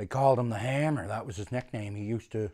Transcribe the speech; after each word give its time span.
they 0.00 0.06
called 0.06 0.38
him 0.38 0.48
the 0.48 0.56
Hammer. 0.56 1.06
That 1.06 1.26
was 1.26 1.36
his 1.36 1.52
nickname. 1.52 1.94
He 1.94 2.04
used 2.04 2.32
to, 2.32 2.50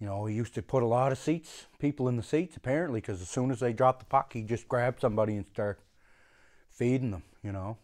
you 0.00 0.06
know, 0.06 0.24
he 0.24 0.34
used 0.34 0.54
to 0.54 0.62
put 0.62 0.82
a 0.82 0.86
lot 0.86 1.12
of 1.12 1.18
seats, 1.18 1.66
people 1.78 2.08
in 2.08 2.16
the 2.16 2.22
seats 2.22 2.56
apparently, 2.56 2.98
because 2.98 3.20
as 3.20 3.28
soon 3.28 3.50
as 3.50 3.60
they 3.60 3.74
dropped 3.74 3.98
the 3.98 4.06
puck, 4.06 4.32
he'd 4.32 4.48
just 4.48 4.66
grabbed 4.66 5.02
somebody 5.02 5.36
and 5.36 5.44
start 5.52 5.80
feeding 6.70 7.10
them, 7.10 7.24
you 7.42 7.52
know. 7.52 7.76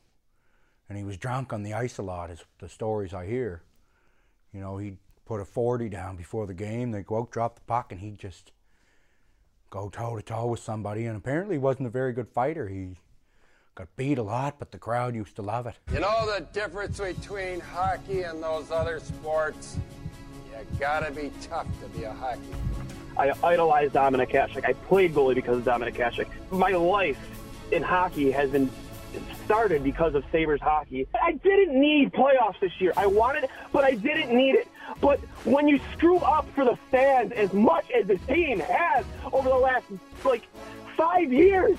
And 0.88 0.96
he 0.96 1.04
was 1.04 1.18
drunk 1.18 1.52
on 1.52 1.64
the 1.64 1.74
ice 1.74 1.98
a 1.98 2.02
lot, 2.02 2.30
is 2.30 2.46
the 2.60 2.68
stories 2.70 3.12
I 3.12 3.26
hear. 3.26 3.62
You 4.54 4.60
know, 4.60 4.78
he'd 4.78 4.96
put 5.26 5.40
a 5.40 5.44
40 5.44 5.90
down 5.90 6.16
before 6.16 6.46
the 6.46 6.54
game, 6.54 6.92
they'd 6.92 7.04
go 7.04 7.18
out, 7.18 7.30
drop 7.30 7.56
the 7.56 7.66
puck, 7.66 7.92
and 7.92 8.00
he'd 8.00 8.18
just 8.18 8.52
go 9.68 9.90
toe 9.90 10.16
to 10.16 10.22
toe 10.22 10.46
with 10.46 10.60
somebody. 10.60 11.04
And 11.04 11.18
apparently, 11.18 11.56
he 11.56 11.58
wasn't 11.58 11.88
a 11.88 11.90
very 11.90 12.14
good 12.14 12.30
fighter. 12.30 12.68
He 12.68 12.96
got 13.74 13.88
beat 13.96 14.18
a 14.18 14.22
lot, 14.22 14.58
but 14.58 14.70
the 14.70 14.78
crowd 14.78 15.14
used 15.14 15.36
to 15.36 15.42
love 15.42 15.66
it. 15.66 15.74
You 15.92 16.00
know 16.00 16.26
the 16.26 16.46
difference 16.52 16.98
between 16.98 17.60
hockey 17.60 18.22
and 18.22 18.42
those 18.42 18.70
other 18.70 19.00
sports? 19.00 19.78
You 20.50 20.78
gotta 20.78 21.10
be 21.10 21.32
tough 21.40 21.66
to 21.80 21.88
be 21.98 22.04
a 22.04 22.12
hockey. 22.12 22.40
I 23.16 23.32
idolize 23.42 23.90
Dominik 23.90 24.30
Hasek. 24.32 24.64
I 24.64 24.72
played 24.72 25.14
goalie 25.14 25.34
because 25.34 25.58
of 25.58 25.64
Dominik 25.64 25.96
Hasek. 25.96 26.28
My 26.50 26.70
life 26.70 27.18
in 27.70 27.82
hockey 27.82 28.30
has 28.30 28.50
been 28.50 28.70
started 29.44 29.82
because 29.82 30.14
of 30.14 30.24
Sabres 30.32 30.60
hockey. 30.60 31.06
I 31.22 31.32
didn't 31.32 31.78
need 31.78 32.12
playoffs 32.12 32.60
this 32.60 32.72
year. 32.78 32.92
I 32.96 33.06
wanted 33.06 33.44
it, 33.44 33.50
but 33.72 33.84
I 33.84 33.92
didn't 33.92 34.34
need 34.34 34.54
it. 34.54 34.68
But 35.00 35.18
when 35.44 35.68
you 35.68 35.80
screw 35.94 36.18
up 36.18 36.46
for 36.54 36.64
the 36.64 36.76
fans 36.90 37.32
as 37.32 37.52
much 37.52 37.90
as 37.90 38.06
the 38.06 38.16
team 38.18 38.60
has 38.60 39.04
over 39.32 39.48
the 39.48 39.56
last 39.56 39.86
like 40.24 40.42
five 40.96 41.32
years, 41.32 41.78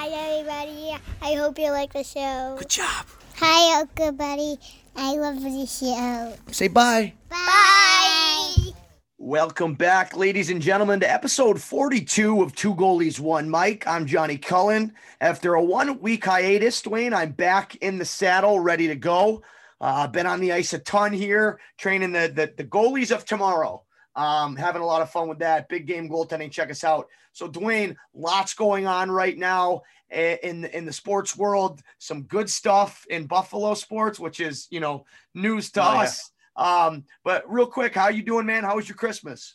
Hi, 0.00 0.10
everybody. 0.10 0.96
I 1.20 1.34
hope 1.34 1.58
you 1.58 1.72
like 1.72 1.92
the 1.92 2.04
show. 2.04 2.54
Good 2.56 2.68
job. 2.68 3.04
Hi, 3.34 3.80
Uncle 3.80 4.12
Buddy. 4.12 4.56
I 4.94 5.16
love 5.16 5.42
the 5.42 5.66
show. 5.66 6.34
Say 6.52 6.68
bye. 6.68 7.14
Bye. 7.28 8.70
Welcome 9.18 9.74
back, 9.74 10.16
ladies 10.16 10.50
and 10.50 10.62
gentlemen, 10.62 11.00
to 11.00 11.10
episode 11.10 11.60
42 11.60 12.40
of 12.40 12.54
Two 12.54 12.76
Goalies, 12.76 13.18
One 13.18 13.50
Mic. 13.50 13.88
I'm 13.88 14.06
Johnny 14.06 14.38
Cullen. 14.38 14.94
After 15.20 15.54
a 15.54 15.64
one 15.64 15.98
week 15.98 16.26
hiatus, 16.26 16.80
Dwayne, 16.80 17.12
I'm 17.12 17.32
back 17.32 17.74
in 17.82 17.98
the 17.98 18.04
saddle, 18.04 18.60
ready 18.60 18.86
to 18.86 18.94
go. 18.94 19.42
Uh, 19.80 20.04
I've 20.04 20.12
been 20.12 20.26
on 20.26 20.38
the 20.38 20.52
ice 20.52 20.74
a 20.74 20.78
ton 20.78 21.12
here, 21.12 21.58
training 21.76 22.12
the, 22.12 22.30
the, 22.32 22.54
the 22.56 22.70
goalies 22.70 23.10
of 23.10 23.24
tomorrow. 23.24 23.82
Um, 24.14 24.54
having 24.54 24.82
a 24.82 24.86
lot 24.86 25.02
of 25.02 25.10
fun 25.10 25.28
with 25.28 25.40
that. 25.40 25.68
Big 25.68 25.88
game 25.88 26.08
goaltending. 26.08 26.52
Check 26.52 26.70
us 26.70 26.84
out. 26.84 27.08
So, 27.38 27.48
Dwayne, 27.48 27.94
lots 28.14 28.52
going 28.54 28.88
on 28.88 29.12
right 29.12 29.38
now 29.38 29.82
in 30.10 30.64
in 30.64 30.84
the 30.84 30.92
sports 30.92 31.36
world. 31.36 31.80
Some 31.98 32.24
good 32.24 32.50
stuff 32.50 33.06
in 33.08 33.26
Buffalo 33.26 33.74
sports, 33.74 34.18
which 34.18 34.40
is 34.40 34.66
you 34.70 34.80
know 34.80 35.04
news 35.34 35.70
to 35.72 35.82
Oh, 35.82 35.94
yeah. 35.94 36.00
us. 36.00 36.32
Um, 36.56 37.04
but 37.22 37.44
real 37.48 37.66
quick, 37.66 37.94
how 37.94 38.04
are 38.04 38.12
you 38.12 38.24
doing, 38.24 38.44
man? 38.44 38.64
How 38.64 38.74
was 38.74 38.88
your 38.88 38.96
Christmas? 38.96 39.54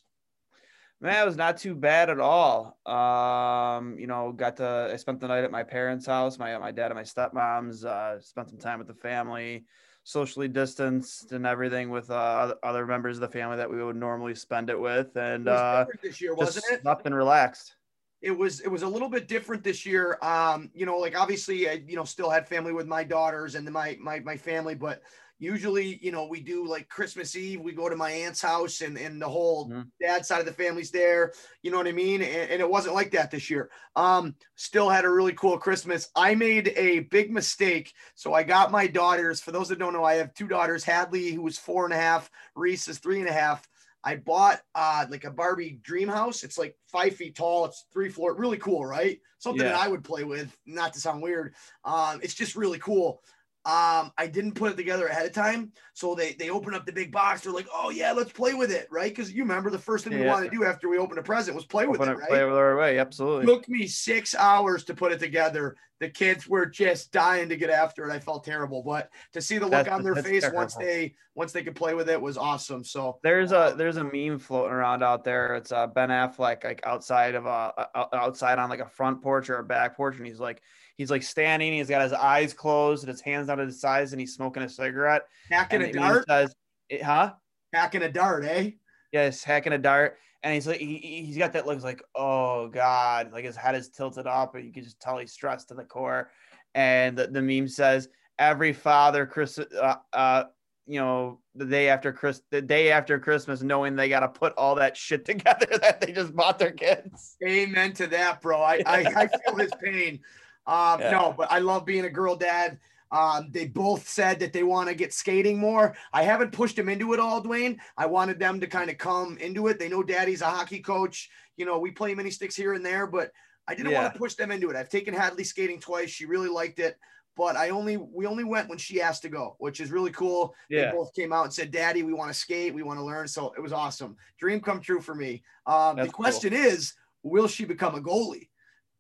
Man, 1.02 1.22
it 1.22 1.26
was 1.26 1.36
not 1.36 1.58
too 1.58 1.76
bad 1.76 2.10
at 2.10 2.22
all. 2.22 2.78
Um, 2.86 4.00
you 4.00 4.08
know, 4.08 4.32
got 4.32 4.56
to 4.58 4.90
I 4.94 4.96
spent 4.96 5.20
the 5.20 5.28
night 5.28 5.44
at 5.44 5.52
my 5.52 5.64
parents' 5.64 6.06
house, 6.06 6.40
my 6.40 6.58
my 6.58 6.72
dad 6.72 6.92
and 6.92 6.96
my 6.96 7.04
stepmom's. 7.04 7.84
Uh, 7.84 8.22
spent 8.22 8.50
some 8.50 8.60
time 8.60 8.80
with 8.80 8.88
the 8.88 8.94
family, 8.94 9.66
socially 10.04 10.48
distanced 10.48 11.32
and 11.32 11.46
everything 11.46 11.90
with 11.90 12.12
uh, 12.12 12.54
other- 12.64 12.86
members 12.86 13.18
of 13.18 13.22
the 13.22 13.28
family 13.30 13.58
that 13.58 13.70
we 13.70 13.82
would 13.84 13.96
normally 13.96 14.36
spend 14.36 14.70
it 14.70 14.80
with, 14.80 15.16
and 15.16 15.48
It 15.48 15.52
was 15.52 15.60
uh, 15.60 15.80
different 15.86 16.02
this 16.02 16.22
year, 16.22 16.36
wasn't 16.36 16.66
it? 16.72 16.82
slept 16.82 17.06
and 17.06 17.16
relaxed. 17.16 17.76
it 18.22 18.32
was 18.32 18.60
it 18.62 18.68
was 18.70 18.84
a 18.84 18.88
little 18.88 19.10
bit 19.10 19.28
different 19.28 19.64
this 19.64 19.86
year. 19.86 20.18
Um, 20.22 20.70
you 20.74 20.86
know, 20.86 20.98
like 20.98 21.18
obviously 21.18 21.70
I 21.70 21.84
you 21.88 21.96
know 21.96 22.04
still 22.04 22.30
had 22.30 22.48
family 22.48 22.74
with 22.74 22.88
my 22.88 23.04
daughters 23.04 23.56
and 23.56 23.70
my 23.72 23.98
my 24.02 24.20
my 24.20 24.38
family, 24.38 24.76
but 24.76 25.02
usually 25.44 26.00
you 26.04 26.12
know 26.12 26.26
we 26.26 26.40
do 26.40 26.66
like 26.66 26.88
Christmas 26.90 27.36
Eve, 27.36 27.62
we 27.62 27.74
go 27.74 27.90
to 27.90 27.96
my 27.96 28.10
aunt's 28.12 28.42
house 28.42 28.82
and 28.82 28.98
and 28.98 29.22
the 29.22 29.28
whole 29.30 29.70
Mhm. 29.70 29.92
dad 30.02 30.26
side 30.26 30.40
of 30.40 30.46
the 30.46 30.54
family's 30.54 30.92
there. 30.92 31.34
You 31.62 31.72
know 31.72 31.78
what 31.78 31.88
I 31.88 31.92
mean? 31.92 32.22
And, 32.22 32.52
and 32.52 32.62
it 32.62 32.70
wasn't 32.70 32.96
like 32.96 33.12
that 33.12 33.30
this 33.32 33.50
year. 33.50 33.70
Um, 33.96 34.36
still 34.56 34.90
had 34.90 35.06
a 35.06 35.10
really 35.10 35.34
cool 35.34 35.58
Christmas. 35.58 36.10
I 36.16 36.36
made 36.36 36.70
a 36.76 37.02
big 37.02 37.32
mistake, 37.32 37.94
so 38.16 38.34
I 38.34 38.44
got 38.44 38.72
my 38.72 38.88
daughters. 38.88 39.42
For 39.42 39.52
those 39.52 39.70
that 39.70 39.80
don't 39.80 39.94
know, 39.94 40.04
I 40.04 40.16
have 40.16 40.34
two 40.34 40.48
daughters. 40.48 40.84
Hadley, 40.84 41.32
who 41.32 41.42
was 41.44 41.60
four 41.60 41.86
and 41.86 41.94
a 41.94 41.98
half, 41.98 42.30
Reese 42.56 42.88
is 42.88 43.00
three 43.00 43.20
and 43.20 43.30
a 43.30 43.34
half. 43.34 43.68
I 44.06 44.18
bought 44.18 44.62
uh 44.76 45.06
like 45.10 45.24
a 45.24 45.32
Barbie 45.32 45.80
dream 45.82 46.10
house. 46.10 46.44
It's 46.44 46.58
like 46.58 46.78
five 46.88 47.16
feet 47.16 47.36
tall. 47.36 47.66
It's 47.66 47.86
three 47.94 48.10
floor, 48.10 48.36
really 48.36 48.58
cool, 48.58 48.86
right? 48.86 49.20
Something 49.40 49.64
that 49.66 49.76
I 49.76 49.88
would 49.88 50.04
play 50.04 50.24
with, 50.26 50.56
not 50.66 50.94
to 50.94 51.00
sound 51.00 51.22
weird. 51.22 51.56
Um, 51.86 52.20
it's 52.22 52.34
just 52.34 52.56
really 52.56 52.80
cool. 52.80 53.24
Um, 53.66 54.12
I 54.18 54.28
didn't 54.28 54.56
put 54.56 54.72
it 54.74 54.76
together 54.76 55.08
ahead 55.08 55.26
of 55.26 55.32
time. 55.32 55.72
So 55.94 56.16
they 56.16 56.34
they 56.34 56.50
open 56.50 56.74
up 56.74 56.86
the 56.86 56.92
big 56.92 57.14
box. 57.14 57.42
They're 57.42 57.54
like, 57.54 57.68
oh 57.74 57.92
yeah, 57.92 58.12
let's 58.12 58.32
play 58.34 58.54
with 58.54 58.72
it, 58.72 58.88
right? 58.92 59.10
Because 59.10 59.32
you 59.32 59.44
remember 59.44 59.70
the 59.70 59.80
first 59.80 60.04
thing 60.04 60.14
we 60.14 60.26
Yeah. 60.26 60.32
wanted 60.34 60.52
to 60.52 60.58
do 60.58 60.66
after 60.66 60.90
we 60.90 60.98
opened 60.98 61.20
a 61.20 61.24
present 61.24 61.56
was 61.56 61.66
play 61.66 61.88
with 61.88 62.02
it, 62.02 62.08
it, 62.10 62.18
right? 62.18 62.28
play 62.30 62.40
it 62.40 62.50
our 62.50 62.78
way, 62.78 63.00
absolutely. 63.00 63.46
took 63.46 63.70
me 63.70 63.88
six 63.88 64.36
hours 64.36 64.84
to 64.86 64.94
put 64.94 65.14
it 65.14 65.20
together. 65.20 65.78
The 66.02 66.10
kids 66.10 66.46
were 66.46 66.66
just 66.66 67.14
dying 67.14 67.48
to 67.48 67.56
get 67.56 67.70
after 67.70 68.10
it. 68.10 68.12
I 68.12 68.20
felt 68.20 68.44
terrible, 68.44 68.84
but 68.84 69.10
to 69.32 69.42
see 69.42 69.58
the 69.58 69.64
look 69.66 69.72
That's- 69.72 69.96
on 69.96 70.04
their 70.04 70.16
face 70.16 70.46
once 70.52 70.76
they 70.76 71.16
once 71.36 71.54
they 71.54 71.64
could 71.64 71.76
play 71.76 71.94
with 71.94 72.10
it 72.10 72.22
was 72.22 72.38
awesome. 72.38 72.84
So 72.84 73.20
There's 73.24 73.54
a 73.54 73.76
there's 73.78 73.96
a 73.98 74.04
meme 74.04 74.40
floating 74.40 74.74
around 74.74 75.04
out 75.04 75.24
there. 75.24 75.56
It's 75.56 75.72
uh, 75.72 75.88
Ben 75.88 76.10
Affleck 76.10 76.66
like 76.66 76.82
outside 76.86 77.36
of 77.36 77.46
a 77.46 77.74
uh, 77.96 78.06
outside 78.14 78.60
on 78.60 78.70
like 78.70 78.82
a 78.82 78.90
front 78.90 79.22
porch 79.22 79.50
or 79.50 79.60
a 79.60 79.64
back 79.64 79.96
porch, 79.96 80.18
and 80.18 80.26
he's 80.28 80.42
like 80.42 80.62
he's 80.98 81.12
like 81.12 81.24
standing. 81.24 81.74
He's 81.74 81.90
got 81.90 82.02
his 82.02 82.14
eyes 82.14 82.54
closed 82.54 83.04
and 83.04 83.12
his 83.12 83.22
hands 83.22 83.48
down 83.48 83.58
to 83.58 83.66
his 83.66 83.80
sides, 83.82 84.14
and 84.14 84.20
he's 84.20 84.34
smoking 84.36 84.64
a 84.64 84.70
cigarette. 84.70 85.24
hacking 85.50 85.82
And 85.82 85.96
a 85.96 86.00
dart, 86.00 86.26
says, 86.28 86.56
it, 86.90 87.02
"Huh? 87.04 87.34
hacking 87.74 88.04
a 88.04 88.12
dart, 88.12 88.46
eh? 88.46 88.72
Yes, 89.12 89.44
hacking 89.44 89.74
a 89.74 89.78
dart." 89.78 90.18
And 90.44 90.54
he's 90.54 90.68
like 90.68 90.80
he, 90.80 90.98
he- 90.98 91.26
he's 91.26 91.38
got 91.38 91.54
that 91.54 91.66
looks 91.66 91.84
like 91.84 92.04
oh 92.16 92.68
god, 92.68 93.32
like 93.32 93.46
his 93.46 93.56
head 93.56 93.76
is 93.76 93.90
tilted 93.90 94.28
up, 94.28 94.56
and 94.56 94.66
you 94.66 94.74
can 94.74 94.84
just 94.84 95.00
tell 95.00 95.18
he's 95.18 95.32
stressed 95.32 95.70
to 95.70 95.74
the 95.74 95.86
core. 95.86 96.32
And 96.76 97.18
the, 97.18 97.28
the 97.28 97.42
meme 97.42 97.68
says 97.68 98.10
every 98.40 98.74
father 98.74 99.26
Chris 99.26 99.60
uh, 99.60 99.96
uh 100.12 100.46
you 100.86 101.00
know 101.00 101.40
the 101.56 101.66
day 101.66 101.88
after 101.88 102.12
Chris 102.12 102.42
the 102.50 102.62
day 102.62 102.92
after 102.92 103.18
Christmas 103.20 103.62
knowing 103.62 103.96
they 103.96 104.10
got 104.10 104.20
to 104.22 104.28
put 104.28 104.54
all 104.58 104.76
that 104.76 104.98
shit 104.98 105.24
together 105.24 105.68
that 105.82 106.02
they 106.02 106.12
just 106.12 106.36
bought 106.36 106.60
their 106.60 106.72
kids. 106.72 107.38
Amen 107.48 107.94
to 107.94 108.08
that, 108.08 108.42
bro. 108.42 108.62
I 108.62 108.82
I, 108.86 109.06
I 109.16 109.28
feel 109.28 109.56
his 109.56 109.72
pain. 109.82 110.20
Um, 110.66 111.02
Yeah. 111.02 111.12
no, 111.12 111.34
but 111.38 111.52
I 111.52 111.60
love 111.60 111.86
being 111.86 112.06
a 112.06 112.10
girl 112.10 112.36
dad. 112.36 112.80
Um, 113.12 113.50
they 113.52 113.68
both 113.68 114.08
said 114.08 114.40
that 114.40 114.54
they 114.54 114.64
want 114.64 114.90
to 114.90 114.96
get 114.96 115.14
skating 115.14 115.60
more. 115.60 115.96
I 116.12 116.24
haven't 116.24 116.52
pushed 116.52 116.78
them 116.78 116.90
into 116.90 117.14
it 117.14 117.20
all, 117.20 117.44
Dwayne. 117.44 117.78
I 117.96 118.08
wanted 118.08 118.40
them 118.40 118.60
to 118.60 118.66
kind 118.66 118.90
of 118.90 118.98
come 118.98 119.38
into 119.38 119.68
it. 119.68 119.78
They 119.78 119.88
know 119.88 120.02
daddy's 120.02 120.42
a 120.42 120.50
hockey 120.50 120.80
coach. 120.80 121.30
You 121.56 121.68
know, 121.68 121.78
we 121.78 121.92
play 121.92 122.16
mini 122.16 122.32
sticks 122.32 122.56
here 122.56 122.74
and 122.74 122.84
there, 122.84 123.06
but 123.06 123.32
I 123.68 123.76
didn't 123.76 123.94
want 123.94 124.12
to 124.14 124.20
push 124.20 124.34
them 124.34 124.52
into 124.52 124.70
it. 124.72 124.76
I've 124.76 124.90
taken 124.90 125.14
Hadley 125.14 125.44
skating 125.44 125.80
twice. 125.80 126.10
She 126.10 126.26
really 126.26 126.50
liked 126.50 126.80
it, 126.80 126.98
but 127.38 127.56
I 127.56 127.70
only 127.70 127.98
we 127.98 128.26
only 128.26 128.44
went 128.44 128.68
when 128.68 128.80
she 128.80 129.00
asked 129.00 129.22
to 129.22 129.30
go, 129.30 129.56
which 129.60 129.80
is 129.80 129.92
really 129.92 130.12
cool. 130.12 130.56
They 130.88 130.92
both 130.92 131.14
came 131.14 131.32
out 131.32 131.46
and 131.46 131.54
said, 131.54 131.70
Daddy, 131.70 132.02
we 132.02 132.14
want 132.14 132.32
to 132.32 132.38
skate, 132.38 132.74
we 132.74 132.82
want 132.82 132.98
to 132.98 133.06
learn. 133.06 133.28
So 133.28 133.54
it 133.56 133.62
was 133.62 133.74
awesome. 133.74 134.18
Dream 134.40 134.60
come 134.60 134.82
true 134.82 135.02
for 135.02 135.14
me. 135.14 135.44
Um, 135.68 135.98
the 135.98 136.04
That's 136.04 136.14
cool. 136.14 136.24
question 136.24 136.52
is, 136.52 136.96
will 137.22 137.48
she 137.48 137.64
become 137.64 137.94
a 137.94 138.02
goalie? 138.02 138.50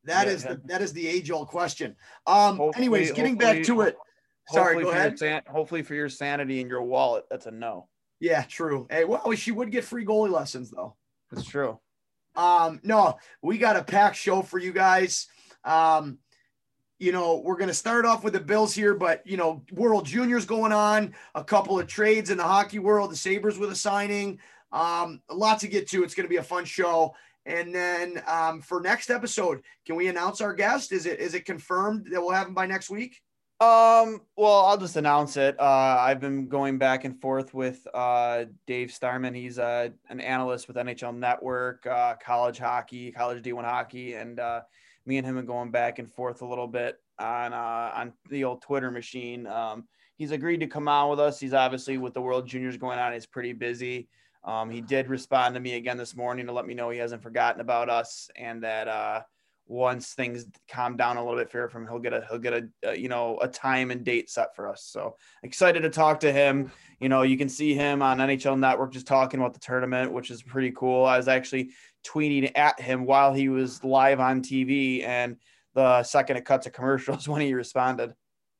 That 0.05 0.27
Yeah, 0.27 0.33
is 0.33 0.43
the 0.43 0.61
that 0.65 0.81
is 0.81 0.93
the 0.93 1.07
age 1.07 1.31
old 1.31 1.47
question. 1.47 1.95
Um, 2.27 2.71
anyways, 2.75 3.11
getting 3.11 3.37
back 3.37 3.63
to 3.63 3.81
it. 3.81 3.97
Sorry, 4.49 4.73
Hopefully 4.75 4.83
go 4.83 4.91
for 4.91 4.97
ahead. 4.97 5.11
Your 5.11 5.17
san- 5.17 5.41
hopefully 5.49 5.81
for 5.83 5.93
your 5.93 6.09
sanity 6.09 6.59
and 6.59 6.69
your 6.69 6.81
wallet, 6.81 7.25
that's 7.29 7.45
a 7.45 7.51
no. 7.51 7.87
Yeah, 8.19 8.43
true. 8.43 8.87
Hey, 8.89 9.05
well, 9.05 9.31
she 9.33 9.51
would 9.51 9.71
get 9.71 9.85
free 9.85 10.05
goalie 10.05 10.29
lessons 10.31 10.69
though. 10.69 10.95
That's 11.31 11.47
true. 11.47 11.79
Um, 12.35 12.79
no, 12.83 13.17
we 13.41 13.57
got 13.57 13.75
a 13.77 13.83
packed 13.83 14.17
show 14.17 14.41
for 14.41 14.59
you 14.59 14.73
guys. 14.73 15.27
Um, 15.63 16.17
you 16.99 17.11
know, 17.11 17.41
we're 17.43 17.57
gonna 17.57 17.73
start 17.73 18.05
off 18.05 18.23
with 18.23 18.33
the 18.33 18.39
Bills 18.39 18.73
here, 18.73 18.93
but 18.95 19.25
you 19.25 19.37
know, 19.37 19.63
World 19.71 20.05
Juniors 20.05 20.45
going 20.45 20.71
on, 20.73 21.13
a 21.35 21.43
couple 21.43 21.79
of 21.79 21.87
trades 21.87 22.29
in 22.29 22.37
the 22.37 22.43
hockey 22.43 22.79
world, 22.79 23.11
the 23.11 23.15
Sabres 23.15 23.57
with 23.57 23.71
a 23.71 23.75
signing. 23.75 24.39
Um, 24.71 25.21
a 25.29 25.35
lot 25.35 25.59
to 25.59 25.67
get 25.67 25.87
to. 25.89 26.03
It's 26.03 26.15
gonna 26.15 26.27
be 26.27 26.37
a 26.37 26.43
fun 26.43 26.65
show. 26.65 27.15
And 27.45 27.73
then 27.75 28.21
um, 28.27 28.61
for 28.61 28.79
next 28.79 29.09
episode, 29.09 29.61
can 29.85 29.95
we 29.95 30.07
announce 30.07 30.41
our 30.41 30.53
guest? 30.53 30.91
Is 30.91 31.05
it 31.05 31.19
is 31.19 31.33
it 31.33 31.45
confirmed 31.45 32.07
that 32.11 32.21
we'll 32.21 32.31
have 32.31 32.47
him 32.47 32.53
by 32.53 32.65
next 32.65 32.89
week? 32.89 33.21
Um, 33.59 34.21
well, 34.35 34.65
I'll 34.65 34.77
just 34.77 34.97
announce 34.97 35.37
it. 35.37 35.57
Uh, 35.59 35.97
I've 35.99 36.19
been 36.19 36.47
going 36.47 36.77
back 36.77 37.05
and 37.05 37.19
forth 37.21 37.53
with 37.53 37.87
uh, 37.93 38.45
Dave 38.67 38.91
Starman. 38.91 39.33
He's 39.33 39.57
uh, 39.57 39.89
an 40.09 40.19
analyst 40.19 40.67
with 40.67 40.75
NHL 40.75 41.15
Network, 41.15 41.85
uh, 41.85 42.15
college 42.15 42.57
hockey, 42.57 43.11
college 43.11 43.41
D1 43.41 43.63
hockey, 43.63 44.15
and 44.15 44.39
uh, 44.39 44.61
me 45.05 45.17
and 45.17 45.25
him 45.25 45.37
are 45.37 45.43
going 45.43 45.71
back 45.71 45.99
and 45.99 46.11
forth 46.11 46.41
a 46.41 46.45
little 46.45 46.67
bit 46.67 46.97
on 47.19 47.53
uh, 47.53 47.91
on 47.95 48.13
the 48.29 48.43
old 48.43 48.61
Twitter 48.61 48.91
machine. 48.91 49.47
Um, 49.47 49.85
he's 50.17 50.31
agreed 50.31 50.59
to 50.59 50.67
come 50.67 50.87
on 50.87 51.09
with 51.09 51.19
us. 51.19 51.39
He's 51.39 51.53
obviously 51.53 51.97
with 51.97 52.13
the 52.13 52.21
World 52.21 52.47
Juniors 52.47 52.77
going 52.77 52.99
on. 52.99 53.13
He's 53.13 53.25
pretty 53.25 53.53
busy. 53.53 54.09
Um, 54.45 54.69
he 54.69 54.81
did 54.81 55.07
respond 55.07 55.55
to 55.55 55.61
me 55.61 55.75
again 55.75 55.97
this 55.97 56.15
morning 56.15 56.47
to 56.47 56.51
let 56.51 56.65
me 56.65 56.73
know 56.73 56.89
he 56.89 56.99
hasn't 56.99 57.23
forgotten 57.23 57.61
about 57.61 57.89
us 57.89 58.29
and 58.35 58.63
that 58.63 58.87
uh, 58.87 59.21
once 59.65 60.13
things 60.13 60.45
calm 60.69 60.97
down 60.97 61.17
a 61.17 61.23
little 61.23 61.39
bit 61.39 61.49
for 61.49 61.69
him, 61.69 61.87
he'll 61.87 61.99
get 61.99 62.13
a 62.13 62.25
he'll 62.29 62.39
get 62.39 62.53
a, 62.53 62.67
a, 62.83 62.97
you 62.97 63.07
know 63.07 63.39
a 63.41 63.47
time 63.47 63.91
and 63.91 64.03
date 64.03 64.29
set 64.29 64.55
for 64.55 64.67
us. 64.67 64.83
So 64.83 65.15
excited 65.43 65.81
to 65.81 65.89
talk 65.89 66.19
to 66.21 66.31
him. 66.31 66.71
You 66.99 67.09
know, 67.09 67.21
you 67.21 67.37
can 67.37 67.49
see 67.49 67.73
him 67.73 68.01
on 68.01 68.17
NHL 68.17 68.59
Network 68.59 68.91
just 68.91 69.07
talking 69.07 69.39
about 69.39 69.53
the 69.53 69.59
tournament, 69.59 70.11
which 70.11 70.31
is 70.31 70.43
pretty 70.43 70.71
cool. 70.71 71.05
I 71.05 71.17
was 71.17 71.27
actually 71.27 71.71
tweeting 72.05 72.51
at 72.55 72.79
him 72.79 73.05
while 73.05 73.33
he 73.33 73.49
was 73.49 73.83
live 73.83 74.19
on 74.19 74.41
TV, 74.41 75.03
and 75.03 75.37
the 75.73 76.03
second 76.03 76.37
it 76.37 76.45
cut 76.45 76.63
to 76.63 76.69
commercials 76.69 77.27
when 77.29 77.41
he 77.41 77.53
responded. 77.53 78.13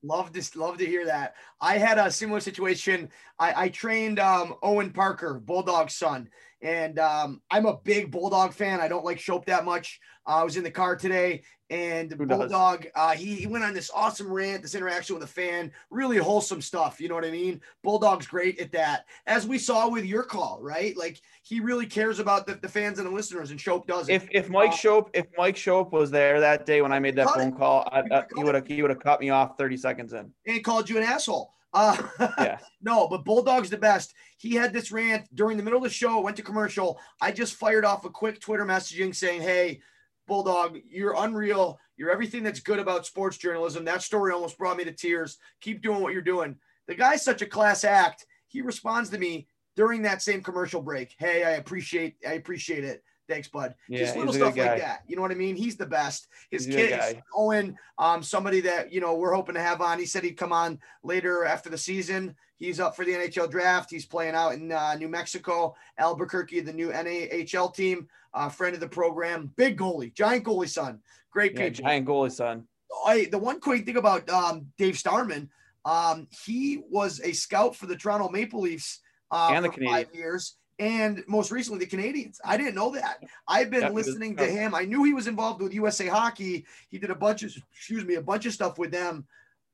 Love 0.04 0.34
to 0.34 0.60
love 0.60 0.78
to 0.78 0.86
hear 0.86 1.06
that. 1.06 1.36
I 1.62 1.78
had 1.78 1.98
a 1.98 2.12
similar 2.12 2.42
situation. 2.42 3.10
I, 3.40 3.64
I 3.64 3.70
trained 3.70 4.20
um, 4.20 4.56
Owen 4.62 4.92
Parker, 4.92 5.36
Bulldog's 5.36 5.96
son, 5.96 6.30
and 6.64 6.98
um, 6.98 7.42
I'm 7.52 7.66
a 7.66 7.78
big 7.78 8.10
Bulldog 8.10 8.54
fan. 8.54 8.80
I 8.80 8.88
don't 8.88 9.04
like 9.04 9.20
Schopp 9.20 9.46
that 9.46 9.66
much. 9.66 10.00
Uh, 10.26 10.38
I 10.38 10.44
was 10.44 10.56
in 10.56 10.64
the 10.64 10.72
car 10.72 10.96
today, 10.96 11.44
and 11.70 12.10
Who 12.14 12.26
Bulldog, 12.26 12.88
uh, 12.96 13.12
he, 13.12 13.36
he 13.36 13.48
went 13.48 13.66
on 13.66 13.74
this 13.74 13.92
awesome 13.94 14.32
rant, 14.32 14.62
this 14.62 14.74
interaction 14.74 15.16
with 15.16 15.24
a 15.24 15.28
fan, 15.28 15.72
really 15.92 16.18
wholesome 16.18 16.62
stuff. 16.62 17.02
You 17.02 17.10
know 17.10 17.16
what 17.16 17.26
I 17.26 17.32
mean? 17.32 17.60
Bulldog's 17.84 18.26
great 18.26 18.60
at 18.62 18.72
that, 18.72 19.06
as 19.28 19.46
we 19.46 19.58
saw 19.58 19.90
with 19.90 20.06
your 20.06 20.24
call, 20.24 20.60
right? 20.62 20.96
Like 20.96 21.20
he 21.42 21.60
really 21.60 21.86
cares 21.86 22.20
about 22.20 22.48
the, 22.48 22.56
the 22.56 22.70
fans 22.70 22.98
and 22.98 23.08
the 23.08 23.12
listeners, 23.12 23.52
and 23.52 23.60
Schopp 23.60 23.86
doesn't. 23.86 24.14
If 24.14 24.30
if 24.32 24.50
Mike 24.50 24.72
Uh, 24.72 24.76
Schopp 24.76 25.10
if 25.14 25.26
Mike 25.38 25.56
Schopp 25.56 25.92
was 25.92 26.10
there 26.10 26.40
that 26.40 26.66
day 26.66 26.82
when 26.82 26.94
I 26.94 27.00
made 27.00 27.18
that 27.18 27.28
phone 27.30 27.50
it. 27.50 27.58
call, 27.58 27.90
I, 27.92 28.04
I, 28.10 28.24
he 28.38 28.44
would 28.44 28.56
have 28.56 28.66
he 28.66 28.82
would 28.82 28.90
have 28.92 29.02
cut 29.02 29.20
me 29.20 29.30
off 29.32 29.58
30 29.58 29.76
seconds 29.76 30.14
in. 30.14 30.32
and 30.48 30.64
called 30.64 30.90
you 30.90 30.96
an 30.98 31.04
asshole. 31.04 31.54
Uh, 31.74 31.98
Yeah. 32.40 32.60
no, 32.82 33.08
but 33.08 33.26
Bulldog's 33.26 33.70
the 33.70 33.78
best. 33.78 34.14
He 34.38 34.56
had 34.56 34.74
this 34.74 34.92
rant 34.92 35.28
during 35.34 35.58
the 35.58 35.64
middle 35.64 35.78
of 35.78 35.84
the 35.84 35.90
show, 35.90 36.22
went 36.22 36.38
to 36.38 36.44
commercial. 36.44 37.00
I 37.22 37.32
just 37.32 37.56
fired 37.56 37.86
off 37.86 38.06
a 38.06 38.10
quick 38.10 38.40
Twitter 38.40 38.66
messaging 38.66 39.16
saying, 39.16 39.42
Hey, 39.42 39.82
Bulldog, 40.28 40.78
you're 40.90 41.16
unreal. 41.18 41.80
You're 41.98 42.12
everything 42.12 42.44
that's 42.44 42.60
good 42.60 42.80
about 42.80 43.06
sports 43.06 43.38
journalism. 43.38 43.86
That 43.86 44.02
story 44.02 44.32
almost 44.32 44.58
brought 44.58 44.78
me 44.78 44.84
to 44.86 44.92
tears. 44.92 45.38
Keep 45.62 45.82
doing 45.82 46.02
what 46.02 46.14
you're 46.14 46.22
doing. 46.22 46.56
The 46.88 46.96
guy's 46.96 47.24
such 47.24 47.42
a 47.42 47.46
class 47.46 47.84
act. 47.84 48.26
He 48.48 48.62
responds 48.62 49.10
to 49.12 49.18
me 49.18 49.48
during 49.76 50.04
that 50.04 50.22
same 50.22 50.42
commercial 50.42 50.82
break. 50.82 51.16
Hey, 51.18 51.44
I 51.44 51.52
appreciate, 51.52 52.16
I 52.28 52.34
appreciate 52.34 52.84
it. 52.84 53.04
Thanks, 53.30 53.48
bud. 53.48 53.76
Yeah, 53.88 54.00
Just 54.00 54.16
little 54.18 54.34
he's 54.34 54.42
a 54.42 54.46
good 54.46 54.54
stuff 54.54 54.68
like 54.68 54.80
that. 54.80 55.04
You 55.08 55.16
know 55.16 55.22
what 55.22 55.32
I 55.32 55.36
mean? 55.36 55.56
He's 55.56 55.78
the 55.78 55.86
best. 55.86 56.28
His 56.52 56.66
He's 56.66 56.76
kid. 56.76 57.22
Owen, 57.36 57.78
um, 57.98 58.22
somebody 58.22 58.60
that 58.62 58.92
you 58.92 59.00
know 59.00 59.16
we're 59.16 59.34
hoping 59.34 59.56
to 59.56 59.62
have 59.62 59.82
on. 59.82 60.00
He 60.00 60.06
said 60.06 60.24
he'd 60.24 60.38
come 60.38 60.52
on 60.52 60.80
later 61.04 61.46
after 61.46 61.70
the 61.70 61.78
season. 61.78 62.36
He's 62.58 62.80
up 62.80 62.96
for 62.96 63.06
the 63.06 63.12
NHL 63.12 63.50
draft. 63.50 63.90
He's 63.90 64.06
playing 64.06 64.36
out 64.36 64.54
in 64.54 64.72
uh, 64.72 64.96
New 64.96 65.08
Mexico, 65.08 65.76
Albuquerque, 65.98 66.62
the 66.62 66.74
new 66.74 66.90
NHL 66.90 67.74
team. 67.74 68.08
Uh, 68.34 68.50
friend 68.50 68.74
of 68.74 68.80
the 68.80 68.88
program, 68.88 69.52
big 69.58 69.78
goalie, 69.78 70.12
giant 70.14 70.44
goalie 70.44 70.68
son, 70.68 71.00
great 71.32 71.54
Yeah, 71.54 71.70
people. 71.70 71.86
giant 71.86 72.08
goalie 72.08 72.32
son. 72.32 72.68
I, 73.06 73.26
the 73.26 73.38
one 73.38 73.60
quick 73.60 73.86
thing 73.86 73.98
about 73.98 74.28
um, 74.30 74.68
Dave 74.78 74.98
Starman, 74.98 75.50
um, 75.86 76.28
he 76.46 76.82
was 76.90 77.22
a 77.24 77.32
scout 77.32 77.76
for 77.76 77.86
the 77.86 77.96
Toronto 77.96 78.30
Maple 78.30 78.62
Leafs 78.62 79.02
uh, 79.32 79.52
And 79.54 79.66
the 79.66 79.72
for 79.72 79.84
five 79.84 80.08
years, 80.14 80.56
and 80.80 81.24
most 81.28 81.52
recently 81.52 81.86
the 81.86 81.98
Canadiens. 81.98 82.40
I 82.44 82.58
didn't 82.58 82.76
know 82.76 82.92
that. 82.92 83.24
I've 83.48 83.70
been 83.70 83.82
Yep, 83.82 83.92
he 83.92 83.96
was 83.96 84.08
listening 84.08 84.36
to 84.38 84.46
him. 84.46 84.74
I 84.74 84.86
knew 84.86 85.04
he 85.04 85.14
was 85.14 85.28
involved 85.28 85.62
with 85.62 85.74
USA 85.74 86.08
Hockey. 86.08 86.66
He 86.90 86.98
did 86.98 87.12
a 87.12 87.16
bunch 87.16 87.44
of, 87.44 87.56
excuse 87.76 88.04
me, 88.06 88.16
a 88.16 88.22
bunch 88.22 88.46
of 88.46 88.54
stuff 88.54 88.78
with 88.78 88.92
them. 88.92 89.26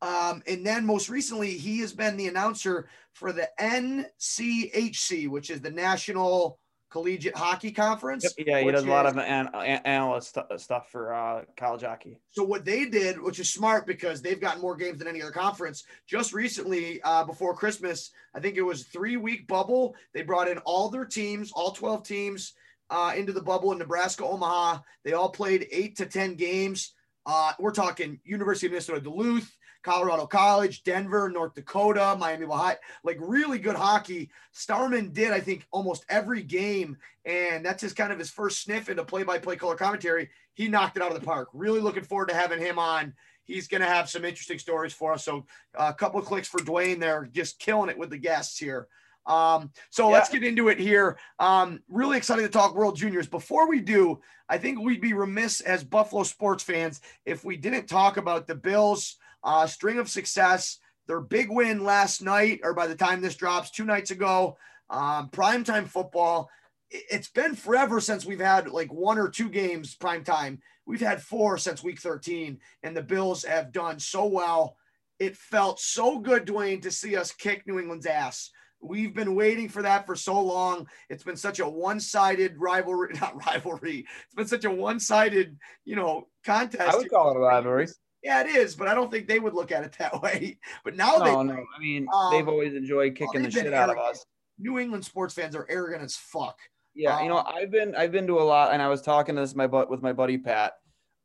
Um, 0.01 0.41
and 0.47 0.65
then 0.65 0.85
most 0.85 1.09
recently, 1.09 1.57
he 1.57 1.79
has 1.79 1.93
been 1.93 2.15
the 2.15 2.27
announcer 2.27 2.87
for 3.13 3.33
the 3.33 3.49
NCHC, 3.59 5.27
which 5.27 5.49
is 5.49 5.61
the 5.61 5.71
National 5.71 6.59
Collegiate 6.89 7.35
Hockey 7.35 7.71
Conference. 7.71 8.23
Yep, 8.23 8.47
yeah, 8.47 8.61
he 8.61 8.71
does 8.71 8.83
a 8.83 8.89
lot 8.89 9.05
of 9.05 9.17
an, 9.17 9.49
an, 9.53 9.81
analyst 9.85 10.29
stu- 10.29 10.57
stuff 10.57 10.89
for 10.91 11.13
uh, 11.13 11.43
college 11.55 11.81
hockey. 11.81 12.17
So 12.31 12.43
what 12.43 12.65
they 12.65 12.85
did, 12.85 13.21
which 13.21 13.39
is 13.39 13.51
smart 13.51 13.85
because 13.85 14.21
they've 14.21 14.39
gotten 14.39 14.61
more 14.61 14.75
games 14.75 14.97
than 14.99 15.07
any 15.07 15.21
other 15.21 15.31
conference. 15.31 15.83
Just 16.07 16.33
recently, 16.33 17.01
uh, 17.03 17.23
before 17.23 17.53
Christmas, 17.53 18.11
I 18.33 18.39
think 18.39 18.57
it 18.57 18.63
was 18.63 18.83
three 18.83 19.17
week 19.17 19.47
bubble. 19.47 19.95
They 20.13 20.23
brought 20.23 20.47
in 20.47 20.57
all 20.59 20.89
their 20.89 21.05
teams, 21.05 21.51
all 21.51 21.71
twelve 21.71 22.03
teams, 22.03 22.53
uh, 22.89 23.13
into 23.15 23.33
the 23.33 23.41
bubble 23.41 23.71
in 23.71 23.77
Nebraska, 23.77 24.25
Omaha. 24.25 24.79
They 25.03 25.13
all 25.13 25.29
played 25.29 25.67
eight 25.71 25.97
to 25.97 26.07
ten 26.07 26.35
games. 26.35 26.93
Uh, 27.25 27.53
we're 27.59 27.71
talking 27.71 28.19
University 28.23 28.65
of 28.65 28.71
Minnesota 28.71 29.01
Duluth, 29.01 29.55
Colorado 29.81 30.25
College, 30.25 30.83
Denver, 30.83 31.29
North 31.29 31.55
Dakota, 31.55 32.15
Miami, 32.19 32.45
Ohio, 32.45 32.75
like 33.03 33.17
really 33.19 33.59
good 33.59 33.75
hockey. 33.75 34.29
Starman 34.51 35.11
did, 35.11 35.31
I 35.31 35.39
think, 35.39 35.65
almost 35.71 36.05
every 36.09 36.43
game, 36.43 36.97
and 37.25 37.65
that's 37.65 37.81
his 37.81 37.93
kind 37.93 38.11
of 38.11 38.19
his 38.19 38.29
first 38.29 38.63
sniff 38.63 38.89
into 38.89 39.03
play-by-play 39.03 39.55
color 39.55 39.75
commentary. 39.75 40.29
He 40.53 40.67
knocked 40.67 40.97
it 40.97 41.03
out 41.03 41.13
of 41.13 41.19
the 41.19 41.25
park. 41.25 41.49
Really 41.53 41.79
looking 41.79 42.03
forward 42.03 42.29
to 42.29 42.35
having 42.35 42.59
him 42.59 42.77
on. 42.77 43.13
He's 43.45 43.67
going 43.67 43.81
to 43.81 43.87
have 43.87 44.09
some 44.09 44.25
interesting 44.25 44.59
stories 44.59 44.93
for 44.93 45.13
us. 45.13 45.25
So 45.25 45.45
uh, 45.75 45.87
a 45.89 45.93
couple 45.93 46.19
of 46.19 46.25
clicks 46.25 46.47
for 46.47 46.59
Dwayne 46.59 46.99
there, 46.99 47.27
just 47.31 47.59
killing 47.59 47.89
it 47.89 47.97
with 47.97 48.09
the 48.09 48.17
guests 48.17 48.57
here. 48.57 48.87
Um, 49.25 49.71
so 49.89 50.09
let's 50.09 50.29
get 50.29 50.43
into 50.43 50.69
it 50.69 50.79
here. 50.79 51.17
Um, 51.37 51.81
really 51.87 52.17
excited 52.17 52.41
to 52.41 52.49
talk 52.49 52.75
World 52.75 52.95
Juniors. 52.95 53.27
Before 53.27 53.69
we 53.69 53.79
do, 53.79 54.21
I 54.47 54.57
think 54.57 54.79
we'd 54.79 55.01
be 55.01 55.13
remiss 55.13 55.61
as 55.61 55.83
Buffalo 55.83 56.23
sports 56.23 56.63
fans 56.63 57.01
if 57.25 57.45
we 57.45 57.55
didn't 57.55 57.87
talk 57.87 58.17
about 58.17 58.47
the 58.47 58.55
Bills' 58.55 59.17
uh, 59.43 59.67
string 59.67 59.99
of 59.99 60.09
success, 60.09 60.79
their 61.07 61.21
big 61.21 61.49
win 61.49 61.83
last 61.83 62.21
night, 62.21 62.59
or 62.63 62.73
by 62.73 62.87
the 62.87 62.95
time 62.95 63.21
this 63.21 63.35
drops, 63.35 63.71
two 63.71 63.85
nights 63.85 64.11
ago, 64.11 64.57
um, 64.89 65.29
primetime 65.29 65.87
football. 65.87 66.49
It- 66.89 67.05
It's 67.11 67.29
been 67.29 67.55
forever 67.55 67.99
since 67.99 68.25
we've 68.25 68.39
had 68.39 68.69
like 68.69 68.91
one 68.91 69.17
or 69.19 69.29
two 69.29 69.49
games 69.49 69.95
primetime. 69.95 70.59
We've 70.85 70.99
had 71.01 71.21
four 71.21 71.57
since 71.57 71.83
week 71.83 71.99
13, 71.99 72.59
and 72.83 72.97
the 72.97 73.03
Bills 73.03 73.43
have 73.45 73.71
done 73.71 73.99
so 73.99 74.25
well. 74.25 74.75
It 75.19 75.35
felt 75.37 75.79
so 75.79 76.17
good, 76.19 76.45
Dwayne, 76.47 76.81
to 76.83 76.91
see 76.91 77.15
us 77.15 77.31
kick 77.31 77.67
New 77.67 77.77
England's 77.79 78.05
ass. 78.07 78.51
We've 78.81 79.13
been 79.13 79.35
waiting 79.35 79.67
for 79.67 79.81
that 79.81 80.05
for 80.05 80.15
so 80.15 80.41
long. 80.41 80.87
It's 81.09 81.23
been 81.23 81.35
such 81.35 81.59
a 81.59 81.67
one-sided 81.67 82.57
rivalry, 82.57 83.13
not 83.21 83.45
rivalry. 83.45 84.07
It's 84.25 84.35
been 84.35 84.47
such 84.47 84.63
a 84.65 84.71
one-sided, 84.71 85.57
you 85.85 85.95
know, 85.97 86.27
contest. 86.45 86.89
I 86.93 86.95
would 86.95 87.09
call 87.09 87.31
it 87.31 87.35
a 87.37 87.39
rivalry. 87.39 87.87
Yeah, 88.23 88.41
it 88.41 88.47
is, 88.47 88.75
but 88.75 88.87
I 88.87 88.93
don't 88.93 89.09
think 89.09 89.27
they 89.27 89.39
would 89.39 89.53
look 89.53 89.71
at 89.71 89.83
it 89.83 89.93
that 89.99 90.21
way. 90.21 90.57
But 90.83 90.95
now 90.95 91.19
they 91.19 91.31
No, 91.31 91.41
no. 91.41 91.53
I 91.75 91.79
mean, 91.79 92.07
Um, 92.13 92.31
they've 92.33 92.47
always 92.47 92.73
enjoyed 92.73 93.15
kicking 93.15 93.43
the 93.43 93.51
shit 93.51 93.73
out 93.73 93.89
of 93.89 93.97
us. 93.97 94.25
New 94.57 94.77
England 94.77 95.05
sports 95.05 95.33
fans 95.33 95.55
are 95.55 95.65
arrogant 95.69 96.03
as 96.03 96.15
fuck. 96.15 96.57
Yeah, 96.93 97.21
you 97.21 97.29
know, 97.29 97.37
Um, 97.37 97.45
I've 97.47 97.71
been 97.71 97.95
I've 97.95 98.11
been 98.11 98.27
to 98.27 98.39
a 98.39 98.43
lot, 98.43 98.73
and 98.73 98.81
I 98.81 98.89
was 98.89 99.01
talking 99.01 99.35
to 99.35 99.41
this 99.41 99.55
my 99.55 99.67
butt 99.67 99.89
with 99.89 100.01
my 100.01 100.11
buddy 100.11 100.37
Pat, 100.37 100.73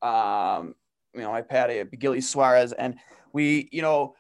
um, 0.03 0.75
you 1.15 1.23
know, 1.23 1.33
my 1.33 1.43
Patty 1.43 1.83
Gilly 1.99 2.21
Suarez, 2.21 2.73
and 2.73 2.97
we, 3.33 3.69
you 3.73 3.83
know, 3.83 4.15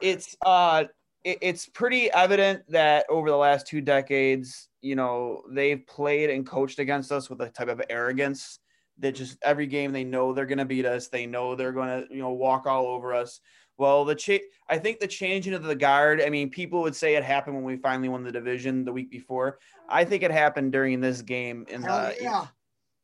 it's 0.00 0.36
uh, 0.46 0.84
it, 1.24 1.38
it's 1.40 1.66
pretty 1.66 2.10
evident 2.12 2.62
that 2.68 3.06
over 3.08 3.30
the 3.30 3.36
last 3.36 3.66
two 3.66 3.80
decades, 3.80 4.68
you 4.80 4.94
know, 4.94 5.42
they've 5.50 5.84
played 5.86 6.30
and 6.30 6.46
coached 6.46 6.78
against 6.78 7.10
us 7.10 7.28
with 7.28 7.40
a 7.40 7.48
type 7.48 7.68
of 7.68 7.82
arrogance 7.90 8.60
that 9.02 9.12
just 9.14 9.36
every 9.42 9.66
game 9.66 9.92
they 9.92 10.04
know 10.04 10.32
they're 10.32 10.46
going 10.46 10.58
to 10.58 10.64
beat 10.64 10.86
us, 10.86 11.08
they 11.08 11.26
know 11.26 11.54
they're 11.54 11.72
going 11.72 11.88
to, 11.88 12.06
you 12.14 12.22
know, 12.22 12.30
walk 12.30 12.66
all 12.66 12.86
over 12.86 13.14
us. 13.14 13.40
Well, 13.78 14.04
the 14.04 14.14
cha- 14.14 14.38
I 14.68 14.78
think 14.78 15.00
the 15.00 15.06
changing 15.08 15.54
of 15.54 15.62
the 15.64 15.74
guard. 15.74 16.22
I 16.22 16.30
mean, 16.30 16.48
people 16.50 16.82
would 16.82 16.94
say 16.96 17.16
it 17.16 17.24
happened 17.24 17.56
when 17.56 17.64
we 17.64 17.76
finally 17.76 18.08
won 18.08 18.22
the 18.22 18.32
division 18.32 18.84
the 18.84 18.92
week 18.92 19.10
before. 19.10 19.58
I 19.88 20.04
think 20.04 20.22
it 20.22 20.30
happened 20.30 20.72
during 20.72 21.00
this 21.00 21.20
game. 21.20 21.66
In 21.68 21.82
Hell 21.82 22.12
the, 22.16 22.22
yeah. 22.22 22.46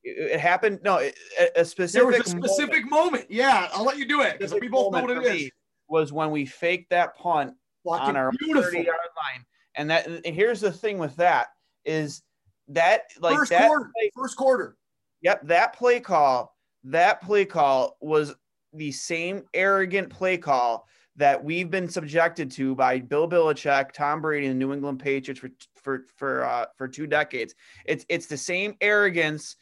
it, 0.04 0.32
it 0.34 0.40
happened. 0.40 0.78
No, 0.84 0.96
it- 0.98 1.16
a, 1.40 1.60
a 1.60 1.64
specific. 1.64 2.10
There 2.10 2.20
was 2.22 2.32
a 2.32 2.36
specific 2.36 2.88
moment. 2.88 3.26
Yeah, 3.28 3.68
I'll 3.72 3.84
let 3.84 3.98
you 3.98 4.06
do 4.06 4.20
it 4.22 4.38
because 4.38 4.54
we 4.54 4.68
both 4.68 4.92
know 4.92 5.00
what 5.02 5.10
it 5.10 5.16
for 5.16 5.22
is. 5.22 5.32
me 5.44 5.50
Was 5.88 6.12
when 6.12 6.30
we 6.30 6.46
faked 6.46 6.90
that 6.90 7.16
punt 7.16 7.54
Fucking 7.84 8.08
on 8.10 8.16
our 8.16 8.30
beautiful. 8.38 8.62
30 8.70 8.76
yard 8.84 8.98
line. 9.16 9.44
And 9.74 9.90
that 9.90 10.06
and 10.06 10.26
here's 10.34 10.60
the 10.60 10.70
thing 10.72 10.98
with 10.98 11.16
that 11.16 11.48
is 11.84 12.22
that 12.68 13.02
like 13.20 13.36
first 13.36 13.50
that 13.50 13.66
quarter. 13.66 13.90
play- 13.96 14.10
First 14.14 14.36
quarter. 14.36 14.76
Yep, 15.20 15.46
that 15.46 15.74
play 15.74 16.00
call, 16.00 16.54
that 16.84 17.20
play 17.22 17.44
call 17.44 17.96
was 18.00 18.34
the 18.72 18.92
same 18.92 19.44
arrogant 19.54 20.10
play 20.10 20.36
call 20.38 20.86
that 21.16 21.42
we've 21.42 21.70
been 21.70 21.88
subjected 21.88 22.50
to 22.52 22.76
by 22.76 23.00
Bill 23.00 23.28
Belichick, 23.28 23.92
Tom 23.92 24.22
Brady, 24.22 24.46
and 24.46 24.54
the 24.54 24.64
New 24.64 24.72
England 24.72 25.00
Patriots 25.00 25.40
for 25.40 25.50
for 25.74 26.04
for 26.16 26.44
uh, 26.44 26.66
for 26.76 26.86
two 26.86 27.06
decades. 27.06 27.54
It's 27.84 28.06
it's 28.08 28.26
the 28.26 28.36
same 28.36 28.76
arrogance 28.80 29.56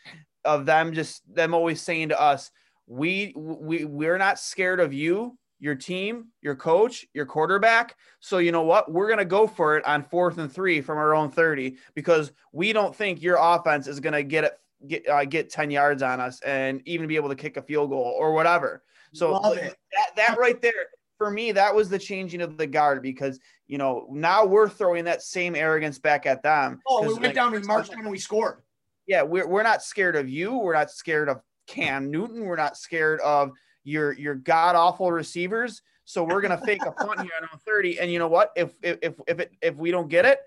of 0.45 0.67
them 0.67 0.93
just 0.93 1.23
them 1.35 1.55
always 1.55 1.81
saying 1.81 2.11
to 2.11 2.21
us, 2.21 2.51
we 2.87 3.33
we 3.37 3.85
we're 3.85 4.19
not 4.19 4.39
scared 4.39 4.81
of 4.81 4.93
you. 4.93 5.39
your 5.59 5.75
team, 5.75 6.27
your 6.43 6.55
coach, 6.55 7.07
your 7.15 7.25
quarterback. 7.25 7.97
So 8.21 8.39
you 8.39 8.53
know 8.53 8.63
what? 8.63 8.93
We're 8.93 9.09
gonna 9.09 9.25
go 9.25 9.47
for 9.47 9.79
it 9.79 9.87
on 9.87 10.03
fourth 10.03 10.37
and 10.39 10.53
three 10.53 10.83
from 10.83 10.99
our 10.99 11.15
own 11.15 11.31
30 11.31 11.79
because 11.95 12.33
we 12.53 12.75
don't 12.75 12.95
think 12.95 13.23
your 13.23 13.39
offense 13.41 13.87
is 13.87 14.01
gonna 14.01 14.23
get 14.23 14.45
it 14.45 14.53
get 14.87 15.09
uh, 15.09 15.25
get 15.25 15.50
10 15.50 15.71
yards 15.71 16.02
on 16.02 16.21
us 16.21 16.40
and 16.42 16.83
even 16.85 17.06
be 17.06 17.16
able 17.16 17.28
to 17.28 17.35
kick 17.35 17.56
a 17.56 17.62
field 17.62 17.90
goal 17.90 18.14
or 18.18 18.33
whatever. 18.33 18.83
So 19.12 19.33
like, 19.33 19.61
that 19.61 20.16
that 20.16 20.38
right 20.38 20.61
there 20.61 20.73
for 21.16 21.30
me 21.30 21.52
that 21.52 21.75
was 21.75 21.88
the 21.88 21.99
changing 21.99 22.42
of 22.42 22.59
the 22.59 22.66
guard 22.66 23.02
because 23.02 23.40
you 23.66 23.78
know 23.78 24.06
now 24.11 24.45
we're 24.45 24.68
throwing 24.68 25.04
that 25.04 25.23
same 25.23 25.54
arrogance 25.54 25.99
back 25.99 26.26
at 26.26 26.42
them. 26.42 26.80
Oh, 26.87 27.02
we 27.02 27.09
went 27.09 27.25
like, 27.25 27.35
down 27.35 27.54
and 27.54 27.64
marched 27.66 27.92
down 27.92 28.00
and 28.00 28.11
we 28.11 28.18
scored. 28.18 28.62
yeah, 29.06 29.23
we're, 29.23 29.49
we're 29.49 29.62
not 29.62 29.83
scared 29.83 30.16
of 30.16 30.28
you. 30.28 30.56
We're 30.59 30.75
not 30.75 30.90
scared 30.90 31.28
of 31.28 31.40
Cam 31.66 32.11
Newton. 32.11 32.45
We're 32.45 32.56
not 32.56 32.76
scared 32.76 33.21
of 33.21 33.52
your 33.85 34.12
your 34.12 34.35
god 34.35 34.76
awful 34.76 35.11
receivers. 35.11 35.83
So 36.04 36.23
we're 36.23 36.40
gonna 36.40 36.61
fake 36.64 36.85
a 36.87 36.92
punt 36.92 37.21
here 37.21 37.30
on 37.40 37.59
30. 37.66 37.99
And 37.99 38.12
you 38.12 38.18
know 38.18 38.28
what? 38.28 38.52
If 38.56 38.73
if 38.83 38.99
if 39.02 39.14
if, 39.26 39.40
it, 39.40 39.52
if 39.62 39.76
we 39.76 39.90
don't 39.90 40.09
get 40.09 40.25
it, 40.25 40.40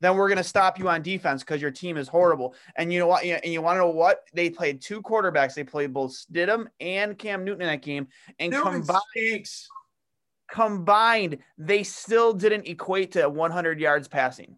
then 0.00 0.16
we're 0.16 0.28
gonna 0.28 0.44
stop 0.44 0.78
you 0.78 0.88
on 0.88 1.02
defense 1.02 1.42
because 1.42 1.60
your 1.62 1.70
team 1.70 1.96
is 1.96 2.08
horrible. 2.08 2.54
And 2.76 2.92
you 2.92 2.98
know 2.98 3.06
what? 3.06 3.24
And 3.24 3.44
you 3.52 3.62
want 3.62 3.76
to 3.76 3.80
know 3.80 3.88
what? 3.90 4.24
They 4.34 4.50
played 4.50 4.80
two 4.82 5.00
quarterbacks. 5.02 5.54
They 5.54 5.64
played 5.64 5.92
both 5.92 6.12
Stidham 6.12 6.66
and 6.80 7.16
Cam 7.18 7.44
Newton 7.44 7.62
in 7.62 7.68
that 7.68 7.82
game, 7.82 8.08
and 8.38 8.52
Newton 8.52 8.72
combined 8.72 9.00
stinks. 9.16 9.68
combined, 10.50 11.38
they 11.58 11.82
still 11.82 12.32
didn't 12.32 12.66
equate 12.66 13.12
to 13.12 13.28
100 13.28 13.80
yards 13.80 14.08
passing. 14.08 14.56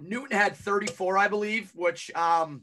Newton 0.00 0.36
had 0.36 0.56
34, 0.56 1.18
I 1.18 1.28
believe, 1.28 1.70
which 1.74 2.10
um, 2.16 2.62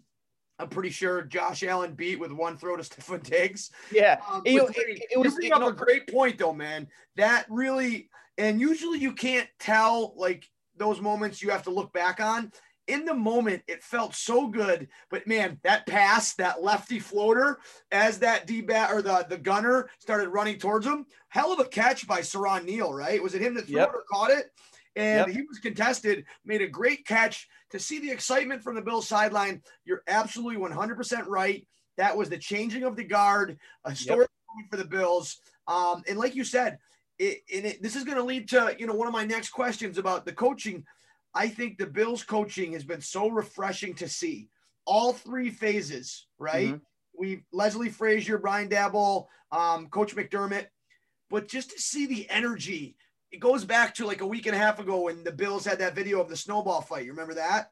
I'm 0.60 0.68
pretty 0.70 0.90
sure 0.90 1.22
Josh 1.24 1.64
Allen 1.64 1.94
beat 1.94 2.20
with 2.20 2.32
one 2.32 2.58
throw 2.58 2.76
to 2.76 2.84
Stefon 2.90 3.24
Diggs. 3.24 3.72
Yeah, 3.92 4.20
Um, 4.30 4.42
You 4.46 4.58
know, 4.58 4.68
it- 4.68 5.04
it 5.12 5.18
was- 5.18 5.34
you 5.34 5.38
bring 5.38 5.48
you 5.50 5.54
up 5.56 5.62
know- 5.62 5.68
a 5.70 5.74
great 5.74 6.08
point 6.08 6.38
though, 6.38 6.54
man. 6.54 6.88
That 7.16 7.46
really, 7.50 8.10
and 8.38 8.60
usually 8.60 9.00
you 9.00 9.14
can't 9.14 9.48
tell 9.60 10.14
like 10.18 10.50
those 10.78 11.02
moments 11.02 11.42
you 11.42 11.50
have 11.50 11.64
to 11.64 11.70
look 11.72 11.92
back 11.94 12.20
on. 12.20 12.52
In 12.88 13.06
the 13.06 13.14
moment, 13.14 13.62
it 13.68 13.84
felt 13.84 14.16
so 14.16 14.48
good, 14.48 14.90
but 15.10 15.28
man, 15.28 15.60
that 15.64 15.86
pass, 15.86 16.34
that 16.36 16.64
lefty 16.64 17.00
floater, 17.00 17.60
as 17.92 18.20
that 18.20 18.48
D 18.48 18.60
bat 18.62 18.92
or 18.92 19.02
the 19.02 19.26
the 19.30 19.38
gunner 19.38 19.90
started 20.00 20.30
running 20.30 20.58
towards 20.58 20.86
him, 20.86 21.06
hell 21.30 21.54
of 21.54 21.60
a 21.60 21.66
catch 21.66 22.08
by 22.08 22.20
Siran 22.20 22.66
Neal, 22.66 22.92
right? 22.92 23.22
Was 23.22 23.36
it 23.36 23.42
him 23.42 23.54
that 23.54 23.68
threw 23.68 23.78
Yep. 23.80 23.90
it 23.90 23.96
or 23.96 24.04
caught 24.12 24.32
it? 24.32 24.52
And 24.96 25.28
Yep. 25.28 25.30
he 25.30 25.42
was 25.44 25.60
contested, 25.60 26.26
made 26.44 26.62
a 26.62 26.68
great 26.68 27.06
catch. 27.06 27.48
To 27.70 27.80
see 27.80 28.00
the 28.00 28.12
excitement 28.12 28.62
from 28.62 28.76
the 28.76 28.82
Bills 28.82 29.08
sideline, 29.08 29.62
you're 29.86 30.04
absolutely 30.08 30.58
100% 30.58 31.28
right. 31.28 31.66
That 31.98 32.18
was 32.18 32.30
the 32.30 32.38
changing 32.38 32.84
of 32.84 32.98
the 32.98 33.04
guard, 33.04 33.58
a 33.86 33.92
historic 33.92 34.30
moment 34.50 34.70
for 34.72 34.78
the 34.78 34.86
Bills. 34.86 35.40
Um, 35.68 36.04
and 36.10 36.18
like 36.18 36.36
you 36.36 36.44
said, 36.44 36.80
it, 37.22 37.42
and 37.56 37.66
it, 37.66 37.82
this 37.84 37.96
is 37.96 38.04
going 38.04 38.18
to 38.18 38.24
lead 38.24 38.50
to 38.50 38.76
you 38.80 38.88
know 38.88 38.94
one 38.96 39.08
of 39.08 39.14
my 39.14 39.24
next 39.26 39.50
questions 39.50 39.98
about 39.98 40.26
the 40.26 40.34
coaching. 40.34 40.84
I 41.34 41.48
think 41.48 41.78
the 41.78 41.86
Bills 41.86 42.24
coaching 42.24 42.74
has 42.74 42.84
been 42.84 43.02
so 43.02 43.30
refreshing 43.30 43.94
to 43.96 44.10
see 44.10 44.50
all 44.86 45.14
three 45.14 45.50
phases. 45.50 46.28
Right, 46.40 46.70
Mhm. 46.74 46.82
we 47.14 47.44
Leslie 47.54 47.90
Frazier, 47.90 48.38
Brian 48.40 48.70
Daboll, 48.70 49.28
um, 49.52 49.88
Coach 49.88 50.16
McDermott, 50.16 50.68
but 51.30 51.48
just 51.48 51.72
to 51.72 51.80
see 51.80 52.06
the 52.08 52.30
energy. 52.30 52.98
It 53.32 53.40
goes 53.40 53.64
back 53.64 53.96
to 53.96 54.06
like 54.06 54.20
a 54.20 54.28
week 54.28 54.46
and 54.48 54.56
a 54.56 54.60
half 54.60 54.80
ago 54.80 55.02
when 55.04 55.24
the 55.24 55.32
Bills 55.32 55.64
had 55.64 55.80
that 55.80 55.96
video 55.96 56.20
of 56.20 56.28
the 56.28 56.36
snowball 56.36 56.82
fight. 56.82 57.06
You 57.06 57.12
remember 57.12 57.36
that? 57.36 57.72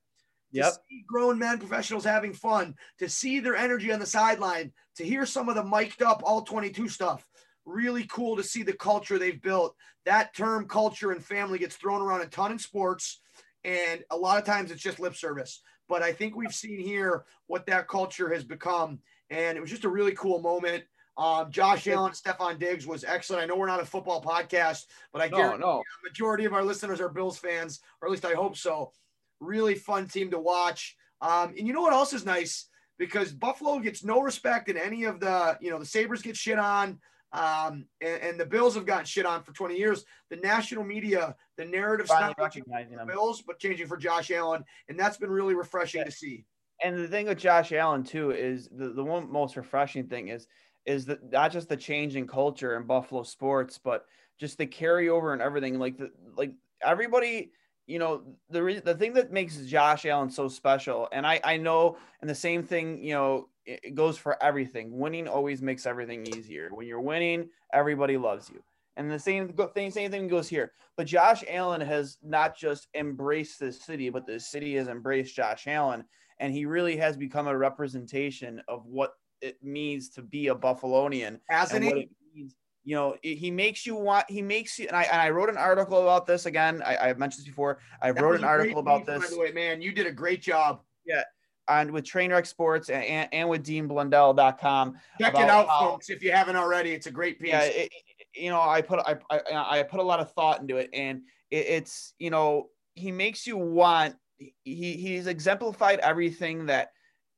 to 0.52 0.58
Yep. 0.58 0.74
see 0.90 1.04
grown 1.06 1.38
men 1.38 1.60
professionals 1.60 2.04
having 2.04 2.34
fun, 2.34 2.76
to 2.98 3.08
see 3.08 3.40
their 3.40 3.56
energy 3.56 3.92
on 3.92 4.00
the 4.00 4.06
sideline, 4.08 4.74
to 4.96 5.04
hear 5.06 5.24
some 5.24 5.48
of 5.48 5.54
the 5.54 5.64
mic'd 5.64 6.02
up 6.02 6.24
all 6.26 6.42
22 6.42 6.90
stuff. 6.90 7.28
Really 7.70 8.06
cool 8.08 8.36
to 8.36 8.44
see 8.44 8.64
the 8.64 8.74
culture 8.74 9.20
they've 9.20 9.42
built. 9.42 9.76
That 10.06 10.34
term 10.34 10.68
culture 10.68 11.12
and 11.12 11.24
family 11.24 11.60
gets 11.60 11.76
thrown 11.76 12.02
around 12.02 12.22
a 12.22 12.26
ton 12.26 12.52
in 12.52 12.58
sports, 12.58 13.22
and 13.64 14.04
a 14.10 14.18
lot 14.18 14.40
of 14.40 14.44
times 14.44 14.72
it's 14.72 14.82
just 14.82 15.00
lip 15.00 15.16
service. 15.16 15.62
But 15.88 16.02
I 16.02 16.12
think 16.12 16.36
we've 16.36 16.54
seen 16.54 16.80
here 16.80 17.26
what 17.46 17.68
that 17.68 17.88
culture 17.88 18.34
has 18.34 18.44
become, 18.44 19.00
and 19.30 19.56
it 19.56 19.62
was 19.62 19.70
just 19.70 19.84
a 19.86 19.90
really 19.90 20.14
cool 20.14 20.42
moment. 20.42 20.84
Um, 21.16 21.52
Josh 21.52 21.86
Allen, 21.88 22.14
Stefon 22.14 22.58
Diggs 22.58 22.88
was 22.88 23.04
excellent. 23.04 23.44
I 23.44 23.46
know 23.46 23.56
we're 23.56 23.68
not 23.68 23.82
a 23.82 23.86
football 23.86 24.24
podcast, 24.24 24.86
but 25.14 25.22
I 25.22 25.28
No, 25.28 25.38
guarantee 25.38 25.62
no. 25.62 25.80
a 25.82 26.10
majority 26.10 26.46
of 26.46 26.54
our 26.54 26.64
listeners 26.64 27.00
are 27.00 27.10
Bills 27.10 27.38
fans, 27.38 27.82
or 28.02 28.08
at 28.08 28.12
least 28.12 28.26
I 28.26 28.34
hope 28.34 28.58
so. 28.58 28.94
Really 29.40 29.76
fun 29.76 30.08
team 30.08 30.32
to 30.32 30.40
watch. 30.40 30.96
Um, 31.22 31.50
and 31.58 31.68
you 31.68 31.74
know 31.74 31.82
what 31.82 31.94
else 31.94 32.14
is 32.14 32.26
nice? 32.26 32.68
Because 32.98 33.32
Buffalo 33.32 33.80
gets 33.80 34.04
no 34.04 34.22
respect 34.22 34.70
in 34.70 34.78
any 34.78 35.04
of 35.04 35.20
the, 35.20 35.58
you 35.62 35.70
know, 35.70 35.80
the 35.80 35.86
Sabres 35.86 36.22
get 36.22 36.36
shit 36.36 36.58
on. 36.58 37.00
Um, 37.32 37.86
and, 38.02 38.22
and 38.22 38.40
the 38.40 38.46
Bills 38.46 38.76
have 38.76 38.86
gotten 38.86 39.06
shit 39.06 39.26
on 39.26 39.44
for 39.44 39.54
20 39.54 39.78
years. 39.78 40.04
The 40.30 40.38
national 40.38 40.84
media, 40.84 41.36
the 41.58 41.66
narrative's 41.66 42.10
Finally 42.10 42.36
not 42.38 42.52
changing 42.52 42.72
recognizing 42.72 42.98
the 42.98 43.14
Bills, 43.14 43.44
but 43.46 43.60
changing 43.60 43.88
for 43.88 43.98
Josh 43.98 44.32
Allen. 44.32 44.64
And 44.88 45.00
that's 45.00 45.18
been 45.18 45.30
really 45.30 45.56
refreshing 45.56 46.04
to 46.04 46.12
see. 46.12 46.46
and 46.84 46.98
the 46.98 47.08
thing 47.08 47.28
with 47.28 47.38
Josh 47.38 47.72
Allen 47.72 48.04
too 48.04 48.32
is 48.32 48.68
the, 48.70 48.90
the 48.90 49.04
one 49.04 49.32
most 49.32 49.58
refreshing 49.58 50.08
thing 50.08 50.30
is 50.30 50.48
is 50.86 51.06
that 51.06 51.32
not 51.32 51.52
just 51.52 51.70
the 51.70 51.78
change 51.78 52.16
in 52.16 52.26
culture 52.26 52.76
in 52.76 52.88
Buffalo 52.88 53.22
sports, 53.22 53.78
but 53.78 54.06
just 54.40 54.58
the 54.58 54.66
carryover 54.66 55.34
and 55.34 55.42
everything. 55.42 55.78
Like 55.78 55.98
the 55.98 56.10
like 56.36 56.54
everybody, 56.82 57.52
you 57.90 58.00
know, 58.00 58.22
the 58.50 58.64
re- 58.64 58.80
the 58.80 58.96
thing 58.96 59.14
that 59.14 59.32
makes 59.32 59.58
Josh 59.58 60.06
Allen 60.06 60.30
so 60.30 60.48
special, 60.48 61.08
and 61.12 61.26
I 61.26 61.42
I 61.44 61.58
know, 61.58 61.98
and 62.22 62.30
the 62.30 62.36
same 62.36 62.64
thing, 62.64 63.04
you 63.04 63.14
know, 63.14 63.50
it, 63.66 63.96
goes 63.96 64.18
for 64.18 64.42
everything. 64.42 64.98
Winning 64.98 65.28
always 65.28 65.62
makes 65.62 65.86
everything 65.86 66.26
easier. 66.28 66.70
When 66.72 66.88
you're 66.88 67.02
winning, 67.02 67.50
everybody 67.74 68.18
loves 68.18 68.50
you. 68.50 68.64
And 68.96 69.10
the 69.10 69.20
same 69.20 69.54
thing, 69.74 69.92
same 69.92 70.12
thing 70.12 70.28
goes 70.28 70.50
here. 70.50 70.74
But 70.98 71.08
Josh 71.08 71.44
Allen 71.50 71.82
has 71.82 72.18
not 72.22 72.56
just 72.56 72.90
embraced 72.94 73.60
this 73.60 73.82
city, 73.82 74.10
but 74.10 74.28
the 74.28 74.40
city 74.40 74.76
has 74.76 74.88
embraced 74.88 75.36
Josh 75.36 75.68
Allen 75.68 76.04
and 76.40 76.54
he 76.54 76.66
really 76.66 76.98
has 76.98 77.18
become 77.18 77.48
a 77.48 77.58
representation 77.58 78.62
of 78.68 78.86
what 78.86 79.14
it 79.42 79.58
means 79.64 80.10
to 80.10 80.22
be 80.22 80.48
a 80.48 80.56
Buffalonian 80.56 81.40
Hasn't 81.50 81.84
and 81.84 81.86
what 81.86 81.98
he? 81.98 82.04
it 82.04 82.10
means. 82.36 82.56
You 82.84 82.96
know, 82.96 83.16
it- 83.22 83.36
he 83.36 83.52
makes 83.52 83.86
you 83.86 83.96
want. 83.96 84.30
He 84.30 84.42
makes 84.42 84.80
you. 84.80 84.88
And 84.88 84.96
I 84.96 85.04
and 85.04 85.22
I 85.22 85.30
wrote 85.30 85.50
an 85.50 85.58
article 85.58 86.02
about 86.02 86.26
this 86.26 86.46
again. 86.46 86.82
I, 86.86 86.98
I've 86.98 87.18
mentioned 87.20 87.42
this 87.46 87.50
before. 87.50 87.80
I 88.02 88.12
That 88.12 88.24
wrote 88.24 88.38
an 88.38 88.44
article 88.46 88.80
about 88.80 89.00
piece, 89.06 89.08
this 89.20 89.30
By 89.30 89.36
the 89.36 89.40
way, 89.40 89.52
man, 89.52 89.82
you 89.82 89.92
did 89.92 90.08
a 90.08 90.12
great 90.12 90.42
job. 90.42 90.82
Yeah. 91.06 91.24
And 91.68 91.92
with 91.92 92.04
Trainwreck 92.04 92.48
Sports 92.48 92.90
and, 92.90 93.04
and, 93.04 93.30
and 93.32 93.48
with 93.50 93.64
DeanBlundell.com. 93.64 94.98
Check 95.22 95.34
it 95.36 95.40
out, 95.42 95.68
how- 95.68 95.80
folks, 95.92 96.10
if 96.10 96.24
you 96.24 96.32
haven't 96.32 96.56
already. 96.56 96.92
It's 96.94 97.06
a 97.08 97.12
great 97.12 97.40
piece. 97.40 97.50
Yeah, 97.50 97.64
it- 97.64 97.92
you 98.36 98.50
know, 98.50 98.62
I 98.62 98.82
put 98.82 99.00
I, 99.00 99.18
I 99.32 99.80
I 99.80 99.84
put 99.84 100.00
a 100.00 100.04
lot 100.04 100.20
of 100.20 100.32
thought 100.34 100.62
into 100.62 100.78
it, 100.78 100.90
and 100.94 101.22
it, 101.50 101.66
it's 101.68 102.14
you 102.20 102.30
know 102.30 102.70
he 102.96 103.12
makes 103.12 103.46
you 103.48 103.58
want. 103.58 104.16
He 104.38 104.94
he's 104.96 105.28
exemplified 105.28 106.00
everything 106.00 106.68
that 106.68 106.92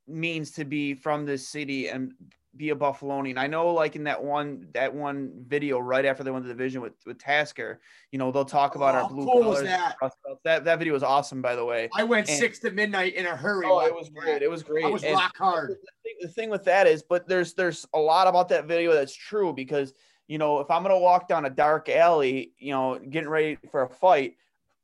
means 0.08 0.52
to 0.52 0.66
be 0.66 0.94
from 0.94 1.26
this 1.26 1.48
city 1.48 1.88
and 1.88 2.12
be 2.58 2.72
a 2.72 2.76
Buffalonian. 2.76 3.38
I 3.38 3.48
know, 3.48 3.74
like 3.74 3.96
in 3.96 4.04
that 4.04 4.22
one 4.22 4.68
that 4.74 4.94
one 4.94 5.32
video 5.48 5.80
right 5.80 6.04
after 6.06 6.24
they 6.24 6.32
won 6.32 6.44
the 6.44 6.50
division 6.50 6.82
with 6.82 6.94
with 7.06 7.18
Tasker, 7.18 7.80
you 8.12 8.20
know 8.20 8.32
they'll 8.32 8.44
talk 8.46 8.76
about 8.76 8.96
Oh, 8.96 8.98
our 9.04 9.10
blue 9.10 9.26
cool 9.26 9.42
colors. 9.44 9.64
that? 9.64 9.96
That 10.44 10.66
that 10.66 10.80
video 10.80 10.94
was 10.94 11.04
awesome, 11.04 11.42
by 11.42 11.56
the 11.56 11.64
way. 11.64 11.90
I 11.96 12.04
went 12.04 12.28
and- 12.28 12.38
six 12.38 12.60
to 12.60 12.72
midnight 12.72 13.16
in 13.16 13.26
a 13.26 13.36
hurry. 13.36 13.66
Oh, 13.70 13.80
it 13.80 13.96
was 13.96 14.10
great. 14.10 14.42
It 14.42 14.50
was 14.50 14.64
great. 14.64 14.84
I 14.86 14.90
was 14.90 15.04
And- 15.04 15.14
rock 15.16 15.36
hard. 15.38 15.70
the 15.70 15.76
thing, 16.04 16.14
the 16.22 16.28
thing 16.28 16.50
with 16.50 16.66
that 16.66 16.88
is, 16.88 17.04
but 17.04 17.28
there's 17.28 17.54
there's 17.54 17.88
a 17.94 18.00
lot 18.00 18.28
about 18.28 18.50
that 18.50 18.66
video 18.66 18.94
that's 18.94 19.16
true 19.16 19.54
because 19.54 19.94
you 20.28 20.38
know 20.38 20.60
if 20.60 20.70
I'm 20.70 20.82
gonna 20.84 21.00
walk 21.00 21.28
down 21.30 21.46
a 21.46 21.50
dark 21.50 21.88
alley, 21.90 22.52
you 22.58 22.74
know, 22.74 23.00
getting 23.00 23.30
ready 23.30 23.58
for 23.72 23.84
a 23.84 23.90
fight, 23.90 24.36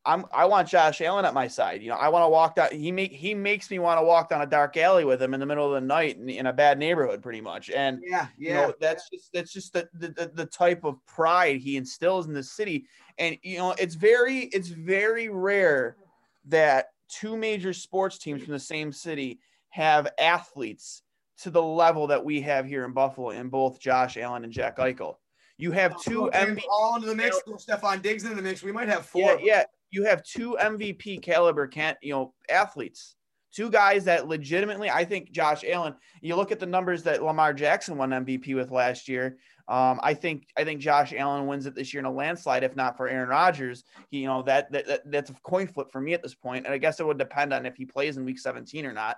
I'm 0.08 0.26
I 0.34 0.46
want 0.46 0.70
Josh 0.70 1.02
Allen 1.02 1.26
at 1.26 1.34
my 1.34 1.48
side. 1.48 1.84
You 1.84 1.90
know, 1.90 1.98
I 1.98 2.08
want 2.08 2.24
to 2.24 2.30
walk 2.30 2.56
down. 2.56 2.72
He 2.72 2.92
make 2.94 3.12
he 3.12 3.36
makes 3.36 3.70
me 3.70 3.78
want 3.78 4.00
to 4.00 4.06
walk 4.06 4.30
down 4.30 4.42
a 4.42 4.46
dark 4.46 4.78
alley 4.78 5.04
with 5.04 5.22
him 5.22 5.34
in 5.34 5.40
the 5.42 5.46
middle 5.46 5.68
of 5.68 5.74
the 5.74 5.86
night 5.86 6.16
in, 6.18 6.30
in 6.30 6.46
a 6.46 6.54
bad 6.54 6.80
neighborhood, 6.80 7.22
pretty 7.22 7.42
much. 7.42 7.70
And 7.70 8.00
Yeah, 8.04 8.28
you 8.38 8.50
yeah. 8.50 8.68
know 8.68 8.74
that's 8.80 9.10
just 9.10 9.34
that's 9.34 9.52
just 9.52 9.74
the, 9.74 9.90
the 9.94 10.32
the- 10.34 10.46
type 10.46 10.86
of 10.86 11.06
pride 11.06 11.60
he 11.60 11.76
instills 11.76 12.26
in 12.26 12.34
the 12.34 12.42
city 12.42 12.86
and 13.20 13.38
you 13.44 13.58
know 13.58 13.76
it's 13.78 13.96
very 13.96 14.44
it's 14.46 14.70
very 14.70 15.28
rare 15.30 15.98
that 16.46 16.88
two 17.10 17.36
major 17.36 17.74
sports 17.74 18.18
teams 18.18 18.42
from 18.44 18.54
the 18.54 18.60
same 18.60 18.94
city 18.94 19.40
have 19.70 20.08
athletes 20.18 21.04
to 21.40 21.52
the 21.52 21.62
level 21.62 22.08
that 22.08 22.24
we 22.24 22.42
have 22.42 22.66
here 22.66 22.86
in 22.86 22.94
Buffalo 22.94 23.32
in 23.32 23.50
both 23.50 23.80
Josh 23.80 24.16
Allen 24.18 24.46
and 24.46 24.54
Jack 24.54 24.78
Eichel. 24.78 25.16
You 25.58 25.72
have 25.72 25.96
oh, 25.98 26.02
two 26.02 26.28
Okay, 26.28 26.46
MVP 26.46 26.62
all 26.72 26.96
into 26.96 27.08
the 27.08 27.16
mix. 27.16 27.40
Stefon 27.46 28.02
Diggs 28.02 28.24
into 28.24 28.36
the 28.36 28.42
mix. 28.42 28.64
We 28.64 28.72
might 28.72 28.88
have 28.88 29.06
four. 29.06 29.22
yeah, 29.22 29.38
yeah. 29.42 29.64
You 29.92 30.04
have 30.06 30.24
two 30.24 30.58
MVP 30.60 31.22
caliber 31.22 31.68
can't 31.68 31.98
you 32.02 32.14
know 32.14 32.34
athletes. 32.50 33.16
Two 33.54 33.72
guys 33.72 34.06
that 34.06 34.28
legitimately, 34.28 34.90
I 34.90 35.06
think 35.06 35.32
Josh 35.32 35.64
Allen. 35.68 35.96
You 36.22 36.36
look 36.36 36.52
at 36.52 36.60
the 36.60 36.66
numbers 36.66 37.04
that 37.04 37.24
Lamar 37.24 37.54
Jackson 37.54 37.98
won 37.98 38.12
MVP 38.12 38.56
with 38.56 38.72
last 38.72 39.08
year. 39.08 39.38
Um, 39.68 40.00
I 40.02 40.14
think 40.14 40.48
I 40.58 40.64
think 40.64 40.80
Josh 40.80 41.14
Allen 41.16 41.48
wins 41.48 41.66
it 41.66 41.76
this 41.76 41.94
year 41.94 42.00
in 42.00 42.06
a 42.06 42.12
landslide, 42.12 42.64
if 42.64 42.76
not 42.76 42.96
for 42.96 43.10
Aaron 43.10 43.30
Rodgers. 43.30 43.84
He, 44.10 44.20
you 44.20 44.28
know 44.28 44.42
that, 44.44 44.72
that, 44.72 44.88
that 44.88 45.02
that's 45.12 45.30
a 45.30 45.34
coin 45.44 45.68
flip 45.68 45.92
for 45.92 46.00
me 46.00 46.14
at 46.14 46.24
this 46.24 46.36
point, 46.36 46.66
and 46.66 46.74
I 46.74 46.78
guess 46.78 47.00
it 47.00 47.06
would 47.06 47.18
depend 47.18 47.54
on 47.54 47.66
if 47.66 47.76
he 47.76 47.86
plays 47.86 48.18
in 48.18 48.26
Week 48.26 48.40
17 48.40 48.86
or 48.86 48.94
not. 48.94 49.18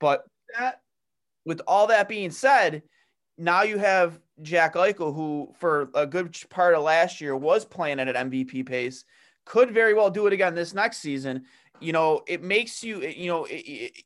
But 0.00 0.24
That 0.58 0.80
with 1.44 1.60
all 1.66 1.88
that 1.88 2.08
being 2.08 2.30
said, 2.30 2.82
now 3.38 3.62
you 3.62 3.78
have 3.78 4.18
Jack 4.42 4.74
Eichel, 4.74 5.14
who 5.14 5.52
for 5.58 5.90
a 5.94 6.06
good 6.06 6.36
part 6.50 6.74
of 6.74 6.82
last 6.82 7.20
year 7.20 7.36
was 7.36 7.64
playing 7.64 8.00
at 8.00 8.08
an 8.08 8.30
MVP 8.30 8.66
pace, 8.66 9.04
could 9.44 9.72
very 9.72 9.94
well 9.94 10.10
do 10.10 10.26
it 10.26 10.32
again 10.32 10.54
this 10.54 10.74
next 10.74 10.98
season. 10.98 11.44
You 11.80 11.92
know, 11.92 12.22
it 12.26 12.42
makes 12.42 12.82
you, 12.82 13.02
you 13.02 13.26
know, 13.26 13.44
it, 13.44 13.54
it, 13.54 14.04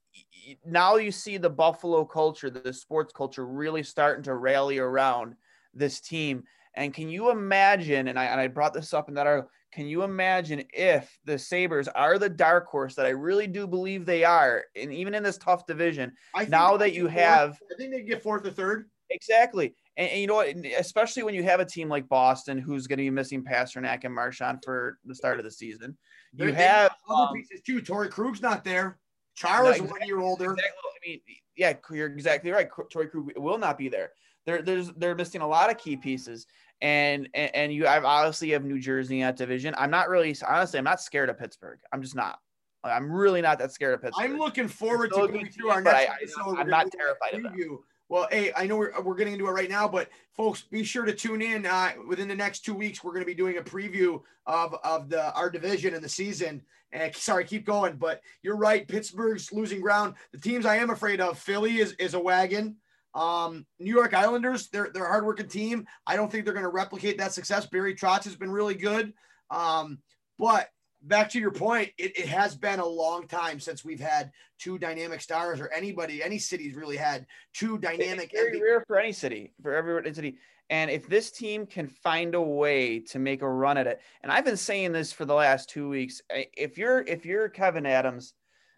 now 0.64 0.96
you 0.96 1.12
see 1.12 1.36
the 1.36 1.50
Buffalo 1.50 2.04
culture, 2.04 2.50
the 2.50 2.72
sports 2.72 3.12
culture 3.12 3.46
really 3.46 3.82
starting 3.82 4.24
to 4.24 4.34
rally 4.34 4.78
around 4.78 5.36
this 5.74 6.00
team. 6.00 6.44
And 6.74 6.94
can 6.94 7.08
you 7.08 7.30
imagine? 7.30 8.08
And 8.08 8.18
I, 8.18 8.26
and 8.26 8.40
I 8.40 8.46
brought 8.48 8.72
this 8.72 8.94
up 8.94 9.08
in 9.08 9.14
that 9.14 9.26
article. 9.26 9.50
Can 9.70 9.86
you 9.86 10.02
imagine 10.02 10.64
if 10.72 11.18
the 11.24 11.38
Sabres 11.38 11.88
are 11.88 12.18
the 12.18 12.28
dark 12.28 12.66
horse 12.66 12.94
that 12.94 13.04
I 13.04 13.10
really 13.10 13.46
do 13.46 13.66
believe 13.66 14.06
they 14.06 14.24
are, 14.24 14.64
and 14.74 14.92
even 14.92 15.14
in 15.14 15.22
this 15.22 15.36
tough 15.36 15.66
division, 15.66 16.12
now 16.48 16.78
that 16.78 16.94
you 16.94 17.06
have, 17.06 17.58
I 17.70 17.76
think 17.76 17.92
they 17.92 18.00
get 18.02 18.22
fourth 18.22 18.46
or 18.46 18.50
third. 18.50 18.88
Exactly. 19.10 19.74
And, 19.98 20.08
and, 20.08 20.20
you 20.20 20.26
know 20.28 20.36
what? 20.36 20.48
Especially 20.78 21.24
when 21.24 21.34
you 21.34 21.42
have 21.42 21.60
a 21.60 21.64
team 21.64 21.88
like 21.88 22.08
Boston 22.08 22.56
who's 22.56 22.86
going 22.86 22.98
to 22.98 23.02
be 23.02 23.10
missing 23.10 23.44
Pastrnak 23.44 24.04
and 24.04 24.14
Marchand 24.14 24.60
for 24.64 24.98
the 25.04 25.14
start 25.14 25.38
of 25.38 25.44
the 25.44 25.50
season. 25.50 25.98
You 26.32 26.46
They're, 26.46 26.54
have 26.54 26.94
other 27.10 27.28
um, 27.28 27.34
pieces 27.34 27.60
too. 27.60 27.82
Torey 27.82 28.08
Krug's 28.08 28.40
not 28.40 28.64
there. 28.64 28.98
Chara's 29.36 29.76
exactly, 29.76 29.90
one 29.90 30.08
year 30.08 30.20
older. 30.20 30.52
Exactly, 30.52 30.70
I 30.84 31.08
mean, 31.08 31.20
yeah, 31.56 31.72
you're 31.90 32.06
exactly 32.06 32.50
right. 32.50 32.68
Torey 32.70 33.10
Krug 33.10 33.32
will 33.36 33.58
not 33.58 33.76
be 33.76 33.88
there. 33.88 34.12
They're, 34.46 34.62
there's 34.62 34.90
they're 34.92 35.14
missing 35.14 35.42
a 35.42 35.48
lot 35.48 35.70
of 35.70 35.78
key 35.78 35.96
pieces. 35.96 36.46
And, 36.80 37.28
and 37.34 37.54
and 37.54 37.72
you 37.72 37.86
I've 37.88 38.04
obviously 38.04 38.50
have 38.50 38.64
New 38.64 38.80
Jersey 38.80 39.20
in 39.20 39.26
that 39.26 39.36
division. 39.36 39.74
I'm 39.76 39.90
not 39.90 40.08
really 40.08 40.34
honestly, 40.46 40.78
I'm 40.78 40.84
not 40.84 41.00
scared 41.00 41.28
of 41.28 41.38
Pittsburgh. 41.38 41.80
I'm 41.92 42.02
just 42.02 42.14
not. 42.14 42.38
I'm 42.84 43.10
really 43.10 43.42
not 43.42 43.58
that 43.58 43.72
scared 43.72 43.94
of 43.94 44.02
Pittsburgh. 44.02 44.30
I'm 44.30 44.38
looking 44.38 44.68
forward 44.68 45.10
to 45.10 45.26
going 45.26 45.50
through 45.50 45.70
our 45.70 45.80
next 45.80 46.08
I, 46.08 46.14
episode. 46.14 46.58
I'm 46.58 46.68
not 46.68 46.90
terrified 46.92 47.34
of 47.34 47.42
them. 47.42 47.78
Well, 48.08 48.26
hey, 48.30 48.52
I 48.56 48.66
know 48.66 48.76
we're, 48.76 49.00
we're 49.02 49.14
getting 49.14 49.34
into 49.34 49.48
it 49.48 49.52
right 49.52 49.68
now, 49.68 49.86
but 49.86 50.08
folks, 50.32 50.62
be 50.62 50.82
sure 50.82 51.04
to 51.04 51.14
tune 51.14 51.42
in. 51.42 51.66
Uh, 51.66 51.92
within 52.06 52.28
the 52.28 52.34
next 52.34 52.60
two 52.60 52.74
weeks, 52.74 53.04
we're 53.04 53.12
going 53.12 53.22
to 53.22 53.26
be 53.26 53.34
doing 53.34 53.58
a 53.58 53.62
preview 53.62 54.22
of, 54.46 54.74
of 54.82 55.10
the 55.10 55.32
our 55.34 55.50
division 55.50 55.94
and 55.94 56.02
the 56.02 56.08
season. 56.08 56.62
And 56.90 57.14
sorry, 57.14 57.44
keep 57.44 57.66
going, 57.66 57.96
but 57.96 58.22
you're 58.42 58.56
right. 58.56 58.88
Pittsburgh's 58.88 59.52
losing 59.52 59.82
ground. 59.82 60.14
The 60.32 60.40
teams 60.40 60.64
I 60.64 60.76
am 60.76 60.88
afraid 60.88 61.20
of, 61.20 61.38
Philly 61.38 61.78
is, 61.78 61.92
is 61.94 62.14
a 62.14 62.20
wagon. 62.20 62.76
Um, 63.14 63.66
New 63.78 63.94
York 63.94 64.14
Islanders, 64.14 64.68
they're 64.68 64.90
they're 64.92 65.06
a 65.06 65.08
hardworking 65.08 65.48
team. 65.48 65.86
I 66.06 66.16
don't 66.16 66.30
think 66.30 66.44
they're 66.44 66.54
going 66.54 66.64
to 66.64 66.70
replicate 66.70 67.18
that 67.18 67.32
success. 67.32 67.66
Barry 67.66 67.94
Trotz 67.94 68.24
has 68.24 68.36
been 68.36 68.50
really 68.50 68.74
good. 68.74 69.12
Um, 69.50 69.98
but 70.38 70.68
back 71.02 71.30
to 71.30 71.40
your 71.40 71.50
point, 71.50 71.90
it, 71.98 72.18
it 72.18 72.26
has 72.26 72.54
been 72.54 72.80
a 72.80 72.86
long 72.86 73.26
time 73.26 73.60
since 73.60 73.84
we've 73.84 74.00
had 74.00 74.30
two 74.58 74.78
dynamic 74.78 75.20
stars 75.20 75.60
or 75.60 75.72
anybody, 75.72 76.22
any 76.22 76.38
city's 76.38 76.74
really 76.74 76.96
had 76.96 77.26
two 77.54 77.78
dynamic. 77.78 78.30
It's 78.32 78.42
very 78.42 78.60
rare 78.60 78.84
for 78.86 78.98
any 78.98 79.12
city, 79.12 79.52
for 79.62 79.74
every 79.74 80.14
city. 80.14 80.38
And 80.70 80.90
if 80.90 81.08
this 81.08 81.30
team 81.30 81.64
can 81.66 81.88
find 81.88 82.34
a 82.34 82.40
way 82.40 83.00
to 83.00 83.18
make 83.18 83.42
a 83.42 83.48
run 83.48 83.78
at 83.78 83.86
it, 83.86 84.00
and 84.22 84.30
I've 84.30 84.44
been 84.44 84.56
saying 84.56 84.92
this 84.92 85.12
for 85.12 85.24
the 85.24 85.34
last 85.34 85.70
two 85.70 85.88
weeks, 85.88 86.20
if 86.30 86.76
you're 86.76 87.00
if 87.00 87.24
you're 87.24 87.48
Kevyn 87.48 87.86
Adams, 87.86 88.34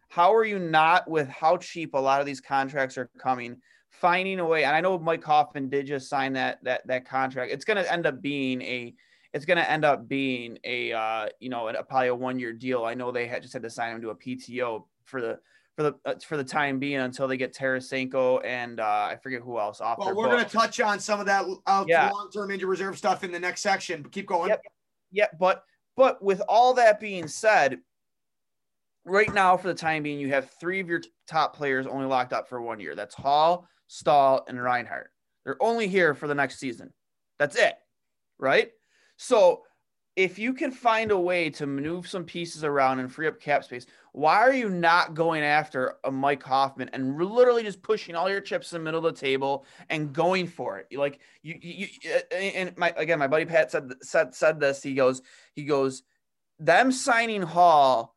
how 0.09 0.33
are 0.35 0.45
you 0.45 0.59
not 0.59 1.11
with 1.11 1.29
how 1.29 1.57
cheap 1.57 1.95
a 1.95 1.99
lot 1.99 2.21
of 2.21 2.27
these 2.27 2.41
contracts 2.41 2.97
are 2.97 3.11
coming? 3.19 3.57
Finding 3.89 4.39
a 4.39 4.47
way, 4.47 4.63
and 4.63 4.75
I 4.75 4.81
know 4.81 5.01
Mike 5.01 5.25
Hoffman 5.25 5.69
did 5.69 5.87
just 5.87 6.09
sign 6.09 6.35
that 6.35 6.63
that 6.63 6.87
that 6.87 7.09
contract. 7.09 7.51
It's 7.51 7.65
going 7.65 7.77
to 7.83 7.93
end 7.93 8.07
up 8.07 8.23
being 8.23 8.63
a 8.63 8.95
it's 9.33 9.45
going 9.45 9.59
to 9.59 9.71
end 9.71 9.85
up 9.85 10.09
being 10.09 10.59
a 10.65 10.93
uh, 10.93 11.29
you 11.39 11.49
know 11.49 11.69
a, 11.69 11.83
probably 11.83 12.09
a 12.09 12.15
one 12.15 12.39
year 12.39 12.53
deal. 12.53 12.85
I 12.85 12.95
know 12.95 13.11
they 13.11 13.27
had 13.27 13.43
just 13.43 13.53
had 13.53 13.63
to 13.63 13.71
sign 13.71 13.95
him 13.95 14.03
to 14.03 14.11
a 14.11 14.15
PTO 14.15 14.85
for 15.05 15.21
the 15.21 15.39
for 15.77 15.83
the 15.85 15.95
uh, 16.05 16.15
for 16.27 16.37
the 16.37 16.45
time 16.45 16.79
being 16.79 17.01
until 17.01 17.29
they 17.29 17.37
get 17.37 17.55
Tarasenko 17.55 18.45
and 18.45 18.81
uh, 18.81 19.09
I 19.11 19.19
forget 19.23 19.43
who 19.43 19.59
else 19.59 19.81
off. 19.81 19.99
Well, 19.99 20.15
we're 20.15 20.29
going 20.29 20.45
to 20.45 20.51
touch 20.51 20.81
on 20.81 20.99
some 20.99 21.21
of 21.21 21.27
that 21.27 21.45
uh, 21.67 21.85
yeah. 21.87 22.11
long 22.11 22.31
term 22.31 22.51
injury 22.51 22.69
reserve 22.69 22.99
stuff 22.99 23.25
in 23.25 23.33
the 23.33 23.41
next 23.41 23.63
section. 23.63 24.03
But 24.03 24.13
keep 24.13 24.27
going. 24.27 24.51
Yep. 24.51 24.63
yep. 25.13 25.39
But 25.39 25.65
but 25.97 26.23
with 26.23 26.43
all 26.49 26.75
that 26.75 27.01
being 27.01 27.29
said, 27.29 27.79
right 29.05 29.33
now 29.33 29.57
for 29.57 29.69
the 29.69 29.75
time 29.75 30.03
being, 30.03 30.19
you 30.19 30.29
have 30.29 30.51
three 30.61 30.81
of 30.81 30.89
your 30.89 31.03
top 31.27 31.55
players 31.55 31.87
only 31.87 32.07
locked 32.07 32.33
up 32.33 32.49
for 32.49 32.61
one 32.61 32.81
year. 32.81 32.95
That's 32.95 33.15
Hall, 33.15 33.67
Staal, 33.87 34.45
and 34.49 34.61
Reinhart. 34.61 35.11
They're 35.45 35.63
only 35.63 35.89
here 35.89 36.15
for 36.15 36.27
the 36.27 36.35
next 36.35 36.59
season. 36.59 36.93
That's 37.39 37.57
it. 37.57 37.75
Right. 38.39 38.73
So 39.23 39.65
if 40.17 40.39
you 40.39 40.55
can 40.55 40.73
find 40.73 41.11
a 41.11 41.19
way 41.19 41.51
to 41.51 41.67
move 41.67 42.09
some 42.09 42.25
pieces 42.25 42.65
around 42.65 43.01
and 43.01 43.13
free 43.13 43.27
up 43.27 43.39
cap 43.39 43.65
space, 43.65 43.85
why 44.13 44.37
are 44.37 44.55
you 44.55 44.71
not 44.71 45.13
going 45.13 45.43
after 45.43 45.97
a 46.05 46.11
Mike 46.11 46.43
Hoffman 46.43 46.89
and 46.95 47.19
literally 47.19 47.63
just 47.63 47.83
pushing 47.83 48.15
all 48.15 48.31
your 48.31 48.41
chips 48.41 48.73
in 48.73 48.79
the 48.79 48.85
middle 48.85 49.07
of 49.07 49.15
the 49.15 49.21
table 49.21 49.67
and 49.91 50.15
going 50.15 50.47
for 50.47 50.79
it? 50.79 50.97
Like 50.97 51.21
you, 51.43 51.59
you, 51.61 51.87
uh, 52.11 52.35
and 52.35 52.75
my 52.79 52.95
again, 52.97 53.19
my 53.19 53.27
buddy 53.27 53.45
Pat 53.45 53.71
said 53.71 53.93
said 54.01 54.35
said 54.35 54.59
this. 54.59 54.83
He 54.83 54.95
goes, 54.95 55.21
he 55.53 55.65
goes, 55.65 56.03
them 56.59 56.91
signing 56.91 57.43
Hall. 57.43 58.17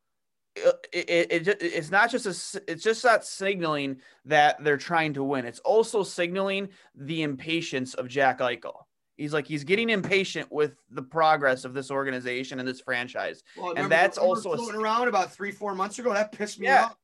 Uh, 0.56 0.72
it, 0.90 1.10
it, 1.30 1.48
it, 1.48 1.58
it's 1.60 1.90
not 1.90 2.10
just 2.10 2.24
a, 2.24 2.62
it's 2.66 2.82
just 2.82 3.04
not 3.04 3.26
signaling 3.26 3.98
that 4.24 4.64
they're 4.64 4.78
trying 4.78 5.12
to 5.14 5.22
win. 5.22 5.44
It's 5.44 5.60
also 5.60 6.02
signaling 6.02 6.70
the 6.94 7.24
impatience 7.24 7.92
of 7.92 8.08
Jack 8.08 8.38
Eichel. 8.38 8.84
He's 9.16 9.32
like 9.32 9.46
he's 9.46 9.64
getting 9.64 9.90
impatient 9.90 10.50
with 10.50 10.72
the 10.90 11.02
progress 11.02 11.64
of 11.64 11.72
this 11.72 11.90
organization 11.90 12.58
and 12.58 12.68
this 12.68 12.80
franchise, 12.80 13.42
well, 13.56 13.74
and 13.76 13.90
that's 13.90 14.18
also 14.18 14.54
floating 14.54 14.80
a, 14.80 14.82
around 14.82 15.08
about 15.08 15.32
three 15.32 15.52
four 15.52 15.74
months 15.74 15.98
ago. 15.98 16.12
That 16.12 16.32
pissed 16.32 16.58
me 16.58 16.66
yeah. 16.66 16.86
off. 16.86 16.96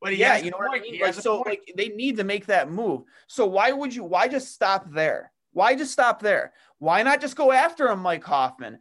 But 0.00 0.16
yeah, 0.16 0.36
you 0.38 0.50
know 0.50 0.58
what 0.58 0.76
I 0.76 0.82
mean. 0.82 1.00
Like, 1.00 1.14
so 1.14 1.42
like 1.42 1.72
they 1.76 1.88
need 1.90 2.16
to 2.16 2.24
make 2.24 2.46
that 2.46 2.68
move. 2.70 3.02
So 3.28 3.46
why 3.46 3.70
would 3.70 3.94
you? 3.94 4.02
Why 4.02 4.26
just 4.26 4.52
stop 4.52 4.90
there? 4.90 5.30
Why 5.52 5.76
just 5.76 5.92
stop 5.92 6.20
there? 6.20 6.52
Why 6.78 7.04
not 7.04 7.20
just 7.20 7.36
go 7.36 7.52
after 7.52 7.88
him, 7.88 8.00
Mike 8.00 8.24
Hoffman? 8.24 8.80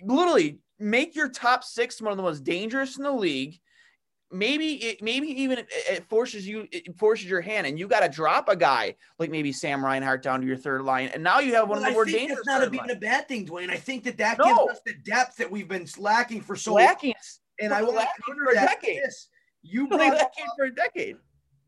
Literally 0.00 0.60
make 0.78 1.14
your 1.14 1.28
top 1.28 1.64
six 1.64 2.00
one 2.00 2.12
of 2.12 2.16
the 2.16 2.22
most 2.22 2.44
dangerous 2.44 2.96
in 2.96 3.04
the 3.04 3.12
league 3.12 3.60
maybe 4.32 4.74
it 4.76 5.02
maybe 5.02 5.28
even 5.28 5.58
it, 5.58 5.66
it 5.70 6.04
forces 6.08 6.46
you 6.46 6.66
it 6.72 6.96
forces 6.96 7.26
your 7.26 7.40
hand 7.40 7.66
and 7.66 7.78
you 7.78 7.86
got 7.86 8.00
to 8.00 8.08
drop 8.08 8.48
a 8.48 8.56
guy 8.56 8.94
like 9.18 9.30
maybe 9.30 9.52
Sam 9.52 9.84
Reinhart 9.84 10.22
down 10.22 10.40
to 10.40 10.46
your 10.46 10.56
third 10.56 10.82
line 10.82 11.10
and 11.12 11.22
now 11.22 11.38
you 11.38 11.54
have 11.54 11.68
one 11.68 11.80
well, 11.80 11.88
of 11.88 11.92
the 11.92 11.94
more 11.94 12.04
dangerous. 12.04 12.40
That's 12.46 12.60
not 12.60 12.68
a, 12.68 12.74
even 12.74 12.90
a 12.90 12.98
bad 13.00 13.28
thing, 13.28 13.46
Dwayne. 13.46 13.70
I 13.70 13.76
think 13.76 14.04
that 14.04 14.16
that 14.18 14.38
no. 14.38 14.44
gives 14.44 14.78
us 14.78 14.80
the 14.86 14.94
depth 15.04 15.36
that 15.36 15.50
we've 15.50 15.68
been 15.68 15.86
lacking 15.98 16.40
for 16.40 16.56
so 16.56 16.74
lacking. 16.74 17.10
long. 17.10 17.66
And 17.66 17.74
I 17.74 17.82
will 17.82 17.92
counter 17.92 18.44
for 18.44 18.52
a 18.52 18.54
decade. 18.54 19.02
This. 19.04 19.28
You 19.62 19.86
brought 19.86 20.00
lacking 20.00 20.46
for 20.56 20.64
a 20.64 20.74
decade. 20.74 21.16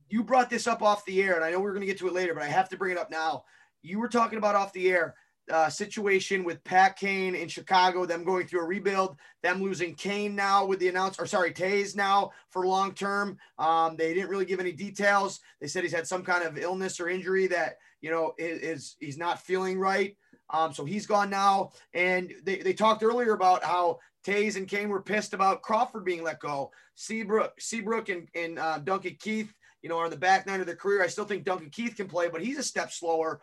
You 0.09 0.24
brought 0.24 0.50
this 0.50 0.66
up 0.66 0.83
off 0.83 1.05
the 1.05 1.22
air, 1.22 1.35
and 1.37 1.44
I 1.44 1.50
know 1.50 1.61
we're 1.61 1.70
going 1.70 1.83
to 1.83 1.87
get 1.87 1.98
to 1.98 2.09
it 2.09 2.12
later, 2.12 2.35
but 2.35 2.42
I 2.42 2.46
have 2.46 2.68
to 2.70 2.77
bring 2.77 2.92
it 2.92 2.98
up 2.98 3.11
now. 3.11 3.44
You 3.83 3.98
were 3.98 4.09
talking 4.09 4.38
about 4.38 4.55
off 4.55 4.72
the 4.72 4.90
air 4.90 5.14
uh, 5.53 5.69
situation 5.69 6.45
with 6.45 6.63
Pat 6.65 6.97
Kane 6.97 7.35
in 7.35 7.49
Chicago, 7.49 8.07
them 8.07 8.25
going 8.25 8.47
through 8.47 8.61
a 8.61 8.67
rebuild, 8.67 9.17
them 9.43 9.63
losing 9.63 9.95
Kane 9.95 10.35
now 10.35 10.65
with 10.65 10.79
the 10.79 10.89
announce 10.89 11.19
or 11.19 11.27
sorry, 11.27 11.53
Toews 11.53 11.95
now 11.95 12.31
for 12.51 12.67
long 12.67 12.95
term. 12.95 13.37
Um, 13.59 13.97
they 13.97 14.15
didn't 14.15 14.31
really 14.31 14.47
give 14.47 14.61
any 14.61 14.73
details. 14.73 15.41
They 15.61 15.67
said 15.67 15.83
he's 15.83 15.93
had 15.93 16.07
some 16.07 16.23
kind 16.23 16.45
of 16.45 16.59
illness 16.59 16.99
or 17.01 17.09
injury 17.09 17.47
that 17.49 17.77
you 18.01 18.11
know 18.11 18.35
is, 18.39 18.61
is 18.61 18.97
he's 19.01 19.19
not 19.19 19.43
feeling 19.43 19.79
right. 19.79 20.17
Um, 20.51 20.73
so 20.73 20.85
he's 20.85 21.07
gone 21.07 21.31
now. 21.31 21.71
And 21.95 22.33
they, 22.45 22.59
they 22.59 22.75
talked 22.75 23.03
earlier 23.03 23.33
about 23.33 23.65
how 23.65 23.99
Toews 24.27 24.57
and 24.57 24.69
Kane 24.69 24.89
were 24.89 25.03
pissed 25.03 25.35
about 25.35 25.63
Crawford 25.63 26.05
being 26.05 26.23
let 26.23 26.41
go. 26.41 26.71
Seabrook, 26.95 27.61
Seabrook 27.61 28.09
and, 28.09 28.29
and 28.35 28.59
uh, 28.59 28.79
Duncan 28.79 29.17
Keith, 29.19 29.53
you 29.83 29.89
know, 29.89 29.99
are 29.99 30.07
in 30.07 30.11
the 30.11 30.17
back 30.17 30.47
nine 30.47 30.61
of 30.61 30.67
their 30.67 30.77
career. 30.77 31.03
I 31.03 31.09
still 31.09 31.25
think 31.25 31.45
Duncan 31.45 31.71
Keith 31.71 31.97
can 31.97 32.09
play, 32.09 32.29
but 32.29 32.43
he's 32.43 32.59
a 32.59 32.63
step 32.63 32.91
slower 32.91 33.41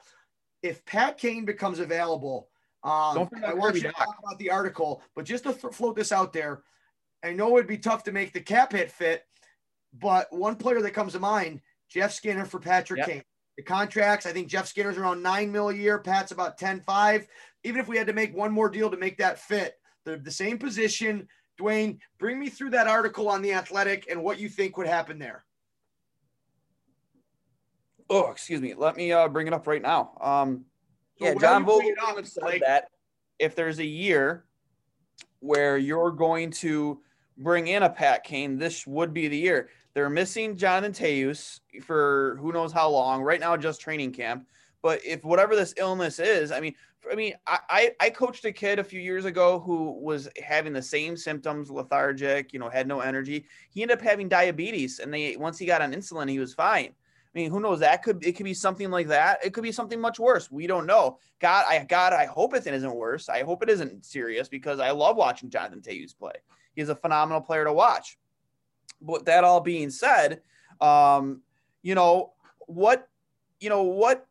if 0.64 0.86
Pat 0.86 1.18
Kane 1.18 1.46
becomes 1.46 1.80
available, 1.80 2.50
um, 2.84 3.30
I 3.46 3.54
want 3.54 3.76
you 3.76 3.82
to 3.84 3.92
talk 3.92 4.18
about 4.24 4.40
the 4.40 4.52
article, 4.52 5.04
but 5.16 5.26
just 5.26 5.44
to 5.44 5.54
th- 5.54 5.74
float 5.74 5.96
this 5.96 6.12
out 6.12 6.34
there, 6.34 6.64
I 7.24 7.34
know 7.34 7.56
it'd 7.58 7.68
be 7.68 7.78
tough 7.78 8.04
to 8.06 8.12
make 8.12 8.34
the 8.34 8.42
cap 8.42 8.72
hit 8.72 8.92
fit, 8.92 9.24
but 9.94 10.28
one 10.32 10.56
player 10.56 10.82
that 10.82 10.92
comes 10.92 11.14
to 11.14 11.20
mind, 11.20 11.62
Jeff 11.90 12.12
Skinner 12.14 12.46
for 12.46 12.60
Patrick 12.60 13.00
yep. 13.00 13.08
Kane. 13.08 13.24
The 13.58 13.64
contracts, 13.64 14.26
I 14.26 14.32
think 14.32 14.48
Jeff 14.48 14.68
Skinner's 14.68 14.98
around 14.98 15.22
nine 15.22 15.52
mil 15.52 15.70
a 15.70 15.74
year. 15.74 16.00
Pat's 16.00 16.32
about 16.32 16.58
10 16.58 16.80
5. 16.80 17.28
Even 17.64 17.82
if 17.82 17.88
we 17.88 17.98
had 17.98 18.08
to 18.08 18.14
make 18.14 18.36
one 18.36 18.52
more 18.52 18.70
deal 18.70 18.90
to 18.90 18.98
make 18.98 19.18
that 19.18 19.40
fit, 19.40 19.76
they're 20.06 20.18
the 20.18 20.32
same 20.32 20.58
position. 20.58 21.28
Dwayne, 21.60 22.00
bring 22.18 22.40
me 22.40 22.50
through 22.50 22.72
that 22.72 22.88
article 22.88 23.28
on 23.28 23.42
the 23.42 23.54
athletic 23.54 24.08
and 24.10 24.24
what 24.24 24.40
you 24.40 24.50
think 24.50 24.78
would 24.78 24.88
happen 24.88 25.20
there 25.20 25.44
oh, 28.12 28.30
excuse 28.30 28.62
me. 28.62 28.74
Let 28.76 28.96
me 28.96 29.12
uh, 29.12 29.28
bring 29.28 29.48
it 29.48 29.54
up 29.54 29.66
right 29.66 29.82
now. 29.82 30.12
Um, 30.22 30.66
so 31.18 31.26
yeah, 31.26 31.34
John 31.36 31.66
Vogl 31.66 32.26
said 32.26 32.44
like- 32.44 32.62
that 32.62 32.90
if 33.40 33.56
there's 33.56 33.80
a 33.80 33.86
year 33.86 34.46
where 35.40 35.78
you're 35.78 36.12
going 36.12 36.52
to 36.52 37.02
bring 37.38 37.68
in 37.68 37.84
a 37.84 37.90
Pat 37.90 38.24
Kane, 38.24 38.58
this 38.58 38.86
would 38.86 39.14
be 39.14 39.28
the 39.28 39.38
year. 39.38 39.70
They're 39.94 40.10
missing 40.10 40.56
Jonathan 40.56 40.94
Toews 40.94 41.60
for 41.82 42.38
who 42.40 42.52
knows 42.52 42.72
how 42.72 42.90
long. 42.90 43.24
Right 43.24 43.40
now, 43.40 43.58
just 43.58 43.82
training 43.82 44.14
camp. 44.14 44.48
But 44.82 45.04
if 45.06 45.24
whatever 45.24 45.56
this 45.56 45.74
illness 45.78 46.20
is, 46.20 46.52
I 46.52 46.60
mean, 46.60 46.76
I 47.12 47.16
mean, 47.16 47.34
I, 47.48 47.92
I 48.00 48.10
coached 48.12 48.46
a 48.46 48.52
kid 48.52 48.78
a 48.78 48.84
few 48.84 49.02
years 49.02 49.26
ago 49.26 49.60
who 49.60 50.00
was 50.00 50.30
having 50.42 50.72
the 50.72 50.82
same 50.82 51.18
symptoms, 51.18 51.72
lethargic, 51.72 52.54
you 52.54 52.60
know, 52.60 52.70
had 52.70 52.88
no 52.88 53.00
energy. 53.00 53.46
He 53.72 53.82
ended 53.82 53.98
up 53.98 54.04
having 54.04 54.30
diabetes, 54.30 55.00
and 55.00 55.14
they 55.14 55.36
once 55.36 55.58
he 55.58 55.66
got 55.66 55.82
on 55.82 55.94
insulin, 55.94 56.30
he 56.30 56.40
was 56.40 56.54
fine. 56.54 56.94
I 57.34 57.40
mean, 57.40 57.50
who 57.50 57.62
knows? 57.62 57.80
That 57.80 58.04
could 58.04 58.26
it 58.26 58.34
could 58.34 58.44
be 58.44 58.54
something 58.54 58.92
like 58.92 59.08
that. 59.08 59.44
It 59.44 59.54
could 59.54 59.64
be 59.64 59.72
something 59.72 60.02
much 60.02 60.20
worse. 60.20 60.52
We 60.52 60.68
don't 60.68 60.86
know. 60.86 61.18
God, 61.40 61.66
I 61.70 61.86
God, 61.86 62.12
I 62.12 62.26
hope 62.26 62.54
it 62.54 62.68
isn't 62.68 62.96
worse. 62.96 63.30
I 63.30 63.44
hope 63.44 63.64
it 63.64 63.70
isn't 63.70 64.06
serious 64.06 64.50
because 64.50 64.80
I 64.80 64.92
love 64.92 65.16
watching 65.16 65.50
Jonathan 65.50 65.82
Toews 65.82 66.18
play. 66.18 66.34
He's 66.76 66.90
a 66.90 66.96
phenomenal 66.96 67.42
player 67.42 67.64
to 67.64 67.74
watch. 67.74 68.18
But 69.02 69.26
that 69.26 69.44
all 69.44 69.62
being 69.62 69.90
said, 69.90 70.42
um, 70.82 71.42
you 71.82 71.96
know 71.96 72.34
what, 72.68 73.08
you 73.60 73.70
know 73.70 73.84
what 73.84 74.28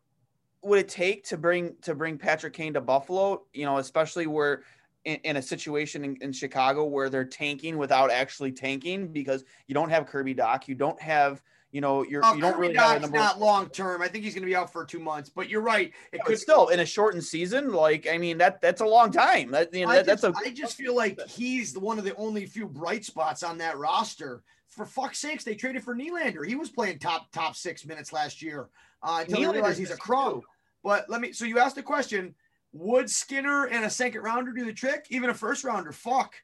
would 0.63 0.79
it 0.79 0.89
take 0.89 1.25
to 1.25 1.39
bring 1.39 1.77
to 1.83 1.95
bring 1.95 2.19
Patrick 2.19 2.53
Kane 2.53 2.75
to 2.75 2.83
Buffalo? 2.83 3.45
You 3.55 3.65
know, 3.65 3.79
especially 3.79 4.27
where 4.27 4.63
in, 5.05 5.17
in 5.25 5.37
a 5.37 5.43
situation 5.43 6.05
in, 6.05 6.17
in, 6.21 6.33
Chicago 6.33 6.85
where 6.85 7.09
they're 7.09 7.25
tanking 7.25 7.79
without 7.79 8.11
actually 8.11 8.53
tanking 8.53 9.09
because 9.09 9.45
you 9.67 9.75
don't 9.75 9.89
have 9.89 10.07
Kirby 10.07 10.35
Dach, 10.35 10.69
you 10.69 10.75
don't 10.75 11.01
have 11.01 11.43
you 11.73 11.81
know 11.81 12.03
you're 12.03 12.23
oh, 12.25 12.35
you 12.35 12.41
don't 12.41 12.55
Kirby 12.55 12.69
really 12.69 12.79
have 12.79 12.97
a 12.97 13.01
number 13.01 13.17
not 13.17 13.39
long 13.39 13.69
term. 13.69 14.03
I 14.03 14.09
think 14.09 14.25
he's 14.25 14.35
going 14.35 14.43
to 14.43 14.47
be 14.47 14.57
out 14.57 14.73
for 14.73 14.85
two 14.85 14.99
months. 14.99 15.31
But 15.31 15.49
you're 15.49 15.61
right. 15.61 15.93
It 16.13 16.23
could 16.25 16.39
still 16.39 16.69
in 16.69 16.81
a 16.81 16.87
shortened 16.87 17.25
season. 17.25 17.73
Like 17.73 18.09
I 18.11 18.19
mean 18.19 18.39
that 18.39 18.61
that's 18.61 18.81
a 18.81 18.87
long 18.87 19.13
time. 19.13 19.53
That, 19.53 19.73
you 19.73 19.87
know, 19.87 19.93
that, 19.93 20.07
just, 20.07 20.23
that's 20.23 20.37
a. 20.37 20.41
I 20.45 20.51
just 20.51 20.77
feel 20.77 20.97
like 20.97 21.21
he's 21.29 21.77
one 21.79 21.99
of 21.99 22.05
the 22.05 22.15
only 22.17 22.47
few 22.47 22.67
bright 22.67 23.05
spots 23.05 23.43
on 23.43 23.59
that 23.59 23.79
roster. 23.79 24.43
For 24.69 24.87
fuck's 24.87 25.19
sakes, 25.19 25.45
they 25.45 25.55
traded 25.55 25.83
for 25.83 25.95
Nylander. 25.95 26.47
He 26.47 26.55
was 26.55 26.71
playing 26.71 26.99
top 26.99 27.31
top 27.33 27.57
six 27.57 27.85
minutes 27.87 28.13
last 28.13 28.43
year 28.43 28.69
uh, 29.03 29.25
until 29.27 29.53
they 29.53 29.59
realized 29.59 29.79
he's 29.79 29.91
a 29.91 29.97
crow. 29.97 30.43
But 30.83 31.09
let 31.09 31.21
me. 31.21 31.33
So 31.33 31.45
you 31.45 31.59
asked 31.59 31.77
the 31.77 31.83
question: 31.83 32.35
Would 32.73 33.11
Skinner 33.11 33.67
and 33.67 33.85
a 33.85 33.91
second 33.91 34.23
rounder 34.23 34.53
do 34.53 34.65
the 34.65 34.73
trick? 34.73 35.07
Even 35.11 35.31
a 35.31 35.35
first 35.35 35.65
rounder? 35.65 35.93
Fuck. 35.93 36.35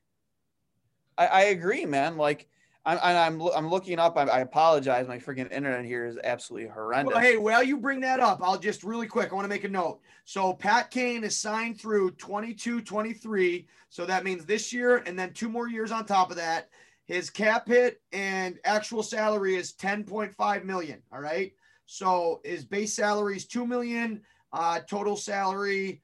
I, 1.19 1.27
I 1.27 1.41
agree, 1.43 1.85
man. 1.85 2.17
Like 2.17 2.49
I'm, 2.87 3.41
I'm, 3.41 3.49
I'm 3.49 3.69
looking 3.69 3.99
up. 3.99 4.17
I, 4.17 4.23
I 4.23 4.41
apologize. 4.41 5.09
My 5.09 5.19
freaking 5.19 5.51
internet 5.51 5.85
here 5.85 6.07
is 6.07 6.17
absolutely 6.23 6.69
horrendous. 6.69 7.15
Well, 7.15 7.23
hey, 7.23 7.37
well, 7.37 7.63
you 7.63 7.79
bring 7.79 8.01
that 8.01 8.21
up. 8.21 8.41
I'll 8.43 8.59
just 8.59 8.85
really 8.85 9.09
quick. 9.09 9.33
I 9.33 9.35
want 9.35 9.45
to 9.45 9.49
make 9.49 9.65
a 9.65 9.69
note. 9.69 10.01
So 10.25 10.53
Pat 10.55 10.91
Kane 10.91 11.25
is 11.25 11.37
signed 11.37 11.81
through 11.81 12.13
22, 12.13 12.83
23. 12.83 13.67
So 13.89 14.07
that 14.07 14.25
means 14.25 14.45
this 14.45 14.73
year 14.73 14.99
and 14.99 15.19
then 15.19 15.33
two 15.33 15.49
more 15.49 15.69
years 15.69 15.91
on 15.91 16.07
top 16.07 16.31
of 16.31 16.37
that. 16.37 16.71
His 17.07 17.29
cap 17.29 17.67
hit 17.67 18.01
and 18.13 18.59
actual 18.65 19.03
salary 19.03 19.57
is 19.57 19.73
10.5 19.75 20.65
million. 20.65 21.03
All 21.13 21.21
right. 21.21 21.53
So 21.87 22.41
his 22.45 22.65
base 22.65 22.95
salary 22.95 23.37
is 23.37 23.47
2 23.47 23.67
million, 23.67 24.23
uh, 24.53 24.81
total 24.89 25.17
salary, 25.17 26.03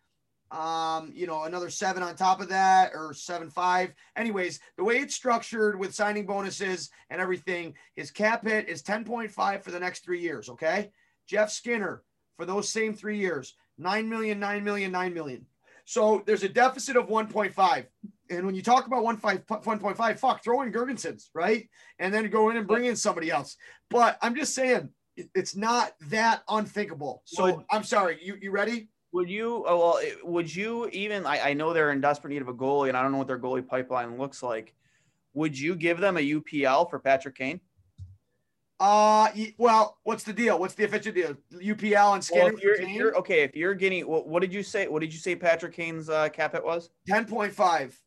um, 0.53 1.11
you 1.15 1.27
know, 1.27 1.45
another 1.45 1.71
seven 1.71 2.03
on 2.03 2.15
top 2.15 2.41
of 2.41 2.49
that 2.51 2.93
or 2.95 3.15
seven 3.15 3.51
five. 3.51 3.93
Anyways, 4.17 4.61
the 4.77 4.85
way 4.85 4.99
it's 4.99 5.15
structured 5.15 5.79
with 5.79 5.95
signing 5.95 6.27
bonuses 6.27 6.91
and 7.11 7.21
everything, 7.21 7.75
his 7.97 8.11
cap 8.11 8.47
hit 8.47 8.69
is 8.69 8.83
10.5 8.83 9.63
for 9.63 9.71
the 9.71 9.81
next 9.81 10.05
three 10.05 10.21
years. 10.21 10.49
Okay. 10.51 10.91
Jeff 11.27 11.51
Skinner 11.51 12.03
for 12.37 12.45
those 12.45 12.69
same 12.69 12.93
three 12.93 13.19
years, 13.19 13.55
9 13.79 14.09
million, 14.09 14.39
9 14.39 14.63
million, 14.63 14.93
9 14.93 15.15
million. 15.15 15.47
So 15.85 16.23
there's 16.27 16.43
a 16.43 16.49
deficit 16.49 16.97
of 16.97 17.09
1.5. 17.09 17.87
And 18.31 18.47
when 18.47 18.55
you 18.55 18.63
talk 18.63 18.87
about 18.87 19.03
1.5, 19.05 20.19
fuck, 20.19 20.45
throw 20.45 20.63
in 20.63 20.73
Girgensons, 20.73 21.29
right? 21.35 21.69
And 21.99 22.13
then 22.13 22.29
go 22.31 22.51
in 22.51 22.57
and 22.57 22.67
bring 22.67 22.85
in 22.85 22.97
somebody 22.97 23.31
else. 23.31 23.57
But 23.91 24.19
I'm 24.23 24.35
just 24.35 24.55
saying, 24.55 24.91
it's 25.17 25.57
not 25.57 25.93
that 26.09 26.43
unthinkable. 26.49 27.23
So 27.27 27.65
I'm 27.71 27.85
sorry. 27.85 28.19
You 28.23 28.37
you 28.41 28.51
ready? 28.51 28.89
Would 29.13 29.29
you? 29.29 29.65
Oh, 29.67 29.79
well, 29.79 30.03
would 30.25 30.55
you 30.55 30.89
even? 30.89 31.27
I, 31.27 31.51
I 31.51 31.53
know 31.55 31.73
they're 31.73 31.93
in 31.93 32.01
desperate 32.01 32.31
need 32.31 32.43
of 32.43 32.49
a 32.49 32.55
goalie, 32.55 32.89
and 32.89 32.97
I 32.97 33.03
don't 33.03 33.13
know 33.13 33.19
what 33.19 33.27
their 33.27 33.39
goalie 33.39 33.67
pipeline 33.67 34.19
looks 34.19 34.43
like. 34.43 34.75
Would 35.35 35.59
you 35.59 35.75
give 35.75 35.99
them 35.99 36.17
a 36.17 36.21
UPL 36.21 36.89
for 36.89 36.99
Patrick 36.99 37.37
Kane? 37.37 37.61
Uh, 38.81 39.29
well, 39.59 39.99
what's 40.03 40.25
the 40.25 40.33
deal? 40.33 40.59
What's 40.59 40.75
the 40.75 40.85
official 40.85 41.13
deal? 41.13 41.37
UPL 41.55 42.15
and 42.15 42.25
Skinner. 42.25 42.45
Well, 42.45 42.55
if 42.55 42.63
you're, 42.63 42.75
if 42.75 42.89
you're, 42.89 43.17
okay, 43.19 43.43
if 43.43 43.55
you're 43.55 43.75
getting, 43.75 44.07
what, 44.09 44.27
what, 44.27 44.41
did 44.41 44.53
you 44.53 44.63
say? 44.63 44.89
What 44.89 45.01
did 45.01 45.13
you 45.13 45.21
say 45.21 45.37
Patrick 45.37 45.75
Kane's 45.75 46.09
uh, 46.09 46.29
cap 46.31 46.53
hit 46.53 46.65
was? 46.65 46.91
Ten 47.07 47.25
point 47.25 47.53
five. 47.53 47.99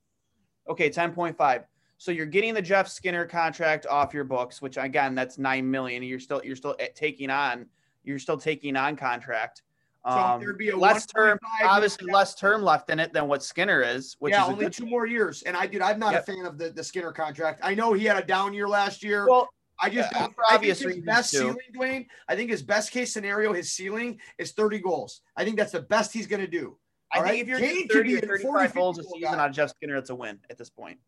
Okay, 0.67 0.89
ten 0.89 1.13
point 1.13 1.37
five. 1.37 1.65
So 1.97 2.11
you're 2.11 2.25
getting 2.25 2.53
the 2.53 2.61
Jeff 2.61 2.89
Skinner 2.89 3.25
contract 3.25 3.85
off 3.85 4.13
your 4.13 4.25
books, 4.25 4.61
which 4.61 4.77
again, 4.77 5.15
that's 5.15 5.37
nine 5.37 5.69
million. 5.69 6.03
You're 6.03 6.19
still 6.19 6.41
you're 6.43 6.57
still 6.57 6.75
eh, 6.79 6.89
taking 6.93 7.29
on 7.29 7.67
you're 8.05 8.19
still 8.19 8.37
taking 8.37 8.75
on 8.75 8.95
contract. 8.95 9.63
Um, 10.05 10.39
so 10.39 10.45
there'd 10.45 10.57
be 10.57 10.69
a 10.69 10.77
less 10.77 11.05
term, 11.07 11.39
obviously 11.63 12.11
less 12.11 12.35
term 12.35 12.61
left 12.61 12.91
in 12.91 12.99
it 12.99 13.11
than 13.11 13.27
what 13.27 13.41
Skinner 13.41 13.81
is. 13.81 14.15
Which 14.19 14.33
yeah, 14.33 14.43
is 14.43 14.49
only 14.49 14.65
two 14.69 14.83
thing. 14.83 14.89
more 14.89 15.07
years. 15.07 15.41
And 15.43 15.57
I 15.57 15.65
did. 15.65 15.81
I'm 15.81 15.99
not 15.99 16.13
yep. 16.13 16.27
a 16.27 16.31
fan 16.31 16.45
of 16.45 16.57
the, 16.59 16.69
the 16.69 16.83
Skinner 16.83 17.11
contract. 17.11 17.59
I 17.63 17.73
know 17.73 17.93
he 17.93 18.05
had 18.05 18.17
a 18.17 18.25
down 18.25 18.53
year 18.53 18.67
last 18.67 19.03
year. 19.03 19.27
Well, 19.27 19.49
I 19.81 19.89
just 19.89 20.11
yeah, 20.13 20.27
I 20.49 20.57
think 20.57 20.77
his 20.77 20.97
best 21.03 21.31
too. 21.31 21.37
ceiling, 21.39 21.57
Dwayne. 21.75 22.05
I 22.29 22.35
think 22.35 22.49
his 22.49 22.61
best 22.61 22.91
case 22.91 23.11
scenario, 23.11 23.51
his 23.51 23.73
ceiling 23.73 24.19
is 24.37 24.51
30 24.51 24.79
goals. 24.79 25.21
I 25.35 25.43
think 25.43 25.57
that's 25.57 25.73
the 25.73 25.81
best 25.81 26.13
he's 26.13 26.27
going 26.27 26.41
to 26.41 26.47
do. 26.47 26.77
I 27.11 27.21
think 27.21 27.41
if 27.41 27.47
you're 27.47 27.59
getting 27.59 27.87
30 27.87 28.17
or 28.17 28.19
35 28.21 28.73
goals 28.73 28.99
a 28.99 29.03
season 29.03 29.39
on 29.39 29.53
Jeff 29.53 29.69
Skinner, 29.69 29.97
it's 29.97 30.09
a 30.09 30.15
win 30.15 30.39
at 30.49 30.57
this 30.57 30.69
point. 30.69 30.99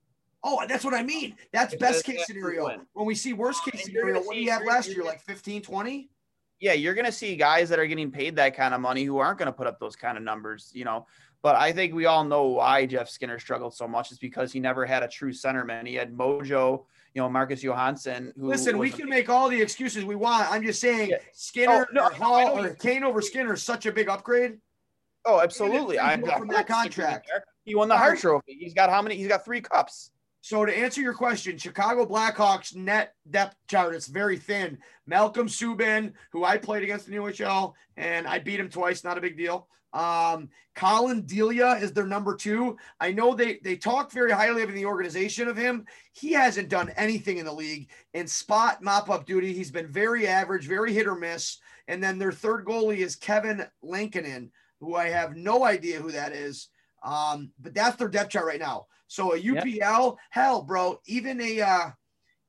Oh, 0.44 0.64
that's 0.68 0.86
what 0.86 0.94
I 0.94 1.04
mean. 1.04 1.36
That's 1.52 1.76
best 1.76 2.06
case 2.06 2.26
scenario. 2.26 2.82
When 2.94 3.06
we 3.06 3.16
see 3.16 3.34
worst 3.34 3.64
case 3.66 3.86
scenario, 3.86 4.22
what 4.22 4.34
do 4.34 4.40
you 4.40 4.52
have 4.52 4.64
last 4.66 4.90
year? 4.90 5.04
Like 5.04 5.22
15, 5.22 5.62
20? 5.62 6.10
Yeah, 6.60 6.74
you're 6.74 6.94
going 6.94 7.06
to 7.06 7.12
see 7.12 7.36
guys 7.36 7.70
that 7.70 7.80
are 7.80 7.86
getting 7.86 8.12
paid 8.12 8.36
that 8.38 8.56
kind 8.56 8.74
of 8.74 8.82
money 8.82 9.04
who 9.04 9.20
aren't 9.20 9.38
going 9.38 9.48
to 9.48 9.54
put 9.54 9.68
up 9.68 9.80
those 9.80 9.96
kind 9.96 10.18
of 10.18 10.24
numbers, 10.24 10.72
you 10.74 10.86
know. 10.86 11.06
But 11.44 11.56
I 11.56 11.72
think 11.72 11.94
we 11.94 12.06
all 12.06 12.24
know 12.24 12.48
why 12.48 12.86
Jeff 12.86 13.10
Skinner 13.10 13.40
struggled 13.40 13.76
so 13.76 13.88
much 13.88 14.12
is 14.12 14.18
because 14.18 14.52
he 14.52 14.60
never 14.60 14.86
had 14.86 15.04
a 15.04 15.08
true 15.08 15.32
centerman. 15.32 15.88
He 15.88 15.94
had 15.94 16.12
Mojo, 16.16 16.86
you 17.14 17.22
know, 17.22 17.30
Marcus 17.30 17.62
Johansson. 17.64 18.34
Who 18.38 18.48
Listen, 18.48 18.78
we 18.78 18.90
can 18.90 19.08
make 19.08 19.30
all 19.30 19.48
the 19.48 19.62
excuses 19.62 20.04
we 20.04 20.16
want. 20.16 20.52
I'm 20.52 20.64
just 20.64 20.82
saying 20.82 21.12
yeah. 21.12 21.18
Skinner 21.34 21.88
oh, 21.90 21.94
no, 21.94 22.06
or 22.06 22.12
Hall 22.12 22.60
or 22.60 22.74
Kane 22.74 23.04
over 23.04 23.22
Skinner 23.22 23.54
is 23.54 23.62
such 23.62 23.86
a 23.86 23.92
big 23.92 24.10
upgrade. 24.10 24.58
Oh, 25.26 25.40
absolutely. 25.40 26.00
I'm 26.00 26.24
from 26.26 26.48
that 26.48 26.68
contract. 26.68 27.30
He 27.66 27.76
won 27.76 27.90
the 27.90 27.98
Hart 27.98 28.18
Trophy. 28.20 28.58
He's 28.60 28.74
got 28.74 28.90
how 28.90 29.02
many? 29.02 29.16
He's 29.16 29.28
got 29.28 29.46
three 29.46 29.62
cups. 29.62 30.12
So 30.48 30.64
to 30.64 30.74
answer 30.74 31.02
your 31.02 31.14
question, 31.14 31.58
Chicago 31.58 32.06
Blackhawks 32.06 32.74
net 32.74 33.16
depth 33.30 33.58
chart 33.68 33.94
is 33.94 34.08
very 34.08 34.38
thin. 34.38 34.78
Malcolm 35.06 35.48
Subban, 35.48 36.14
who 36.32 36.46
I 36.46 36.58
played 36.58 36.84
against 36.84 37.10
in 37.10 37.14
the 37.14 37.20
OHL, 37.20 37.74
and 37.98 38.26
I 38.26 38.40
beat 38.40 38.62
him 38.62 38.70
twice, 38.70 39.04
not 39.04 39.18
a 39.18 39.22
big 39.22 39.36
deal. 39.36 39.68
Um, 39.92 40.48
Collin 40.74 41.24
Delia 41.24 41.72
is 41.82 41.92
their 41.92 42.08
number 42.08 42.34
two. 42.34 42.78
I 43.02 43.12
know 43.12 43.34
they 43.34 43.60
they 43.62 43.76
talk 43.76 44.10
very 44.14 44.32
highly 44.32 44.62
of 44.62 44.72
the 44.72 44.86
organization 44.86 45.50
of 45.50 45.58
him. 45.58 45.86
He 46.14 46.32
hasn't 46.32 46.70
done 46.70 46.94
anything 46.96 47.40
in 47.40 47.46
the 47.46 47.52
league 47.52 47.90
in 48.14 48.26
spot 48.26 48.82
mop 48.82 49.10
up 49.10 49.26
duty. 49.26 49.52
He's 49.52 49.72
been 49.72 49.92
very 49.92 50.28
average, 50.28 50.66
very 50.66 50.94
hit 50.94 51.08
or 51.08 51.16
miss. 51.16 51.58
And 51.90 52.02
then 52.02 52.18
their 52.18 52.32
third 52.32 52.64
goalie 52.64 53.00
is 53.00 53.18
Kevin 53.18 53.66
Lankinen, 53.84 54.52
who 54.80 54.96
I 54.96 55.10
have 55.10 55.36
no 55.36 55.66
idea 55.66 56.00
who 56.00 56.14
that 56.14 56.32
is. 56.32 56.70
Um, 57.04 57.52
but 57.60 57.74
that's 57.74 57.98
their 57.98 58.08
depth 58.08 58.30
chart 58.30 58.46
right 58.46 58.62
now. 58.62 58.88
So 59.08 59.34
a 59.34 59.40
UPL, 59.40 59.66
yep. 59.66 60.16
hell, 60.30 60.62
bro, 60.62 61.00
even 61.06 61.40
a 61.42 61.62
uh, 61.62 61.90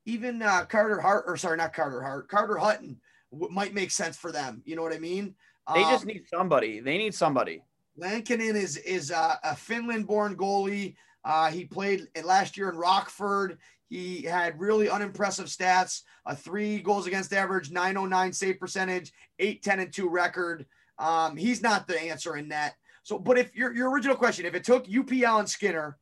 even 0.04 0.42
uh, 0.42 0.64
Carter 0.64 1.00
Hart 1.00 1.24
or 1.26 1.36
sorry, 1.36 1.56
not 1.56 1.72
Carter 1.72 2.02
Hart, 2.02 2.28
Carter 2.28 2.56
Hutton 2.56 3.00
w- 3.32 3.52
might 3.52 3.74
make 3.74 3.90
sense 3.90 4.16
for 4.16 4.32
them. 4.32 4.62
You 4.64 4.74
know 4.74 4.82
what 4.82 4.92
I 4.92 4.98
mean? 4.98 5.34
They 5.74 5.84
um, 5.84 5.90
just 5.90 6.06
need 6.06 6.24
somebody. 6.28 6.80
They 6.80 6.98
need 6.98 7.14
somebody. 7.14 7.62
Lankinen 7.96 8.56
is 8.56 8.76
is 8.78 9.10
a, 9.10 9.38
a 9.44 9.54
Finland-born 9.54 10.36
goalie. 10.36 10.96
Uh, 11.24 11.50
he 11.50 11.64
played 11.64 12.08
last 12.24 12.56
year 12.56 12.70
in 12.70 12.76
Rockford. 12.76 13.58
He 13.88 14.22
had 14.22 14.58
really 14.58 14.88
unimpressive 14.88 15.46
stats: 15.46 16.02
a 16.26 16.34
three 16.34 16.80
goals 16.80 17.06
against 17.06 17.32
average, 17.32 17.70
909 17.70 18.32
save 18.32 18.58
percentage, 18.58 19.12
810 19.38 19.80
and 19.80 19.92
2 19.92 20.08
record. 20.08 20.66
Um, 20.98 21.36
he's 21.36 21.62
not 21.62 21.86
the 21.86 22.00
answer 22.00 22.36
in 22.36 22.48
that. 22.48 22.74
So, 23.04 23.18
but 23.18 23.38
if 23.38 23.54
your 23.54 23.74
your 23.74 23.90
original 23.90 24.16
question, 24.16 24.46
if 24.46 24.54
it 24.54 24.64
took 24.64 24.86
UPL 24.86 25.38
and 25.38 25.48
Skinner 25.48 25.96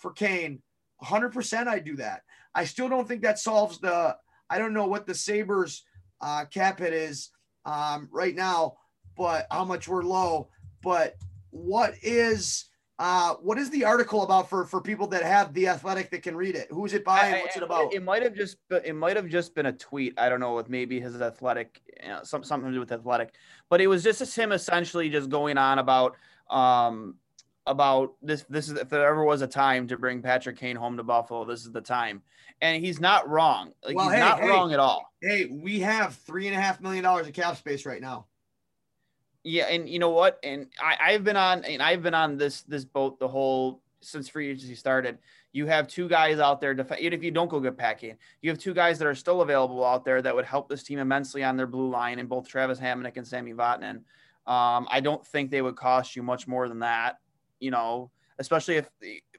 for 0.00 0.10
Kane, 0.12 0.60
100% 1.02 1.68
I 1.68 1.78
do 1.78 1.96
that. 1.96 2.22
I 2.54 2.64
still 2.64 2.88
don't 2.88 3.06
think 3.06 3.22
that 3.22 3.38
solves 3.38 3.78
the, 3.78 4.16
I 4.48 4.58
don't 4.58 4.74
know 4.74 4.86
what 4.86 5.06
the 5.06 5.14
Sabres 5.14 5.84
uh, 6.20 6.46
cap 6.46 6.80
hit 6.80 6.92
is 6.92 7.30
um, 7.64 8.08
right 8.10 8.34
now, 8.34 8.78
but 9.16 9.46
how 9.50 9.64
much 9.64 9.86
we're 9.86 10.02
low. 10.02 10.48
But 10.82 11.14
what 11.50 11.94
is, 12.02 12.64
uh, 12.98 13.34
what 13.34 13.58
is 13.58 13.70
the 13.70 13.84
article 13.84 14.22
about 14.22 14.50
for 14.50 14.66
for 14.66 14.80
people 14.80 15.06
that 15.06 15.22
have 15.22 15.54
the 15.54 15.68
athletic 15.68 16.10
that 16.10 16.22
can 16.22 16.36
read 16.36 16.54
it? 16.54 16.68
Who 16.70 16.84
is 16.84 16.92
it 16.92 17.04
by? 17.04 17.28
And 17.28 17.42
what's 17.42 17.56
it 17.56 17.62
about? 17.62 17.94
It, 17.94 18.02
might 18.02 18.22
have 18.22 18.34
just 18.34 18.56
been, 18.68 18.82
it 18.84 18.94
might 18.94 19.16
have 19.16 19.26
just 19.26 19.54
been 19.54 19.66
a 19.66 19.72
tweet. 19.72 20.12
I 20.18 20.28
don't 20.28 20.40
know 20.40 20.54
with 20.54 20.68
maybe 20.68 21.00
his 21.00 21.20
athletic, 21.20 21.80
you 22.02 22.08
know, 22.08 22.20
some, 22.24 22.44
something 22.44 22.70
to 22.70 22.74
do 22.74 22.80
with 22.80 22.92
athletic, 22.92 23.34
but 23.70 23.80
it 23.80 23.86
was 23.86 24.02
just 24.02 24.36
him 24.36 24.52
essentially 24.52 25.08
just 25.08 25.30
going 25.30 25.56
on 25.56 25.78
about 25.78 26.16
um, 26.50 27.14
about 27.66 28.14
this. 28.22 28.44
This 28.48 28.68
is 28.68 28.78
if 28.78 28.88
there 28.88 29.06
ever 29.06 29.24
was 29.24 29.42
a 29.42 29.46
time 29.46 29.86
to 29.88 29.96
bring 29.96 30.22
Patrick 30.22 30.58
Kane 30.58 30.76
home 30.76 30.96
to 30.96 31.02
Buffalo, 31.02 31.44
this 31.44 31.64
is 31.64 31.72
the 31.72 31.80
time. 31.80 32.22
And 32.60 32.84
he's 32.84 33.00
not 33.00 33.28
wrong. 33.28 33.72
Like, 33.84 33.96
well, 33.96 34.06
he's 34.06 34.14
hey, 34.14 34.20
not 34.20 34.40
hey, 34.40 34.48
wrong 34.48 34.72
at 34.72 34.80
all. 34.80 35.12
Hey, 35.22 35.46
we 35.46 35.80
have 35.80 36.14
three 36.14 36.46
and 36.46 36.56
a 36.56 36.60
half 36.60 36.80
million 36.80 37.04
dollars 37.04 37.26
of 37.26 37.32
cap 37.32 37.56
space 37.56 37.86
right 37.86 38.00
now. 38.00 38.26
Yeah, 39.42 39.64
and 39.64 39.88
you 39.88 39.98
know 39.98 40.10
what? 40.10 40.38
And 40.42 40.66
I, 40.80 40.96
I've 41.00 41.24
been 41.24 41.36
on 41.36 41.64
and 41.64 41.82
I've 41.82 42.02
been 42.02 42.14
on 42.14 42.36
this 42.36 42.62
this 42.62 42.84
boat 42.84 43.18
the 43.18 43.28
whole 43.28 43.80
since 44.00 44.28
free 44.28 44.50
agency 44.50 44.74
started. 44.74 45.18
You 45.52 45.66
have 45.66 45.88
two 45.88 46.08
guys 46.08 46.38
out 46.38 46.60
there, 46.60 46.74
def- 46.74 46.98
even 46.98 47.12
if 47.12 47.24
you 47.24 47.30
don't 47.30 47.48
go 47.48 47.58
get 47.58 47.76
Pat 47.76 47.98
Kane, 47.98 48.16
you 48.40 48.50
have 48.50 48.58
two 48.58 48.72
guys 48.72 48.98
that 48.98 49.06
are 49.06 49.14
still 49.14 49.40
available 49.42 49.84
out 49.84 50.04
there 50.04 50.22
that 50.22 50.34
would 50.34 50.44
help 50.44 50.68
this 50.68 50.82
team 50.82 50.98
immensely 50.98 51.42
on 51.42 51.56
their 51.56 51.66
blue 51.66 51.90
line 51.90 52.18
and 52.18 52.28
both 52.28 52.48
Travis 52.48 52.78
Hamonic 52.78 53.16
and 53.16 53.26
Sammy 53.26 53.52
Vatanen. 53.52 54.02
Um, 54.46 54.86
I 54.90 55.00
don't 55.02 55.26
think 55.26 55.50
they 55.50 55.60
would 55.60 55.76
cost 55.76 56.14
you 56.14 56.22
much 56.22 56.46
more 56.46 56.68
than 56.68 56.80
that, 56.80 57.18
you 57.60 57.70
know, 57.70 58.10
especially 58.38 58.76
if 58.76 58.90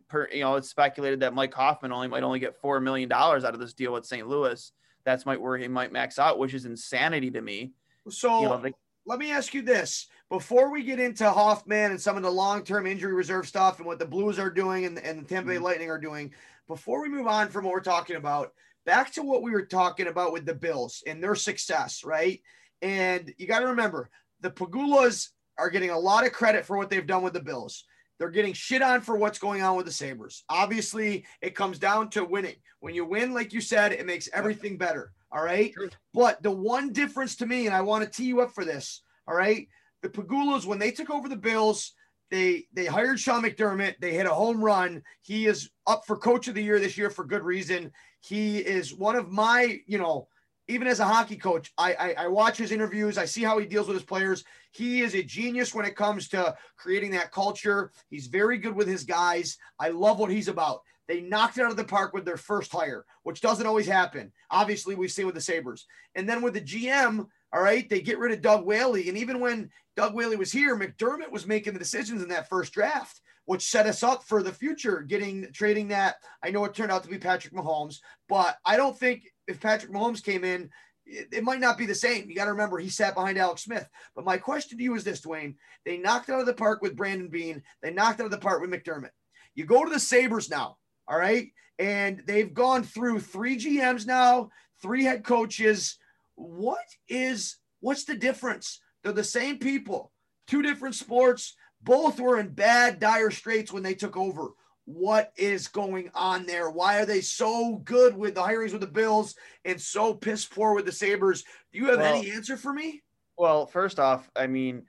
per, 0.08 0.28
you 0.32 0.42
know 0.42 0.56
it's 0.56 0.70
speculated 0.70 1.20
that 1.22 1.34
Mike 1.34 1.54
Hoffman 1.54 1.92
only 1.92 2.08
might 2.08 2.24
only 2.24 2.40
get 2.40 2.56
four 2.62 2.80
million 2.80 3.10
dollars 3.10 3.44
out 3.44 3.54
of 3.54 3.60
this 3.60 3.74
deal 3.74 3.94
with 3.94 4.06
St. 4.06 4.28
Louis. 4.28 4.72
That's 5.04 5.26
might 5.26 5.42
where 5.42 5.58
he 5.58 5.68
might 5.68 5.92
max 5.92 6.20
out, 6.20 6.38
which 6.38 6.54
is 6.54 6.66
insanity 6.66 7.32
to 7.32 7.42
me. 7.42 7.72
So 8.10 8.42
You 8.42 8.50
know, 8.50 8.62
they, 8.62 8.74
let 9.06 9.20
me 9.20 9.32
ask 9.32 9.54
you 9.54 9.64
this 9.64 10.08
before 10.30 10.72
we 10.72 10.84
get 10.84 11.00
into 11.00 11.30
Hoffman 11.30 11.92
and 11.92 12.00
some 12.00 12.18
of 12.18 12.24
the 12.24 12.32
long-term 12.32 12.86
injury 12.86 13.14
reserve 13.14 13.48
stuff 13.48 13.80
and 13.80 13.88
what 13.88 14.00
the 14.00 14.06
Blues 14.06 14.38
are 14.38 14.52
doing 14.52 14.86
and, 14.86 14.98
and 15.00 15.24
the 15.24 15.28
Tampa 15.28 15.50
Bay 15.50 15.58
Mhm. 15.58 15.62
Lightning 15.64 15.90
are 15.90 15.98
doing. 15.98 16.34
Before 16.68 17.02
we 17.02 17.10
move 17.10 17.28
on 17.28 17.50
from 17.50 17.66
what 17.66 17.74
we're 17.74 17.82
talking 17.82 18.16
about, 18.16 18.54
back 18.86 19.12
to 19.14 19.24
what 19.24 19.42
we 19.42 19.52
were 19.52 19.66
talking 19.66 20.08
about 20.08 20.32
with 20.34 20.46
the 20.46 20.54
Bills 20.54 21.04
and 21.08 21.22
their 21.22 21.36
success, 21.36 22.04
right? 22.04 22.42
And 22.82 23.34
you 23.38 23.48
got 23.48 23.60
to 23.60 23.68
remember, 23.68 24.10
the 24.42 24.52
Pegulas 24.52 25.30
are 25.58 25.70
getting 25.70 25.90
a 25.90 26.00
lot 26.00 26.26
of 26.26 26.32
credit 26.32 26.66
for 26.66 26.78
what 26.78 26.90
they've 26.90 27.06
done 27.06 27.24
with 27.24 27.34
the 27.34 27.42
Bills. 27.42 27.86
They're 28.22 28.30
getting 28.30 28.54
shit 28.54 28.84
on 28.84 29.02
for 29.02 29.18
what's 29.18 29.40
going 29.40 29.64
on 29.64 29.76
with 29.76 29.88
the 29.88 29.92
Sabres. 29.92 30.44
Obviously, 30.48 31.26
it 31.42 31.56
comes 31.56 31.80
down 31.80 32.12
to 32.12 32.24
winning. 32.24 32.54
When 32.80 32.94
you 32.94 33.04
win, 33.04 33.34
like 33.34 33.52
you 33.52 33.62
said, 33.62 33.94
it 33.94 34.06
makes 34.06 34.30
everything 34.32 34.78
better. 34.78 35.12
All 35.32 35.44
right. 35.44 35.74
True. 35.74 35.90
But 36.14 36.44
the 36.44 36.52
one 36.52 36.94
difference 36.94 37.36
to 37.38 37.48
me, 37.48 37.66
and 37.66 37.76
I 37.76 37.82
want 37.82 38.04
to 38.04 38.10
tee 38.12 38.26
you 38.26 38.42
up 38.42 38.54
for 38.54 38.64
this, 38.64 39.02
all 39.28 39.34
right. 39.34 39.68
The 40.04 40.10
Pegulas, 40.10 40.68
when 40.68 40.78
they 40.78 40.92
took 40.92 41.10
over 41.10 41.28
the 41.28 41.36
Bills, 41.36 41.94
they 42.30 42.68
they 42.74 42.86
hired 42.86 43.20
Sean 43.20 43.42
McDermott. 43.42 43.96
They 44.00 44.14
hit 44.14 44.28
a 44.28 44.34
home 44.36 44.64
run. 44.64 45.02
He 45.22 45.48
is 45.48 45.72
up 45.88 46.04
for 46.06 46.16
coach 46.16 46.48
of 46.48 46.54
the 46.54 46.62
year 46.62 46.80
this 46.80 47.00
year 47.00 47.10
for 47.10 47.26
good 47.26 47.42
reason. 47.42 47.92
He 48.20 48.60
is 48.60 48.94
one 48.94 49.16
of 49.16 49.32
my, 49.32 49.80
you 49.88 49.98
know, 49.98 50.28
even 50.72 50.88
as 50.88 51.00
a 51.00 51.06
hockey 51.06 51.36
coach, 51.36 51.72
I, 51.78 51.94
I 51.94 52.14
I 52.26 52.28
watch 52.28 52.58
his 52.58 52.72
interviews. 52.72 53.18
I 53.18 53.26
see 53.26 53.44
how 53.44 53.58
he 53.58 53.66
deals 53.66 53.88
with 53.88 53.98
his 53.98 54.06
players. 54.06 54.44
He 54.72 55.02
is 55.02 55.16
a 55.16 55.24
genius 55.24 55.76
when 55.76 55.86
it 55.86 55.96
comes 55.96 56.30
to 56.30 56.56
creating 56.78 57.12
that 57.12 57.32
culture. 57.32 57.92
He's 58.10 58.28
very 58.28 58.58
good 58.58 58.76
with 58.76 58.88
his 58.88 59.04
guys. 59.04 59.58
I 59.80 59.90
love 59.90 60.18
what 60.18 60.32
he's 60.32 60.48
about. 60.48 60.82
They 61.08 61.20
knocked 61.20 61.58
it 61.58 61.64
out 61.64 61.72
of 61.72 61.78
the 61.78 61.84
park 61.84 62.14
with 62.14 62.24
their 62.24 62.38
first 62.38 62.72
hire, 62.72 63.06
which 63.24 63.42
doesn't 63.42 63.68
always 63.68 63.88
happen. 63.88 64.32
Obviously, 64.50 64.96
we've 64.96 65.12
seen 65.12 65.26
with 65.26 65.36
the 65.36 65.42
Sabres. 65.42 65.86
And 66.16 66.28
then 66.28 66.42
with 66.42 66.54
the 66.54 66.62
GM, 66.62 67.28
all 67.52 67.62
right, 67.62 67.90
they 67.90 68.02
get 68.02 68.18
rid 68.18 68.32
of 68.32 68.42
Doug 68.42 68.66
Whaley. 68.66 69.10
And 69.10 69.18
even 69.18 69.42
when 69.42 69.70
Doug 69.98 70.14
Whaley 70.14 70.38
was 70.38 70.54
here, 70.54 70.78
McDermott 70.78 71.32
was 71.32 71.46
making 71.46 71.74
the 71.74 71.80
decisions 71.80 72.22
in 72.22 72.30
that 72.30 72.48
first 72.48 72.72
draft, 72.72 73.20
which 73.52 73.64
set 73.64 73.86
us 73.86 74.02
up 74.02 74.24
for 74.24 74.42
the 74.42 74.54
future, 74.54 75.02
getting 75.02 75.46
trading 75.52 75.90
that. 75.90 76.16
I 76.42 76.52
know 76.52 76.64
it 76.64 76.74
turned 76.74 76.90
out 76.90 77.04
to 77.04 77.10
be 77.10 77.18
Patrick 77.18 77.54
Mahomes, 77.54 77.98
but 78.30 78.56
I 78.66 78.78
don't 78.78 78.98
think 78.98 79.24
if 79.46 79.60
Patrick 79.60 79.92
Mahomes 79.92 80.24
came 80.24 80.46
in, 80.46 80.70
it, 81.06 81.28
it 81.34 81.44
might 81.44 81.60
not 81.60 81.78
be 81.78 81.86
the 81.86 81.94
same. 81.94 82.30
You 82.30 82.36
got 82.38 82.46
to 82.46 82.52
remember 82.52 82.80
he 82.80 82.88
sat 82.88 83.14
behind 83.14 83.38
Alex 83.38 83.64
Smith. 83.64 83.90
But 84.16 84.24
my 84.24 84.38
question 84.38 84.78
to 84.78 84.84
you 84.86 84.96
is 84.96 85.04
this, 85.04 85.20
Dwayne. 85.20 85.56
They 85.86 85.98
knocked 85.98 86.30
out 86.30 86.40
of 86.40 86.46
the 86.46 86.54
park 86.54 86.82
with 86.82 86.96
Brandon 86.96 87.28
Beane. 87.28 87.62
They 87.84 87.92
knocked 87.92 88.22
out 88.22 88.26
of 88.26 88.32
the 88.32 88.38
park 88.38 88.62
with 88.62 88.72
McDermott. 88.72 89.10
You 89.54 89.66
go 89.66 89.84
to 89.84 89.92
the 89.92 90.00
Sabres 90.00 90.50
now, 90.50 90.78
all 91.06 91.20
right? 91.20 91.50
And 91.78 92.24
they've 92.26 92.54
gone 92.54 92.84
through 92.84 93.20
three 93.20 93.58
GMs 93.58 94.08
now, 94.08 94.52
three 94.82 95.04
head 95.04 95.26
coaches. 95.26 95.98
What 96.36 96.80
is 97.10 97.58
what's 97.82 98.06
the 98.06 98.16
difference? 98.16 98.80
They're 99.04 99.12
the 99.12 99.26
same 99.26 99.60
people, 99.60 100.14
two 100.48 100.62
different 100.62 100.96
sports. 100.96 101.54
Both 101.84 102.20
were 102.20 102.40
in 102.40 102.50
bad, 102.50 103.00
dire 103.00 103.32
straits 103.32 103.72
when 103.72 103.84
they 103.84 103.96
took 103.96 104.16
over. 104.16 104.50
What 104.86 105.32
is 105.36 105.68
going 105.68 106.12
on 106.14 106.46
there? 106.46 106.70
Why 106.70 107.00
are 107.00 107.06
they 107.06 107.22
so 107.22 107.78
good 107.86 108.16
with 108.16 108.36
the 108.36 108.42
hirings 108.42 108.72
with 108.72 108.82
the 108.82 108.88
Bills 108.88 109.36
and 109.64 109.80
so 109.80 110.14
piss 110.14 110.46
poor 110.46 110.74
with 110.74 110.86
the 110.86 110.92
Sabres? 110.92 111.44
Do 111.72 111.80
you 111.80 111.88
have 111.88 112.00
Well- 112.00 112.16
any 112.16 112.32
answer 112.32 112.58
for 112.58 112.74
me? 112.74 113.02
well, 113.38 113.66
first 113.66 114.00
off, 114.00 114.30
I 114.36 114.46
mean, 114.48 114.86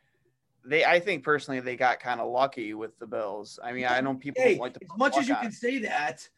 they 0.65 0.85
I 0.85 1.01
think 1.01 1.25
personally 1.25 1.61
they 1.61 1.77
got 1.77 2.01
kind 2.01 2.21
of 2.21 2.31
lucky 2.31 2.75
with 2.75 2.99
the 2.99 3.07
Bills. 3.07 3.59
I 3.63 3.73
mean, 3.73 3.87
I 3.87 4.01
know 4.01 4.15
people 4.15 4.43
Hey, 4.43 4.59
like 4.59 4.75
to 4.75 4.81
as 4.83 4.99
much 4.99 5.17
as 5.17 5.29
you 5.29 5.35
on 5.35 5.43
can 5.43 5.53
say 5.53 5.79
that, 5.81 6.29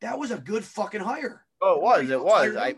that 0.00 0.18
was 0.18 0.30
a 0.30 0.38
good 0.38 0.64
fucking 0.64 1.00
hire. 1.02 1.44
Oh, 1.60 1.76
it 1.76 1.82
was. 1.82 2.10
It 2.10 2.22
was. 2.22 2.56
I 2.56 2.74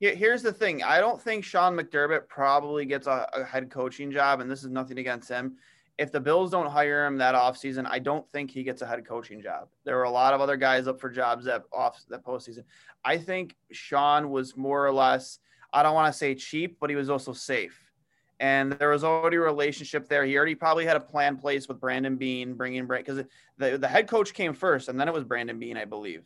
here's 0.00 0.42
the 0.42 0.52
thing. 0.52 0.82
I 0.82 1.00
don't 1.00 1.20
think 1.20 1.44
Sean 1.44 1.74
McDermott 1.76 2.28
probably 2.28 2.84
gets 2.84 3.06
a, 3.06 3.28
a 3.32 3.44
head 3.44 3.70
coaching 3.70 4.12
job, 4.12 4.40
and 4.40 4.50
this 4.50 4.62
is 4.62 4.70
nothing 4.70 4.98
against 4.98 5.28
him. 5.28 5.56
If 5.98 6.12
the 6.12 6.20
Bills 6.20 6.52
don't 6.52 6.70
hire 6.70 7.04
him 7.06 7.18
that 7.18 7.34
offseason, 7.34 7.86
I 7.90 7.98
don't 7.98 8.26
think 8.30 8.52
he 8.52 8.62
gets 8.62 8.82
a 8.82 8.86
head 8.86 9.04
coaching 9.04 9.42
job. 9.42 9.68
There 9.84 9.96
were 9.96 10.04
a 10.04 10.10
lot 10.10 10.32
of 10.32 10.40
other 10.40 10.56
guys 10.56 10.86
up 10.86 11.00
for 11.00 11.10
jobs 11.10 11.44
that 11.46 11.64
off 11.72 12.00
that 12.08 12.24
postseason. 12.24 12.62
I 13.04 13.18
think 13.18 13.56
Sean 13.72 14.30
was 14.30 14.56
more 14.56 14.86
or 14.86 14.92
less, 14.92 15.40
I 15.72 15.82
don't 15.82 15.94
want 15.94 16.12
to 16.12 16.16
say 16.16 16.36
cheap, 16.36 16.78
but 16.80 16.88
he 16.88 16.96
was 16.96 17.10
also 17.10 17.32
safe. 17.32 17.76
And 18.40 18.70
there 18.72 18.90
was 18.90 19.02
already 19.02 19.38
a 19.38 19.40
relationship 19.40 20.08
there. 20.08 20.24
He 20.24 20.36
already 20.36 20.54
probably 20.54 20.86
had 20.86 20.96
a 20.96 21.00
plan 21.00 21.36
place 21.36 21.66
with 21.66 21.80
Brandon 21.80 22.16
Beane, 22.16 22.54
bringing 22.54 22.86
Brand 22.86 23.04
because 23.04 23.24
the, 23.56 23.76
the 23.76 23.88
head 23.88 24.06
coach 24.06 24.32
came 24.32 24.54
first, 24.54 24.88
and 24.88 25.00
then 25.00 25.08
it 25.08 25.14
was 25.14 25.24
Brandon 25.24 25.58
Beane, 25.58 25.76
I 25.76 25.84
believe, 25.84 26.24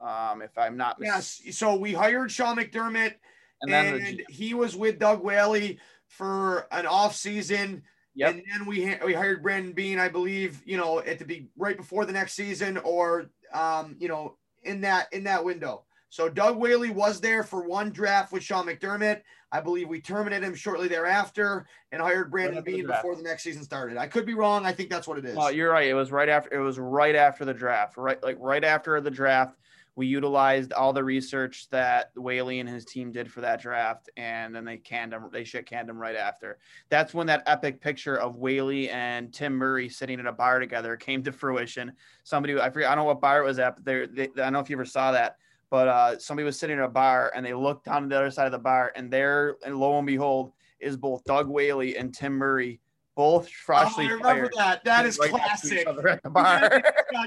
um, 0.00 0.40
if 0.40 0.56
I'm 0.56 0.78
not 0.78 0.98
mistaken. 0.98 1.18
Yes. 1.46 1.58
So 1.58 1.76
we 1.76 1.92
hired 1.92 2.32
Sean 2.32 2.56
McDermott, 2.56 3.16
And 3.62 3.72
then 3.72 3.98
the 3.98 4.06
and 4.06 4.22
he 4.28 4.54
was 4.54 4.74
with 4.74 4.98
Doug 4.98 5.22
Whaley 5.22 5.78
for 6.06 6.66
an 6.72 6.86
off 6.86 7.14
season. 7.14 7.82
Yep. 8.14 8.34
And 8.34 8.42
then 8.52 8.66
we 8.66 8.86
ha- 8.86 8.98
we 9.04 9.14
hired 9.14 9.42
Brandon 9.42 9.72
Beane, 9.72 9.98
I 9.98 10.08
believe, 10.08 10.62
you 10.64 10.76
know, 10.76 11.00
at 11.00 11.18
the 11.18 11.24
be 11.24 11.48
right 11.56 11.76
before 11.76 12.04
the 12.04 12.12
next 12.12 12.34
season, 12.34 12.76
or 12.78 13.30
um, 13.52 13.96
you 13.98 14.08
know, 14.08 14.36
in 14.64 14.80
that 14.82 15.12
in 15.12 15.24
that 15.24 15.44
window. 15.44 15.84
So 16.08 16.28
Doug 16.28 16.56
Whaley 16.56 16.90
was 16.90 17.20
there 17.20 17.44
for 17.44 17.66
one 17.66 17.90
draft 17.90 18.32
with 18.32 18.42
Sean 18.42 18.66
McDermott. 18.66 19.22
I 19.52 19.60
believe 19.60 19.88
we 19.88 20.00
terminated 20.00 20.44
him 20.44 20.54
shortly 20.54 20.88
thereafter 20.88 21.66
and 21.92 22.02
hired 22.02 22.30
Brandon 22.30 22.56
the 22.56 22.62
Bean 22.62 22.86
before 22.86 23.16
the 23.16 23.22
next 23.22 23.44
season 23.44 23.62
started. 23.62 23.96
I 23.96 24.06
could 24.06 24.26
be 24.26 24.34
wrong. 24.34 24.66
I 24.66 24.72
think 24.72 24.90
that's 24.90 25.06
what 25.08 25.18
it 25.18 25.24
is. 25.24 25.36
You're 25.54 25.70
right. 25.70 25.88
It 25.88 25.94
was 25.94 26.10
right 26.12 26.28
after. 26.28 26.52
It 26.52 26.60
was 26.60 26.78
right 26.78 27.14
after 27.14 27.44
the 27.44 27.54
draft. 27.54 27.96
Right, 27.96 28.20
like 28.22 28.36
right 28.40 28.64
after 28.64 29.00
the 29.00 29.10
draft, 29.10 29.56
we 29.96 30.06
utilized 30.06 30.72
all 30.72 30.92
the 30.92 31.02
research 31.02 31.68
that 31.70 32.10
Whaley 32.16 32.60
and 32.60 32.68
his 32.68 32.84
team 32.84 33.12
did 33.12 33.30
for 33.30 33.40
that 33.40 33.60
draft, 33.60 34.08
and 34.16 34.54
then 34.54 34.64
they 34.64 34.76
canned 34.76 35.12
him. 35.12 35.28
They 35.32 35.44
shit 35.44 35.66
canned 35.66 35.90
him 35.90 35.98
right 35.98 36.16
after. 36.16 36.58
That's 36.88 37.12
when 37.12 37.26
that 37.26 37.42
epic 37.46 37.80
picture 37.80 38.16
of 38.16 38.36
Whaley 38.36 38.88
and 38.90 39.32
Tim 39.32 39.54
Murray 39.54 39.88
sitting 39.88 40.20
at 40.20 40.26
a 40.26 40.32
bar 40.32 40.58
together 40.58 40.96
came 40.96 41.22
to 41.24 41.32
fruition. 41.32 41.92
Somebody, 42.22 42.58
I 42.58 42.70
forget, 42.70 42.90
I 42.90 42.94
don't 42.94 43.04
know 43.04 43.08
what 43.08 43.20
bar 43.20 43.42
it 43.42 43.46
was 43.46 43.58
at, 43.58 43.76
but 43.76 43.84
they, 44.14 44.24
I 44.24 44.26
don't 44.26 44.52
know 44.52 44.60
if 44.60 44.70
you 44.70 44.76
ever 44.76 44.84
saw 44.84 45.12
that. 45.12 45.36
But 45.70 45.88
uh, 45.88 46.18
somebody 46.18 46.44
was 46.44 46.58
sitting 46.58 46.78
at 46.78 46.84
a 46.84 46.88
bar 46.88 47.32
and 47.34 47.46
they 47.46 47.54
looked 47.54 47.84
down 47.84 48.02
to 48.02 48.08
the 48.08 48.16
other 48.16 48.30
side 48.30 48.46
of 48.46 48.52
the 48.52 48.58
bar, 48.58 48.92
and 48.96 49.10
there, 49.10 49.56
and 49.64 49.78
lo 49.78 49.98
and 49.98 50.06
behold, 50.06 50.52
is 50.80 50.96
both 50.96 51.22
Doug 51.24 51.48
Whaley 51.48 51.96
and 51.96 52.12
Tim 52.14 52.32
Murray, 52.32 52.80
both 53.20 53.46
Oh, 53.46 53.50
freshly 53.66 54.06
I 54.06 54.08
remember 54.12 54.50
fired. 54.50 54.52
that. 54.56 54.84
That 54.84 55.04
is 55.04 55.18
right 55.18 55.30
next 55.32 55.68
to 55.68 55.74
each 55.78 55.84
classic. 55.84 56.06
at 56.10 56.22
the 56.22 56.30
bar. 56.30 56.82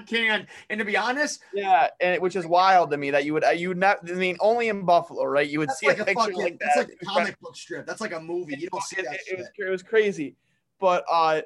Can. 0.08 0.48
And 0.72 0.80
to 0.80 0.86
be 0.86 0.98
honest, 0.98 1.42
yeah, 1.54 1.90
and 2.02 2.20
which 2.20 2.36
is 2.36 2.48
wild 2.48 2.90
to 2.92 2.98
me 2.98 3.12
that 3.12 3.26
you 3.26 3.34
would 3.34 3.44
you 3.56 3.68
would 3.70 3.78
not. 3.78 4.10
I 4.10 4.14
mean, 4.14 4.38
only 4.40 4.70
in 4.70 4.86
Buffalo, 4.86 5.24
right? 5.26 5.48
You 5.48 5.60
would 5.60 5.70
see 5.72 5.88
like 5.88 6.00
a 6.00 6.06
picture 6.06 6.22
fucking, 6.22 6.42
like 6.42 6.60
that's 6.60 6.78
like 6.78 6.98
a 7.00 7.06
comic 7.06 7.40
book 7.42 7.56
strip. 7.56 7.86
That's 7.86 8.02
like 8.02 8.14
a 8.14 8.20
movie. 8.20 8.56
You 8.58 8.70
don't 8.72 8.82
see 8.84 9.00
It- 9.02 9.06
that 9.06 9.14
it, 9.16 9.22
shit. 9.28 9.34
it 9.34 9.38
was 9.40 9.48
it 9.68 9.70
was 9.70 9.84
crazy, 9.84 10.36
but 10.80 11.06
uh, 11.12 11.42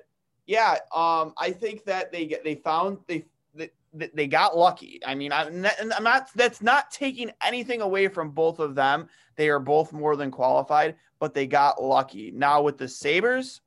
yeah, 0.45 0.77
um, 0.95 1.33
I 1.38 1.51
think 1.51 1.83
that 1.86 2.12
they 2.13 2.25
get 2.25 2.43
they 2.45 2.55
found 2.55 2.99
they. 3.07 3.25
they 3.53 3.69
they 4.13 4.27
got 4.27 4.55
lucky. 4.55 4.99
I 5.05 5.15
mean, 5.15 5.31
I'm 5.31 5.62
not, 5.62 5.73
I'm 5.95 6.03
not. 6.03 6.29
That's 6.36 6.62
not 6.62 6.91
taking 6.91 7.31
anything 7.41 7.81
away 7.81 8.07
from 8.10 8.29
both 8.29 8.60
of 8.60 8.75
them. 8.75 9.07
They 9.36 9.49
are 9.49 9.60
both 9.60 9.91
more 9.91 10.15
than 10.15 10.29
qualified, 10.29 10.95
but 11.19 11.33
they 11.33 11.47
got 11.47 11.81
lucky. 11.81 12.29
Now 12.31 12.62
with 12.62 12.77
the 12.77 12.88
Sabres, 12.88 13.62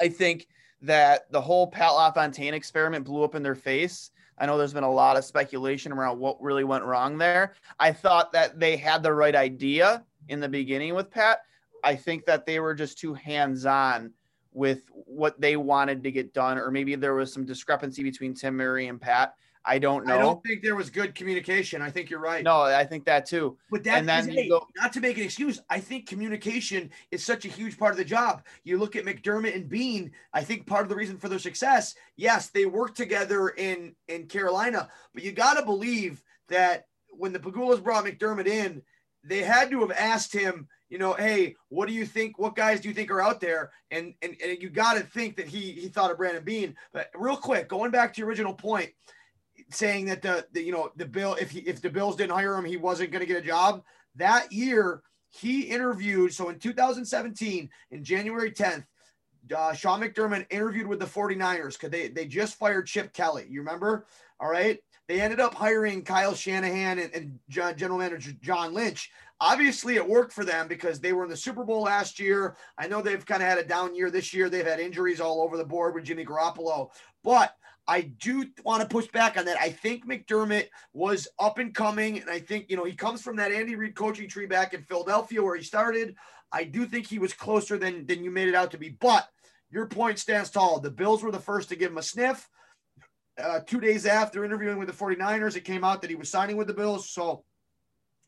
I 0.00 0.08
think 0.08 0.46
that 0.82 1.30
the 1.30 1.40
whole 1.40 1.66
Pat 1.66 1.92
LaFontaine 1.92 2.54
experiment 2.54 3.04
blew 3.04 3.22
up 3.22 3.34
in 3.34 3.42
their 3.42 3.54
face. 3.54 4.10
I 4.38 4.46
know 4.46 4.56
there's 4.56 4.72
been 4.72 4.84
a 4.84 4.90
lot 4.90 5.18
of 5.18 5.24
speculation 5.24 5.92
around 5.92 6.18
what 6.18 6.40
really 6.40 6.64
went 6.64 6.84
wrong 6.84 7.18
there. 7.18 7.54
I 7.78 7.92
thought 7.92 8.32
that 8.32 8.58
they 8.58 8.76
had 8.76 9.02
the 9.02 9.12
right 9.12 9.36
idea 9.36 10.02
in 10.28 10.40
the 10.40 10.48
beginning 10.48 10.94
with 10.94 11.10
Pat. 11.10 11.40
I 11.84 11.94
think 11.94 12.24
that 12.24 12.46
they 12.46 12.60
were 12.60 12.74
just 12.74 12.98
too 12.98 13.12
hands 13.12 13.66
on 13.66 14.12
with 14.52 14.82
what 14.92 15.40
they 15.40 15.56
wanted 15.56 16.02
to 16.02 16.10
get 16.10 16.32
done, 16.32 16.58
or 16.58 16.70
maybe 16.70 16.94
there 16.94 17.14
was 17.14 17.32
some 17.32 17.44
discrepancy 17.44 18.02
between 18.02 18.34
Tim 18.34 18.56
Murray 18.56 18.88
and 18.88 19.00
Pat. 19.00 19.34
I 19.64 19.78
don't 19.78 20.06
know. 20.06 20.14
I 20.14 20.18
don't 20.18 20.42
think 20.42 20.62
there 20.62 20.74
was 20.74 20.88
good 20.88 21.14
communication. 21.14 21.82
I 21.82 21.90
think 21.90 22.08
you're 22.08 22.20
right. 22.20 22.42
no, 22.42 22.62
I 22.62 22.84
think 22.84 23.04
that 23.04 23.26
too. 23.26 23.58
But 23.70 23.84
that 23.84 23.98
And 23.98 24.08
then 24.08 24.20
is- 24.20 24.26
you 24.28 24.32
hey, 24.42 24.48
go- 24.48 24.66
not 24.76 24.92
to 24.94 25.00
make 25.00 25.18
an 25.18 25.24
excuse. 25.24 25.60
I 25.68 25.80
think 25.80 26.08
communication 26.08 26.90
is 27.10 27.22
such 27.24 27.44
a 27.44 27.48
huge 27.48 27.78
part 27.78 27.92
of 27.92 27.98
the 27.98 28.04
job. 28.04 28.42
You 28.64 28.78
look 28.78 28.96
at 28.96 29.04
McDermott 29.04 29.54
and 29.54 29.68
Beane. 29.68 30.12
I 30.32 30.42
think 30.42 30.66
part 30.66 30.82
of 30.82 30.88
the 30.88 30.96
reason 30.96 31.18
for 31.18 31.28
their 31.28 31.38
success, 31.38 31.94
yes, 32.16 32.48
they 32.48 32.64
worked 32.66 32.96
together 32.96 33.50
in 33.50 33.94
in 34.08 34.26
Carolina, 34.26 34.88
but 35.12 35.22
you 35.22 35.32
got 35.32 35.54
to 35.58 35.64
believe 35.64 36.22
that 36.48 36.86
when 37.10 37.32
the 37.32 37.38
Pegulas 37.38 37.82
brought 37.82 38.04
McDermott 38.04 38.46
in, 38.46 38.82
they 39.22 39.42
had 39.42 39.70
to 39.70 39.80
have 39.80 39.90
asked 39.92 40.32
him, 40.32 40.66
you 40.88 40.96
know, 40.98 41.12
hey, 41.12 41.54
what 41.68 41.86
do 41.86 41.92
you 41.94 42.06
think? 42.06 42.38
What 42.38 42.56
guys 42.56 42.80
do 42.80 42.88
you 42.88 42.94
think 42.94 43.10
are 43.10 43.20
out 43.20 43.40
there? 43.42 43.70
And 43.90 44.14
and, 44.22 44.34
and 44.42 44.60
you 44.62 44.70
got 44.70 44.94
to 44.94 45.00
think 45.00 45.36
that 45.36 45.46
he 45.48 45.72
he 45.72 45.88
thought 45.88 46.10
of 46.10 46.16
Brandon 46.16 46.42
Beane. 46.42 46.74
But 46.94 47.10
real 47.14 47.36
quick, 47.36 47.68
going 47.68 47.90
back 47.90 48.14
to 48.14 48.18
your 48.20 48.28
original 48.28 48.54
point, 48.54 48.88
saying 49.70 50.06
that 50.06 50.22
the, 50.22 50.46
the 50.52 50.62
you 50.62 50.72
know 50.72 50.90
the 50.96 51.06
bill 51.06 51.34
if 51.40 51.50
he, 51.50 51.60
if 51.60 51.80
the 51.80 51.90
Bills 51.90 52.16
didn't 52.16 52.32
hire 52.32 52.54
him, 52.54 52.64
he 52.64 52.76
wasn't 52.76 53.10
going 53.10 53.20
to 53.20 53.26
get 53.26 53.42
a 53.42 53.46
job. 53.46 53.82
That 54.16 54.52
year, 54.52 55.02
he 55.28 55.62
interviewed. 55.62 56.34
So 56.34 56.48
in 56.48 56.58
2017, 56.58 57.70
in 57.90 58.04
January 58.04 58.50
10th, 58.50 58.84
uh, 59.56 59.72
Sean 59.72 60.00
McDermott 60.00 60.46
interviewed 60.50 60.86
with 60.86 60.98
the 60.98 61.06
49ers 61.06 61.74
because 61.74 61.90
they, 61.90 62.08
they 62.08 62.26
just 62.26 62.58
fired 62.58 62.86
Chip 62.86 63.12
Kelly. 63.12 63.46
You 63.48 63.60
remember? 63.60 64.06
All 64.38 64.50
right. 64.50 64.78
They 65.08 65.20
ended 65.20 65.40
up 65.40 65.54
hiring 65.54 66.02
Kyle 66.02 66.34
Shanahan 66.34 66.98
and, 67.00 67.12
and 67.14 67.38
general 67.48 67.98
manager 67.98 68.32
John 68.42 68.72
Lynch. 68.72 69.10
Obviously, 69.40 69.96
it 69.96 70.08
worked 70.08 70.32
for 70.32 70.44
them 70.44 70.68
because 70.68 71.00
they 71.00 71.12
were 71.12 71.24
in 71.24 71.30
the 71.30 71.36
Super 71.36 71.64
Bowl 71.64 71.82
last 71.82 72.20
year. 72.20 72.56
I 72.78 72.86
know 72.86 73.00
they've 73.00 73.24
kind 73.24 73.42
of 73.42 73.48
had 73.48 73.58
a 73.58 73.64
down 73.64 73.94
year 73.94 74.10
this 74.10 74.34
year. 74.34 74.48
They've 74.48 74.66
had 74.66 74.78
injuries 74.78 75.20
all 75.20 75.42
over 75.42 75.56
the 75.56 75.64
board 75.64 75.94
with 75.94 76.04
Jimmy 76.04 76.24
Garoppolo. 76.24 76.90
But 77.24 77.56
I 77.90 78.02
do 78.02 78.46
want 78.64 78.82
to 78.82 78.88
push 78.88 79.08
back 79.08 79.36
on 79.36 79.46
that. 79.46 79.58
I 79.60 79.70
think 79.70 80.06
McDermott 80.06 80.68
was 80.92 81.26
up 81.40 81.58
and 81.58 81.74
coming, 81.74 82.20
and 82.20 82.30
I 82.30 82.38
think 82.38 82.70
you 82.70 82.76
know 82.76 82.84
he 82.84 82.94
comes 82.94 83.20
from 83.20 83.34
that 83.36 83.50
Andy 83.50 83.74
Reid 83.74 83.96
coaching 83.96 84.28
tree 84.28 84.46
back 84.46 84.74
in 84.74 84.84
Philadelphia 84.84 85.42
where 85.42 85.56
he 85.56 85.64
started. 85.64 86.14
I 86.52 86.62
do 86.62 86.86
think 86.86 87.08
he 87.08 87.18
was 87.18 87.32
closer 87.32 87.78
than 87.78 88.06
than 88.06 88.22
you 88.22 88.30
made 88.30 88.46
it 88.46 88.54
out 88.54 88.70
to 88.70 88.78
be. 88.78 88.90
But 88.90 89.28
your 89.72 89.86
point 89.86 90.20
stands 90.20 90.50
tall. 90.50 90.78
The 90.78 90.88
Bills 90.88 91.24
were 91.24 91.32
the 91.32 91.40
first 91.40 91.68
to 91.70 91.76
give 91.76 91.90
him 91.90 91.98
a 91.98 92.02
sniff. 92.02 92.48
Uh, 93.36 93.58
two 93.66 93.80
days 93.80 94.06
after 94.06 94.44
interviewing 94.44 94.78
with 94.78 94.86
the 94.86 94.94
49ers, 94.94 95.56
it 95.56 95.64
came 95.64 95.82
out 95.82 96.00
that 96.02 96.10
he 96.10 96.16
was 96.16 96.30
signing 96.30 96.56
with 96.56 96.68
the 96.68 96.74
Bills. 96.74 97.10
So, 97.10 97.42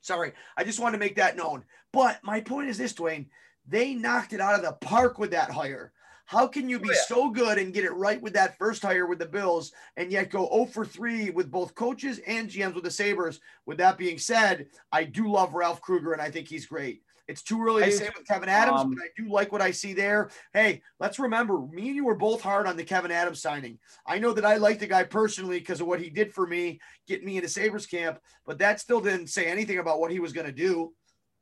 sorry, 0.01 0.33
I 0.57 0.65
just 0.65 0.81
wanted 0.81 0.97
to 0.97 1.05
make 1.05 1.17
that 1.17 1.37
known. 1.37 1.63
But 1.93 2.19
my 2.25 2.41
point 2.41 2.69
is 2.69 2.79
this, 2.79 2.95
Dwayne, 2.95 3.27
they 3.69 3.95
knocked 3.95 4.33
it 4.33 4.41
out 4.41 4.57
of 4.57 4.63
the 4.63 4.73
park 4.73 5.21
with 5.21 5.31
that 5.31 5.53
hire. 5.53 5.93
How 6.27 6.47
can 6.47 6.69
you 6.69 6.79
be 6.79 6.91
oh, 6.91 6.93
yeah. 6.93 7.01
so 7.07 7.31
good 7.31 7.59
and 7.59 7.75
get 7.75 7.85
it 7.85 7.93
right 7.93 8.21
with 8.21 8.33
that 8.35 8.59
first 8.59 8.83
hire 8.83 9.07
with 9.07 9.19
the 9.19 9.27
Bills 9.27 9.73
and 9.97 10.11
yet 10.11 10.31
go 10.31 10.49
0 10.53 10.67
for 10.67 10.85
3 10.85 11.31
with 11.31 11.51
both 11.51 11.75
coaches 11.75 12.21
and 12.27 12.49
GMs 12.49 12.75
with 12.75 12.85
the 12.85 12.91
Sabres? 12.91 13.41
With 13.67 13.79
that 13.79 13.99
being 13.99 14.19
said, 14.19 14.67
I 14.91 15.05
do 15.05 15.31
love 15.31 15.55
Ralph 15.55 15.81
Krueger 15.81 16.13
and 16.13 16.23
I 16.23 16.31
think 16.31 16.49
he's 16.49 16.67
great. 16.67 17.03
It's 17.29 17.43
too 17.43 17.63
early 17.63 17.85
to 17.85 17.93
say 17.93 18.11
with 18.17 18.27
Kevyn 18.27 18.49
Adams, 18.49 18.81
um, 18.83 18.91
but 18.91 19.03
I 19.03 19.09
do 19.17 19.31
like 19.31 19.53
what 19.53 19.63
I 19.63 19.71
see 19.71 19.93
there. 19.93 20.31
Hey, 20.53 20.83
let's 20.99 21.19
remember, 21.19 21.61
me 21.61 21.89
and 21.89 21.97
you 21.97 22.05
were 22.05 22.17
both 22.17 22.43
hard 22.43 22.67
on 22.67 22.77
the 22.77 22.85
Kevyn 22.85 23.11
Adams 23.11 23.41
signing. 23.41 23.79
I 24.07 24.19
know 24.19 24.33
that 24.33 24.45
I 24.45 24.57
like 24.57 24.81
the 24.81 24.87
guy 24.87 25.05
personally 25.05 25.59
because 25.59 25.81
of 25.81 25.87
what 25.87 26.01
he 26.01 26.11
did 26.11 26.35
for 26.35 26.47
me, 26.47 26.81
getting 27.07 27.27
me 27.27 27.37
into 27.37 27.49
Sabres 27.49 27.87
camp, 27.87 28.19
but 28.45 28.59
that 28.59 28.81
still 28.81 29.01
didn't 29.01 29.29
say 29.29 29.47
anything 29.47 29.79
about 29.79 30.01
what 30.01 30.11
he 30.11 30.19
was 30.19 30.33
going 30.33 30.47
to 30.47 30.53
do. 30.53 30.93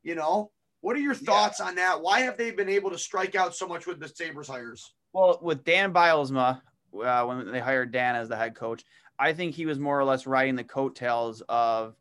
You 0.03 0.15
know, 0.15 0.51
what 0.81 0.95
are 0.95 0.99
your 0.99 1.15
thoughts 1.15 1.59
yeah. 1.59 1.67
on 1.67 1.75
that? 1.75 2.01
Why 2.01 2.19
have 2.21 2.37
they 2.37 2.51
been 2.51 2.69
able 2.69 2.91
to 2.91 2.97
strike 2.97 3.35
out 3.35 3.55
so 3.55 3.67
much 3.67 3.87
with 3.87 3.99
the 3.99 4.07
Sabres 4.07 4.47
hires? 4.47 4.93
Well, 5.13 5.39
with 5.41 5.63
Dan 5.63 5.93
Bylsma, 5.93 6.61
uh, 7.03 7.25
when 7.25 7.51
they 7.51 7.59
hired 7.59 7.91
Dan 7.91 8.15
as 8.15 8.29
the 8.29 8.35
head 8.35 8.55
coach, 8.55 8.83
I 9.17 9.33
think 9.33 9.55
he 9.55 9.65
was 9.65 9.79
more 9.79 9.99
or 9.99 10.03
less 10.03 10.25
riding 10.27 10.55
the 10.55 10.63
coattails 10.63 11.41
of 11.47 11.95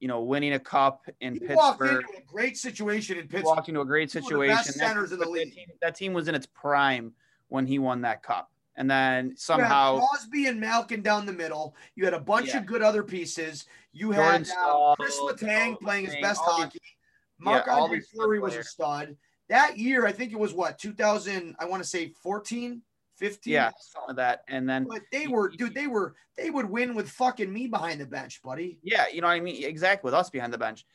you 0.00 0.08
know, 0.08 0.22
winning 0.22 0.52
a 0.52 0.58
cup 0.58 1.06
in 1.20 1.34
he 1.34 1.40
Pittsburgh. 1.40 1.56
Walked 1.56 1.82
into 1.82 2.18
a 2.18 2.22
great 2.26 2.56
situation 2.56 3.18
in 3.18 3.22
Pittsburgh. 3.22 3.44
Walked 3.44 3.68
into 3.68 3.80
a 3.80 3.84
great 3.84 4.10
situation. 4.10 4.56
That, 4.56 4.74
centers 4.74 5.12
of 5.12 5.18
the 5.18 5.28
league. 5.28 5.48
That 5.48 5.54
team, 5.54 5.66
that 5.82 5.96
team, 5.96 6.12
was 6.12 6.28
in 6.28 6.34
its 6.34 6.46
prime 6.46 7.12
when 7.48 7.66
he 7.66 7.78
won 7.78 8.02
that 8.02 8.22
cup. 8.22 8.50
And 8.76 8.88
then 8.88 9.34
somehow 9.36 9.98
Crosby 9.98 10.46
and 10.46 10.60
Malkin 10.60 11.02
down 11.02 11.26
the 11.26 11.32
middle. 11.32 11.74
You 11.96 12.04
had 12.04 12.14
a 12.14 12.20
bunch 12.20 12.48
yeah. 12.48 12.58
of 12.58 12.66
good 12.66 12.80
other 12.80 13.02
pieces. 13.02 13.66
You 13.92 14.12
Jordan 14.12 14.44
had 14.44 14.52
uh, 14.56 14.94
Chris 14.94 15.18
Letang 15.18 15.80
playing 15.80 16.06
his 16.06 16.14
best 16.22 16.40
hockey. 16.44 16.78
Mark 17.38 17.66
yeah, 17.66 17.74
Andre 17.74 18.00
Fleury 18.00 18.40
was 18.40 18.56
a 18.56 18.62
stud. 18.62 19.16
That 19.48 19.78
year, 19.78 20.06
I 20.06 20.12
think 20.12 20.32
it 20.32 20.38
was 20.38 20.52
what 20.52 20.78
2000. 20.78 21.56
I 21.58 21.64
want 21.66 21.82
to 21.82 21.88
say 21.88 22.12
14. 22.22 22.82
15 23.18 23.52
yeah 23.52 23.70
some 23.80 24.08
of 24.08 24.14
that 24.14 24.44
and 24.48 24.68
then 24.68 24.86
but 24.88 25.02
they 25.10 25.26
were 25.26 25.48
dude 25.48 25.74
they 25.74 25.88
were 25.88 26.14
they 26.36 26.50
would 26.50 26.70
win 26.70 26.94
with 26.94 27.10
fucking 27.10 27.52
me 27.52 27.66
behind 27.66 28.00
the 28.00 28.06
bench 28.06 28.40
buddy 28.44 28.78
yeah 28.84 29.06
you 29.12 29.20
know 29.20 29.26
what 29.26 29.32
i 29.32 29.40
mean 29.40 29.64
exactly 29.64 30.06
with 30.06 30.14
us 30.14 30.30
behind 30.30 30.52
the 30.52 30.58
bench 30.58 30.86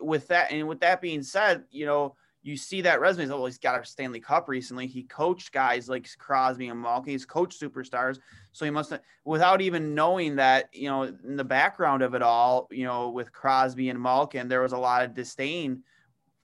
with 0.00 0.28
that 0.28 0.52
and 0.52 0.68
with 0.68 0.78
that 0.78 1.00
being 1.00 1.20
said 1.20 1.64
you 1.70 1.84
know 1.84 2.14
you 2.44 2.56
see 2.56 2.80
that 2.80 3.00
resume 3.00 3.30
oh 3.30 3.46
he's 3.46 3.58
got 3.58 3.80
a 3.80 3.84
stanley 3.84 4.20
cup 4.20 4.48
recently 4.48 4.86
he 4.86 5.02
coached 5.02 5.52
guys 5.52 5.88
like 5.88 6.08
crosby 6.18 6.68
and 6.68 6.80
malkin 6.80 7.12
he's 7.12 7.24
coached 7.24 7.60
superstars 7.60 8.18
so 8.52 8.64
he 8.64 8.70
must 8.70 8.90
have 8.90 9.00
without 9.24 9.60
even 9.60 9.94
knowing 9.94 10.36
that 10.36 10.68
you 10.72 10.88
know 10.88 11.02
in 11.02 11.36
the 11.36 11.44
background 11.44 12.02
of 12.02 12.14
it 12.14 12.22
all 12.22 12.68
you 12.70 12.84
know 12.84 13.10
with 13.10 13.32
crosby 13.32 13.88
and 13.88 14.00
malkin 14.00 14.46
there 14.46 14.60
was 14.60 14.72
a 14.72 14.78
lot 14.78 15.04
of 15.04 15.14
disdain 15.14 15.82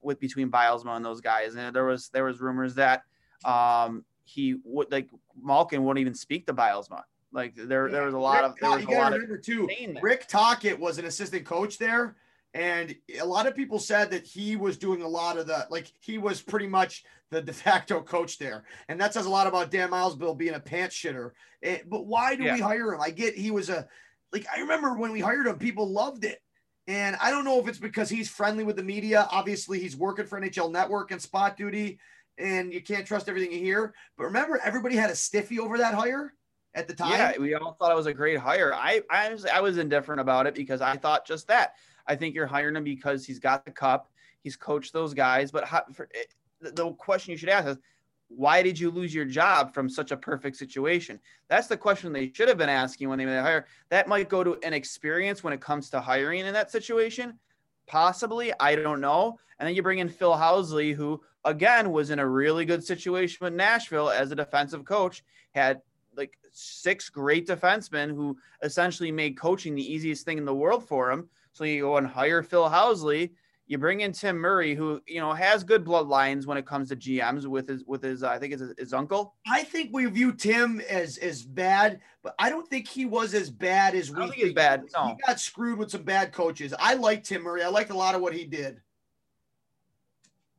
with 0.02 0.18
between 0.18 0.50
Bylsma 0.50 0.96
and 0.96 1.04
those 1.04 1.20
guys 1.20 1.54
and 1.54 1.76
there 1.76 1.84
was 1.84 2.08
there 2.08 2.24
was 2.24 2.40
rumors 2.40 2.74
that 2.74 3.02
um 3.44 4.04
he 4.30 4.56
would 4.64 4.90
like 4.92 5.08
Malkin 5.42 5.84
wouldn't 5.84 6.00
even 6.00 6.14
speak 6.14 6.46
to 6.46 6.54
Bylsma. 6.54 7.02
Like 7.32 7.54
there, 7.54 7.86
yeah. 7.86 7.92
there 7.92 8.04
was 8.04 8.14
a 8.14 8.18
lot 8.18 8.42
Rick, 8.42 8.52
of 8.52 8.58
there 8.60 8.70
was 8.70 8.84
a 8.84 8.90
lot 8.90 9.12
of 9.12 9.42
too. 9.42 9.68
Rick 10.02 10.26
Tocchet 10.28 10.78
was 10.78 10.98
an 10.98 11.04
assistant 11.04 11.44
coach 11.44 11.78
there, 11.78 12.16
and 12.54 12.94
a 13.20 13.24
lot 13.24 13.46
of 13.46 13.54
people 13.54 13.78
said 13.78 14.10
that 14.10 14.26
he 14.26 14.56
was 14.56 14.76
doing 14.76 15.02
a 15.02 15.08
lot 15.08 15.38
of 15.38 15.46
the 15.46 15.66
like 15.70 15.92
he 16.00 16.18
was 16.18 16.42
pretty 16.42 16.66
much 16.66 17.04
the 17.30 17.40
de 17.40 17.52
facto 17.52 18.00
coach 18.00 18.38
there, 18.38 18.64
and 18.88 19.00
that 19.00 19.14
says 19.14 19.26
a 19.26 19.30
lot 19.30 19.46
about 19.46 19.70
Dan 19.70 19.90
Bill 19.90 20.34
being 20.34 20.54
a 20.54 20.60
pants 20.60 20.96
shitter. 20.96 21.30
It, 21.62 21.68
eh, 21.68 21.82
but 21.88 22.06
why 22.06 22.34
do 22.36 22.44
yeah. 22.44 22.54
we 22.54 22.60
hire 22.60 22.92
him? 22.94 23.00
I 23.00 23.10
get 23.10 23.34
he 23.34 23.50
was 23.50 23.68
a 23.68 23.86
like 24.32 24.46
I 24.54 24.60
remember 24.60 24.94
when 24.94 25.12
we 25.12 25.20
hired 25.20 25.46
him, 25.46 25.58
people 25.58 25.88
loved 25.90 26.24
it. 26.24 26.40
And 26.86 27.14
I 27.20 27.30
don't 27.30 27.44
know 27.44 27.60
if 27.60 27.68
it's 27.68 27.78
because 27.78 28.08
he's 28.08 28.28
friendly 28.28 28.64
with 28.64 28.74
the 28.74 28.82
media. 28.82 29.28
Obviously, 29.30 29.78
he's 29.78 29.96
working 29.96 30.26
for 30.26 30.40
NHL 30.40 30.72
Network 30.72 31.12
and 31.12 31.22
spot 31.22 31.56
duty 31.56 32.00
and 32.40 32.72
you 32.72 32.82
can't 32.82 33.06
trust 33.06 33.28
everything 33.28 33.52
you 33.52 33.58
hear. 33.58 33.94
But 34.16 34.24
remember, 34.24 34.60
everybody 34.62 34.96
had 34.96 35.10
a 35.10 35.14
stiffy 35.14 35.58
over 35.58 35.78
that 35.78 35.94
hire 35.94 36.34
at 36.74 36.88
the 36.88 36.94
time. 36.94 37.12
Yeah, 37.12 37.38
we 37.38 37.54
all 37.54 37.74
thought 37.74 37.92
it 37.92 37.96
was 37.96 38.06
a 38.06 38.14
great 38.14 38.38
hire. 38.38 38.74
I 38.74 39.02
I 39.10 39.30
was, 39.30 39.46
I 39.46 39.60
was 39.60 39.78
indifferent 39.78 40.20
about 40.20 40.46
it 40.46 40.54
because 40.54 40.80
I 40.80 40.96
thought 40.96 41.26
just 41.26 41.48
that. 41.48 41.74
I 42.10 42.16
think 42.16 42.34
you're 42.34 42.46
hiring 42.46 42.74
him 42.74 42.82
because 42.82 43.24
he's 43.24 43.38
got 43.38 43.64
the 43.64 43.70
cup, 43.70 44.10
he's 44.42 44.56
coached 44.56 44.92
those 44.92 45.14
guys. 45.14 45.52
But 45.52 45.64
how, 45.64 45.84
for, 45.92 46.08
eh, 46.12 46.70
the 46.72 46.90
question 46.94 47.30
you 47.30 47.36
should 47.36 47.48
ask 47.48 47.68
is, 47.68 47.78
why 48.26 48.64
did 48.64 48.78
you 48.78 48.90
lose 48.90 49.14
your 49.14 49.24
job 49.24 49.72
from 49.72 49.88
such 49.88 50.10
a 50.10 50.16
perfect 50.16 50.56
situation? 50.56 51.20
That's 51.48 51.68
the 51.68 51.76
question 51.76 52.12
they 52.12 52.32
should 52.32 52.48
have 52.48 52.58
been 52.58 52.68
asking 52.68 53.08
when 53.08 53.18
they 53.18 53.24
hire. 53.24 53.66
That 53.90 54.08
might 54.08 54.28
go 54.28 54.42
to 54.42 54.58
an 54.64 54.72
experience 54.72 55.44
when 55.44 55.52
it 55.52 55.60
comes 55.60 55.88
to 55.90 56.00
hiring 56.00 56.40
in 56.40 56.52
that 56.52 56.72
situation. 56.72 57.38
Possibly, 57.86 58.52
I 58.58 58.74
don't 58.74 59.00
know. 59.00 59.38
And 59.58 59.68
then 59.68 59.76
you 59.76 59.82
bring 59.82 59.98
in 60.00 60.08
Phil 60.08 60.34
Housley, 60.34 60.92
who 60.92 61.20
again 61.44 61.92
was 61.92 62.10
in 62.10 62.18
a 62.18 62.28
really 62.28 62.64
good 62.64 62.82
situation 62.82 63.38
with 63.40 63.54
Nashville 63.54 64.10
as 64.10 64.32
a 64.32 64.36
defensive 64.36 64.84
coach, 64.84 65.22
had 65.52 65.80
like 66.16 66.36
six 66.50 67.08
great 67.08 67.46
defensemen 67.46 68.10
who 68.10 68.36
essentially 68.62 69.12
made 69.12 69.38
coaching 69.38 69.76
the 69.76 69.92
easiest 69.92 70.24
thing 70.24 70.38
in 70.38 70.44
the 70.44 70.54
world 70.54 70.86
for 70.86 71.10
him. 71.10 71.28
So 71.52 71.64
you 71.64 71.82
go 71.82 71.96
and 71.96 72.06
hire 72.06 72.42
Phil 72.42 72.68
Housley. 72.68 73.30
You 73.66 73.78
bring 73.78 74.00
in 74.00 74.10
Tim 74.10 74.36
Murray, 74.36 74.74
who 74.74 75.00
you 75.06 75.20
know 75.20 75.32
has 75.32 75.62
good 75.62 75.84
bloodlines 75.84 76.44
when 76.44 76.58
it 76.58 76.66
comes 76.66 76.88
to 76.88 76.96
GMs 76.96 77.46
with 77.46 77.68
his 77.68 77.84
with 77.84 78.02
his 78.02 78.24
uh, 78.24 78.28
I 78.28 78.38
think 78.38 78.52
his, 78.52 78.74
his 78.76 78.92
uncle. 78.92 79.36
I 79.48 79.62
think 79.62 79.90
we 79.92 80.06
view 80.06 80.32
Tim 80.32 80.80
as 80.88 81.18
as 81.18 81.44
bad, 81.44 82.00
but 82.22 82.34
I 82.38 82.50
don't 82.50 82.68
think 82.68 82.88
he 82.88 83.06
was 83.06 83.32
as 83.32 83.48
bad 83.48 83.94
as 83.94 84.10
we 84.10 84.22
think. 84.22 84.34
He's 84.34 84.52
bad. 84.54 84.84
No. 84.96 85.08
He 85.08 85.14
got 85.24 85.38
screwed 85.38 85.78
with 85.78 85.90
some 85.90 86.02
bad 86.02 86.32
coaches. 86.32 86.74
I 86.80 86.94
like 86.94 87.22
Tim 87.22 87.42
Murray. 87.42 87.62
I 87.62 87.68
liked 87.68 87.90
a 87.90 87.96
lot 87.96 88.16
of 88.16 88.20
what 88.20 88.34
he 88.34 88.44
did. 88.44 88.80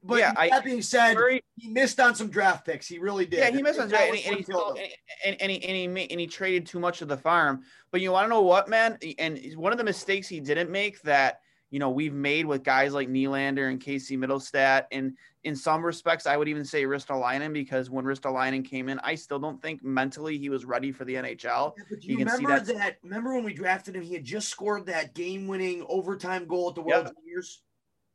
But 0.04 0.20
yeah, 0.20 0.34
that 0.34 0.54
I, 0.54 0.60
being 0.62 0.82
said, 0.82 1.14
very, 1.14 1.44
he 1.58 1.70
missed 1.70 2.00
on 2.00 2.16
some 2.16 2.30
draft 2.30 2.66
picks. 2.66 2.88
He 2.88 2.98
really 2.98 3.26
did. 3.26 3.40
Yeah, 3.40 3.52
he 3.52 3.62
missed 3.62 3.80
on 3.80 3.88
draft, 3.88 4.12
and, 4.26 4.36
and, 4.36 4.80
and, 5.26 5.42
and, 5.42 5.52
he, 5.52 5.64
and, 5.64 5.98
he, 5.98 6.10
and 6.10 6.20
he 6.20 6.28
traded 6.28 6.66
too 6.66 6.80
much 6.80 7.04
of 7.04 7.08
the 7.08 7.18
farm. 7.18 7.62
But 7.92 8.02
you 8.02 8.12
want 8.12 8.26
to 8.26 8.30
know 8.30 8.42
what, 8.42 8.68
man? 8.68 8.98
And 9.20 9.40
one 9.56 9.72
of 9.72 9.78
the 9.78 9.84
mistakes 9.84 10.28
he 10.28 10.40
didn't 10.40 10.72
make 10.72 11.02
that 11.04 11.42
you 11.70 11.80
know 11.80 11.90
we've 11.90 12.14
made 12.14 12.46
with 12.46 12.64
guys 12.64 12.94
like 12.94 13.10
Nylander 13.10 13.70
and 13.70 13.80
Casey 13.80 14.18
Mittelstadt, 14.18 14.86
and 14.92 15.16
in 15.44 15.56
some 15.56 15.86
respects, 15.86 16.26
I 16.26 16.36
would 16.36 16.48
even 16.48 16.66
say 16.66 16.84
Ristolainen 16.84 17.54
because 17.54 17.90
when 17.90 18.06
Ristolainen 18.06 18.66
came 18.66 18.90
in, 18.90 19.00
I 19.00 19.16
still 19.16 19.40
don't 19.40 19.62
think 19.62 19.84
mentally 19.84 20.38
he 20.38 20.50
was 20.50 20.66
ready 20.66 20.92
for 20.92 21.06
the 21.06 21.16
NHL. 21.16 21.74
Yeah, 21.78 21.84
but 21.90 22.04
you, 22.04 22.18
you 22.18 22.26
remember 22.26 22.60
that, 22.60 22.78
that, 22.78 22.98
Remember 23.04 23.34
when 23.36 23.44
we 23.44 23.54
drafted 23.54 23.96
him? 23.96 24.04
He 24.04 24.14
had 24.14 24.24
just 24.24 24.50
scored 24.50 24.86
that 24.88 25.16
game-winning 25.16 25.86
overtime 25.90 26.46
goal 26.46 26.70
at 26.70 26.76
the 26.76 26.82
World 26.82 27.06
yep. 27.06 27.16
Juniors 27.24 27.62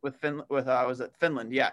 with 0.07 0.17
Fin 0.17 0.41
with 0.49 0.69
uh 0.69 0.85
was 0.87 1.01
it 1.01 1.13
Finland? 1.19 1.53
Yeah. 1.53 1.71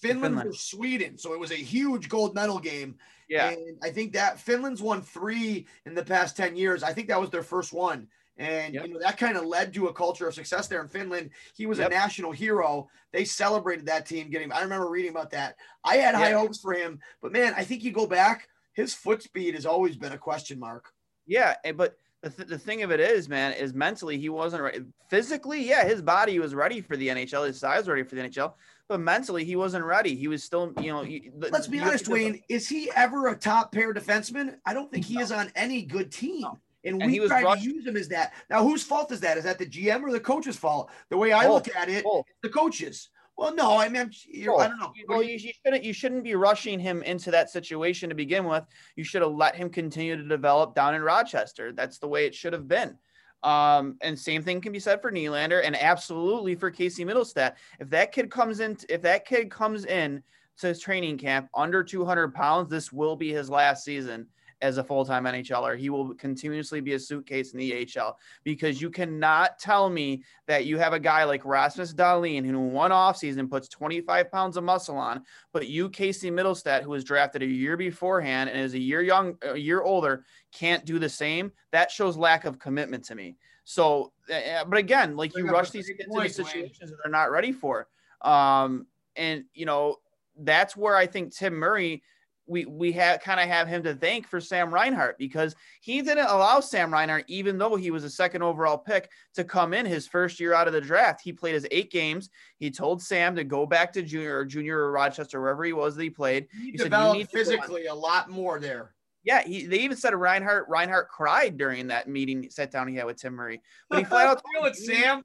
Finland, 0.00 0.36
Finland. 0.36 0.56
Sweden. 0.56 1.18
So 1.18 1.32
it 1.34 1.40
was 1.40 1.50
a 1.50 1.56
huge 1.56 2.08
gold 2.08 2.34
medal 2.34 2.60
game. 2.60 2.94
Yeah. 3.28 3.50
And 3.50 3.76
I 3.82 3.90
think 3.90 4.12
that 4.12 4.38
Finland's 4.38 4.80
won 4.80 5.02
three 5.02 5.66
in 5.84 5.94
the 5.94 6.04
past 6.04 6.36
10 6.36 6.54
years. 6.54 6.82
I 6.82 6.92
think 6.92 7.08
that 7.08 7.20
was 7.20 7.30
their 7.30 7.42
first 7.42 7.72
one. 7.72 8.06
And 8.36 8.74
yep. 8.74 8.86
you 8.86 8.94
know 8.94 9.00
that 9.00 9.18
kind 9.18 9.36
of 9.36 9.44
led 9.44 9.74
to 9.74 9.88
a 9.88 9.92
culture 9.92 10.28
of 10.28 10.34
success 10.34 10.68
there 10.68 10.80
in 10.80 10.88
Finland. 10.88 11.30
He 11.56 11.66
was 11.66 11.78
yep. 11.78 11.88
a 11.88 11.90
national 11.90 12.30
hero. 12.30 12.88
They 13.12 13.24
celebrated 13.24 13.86
that 13.86 14.06
team 14.06 14.30
getting. 14.30 14.52
I 14.52 14.62
remember 14.62 14.88
reading 14.88 15.10
about 15.10 15.30
that. 15.30 15.56
I 15.84 15.96
had 15.96 16.14
high 16.14 16.32
hopes 16.32 16.60
for 16.60 16.72
him, 16.72 17.00
but 17.20 17.32
man, 17.32 17.52
I 17.56 17.64
think 17.64 17.82
you 17.82 17.90
go 17.90 18.06
back. 18.06 18.48
His 18.74 18.94
foot 18.94 19.22
speed 19.22 19.54
has 19.54 19.66
always 19.66 19.96
been 19.96 20.12
a 20.12 20.18
question 20.18 20.58
mark. 20.58 20.86
Yeah, 21.26 21.54
but 21.76 21.96
the, 22.22 22.30
th- 22.30 22.48
the 22.48 22.58
thing 22.58 22.82
of 22.82 22.90
it 22.92 23.00
is, 23.00 23.28
man, 23.28 23.52
is 23.52 23.74
mentally 23.74 24.16
he 24.16 24.28
wasn't 24.28 24.62
ready. 24.62 24.80
Physically, 25.08 25.68
yeah, 25.68 25.84
his 25.84 26.00
body 26.00 26.38
was 26.38 26.54
ready 26.54 26.80
for 26.80 26.96
the 26.96 27.08
NHL. 27.08 27.46
His 27.46 27.58
size 27.58 27.88
ready 27.88 28.04
for 28.04 28.14
the 28.14 28.22
NHL, 28.22 28.54
but 28.88 29.00
mentally 29.00 29.44
he 29.44 29.56
wasn't 29.56 29.84
ready. 29.84 30.14
He 30.14 30.28
was 30.28 30.44
still, 30.44 30.72
you 30.80 30.92
know. 30.92 31.04
Let's 31.50 31.66
be 31.66 31.80
honest, 31.80 32.08
Wayne. 32.08 32.40
Is 32.48 32.68
he 32.68 32.90
ever 32.94 33.28
a 33.28 33.36
top 33.36 33.72
pair 33.72 33.92
defenseman? 33.92 34.56
I 34.64 34.72
don't 34.72 34.90
think 34.90 35.04
he 35.04 35.16
no. 35.16 35.22
is 35.22 35.32
on 35.32 35.50
any 35.56 35.82
good 35.82 36.12
team. 36.12 36.42
No. 36.42 36.58
And, 36.84 37.00
And 37.00 37.12
we 37.12 37.26
tried 37.26 37.44
rushed- 37.44 37.62
to 37.64 37.68
use 37.70 37.86
him 37.86 37.96
as 37.96 38.08
that. 38.08 38.32
Now, 38.50 38.62
whose 38.62 38.82
fault 38.82 39.12
is 39.12 39.20
that? 39.20 39.36
Is 39.36 39.44
that 39.44 39.58
the 39.58 39.66
GM 39.66 40.02
or 40.02 40.10
the 40.10 40.20
coach's 40.20 40.56
fault? 40.56 40.90
The 41.10 41.16
way 41.16 41.32
I 41.32 41.46
look 41.48 41.68
at 41.74 41.88
it, 41.88 42.04
the 42.42 42.48
coaches. 42.48 43.08
Well, 43.42 43.54
no, 43.56 43.76
I 43.76 43.88
mean, 43.88 44.10
you're, 44.28 44.56
I 44.60 44.68
don't 44.68 44.78
know. 44.78 44.92
Well, 45.08 45.20
you- 45.22 45.30
you, 45.32 45.48
you 45.48 45.52
shouldn't 45.64 45.82
you 45.84 45.92
shouldn't 45.92 46.22
be 46.22 46.34
rushing 46.36 46.78
him 46.78 47.02
into 47.02 47.32
that 47.32 47.50
situation 47.50 48.08
to 48.08 48.14
begin 48.14 48.44
with. 48.44 48.62
You 48.94 49.02
should 49.02 49.22
have 49.22 49.32
let 49.32 49.56
him 49.56 49.68
continue 49.68 50.16
to 50.16 50.22
develop 50.22 50.76
down 50.76 50.94
in 50.94 51.02
Rochester. 51.02 51.72
That's 51.72 51.98
the 51.98 52.06
way 52.06 52.24
it 52.26 52.34
should 52.36 52.52
have 52.52 52.68
been. 52.68 52.96
Um, 53.42 53.96
and 54.00 54.16
same 54.16 54.44
thing 54.44 54.60
can 54.60 54.72
be 54.72 54.78
said 54.78 55.02
for 55.02 55.10
Nylander 55.10 55.60
and 55.64 55.74
absolutely 55.74 56.54
for 56.54 56.70
Casey 56.70 57.04
Mittelstadt. 57.04 57.54
If 57.80 57.90
that 57.90 58.12
kid 58.12 58.30
comes 58.30 58.60
in, 58.60 58.76
if 58.88 59.02
that 59.02 59.24
kid 59.26 59.50
comes 59.50 59.86
in 59.86 60.22
to 60.58 60.68
his 60.68 60.78
training 60.78 61.18
camp 61.18 61.48
under 61.52 61.82
200 61.82 62.32
pounds, 62.34 62.70
this 62.70 62.92
will 62.92 63.16
be 63.16 63.32
his 63.32 63.50
last 63.50 63.84
season 63.84 64.28
as 64.62 64.78
a 64.78 64.84
full-time 64.84 65.24
NHLer. 65.24 65.76
He 65.76 65.90
will 65.90 66.14
continuously 66.14 66.80
be 66.80 66.94
a 66.94 66.98
suitcase 66.98 67.52
in 67.52 67.58
the 67.58 67.86
AHL 67.98 68.16
because 68.44 68.80
you 68.80 68.88
cannot 68.88 69.58
tell 69.58 69.90
me 69.90 70.22
that 70.46 70.64
you 70.64 70.78
have 70.78 70.92
a 70.92 71.00
guy 71.00 71.24
like 71.24 71.44
Rasmus 71.44 71.92
Dahlin 71.92 72.44
who 72.44 72.50
in 72.50 72.72
one 72.72 72.92
offseason 72.92 73.50
puts 73.50 73.68
25 73.68 74.30
pounds 74.30 74.56
of 74.56 74.64
muscle 74.64 74.96
on, 74.96 75.22
but 75.52 75.68
you, 75.68 75.90
Casey 75.90 76.30
Mittelstadt, 76.30 76.82
who 76.82 76.90
was 76.90 77.04
drafted 77.04 77.42
a 77.42 77.46
year 77.46 77.76
beforehand 77.76 78.48
and 78.48 78.60
is 78.60 78.74
a 78.74 78.78
year 78.78 79.02
young, 79.02 79.36
a 79.42 79.56
year 79.56 79.82
older, 79.82 80.24
can't 80.52 80.84
do 80.84 80.98
the 80.98 81.08
same. 81.08 81.52
That 81.72 81.90
shows 81.90 82.16
lack 82.16 82.44
of 82.44 82.58
commitment 82.58 83.04
to 83.06 83.14
me. 83.14 83.36
So, 83.64 84.12
uh, 84.32 84.64
but 84.64 84.78
again, 84.78 85.16
like 85.16 85.36
you 85.36 85.46
rush 85.46 85.70
these 85.70 85.88
kids 85.88 86.08
into 86.08 86.28
situations 86.28 86.90
that 86.90 86.96
they're 87.02 87.12
not 87.12 87.30
ready 87.30 87.52
for. 87.52 87.88
Um, 88.22 88.86
and 89.16 89.44
you 89.54 89.66
know, 89.66 89.96
that's 90.38 90.76
where 90.76 90.96
I 90.96 91.06
think 91.06 91.34
Tim 91.34 91.54
Murray, 91.54 92.02
we 92.46 92.64
we 92.64 92.92
have 92.92 93.20
kind 93.20 93.40
of 93.40 93.48
have 93.48 93.68
him 93.68 93.82
to 93.84 93.94
thank 93.94 94.26
for 94.26 94.40
Sam 94.40 94.72
Reinhart 94.72 95.16
because 95.18 95.54
he 95.80 96.02
didn't 96.02 96.26
allow 96.26 96.60
Sam 96.60 96.92
Reinhart, 96.92 97.24
even 97.28 97.56
though 97.58 97.76
he 97.76 97.90
was 97.90 98.04
a 98.04 98.10
second 98.10 98.42
overall 98.42 98.78
pick, 98.78 99.10
to 99.34 99.44
come 99.44 99.72
in 99.72 99.86
his 99.86 100.06
first 100.06 100.40
year 100.40 100.52
out 100.52 100.66
of 100.66 100.72
the 100.72 100.80
draft. 100.80 101.20
He 101.22 101.32
played 101.32 101.54
his 101.54 101.66
eight 101.70 101.90
games. 101.90 102.30
He 102.58 102.70
told 102.70 103.02
Sam 103.02 103.36
to 103.36 103.44
go 103.44 103.64
back 103.66 103.92
to 103.92 104.02
junior 104.02 104.38
or 104.38 104.44
junior 104.44 104.78
or 104.78 104.92
Rochester, 104.92 105.40
wherever 105.40 105.64
he 105.64 105.72
was 105.72 105.94
that 105.96 106.02
he 106.02 106.10
played. 106.10 106.48
He 106.52 106.72
He 106.72 106.78
said, 106.78 106.84
"You 106.84 106.90
developed 106.90 107.18
need 107.18 107.30
to 107.30 107.32
go 107.32 107.40
on." 107.40 107.44
physically 107.44 107.86
a 107.86 107.94
lot 107.94 108.28
more 108.28 108.58
there. 108.58 108.94
Yeah, 109.24 109.42
he, 109.44 109.66
they 109.66 109.78
even 109.78 109.96
said 109.96 110.14
Reinhart 110.14 110.68
Reinhart 110.68 111.08
cried 111.08 111.56
during 111.56 111.86
that 111.88 112.08
meeting 112.08 112.50
sat 112.50 112.72
down 112.72 112.88
he 112.88 112.96
had 112.96 113.06
with 113.06 113.18
Tim 113.18 113.34
Murray. 113.34 113.60
But 113.88 114.00
he 114.00 114.04
flat 114.04 114.26
out 114.26 114.42
it, 114.64 114.76
Sam. 114.76 115.22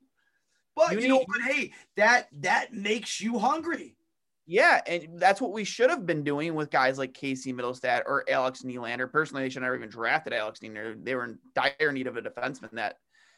But 0.76 0.94
You 0.94 1.00
you, 1.00 1.08
know 1.08 1.24
what? 1.26 1.42
Hey, 1.42 1.74
that 1.96 2.28
that 2.42 2.74
makes 2.74 3.20
you 3.20 3.40
hungry. 3.40 3.97
Yeah, 4.50 4.80
and 4.88 5.08
that's 5.20 5.42
what 5.42 5.52
we 5.52 5.66
should 5.66 5.90
have 5.90 6.06
been 6.06 6.24
doing 6.24 6.56
with 6.56 6.72
guys 6.72 6.98
like 6.98 7.14
Casey 7.14 7.52
Mittelstadt 7.52 8.04
or 8.06 8.24
Alex 8.30 8.62
Nylander. 8.62 9.12
Personally, 9.12 9.44
they 9.44 9.50
should 9.50 9.62
never 9.62 9.76
even 9.76 9.90
drafted 9.90 10.32
Alex 10.34 10.62
Nylander. 10.62 11.04
They 11.04 11.16
were 11.16 11.26
in 11.26 11.38
dire 11.54 11.92
need 11.92 12.08
of 12.08 12.16
a 12.16 12.22
defenseman 12.22 12.72
that 12.72 12.96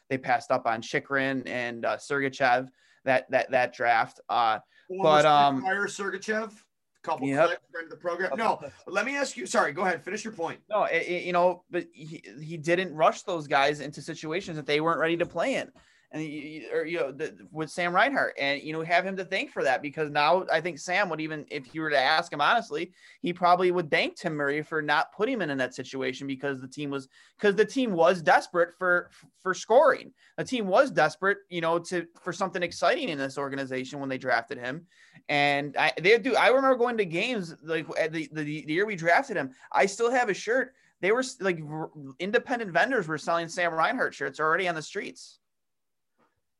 they 0.08 0.16
passed 0.18 0.52
up 0.52 0.66
on 0.66 0.80
Chychrun 0.82 1.42
and 1.46 1.84
uh, 1.84 1.96
Sergachev 1.96 2.68
that 3.04 3.28
that 3.30 3.50
that 3.50 3.74
draft. 3.74 4.20
Uh, 4.28 4.60
But, 5.02 5.24
um, 5.26 5.62
fire 5.62 5.86
Sergachev, 5.86 6.52
couple 7.02 7.26
Yep. 7.26 7.60
the 7.90 7.96
program. 7.96 8.30
No, 8.36 8.60
let 8.86 9.04
me 9.04 9.16
ask 9.16 9.36
you. 9.36 9.46
Sorry, 9.46 9.72
go 9.72 9.82
ahead. 9.82 10.04
Finish 10.04 10.22
your 10.22 10.32
point. 10.32 10.60
no, 10.70 10.84
it, 10.84 11.02
it- 11.08 11.24
you 11.24 11.32
know, 11.32 11.64
but 11.72 11.86
he, 11.92 12.22
he 12.40 12.56
didn't 12.56 12.94
rush 12.94 13.22
those 13.22 13.48
guys 13.48 13.80
into 13.80 14.00
situations 14.00 14.56
that 14.56 14.66
they 14.66 14.80
weren't 14.80 15.00
ready 15.00 15.16
to 15.16 15.26
play 15.26 15.56
in. 15.56 15.72
And 16.12 16.22
or 16.72 16.84
you 16.84 16.98
know, 16.98 17.12
the, 17.12 17.36
with 17.52 17.70
Sam 17.70 17.94
Reinhart, 17.94 18.34
and 18.36 18.60
you 18.60 18.72
know, 18.72 18.82
have 18.82 19.06
him 19.06 19.16
to 19.16 19.24
thank 19.24 19.52
for 19.52 19.62
that 19.62 19.80
because 19.80 20.10
now 20.10 20.44
I 20.52 20.60
think 20.60 20.80
Sam 20.80 21.08
would 21.08 21.20
even, 21.20 21.46
if 21.50 21.72
you 21.72 21.82
were 21.82 21.90
to 21.90 21.98
ask 21.98 22.32
him 22.32 22.40
honestly, 22.40 22.90
he 23.20 23.32
probably 23.32 23.70
would 23.70 23.92
thank 23.92 24.16
Tim 24.16 24.34
Murray 24.34 24.60
for 24.62 24.82
not 24.82 25.12
putting 25.12 25.34
him 25.34 25.42
in 25.48 25.58
that 25.58 25.74
situation 25.74 26.26
because 26.26 26.60
the 26.60 26.66
team 26.66 26.90
was 26.90 27.08
because 27.38 27.54
the 27.54 27.64
team 27.64 27.92
was 27.92 28.22
desperate 28.22 28.74
for 28.76 29.10
for 29.40 29.54
scoring. 29.54 30.12
The 30.36 30.42
team 30.42 30.66
was 30.66 30.90
desperate, 30.90 31.38
you 31.48 31.60
know, 31.60 31.78
to 31.78 32.06
for 32.20 32.32
something 32.32 32.62
exciting 32.62 33.08
in 33.08 33.18
this 33.18 33.38
organization 33.38 34.00
when 34.00 34.08
they 34.08 34.18
drafted 34.18 34.58
him. 34.58 34.86
And 35.28 35.76
I 35.76 35.92
they 36.00 36.18
do. 36.18 36.34
I 36.34 36.48
remember 36.48 36.76
going 36.76 36.96
to 36.96 37.04
games 37.04 37.54
like 37.62 37.86
the, 37.86 38.28
the 38.32 38.42
the 38.42 38.72
year 38.72 38.84
we 38.84 38.96
drafted 38.96 39.36
him. 39.36 39.52
I 39.70 39.86
still 39.86 40.10
have 40.10 40.28
a 40.28 40.34
shirt. 40.34 40.74
They 41.00 41.12
were 41.12 41.24
like 41.40 41.60
independent 42.18 42.72
vendors 42.72 43.08
were 43.08 43.16
selling 43.16 43.48
Sam 43.48 43.72
Reinhart 43.72 44.14
shirts 44.14 44.40
already 44.40 44.68
on 44.68 44.74
the 44.74 44.82
streets. 44.82 45.39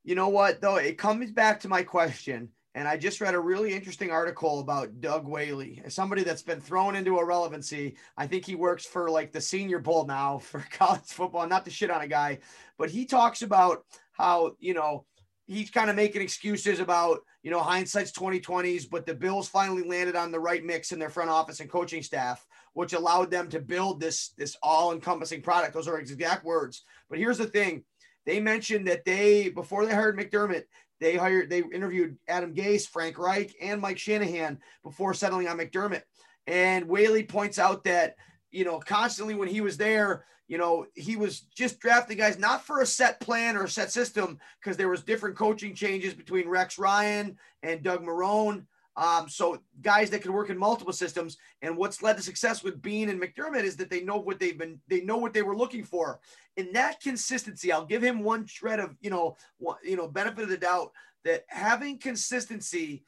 You 0.03 0.15
know 0.15 0.29
what 0.29 0.61
though? 0.61 0.77
It 0.77 0.99
comes 0.99 1.31
back 1.31 1.61
to 1.61 1.69
my 1.69 1.83
question, 1.83 2.49
and 2.75 2.89
I 2.89 2.97
just 2.97 3.21
read 3.21 3.35
a 3.35 3.41
really 3.41 3.75
interesting 3.75 4.11
article 4.11 4.61
about 4.61 5.01
Doug 5.01 5.27
Whaley, 5.27 5.83
somebody 5.89 6.23
that's 6.23 6.43
been 6.43 6.61
thrown 6.61 6.97
into 6.97 7.19
irrelevancy. 7.19 7.97
I 8.17 8.27
think 8.27 8.47
he 8.47 8.55
works 8.55 8.87
for 8.87 9.11
like 9.11 9.31
the 9.31 9.41
Senior 9.41 9.79
Bowl 9.79 10.07
now 10.07 10.39
for 10.43 10.65
college 10.71 11.03
football. 11.05 11.47
Not 11.47 11.65
to 11.67 11.71
shit 11.71 11.91
on 11.91 12.01
a 12.01 12.09
guy, 12.09 12.39
but 12.79 12.91
he 12.91 13.05
talks 13.05 13.43
about 13.43 13.85
how 14.13 14.53
you 14.59 14.73
know 14.73 15.05
he's 15.47 15.71
kind 15.71 15.91
of 15.91 15.97
making 15.97 16.23
excuses 16.23 16.81
about 16.81 17.21
you 17.43 17.51
know 17.51 17.61
hindsight's 17.61 18.13
2020s, 18.13 18.89
but 18.89 19.05
the 19.05 19.15
Bills 19.15 19.49
finally 19.49 19.83
landed 19.83 20.17
on 20.17 20.33
the 20.33 20.41
right 20.41 20.65
mix 20.65 20.93
in 20.93 20.99
their 20.99 21.11
front 21.11 21.29
office 21.29 21.61
and 21.61 21.71
coaching 21.71 22.03
staff, 22.03 22.47
which 22.73 22.95
allowed 22.95 23.31
them 23.31 23.51
to 23.51 23.61
build 23.61 24.01
this 24.01 24.31
this 24.39 24.57
all-encompassing 24.63 25.43
product. 25.43 25.75
Those 25.75 25.89
are 25.89 25.99
exact 25.99 26.43
words. 26.47 26.85
But 27.11 27.19
here's 27.19 27.39
the 27.39 27.47
thing 27.47 27.85
they 28.31 28.39
mentioned 28.39 28.87
that 28.87 29.05
they 29.05 29.49
before 29.49 29.85
they 29.85 29.93
hired 29.93 30.17
McDermott, 30.17 30.63
they 31.01 31.17
hired 31.17 31.51
they 31.51 31.65
interviewed 31.75 32.17
Adam 32.29 32.55
Gase, 32.55 32.87
Frank 32.87 33.19
Reich, 33.19 33.53
and 33.61 33.81
Mike 33.81 33.99
Shanahan 33.99 34.61
before 34.85 35.15
settling 35.15 35.49
on 35.49 35.59
McDermott. 35.59 36.03
And 36.47 36.87
Whaley 36.87 37.25
points 37.25 37.59
out 37.59 37.83
that 37.85 38.15
you 38.53 38.65
know 38.65 38.79
constantly 38.79 39.35
when 39.35 39.49
he 39.49 39.61
was 39.61 39.77
there, 39.77 40.27
you 40.47 40.59
know 40.59 40.87
he 40.95 41.17
was 41.17 41.41
just 41.57 41.81
drafting 41.81 42.19
guys 42.19 42.39
not 42.39 42.65
for 42.65 42.83
a 42.83 42.87
set 42.87 43.19
plan 43.19 43.57
or 43.57 43.65
a 43.65 43.69
set 43.69 43.91
system 43.91 44.39
because 44.63 44.77
there 44.77 44.89
was 44.89 45.03
different 45.03 45.37
coaching 45.37 45.75
changes 45.75 46.15
between 46.15 46.49
Rex 46.49 46.79
Ryan 46.79 47.37
and 47.65 47.83
Doug 47.83 48.05
Marrone. 48.05 48.65
Um, 49.01 49.31
so 49.31 49.59
guys 49.81 50.11
that 50.11 50.21
can 50.21 50.35
work 50.35 50.51
in 50.51 50.59
multiple 50.59 50.93
systems. 50.93 51.39
And 51.63 51.75
what's 51.75 52.03
led 52.03 52.19
to 52.19 52.23
success 52.23 52.63
with 52.63 52.83
Beane 52.83 53.09
and 53.09 53.21
McDermott 53.21 53.65
is 53.65 53.75
that 53.77 53.89
they 53.89 54.03
know 54.03 54.19
what 54.19 54.39
they've 54.39 54.59
been, 54.59 54.79
they 54.89 55.01
know 55.01 55.17
what 55.17 55.33
they 55.33 55.41
were 55.41 55.57
looking 55.57 55.85
for. 55.85 56.21
In 56.59 56.71
that 56.75 57.01
consistency, 57.01 57.73
I'll 57.73 57.87
give 57.87 58.03
him 58.03 58.23
one 58.23 58.47
shred 58.47 58.79
of, 58.79 58.95
you 59.01 59.09
know, 59.09 59.39
one, 59.57 59.79
you 59.83 59.97
know, 59.97 60.07
benefit 60.07 60.45
of 60.45 60.51
the 60.51 60.59
doubt 60.59 60.93
that 61.25 61.45
having 61.49 61.99
consistency 61.99 63.03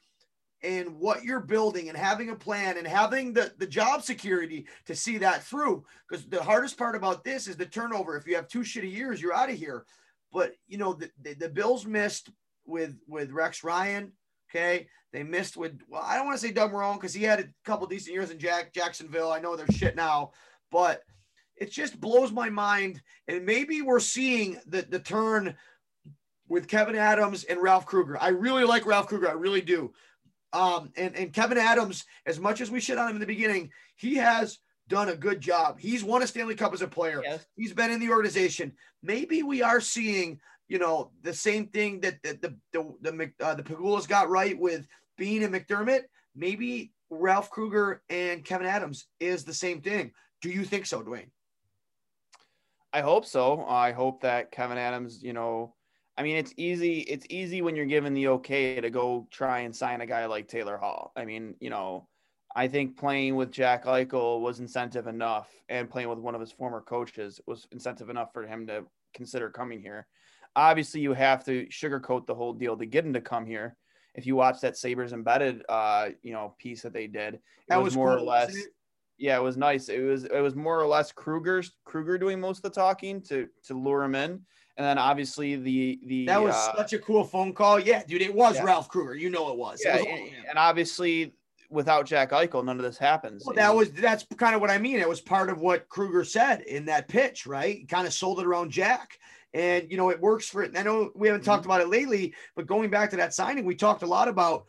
in 0.63 0.97
what 0.97 1.23
you're 1.23 1.39
building 1.41 1.89
and 1.89 1.97
having 1.97 2.31
a 2.31 2.35
plan 2.35 2.77
and 2.77 2.87
having 2.87 3.31
the, 3.31 3.53
the 3.59 3.67
job 3.67 4.01
security 4.01 4.65
to 4.87 4.95
see 4.95 5.19
that 5.19 5.43
through. 5.43 5.85
Because 6.09 6.25
the 6.25 6.41
hardest 6.41 6.75
part 6.75 6.95
about 6.95 7.23
this 7.23 7.47
is 7.47 7.55
the 7.55 7.67
turnover. 7.67 8.17
If 8.17 8.25
you 8.25 8.35
have 8.35 8.47
two 8.47 8.61
shitty 8.61 8.91
years, 8.91 9.21
you're 9.21 9.35
out 9.35 9.51
of 9.51 9.57
here. 9.57 9.85
But 10.31 10.55
you 10.67 10.79
know, 10.79 10.93
the, 10.93 11.11
the, 11.21 11.35
the 11.35 11.49
Bills 11.49 11.85
missed 11.85 12.31
with 12.65 12.97
with 13.07 13.29
Rex 13.29 13.63
Ryan. 13.63 14.13
Okay. 14.53 14.87
They 15.11 15.23
missed 15.23 15.57
with 15.57 15.79
well, 15.87 16.03
I 16.03 16.15
don't 16.15 16.25
want 16.25 16.39
to 16.39 16.45
say 16.45 16.53
Doug 16.53 16.71
Marrone 16.71 16.95
because 16.95 17.13
he 17.13 17.23
had 17.23 17.39
a 17.39 17.49
couple 17.65 17.85
decent 17.87 18.13
years 18.13 18.31
in 18.31 18.39
Jack 18.39 18.73
Jacksonville. 18.73 19.31
I 19.31 19.39
know 19.39 19.55
they're 19.55 19.67
shit 19.67 19.95
now, 19.95 20.31
but 20.71 21.03
it 21.55 21.71
just 21.71 22.01
blows 22.01 22.31
my 22.31 22.49
mind. 22.49 23.01
And 23.27 23.45
maybe 23.45 23.81
we're 23.81 23.99
seeing 23.99 24.59
the 24.65 24.81
the 24.81 24.99
turn 24.99 25.55
with 26.47 26.67
Kevyn 26.67 26.95
Adams 26.95 27.43
and 27.43 27.61
Ralph 27.61 27.85
Krueger. 27.85 28.17
I 28.19 28.29
really 28.29 28.63
like 28.63 28.85
Ralph 28.85 29.07
Krueger. 29.07 29.29
I 29.29 29.33
really 29.33 29.61
do. 29.61 29.93
Um, 30.51 30.91
and, 30.95 31.15
and 31.15 31.33
Kevyn 31.33 31.57
Adams, 31.57 32.05
as 32.25 32.39
much 32.39 32.61
as 32.61 32.69
we 32.69 32.79
shit 32.79 32.97
on 32.97 33.09
him 33.09 33.15
in 33.15 33.21
the 33.21 33.25
beginning, 33.25 33.71
he 33.95 34.15
has 34.15 34.59
done 34.87 35.09
a 35.09 35.15
good 35.15 35.41
job. 35.41 35.79
He's 35.79 36.03
won 36.03 36.21
a 36.21 36.27
Stanley 36.27 36.55
Cup 36.55 36.73
as 36.73 36.81
a 36.81 36.87
player. 36.87 37.21
Yes. 37.23 37.45
He's 37.55 37.73
been 37.73 37.89
in 37.89 37.99
the 37.99 38.09
organization. 38.09 38.73
Maybe 39.01 39.41
we 39.41 39.63
are 39.63 39.81
seeing, 39.81 40.39
you 40.67 40.79
know, 40.79 41.11
the 41.21 41.33
same 41.33 41.67
thing 41.67 42.01
that 42.01 42.21
the 42.23 42.33
the 42.41 42.55
the 42.71 43.11
the, 43.11 43.45
uh, 43.45 43.55
the 43.55 43.63
Pegulas 43.63 44.07
got 44.07 44.29
right 44.29 44.57
with 44.57 44.87
Beane 45.17 45.43
and 45.43 45.53
McDermott. 45.53 46.03
Maybe 46.35 46.91
Ralph 47.09 47.49
Krueger 47.49 48.01
and 48.09 48.43
Kevyn 48.43 48.65
Adams 48.65 49.05
is 49.19 49.43
the 49.43 49.53
same 49.53 49.81
thing. 49.81 50.11
Do 50.41 50.49
you 50.49 50.63
think 50.63 50.85
so, 50.85 51.01
Dwayne? 51.01 51.29
I 52.91 53.01
hope 53.01 53.25
so. 53.25 53.65
I 53.67 53.91
hope 53.91 54.21
that 54.21 54.51
Kevyn 54.51 54.77
Adams, 54.77 55.23
you 55.23 55.33
know, 55.33 55.73
I 56.17 56.21
mean, 56.21 56.35
it's 56.35 56.53
easy. 56.57 56.99
It's 56.99 57.25
easy 57.29 57.61
when 57.61 57.75
you're 57.75 57.85
given 57.85 58.13
the 58.13 58.27
okay 58.29 58.79
to 58.79 58.89
go 58.89 59.27
try 59.31 59.61
and 59.61 59.75
sign 59.75 60.01
a 60.01 60.05
guy 60.05 60.25
like 60.27 60.47
Taylor 60.47 60.77
Hall. 60.77 61.11
I 61.15 61.25
mean, 61.25 61.55
you 61.59 61.71
know, 61.71 62.07
I 62.55 62.67
think 62.67 62.97
playing 62.97 63.35
with 63.35 63.51
Jack 63.51 63.85
Eichel 63.85 64.41
was 64.41 64.59
incentive 64.59 65.07
enough, 65.07 65.49
and 65.69 65.89
playing 65.89 66.09
with 66.09 66.19
one 66.19 66.35
of 66.35 66.41
his 66.41 66.51
former 66.51 66.81
coaches 66.81 67.41
was 67.47 67.67
incentive 67.71 68.09
enough 68.09 68.31
for 68.31 68.45
him 68.45 68.67
to 68.67 68.83
consider 69.15 69.49
coming 69.49 69.81
here. 69.81 70.05
Obviously, 70.55 71.01
you 71.01 71.13
have 71.13 71.43
to 71.45 71.65
sugarcoat 71.67 72.25
the 72.25 72.35
whole 72.35 72.53
deal 72.53 72.77
to 72.77 72.85
get 72.85 73.05
him 73.05 73.13
to 73.13 73.21
come 73.21 73.45
here. 73.45 73.75
If 74.15 74.27
you 74.27 74.35
watch 74.35 74.61
that 74.61 74.77
Sabres 74.77 75.11
embedded, 75.11 75.63
uh, 75.67 76.09
you 76.21 76.33
know, 76.33 76.55
piece 76.59 76.83
that 76.83 76.93
they 76.93 77.07
did, 77.07 77.35
it 77.35 77.41
That 77.69 77.77
was, 77.77 77.93
was 77.93 77.97
more 77.97 78.17
cool, 78.17 78.23
or 78.23 78.31
less 78.31 78.55
yeah, 79.17 79.37
it 79.37 79.41
was 79.41 79.57
nice. 79.57 79.89
It 79.89 80.01
was 80.01 80.25
it 80.25 80.41
was 80.41 80.55
more 80.55 80.79
or 80.79 80.87
less 80.87 81.11
Krueger's 81.11 81.71
Krueger 81.85 82.17
doing 82.17 82.39
most 82.39 82.57
of 82.57 82.63
the 82.63 82.69
talking 82.71 83.21
to 83.23 83.47
to 83.65 83.73
lure 83.73 84.03
him 84.03 84.15
in, 84.15 84.31
and 84.31 84.85
then 84.85 84.97
obviously 84.97 85.55
the 85.55 85.99
the 86.05 86.25
That 86.25 86.41
was 86.41 86.55
uh, 86.55 86.75
such 86.75 86.93
a 86.93 86.99
cool 86.99 87.23
phone 87.23 87.53
call. 87.53 87.79
Yeah, 87.79 88.03
dude, 88.05 88.21
it 88.21 88.33
was 88.33 88.55
yeah. 88.55 88.63
Ralph 88.63 88.89
Krueger. 88.89 89.15
You 89.15 89.29
know 89.29 89.51
it 89.51 89.57
was. 89.57 89.81
It 89.81 89.93
was 89.93 90.05
and, 90.05 90.47
and 90.49 90.57
obviously 90.57 91.33
without 91.69 92.05
Jack 92.05 92.31
Eichel, 92.31 92.65
none 92.65 92.77
of 92.77 92.83
this 92.83 92.97
happens. 92.97 93.43
Well, 93.45 93.55
that 93.55 93.73
was 93.73 93.91
that's 93.91 94.25
kind 94.37 94.55
of 94.55 94.61
what 94.61 94.69
I 94.69 94.77
mean. 94.77 94.99
It 94.99 95.09
was 95.09 95.21
part 95.21 95.49
of 95.49 95.61
what 95.61 95.89
Krueger 95.89 96.23
said 96.23 96.61
in 96.61 96.85
that 96.85 97.07
pitch, 97.07 97.45
right? 97.45 97.77
He 97.77 97.85
kind 97.85 98.07
of 98.07 98.13
sold 98.13 98.39
it 98.39 98.45
around 98.45 98.71
Jack. 98.71 99.19
And 99.53 99.89
you 99.91 99.97
know, 99.97 100.09
it 100.09 100.19
works 100.19 100.47
for 100.47 100.63
it. 100.63 100.77
I 100.77 100.83
know 100.83 101.11
we 101.15 101.27
haven't 101.27 101.43
talked 101.43 101.65
about 101.65 101.81
it 101.81 101.89
lately, 101.89 102.33
but 102.55 102.65
going 102.65 102.89
back 102.89 103.11
to 103.11 103.17
that 103.17 103.33
signing, 103.33 103.65
we 103.65 103.75
talked 103.75 104.03
a 104.03 104.07
lot 104.07 104.27
about 104.27 104.65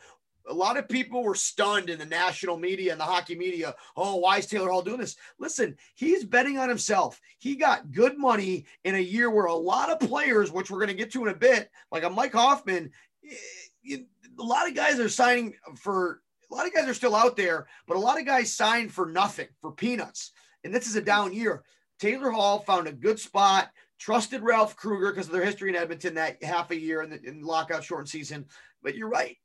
a 0.49 0.53
lot 0.53 0.76
of 0.76 0.89
people 0.89 1.22
were 1.22 1.35
stunned 1.35 1.89
in 1.89 1.99
the 1.99 2.05
national 2.05 2.59
media 2.59 2.93
and 2.93 3.01
the 3.01 3.05
hockey 3.05 3.35
media. 3.35 3.74
Oh, 3.97 4.16
why 4.16 4.39
is 4.39 4.47
Taylor 4.47 4.70
Hall 4.70 4.82
doing 4.82 5.01
this? 5.01 5.16
Listen, 5.39 5.76
he's 5.95 6.24
betting 6.24 6.59
on 6.59 6.68
himself. 6.68 7.20
He 7.39 7.57
got 7.57 7.93
good 7.93 8.18
money 8.18 8.66
in 8.85 8.95
a 8.95 9.01
year 9.01 9.30
where 9.30 9.47
a 9.47 9.55
lot 9.55 9.91
of 9.91 10.07
players, 10.07 10.53
which 10.53 10.70
we're 10.70 10.78
going 10.78 10.89
to 10.89 10.95
get 10.95 11.12
to 11.12 11.24
in 11.24 11.32
a 11.32 11.37
bit, 11.37 11.70
like 11.91 12.03
a 12.03 12.11
Mike 12.11 12.35
Hoffman, 12.35 12.91
eh, 13.26 13.97
a 14.39 14.43
lot 14.43 14.68
of 14.68 14.74
guys 14.74 14.99
are 14.99 15.09
signing 15.09 15.55
for 15.76 16.20
a 16.51 16.55
lot 16.55 16.66
of 16.66 16.74
guys 16.74 16.89
are 16.89 16.95
still 16.95 17.16
out 17.16 17.37
there, 17.37 17.66
but 17.87 17.97
a 17.97 18.01
lot 18.01 18.18
of 18.18 18.26
guys 18.26 18.53
signed 18.53 18.93
for 18.93 19.07
nothing, 19.07 19.49
for 19.61 19.72
peanuts. 19.72 20.32
And 20.62 20.74
this 20.74 20.87
is 20.87 20.97
a 20.97 21.01
down 21.01 21.32
year. 21.32 21.62
Taylor 21.99 22.30
Hall 22.30 22.61
found 22.61 22.87
a 22.87 22.93
good 22.93 23.18
spot, 23.18 23.70
trusted 23.99 24.42
Ralph 24.42 24.76
Krueger 24.76 25.11
because 25.11 25.26
of 25.26 25.32
their 25.32 25.45
history 25.45 25.70
in 25.70 25.76
Edmonton 25.76 26.14
that 26.14 26.42
half 26.42 26.70
a 26.70 26.78
year 26.78 27.03
in 27.03 27.11
the 27.11 27.22
in 27.22 27.42
lockout 27.42 27.84
shortened 27.84 28.09
season. 28.09 28.47
But 28.82 28.95
you're 28.95 29.09
right. 29.09 29.36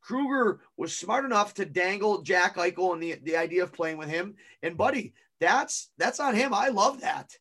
Krueger 0.00 0.60
was 0.76 0.96
smart 0.96 1.24
enough 1.24 1.54
to 1.54 1.64
dangle 1.64 2.22
Jack 2.22 2.56
Eichel 2.56 2.94
and 2.94 3.02
the, 3.02 3.16
the 3.22 3.36
idea 3.36 3.62
of 3.62 3.72
playing 3.72 3.98
with 3.98 4.08
him. 4.08 4.36
And 4.62 4.76
buddy, 4.76 5.12
that's 5.40 5.90
that's 5.98 6.20
on 6.20 6.34
him. 6.34 6.54
I 6.54 6.68
love 6.68 7.00
that. 7.02 7.36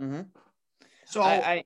Mm-hmm. 0.00 0.22
So 1.04 1.20
I, 1.22 1.34
I, 1.34 1.64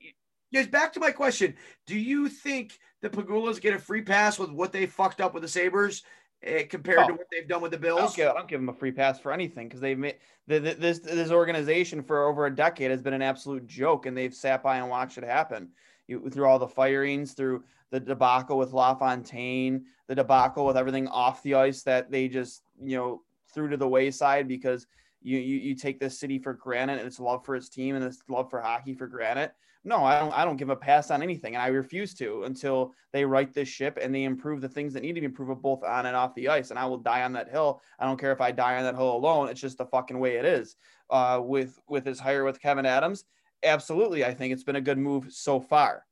yes, 0.51 0.66
back 0.66 0.95
to 0.95 1.01
my 1.01 1.11
question. 1.11 1.55
Do 1.87 1.99
you 1.99 2.28
think 2.28 2.78
the 3.03 3.11
Pegulas 3.11 3.61
get 3.61 3.74
a 3.74 3.78
free 3.78 4.03
pass 4.03 4.39
with 4.39 4.51
what 4.51 4.72
they 4.72 4.87
fucked 4.87 5.20
up 5.20 5.35
with 5.35 5.43
the 5.43 5.49
Sabres 5.49 6.03
Eh, 6.45 6.65
compared 6.65 6.99
Oh. 7.01 7.07
to 7.09 7.13
what 7.15 7.27
they've 7.31 7.49
done 7.49 7.63
with 7.63 7.71
the 7.71 7.79
I 7.79 7.81
Bills? 7.81 8.01
don't, 8.01 8.17
give, 8.17 8.29
I 8.29 8.35
don't 8.35 8.49
give 8.49 8.61
them 8.61 8.69
a 8.69 8.75
free 8.75 8.93
pass 8.93 9.19
for 9.19 9.33
anything 9.33 9.67
because 9.67 9.81
they've 9.81 9.99
made 9.99 10.17
the, 10.47 10.59
the, 10.59 10.75
this 10.75 10.99
this 10.99 11.31
organization 11.31 12.03
for 12.03 12.29
over 12.29 12.45
a 12.47 12.55
decade 12.55 12.91
has 12.91 13.01
been 13.01 13.15
an 13.15 13.23
absolute 13.23 13.67
joke, 13.67 14.05
and 14.05 14.17
they've 14.17 14.35
sat 14.35 14.63
by 14.63 14.77
and 14.77 14.91
watched 14.91 15.17
it 15.17 15.25
happen. 15.25 15.71
You, 16.07 16.29
through 16.29 16.47
all 16.47 16.59
the 16.59 16.69
firings, 16.69 17.33
through 17.33 17.65
the 17.91 17.99
debacle 17.99 18.59
with 18.59 18.75
LaFontaine, 18.75 19.87
the 20.07 20.15
debacle 20.15 20.67
with 20.67 20.77
everything 20.77 21.09
off 21.09 21.43
the 21.43 21.55
ice 21.55 21.83
that 21.85 22.11
they 22.11 22.29
just 22.29 22.63
you 22.83 22.97
know 22.99 23.23
threw 23.55 23.71
to 23.71 23.79
the 23.79 23.89
wayside 23.89 24.47
because 24.47 24.87
you 25.23 25.39
you, 25.39 25.57
you 25.59 25.75
take 25.75 25.99
this 25.99 26.19
city 26.21 26.39
for 26.39 26.53
granted 26.53 26.99
and 26.99 27.07
its 27.07 27.21
love 27.21 27.43
for 27.47 27.57
its 27.57 27.71
team 27.71 27.95
and 27.95 28.05
its 28.05 28.23
love 28.29 28.51
for 28.51 28.61
hockey 28.61 28.93
for 28.93 29.07
granted. 29.07 29.51
No, 29.87 30.03
I 30.03 30.18
don't. 30.18 30.32
I 30.32 30.45
don't 30.47 30.57
give 30.57 30.70
a 30.70 30.76
pass 30.76 31.11
on 31.11 31.22
anything, 31.22 31.55
and 31.55 31.62
I 31.62 31.66
refuse 31.66 32.14
to 32.14 32.45
until 32.45 32.95
they 33.12 33.24
right 33.24 33.53
this 33.53 33.68
ship 33.68 33.99
and 34.01 34.14
they 34.14 34.24
improve 34.24 34.62
the 34.62 34.68
things 34.68 34.95
that 34.95 35.03
need 35.03 35.12
to 35.12 35.20
be 35.20 35.26
improved 35.26 35.61
both 35.61 35.85
on 35.85 36.07
and 36.07 36.16
off 36.16 36.35
the 36.35 36.49
ice. 36.49 36.70
And 36.70 36.78
I 36.78 36.87
will 36.87 36.97
die 36.99 37.22
on 37.22 37.35
that 37.35 37.51
hill. 37.51 37.82
I 37.99 38.07
don't 38.07 38.18
care 38.18 38.32
if 38.32 38.41
I 38.41 38.51
die 38.51 38.76
on 38.76 38.85
that 38.85 38.95
hill 38.95 39.14
alone. 39.14 39.49
It's 39.49 39.61
just 39.61 39.76
the 39.76 39.85
fucking 39.87 40.18
way 40.18 40.37
it 40.37 40.47
is. 40.47 40.76
Uh, 41.11 41.41
with 41.43 41.78
with 41.87 42.07
his 42.07 42.18
hire 42.18 42.45
with 42.45 42.62
Kevyn 42.62 42.87
Adams, 42.87 43.24
absolutely, 43.62 44.24
I 44.24 44.32
think 44.32 44.55
it's 44.55 44.64
been 44.64 44.76
a 44.76 44.80
good 44.80 44.99
move 44.99 45.30
so 45.30 45.61
far. 45.61 46.07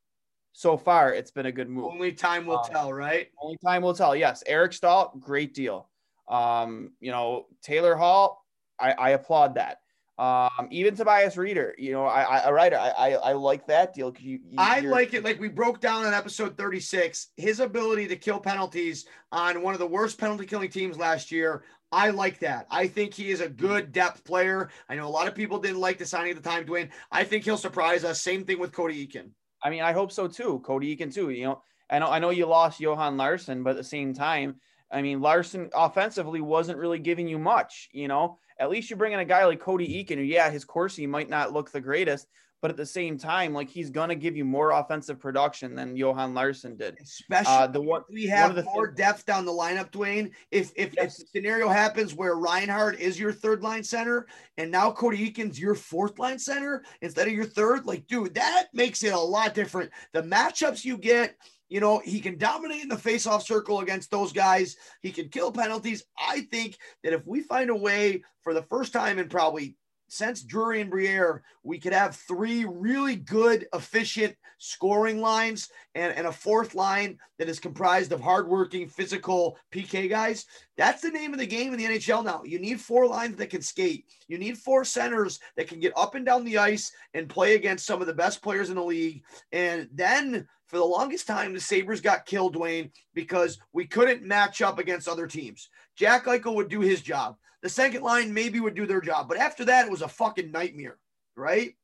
So 0.52 0.76
far, 0.76 1.14
it's 1.14 1.30
been 1.30 1.46
a 1.46 1.52
good 1.52 1.70
move. 1.70 1.86
Only 1.86 2.12
time 2.12 2.44
will 2.44 2.58
Uh, 2.58 2.68
tell, 2.68 2.92
right? 2.92 3.28
Only 3.40 3.56
time 3.64 3.80
will 3.80 3.94
tell. 3.94 4.14
Yes, 4.14 4.42
Eric 4.46 4.74
Staal, 4.74 5.14
great 5.18 5.54
deal. 5.54 5.88
Um, 6.28 6.92
you 7.00 7.10
know, 7.10 7.46
Taylor 7.62 7.96
Hall, 7.96 8.44
I, 8.78 8.92
I 8.92 9.10
applaud 9.10 9.54
that. 9.54 9.81
Um, 10.22 10.68
even 10.70 10.94
Tobias 10.94 11.34
Rieder, 11.34 11.72
you 11.78 11.90
know, 11.90 12.04
I, 12.04 12.22
I, 12.22 12.38
a 12.48 12.52
writer, 12.52 12.78
I, 12.78 12.90
I, 12.90 13.10
I 13.10 13.32
like 13.32 13.66
that 13.66 13.92
deal. 13.92 14.14
You, 14.20 14.38
you, 14.48 14.54
I 14.56 14.78
like 14.78 15.14
it 15.14 15.24
like 15.24 15.40
we 15.40 15.48
broke 15.48 15.80
down 15.80 16.06
in 16.06 16.14
episode 16.14 16.56
36 16.56 17.30
his 17.36 17.58
ability 17.58 18.06
to 18.06 18.14
kill 18.14 18.38
penalties 18.38 19.06
on 19.32 19.62
one 19.62 19.74
of 19.74 19.80
the 19.80 19.86
worst 19.86 20.18
penalty 20.18 20.46
killing 20.46 20.70
teams 20.70 20.96
last 20.96 21.32
year. 21.32 21.64
I 21.90 22.10
like 22.10 22.38
that. 22.38 22.68
I 22.70 22.86
think 22.86 23.12
he 23.12 23.32
is 23.32 23.40
a 23.40 23.48
good 23.48 23.90
depth 23.90 24.22
player. 24.22 24.70
I 24.88 24.94
know 24.94 25.08
a 25.08 25.10
lot 25.10 25.26
of 25.26 25.34
people 25.34 25.58
didn't 25.58 25.80
like 25.80 25.98
the 25.98 26.06
signing 26.06 26.30
at 26.30 26.40
the 26.40 26.48
time, 26.48 26.66
Dwayne. 26.66 26.90
I 27.10 27.24
think 27.24 27.42
he'll 27.42 27.56
surprise 27.56 28.04
us. 28.04 28.20
Same 28.20 28.44
thing 28.44 28.60
with 28.60 28.70
Cody 28.70 29.04
Eakin. 29.04 29.30
I 29.60 29.70
mean, 29.70 29.82
I 29.82 29.90
hope 29.92 30.12
so 30.12 30.28
too. 30.28 30.62
Cody 30.64 30.96
Eakin 30.96 31.12
too. 31.12 31.30
You 31.30 31.46
know, 31.46 31.62
I 31.90 31.98
know 31.98 32.06
I 32.06 32.20
know 32.20 32.30
you 32.30 32.46
lost 32.46 32.78
Johan 32.78 33.16
Larsson, 33.16 33.64
but 33.64 33.70
at 33.70 33.76
the 33.76 33.82
same 33.82 34.14
time, 34.14 34.60
I 34.92 35.00
mean, 35.02 35.20
Larsson 35.20 35.70
offensively 35.74 36.40
wasn't 36.40 36.78
really 36.78 36.98
giving 36.98 37.26
you 37.26 37.38
much. 37.38 37.88
You 37.92 38.08
know, 38.08 38.38
at 38.58 38.70
least 38.70 38.90
you 38.90 38.96
bring 38.96 39.12
in 39.12 39.20
a 39.20 39.24
guy 39.24 39.44
like 39.46 39.60
Cody 39.60 39.88
Eakin, 39.88 40.16
who 40.16 40.22
yeah, 40.22 40.50
his 40.50 40.64
Corsi 40.64 41.06
might 41.06 41.30
not 41.30 41.52
look 41.52 41.70
the 41.72 41.80
greatest, 41.80 42.26
but 42.60 42.70
at 42.70 42.76
the 42.76 42.86
same 42.86 43.18
time, 43.18 43.52
like 43.54 43.68
he's 43.68 43.90
gonna 43.90 44.14
give 44.14 44.36
you 44.36 44.44
more 44.44 44.70
offensive 44.70 45.18
production 45.18 45.74
than 45.74 45.96
Johan 45.96 46.32
Larsson 46.34 46.76
did. 46.76 46.96
Especially 47.02 47.52
Uh, 47.52 47.66
the 47.66 47.80
one 47.80 48.02
we 48.08 48.28
one 48.28 48.36
have 48.38 48.54
the 48.54 48.62
more 48.64 48.86
things- 48.88 48.98
depth 48.98 49.26
down 49.26 49.44
the 49.46 49.50
lineup, 49.52 49.90
Dwayne. 49.90 50.30
If 50.52 50.70
if, 50.76 50.92
Yes. 50.94 51.18
if 51.18 51.26
the 51.32 51.38
scenario 51.40 51.68
happens 51.68 52.14
where 52.14 52.36
Reinhart 52.36 53.00
is 53.00 53.18
your 53.18 53.32
third 53.32 53.62
line 53.62 53.82
center 53.82 54.26
and 54.58 54.70
now 54.70 54.92
Cody 54.92 55.28
Eakin's 55.32 55.58
your 55.58 55.74
fourth 55.74 56.18
line 56.20 56.38
center 56.38 56.84
instead 57.00 57.26
of 57.26 57.32
your 57.32 57.46
third, 57.46 57.84
like 57.86 58.06
dude, 58.06 58.34
that 58.34 58.66
makes 58.74 59.02
it 59.02 59.12
a 59.12 59.18
lot 59.18 59.54
different. 59.54 59.90
The 60.12 60.22
matchups 60.22 60.84
you 60.84 60.98
get, 60.98 61.34
you 61.72 61.80
know, 61.80 62.02
he 62.04 62.20
can 62.20 62.36
dominate 62.36 62.82
in 62.82 62.90
the 62.90 62.98
face-off 62.98 63.42
circle 63.44 63.80
against 63.80 64.10
those 64.10 64.30
guys. 64.30 64.76
He 65.00 65.10
can 65.10 65.30
kill 65.30 65.50
penalties. 65.50 66.04
I 66.18 66.42
think 66.42 66.76
that 67.02 67.14
if 67.14 67.26
we 67.26 67.40
find 67.40 67.70
a 67.70 67.74
way 67.74 68.24
for 68.42 68.52
the 68.52 68.62
first 68.64 68.92
time 68.92 69.18
in 69.18 69.30
probably 69.30 69.74
since 70.12 70.42
Drury 70.42 70.82
and 70.82 70.90
Briere, 70.90 71.42
we 71.62 71.78
could 71.78 71.94
have 71.94 72.14
three 72.14 72.66
really 72.66 73.16
good, 73.16 73.66
efficient 73.72 74.36
scoring 74.58 75.22
lines 75.22 75.70
and, 75.94 76.14
and 76.14 76.26
a 76.26 76.32
fourth 76.32 76.74
line 76.74 77.18
that 77.38 77.48
is 77.48 77.58
comprised 77.58 78.12
of 78.12 78.20
hardworking, 78.20 78.88
physical 78.88 79.56
PK 79.72 80.10
guys. 80.10 80.44
That's 80.76 81.00
the 81.00 81.10
name 81.10 81.32
of 81.32 81.38
the 81.38 81.46
game 81.46 81.72
in 81.72 81.78
the 81.78 81.86
NHL 81.86 82.26
now. 82.26 82.42
You 82.44 82.58
need 82.58 82.78
four 82.78 83.06
lines 83.06 83.36
that 83.36 83.48
can 83.48 83.62
skate. 83.62 84.04
You 84.28 84.36
need 84.36 84.58
four 84.58 84.84
centers 84.84 85.40
that 85.56 85.68
can 85.68 85.80
get 85.80 85.94
up 85.96 86.14
and 86.14 86.26
down 86.26 86.44
the 86.44 86.58
ice 86.58 86.92
and 87.14 87.26
play 87.26 87.54
against 87.54 87.86
some 87.86 88.02
of 88.02 88.06
the 88.06 88.12
best 88.12 88.42
players 88.42 88.68
in 88.68 88.76
the 88.76 88.84
league. 88.84 89.24
And 89.50 89.88
then 89.94 90.46
for 90.66 90.76
the 90.76 90.84
longest 90.84 91.26
time, 91.26 91.54
the 91.54 91.60
Sabres 91.60 92.02
got 92.02 92.26
killed, 92.26 92.54
Dwayne, 92.54 92.90
because 93.14 93.58
we 93.72 93.86
couldn't 93.86 94.22
match 94.22 94.60
up 94.60 94.78
against 94.78 95.08
other 95.08 95.26
teams. 95.26 95.70
Jack 95.96 96.26
Eichel 96.26 96.54
would 96.54 96.68
do 96.68 96.80
his 96.80 97.00
job. 97.00 97.36
The 97.62 97.68
second 97.68 98.02
line 98.02 98.34
maybe 98.34 98.60
would 98.60 98.74
do 98.74 98.86
their 98.86 99.00
job. 99.00 99.28
But 99.28 99.38
after 99.38 99.64
that, 99.66 99.86
it 99.86 99.90
was 99.90 100.02
a 100.02 100.08
fucking 100.08 100.50
nightmare, 100.50 100.98
right? 101.36 101.74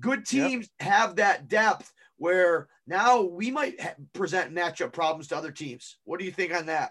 Good 0.00 0.26
teams 0.26 0.68
have 0.80 1.16
that 1.16 1.48
depth 1.48 1.92
where 2.16 2.68
now 2.86 3.22
we 3.22 3.50
might 3.50 3.80
ha- 3.80 3.94
present 4.12 4.52
matchup 4.52 4.92
problems 4.92 5.28
to 5.28 5.36
other 5.36 5.52
teams. 5.52 5.98
What 6.04 6.18
do 6.18 6.26
you 6.26 6.32
think 6.32 6.54
on 6.54 6.66
that? 6.66 6.90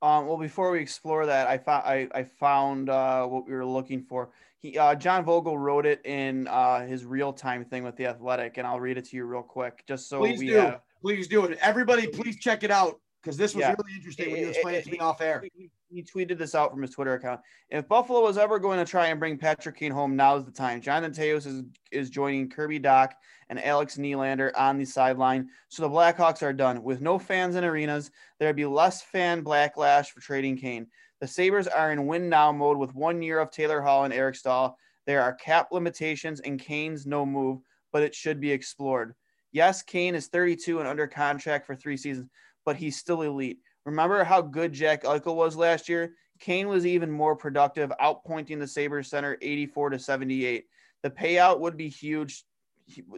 Um, 0.00 0.26
well, 0.26 0.36
before 0.36 0.70
we 0.70 0.80
explore 0.80 1.26
that, 1.26 1.48
I 1.48 1.58
found 1.58 1.84
I, 1.86 2.08
I 2.14 2.24
found 2.24 2.88
uh, 2.88 3.26
what 3.26 3.46
we 3.46 3.52
were 3.52 3.66
looking 3.66 4.02
for. 4.02 4.30
He 4.58 4.78
uh, 4.78 4.94
John 4.94 5.24
Vogl 5.24 5.56
wrote 5.56 5.86
it 5.86 6.04
in 6.04 6.48
uh, 6.48 6.86
his 6.86 7.04
real 7.04 7.32
time 7.32 7.64
thing 7.64 7.84
with 7.84 7.96
the 7.96 8.06
Athletic, 8.06 8.58
and 8.58 8.66
I'll 8.66 8.80
read 8.80 8.98
it 8.98 9.04
to 9.06 9.16
you 9.16 9.24
real 9.24 9.42
quick, 9.42 9.84
just 9.86 10.08
so 10.08 10.18
please 10.18 10.38
we 10.38 10.48
do. 10.48 10.54
have. 10.54 10.80
Please 11.00 11.28
do 11.28 11.44
it. 11.44 11.58
Everybody, 11.60 12.06
please 12.06 12.36
check 12.38 12.62
it 12.62 12.70
out 12.70 13.00
because 13.22 13.36
this 13.36 13.54
was 13.54 13.62
Yeah. 13.62 13.74
really 13.78 13.94
interesting 13.96 14.30
when 14.32 14.40
you 14.40 14.46
It- 14.46 14.50
explained 14.50 14.76
it, 14.76 14.80
it- 14.80 14.84
to 14.86 14.90
me 14.90 14.98
off 14.98 15.20
air. 15.20 15.44
He, 15.54 15.70
he 15.88 16.02
tweeted 16.02 16.38
this 16.38 16.54
out 16.54 16.70
from 16.72 16.82
his 16.82 16.90
Twitter 16.90 17.14
account. 17.14 17.40
If 17.68 17.86
Buffalo 17.86 18.20
was 18.22 18.36
ever 18.36 18.58
going 18.58 18.78
to 18.84 18.90
try 18.90 19.06
and 19.08 19.20
bring 19.20 19.38
Patrick 19.38 19.76
Kane 19.76 19.92
home, 19.92 20.16
now's 20.16 20.44
the 20.44 20.50
time. 20.50 20.80
Jonathan 20.80 21.12
Toews 21.12 21.46
is, 21.46 21.62
is 21.92 22.10
joining 22.10 22.48
Kirby 22.50 22.80
Dach 22.80 23.12
and 23.48 23.62
Alex 23.64 23.96
Nylander 23.96 24.50
on 24.56 24.76
the 24.78 24.84
sideline. 24.84 25.48
So 25.68 25.82
the 25.82 25.88
Blackhawks 25.88 26.42
are 26.42 26.52
done. 26.52 26.82
With 26.82 27.00
no 27.00 27.18
fans 27.18 27.54
in 27.54 27.64
arenas, 27.64 28.10
there'd 28.38 28.56
be 28.56 28.66
less 28.66 29.02
fan 29.02 29.44
backlash 29.44 30.08
for 30.08 30.20
trading 30.20 30.56
Kane. 30.56 30.88
The 31.20 31.28
Sabres 31.28 31.68
are 31.68 31.92
in 31.92 32.06
win 32.06 32.28
now 32.28 32.50
mode 32.50 32.78
with 32.78 32.94
one 32.94 33.22
year 33.22 33.38
of 33.38 33.50
Taylor 33.52 33.80
Hall 33.80 34.04
and 34.04 34.12
Eric 34.12 34.34
Staal. 34.34 34.76
There 35.06 35.22
are 35.22 35.34
cap 35.34 35.68
limitations 35.70 36.40
and 36.40 36.58
Kane's 36.58 37.06
no 37.06 37.24
move, 37.24 37.60
but 37.92 38.02
it 38.02 38.14
should 38.14 38.40
be 38.40 38.50
explored. 38.50 39.14
Yes, 39.52 39.82
Kane 39.82 40.14
is 40.14 40.28
32 40.28 40.78
and 40.80 40.88
under 40.88 41.06
contract 41.06 41.66
for 41.66 41.76
three 41.76 41.96
seasons, 41.98 42.28
but 42.64 42.76
he's 42.76 42.96
still 42.96 43.22
elite. 43.22 43.58
Remember 43.84 44.24
how 44.24 44.40
good 44.40 44.72
Jack 44.72 45.02
Eichel 45.04 45.34
was 45.34 45.56
last 45.56 45.88
year? 45.88 46.14
Kane 46.38 46.68
was 46.68 46.86
even 46.86 47.10
more 47.10 47.36
productive, 47.36 47.92
outpointing 48.00 48.58
the 48.58 48.66
Sabres 48.66 49.08
center 49.08 49.38
84 49.40 49.90
to 49.90 49.98
78. 49.98 50.64
The 51.02 51.10
payout 51.10 51.60
would 51.60 51.76
be 51.76 51.88
huge. 51.88 52.44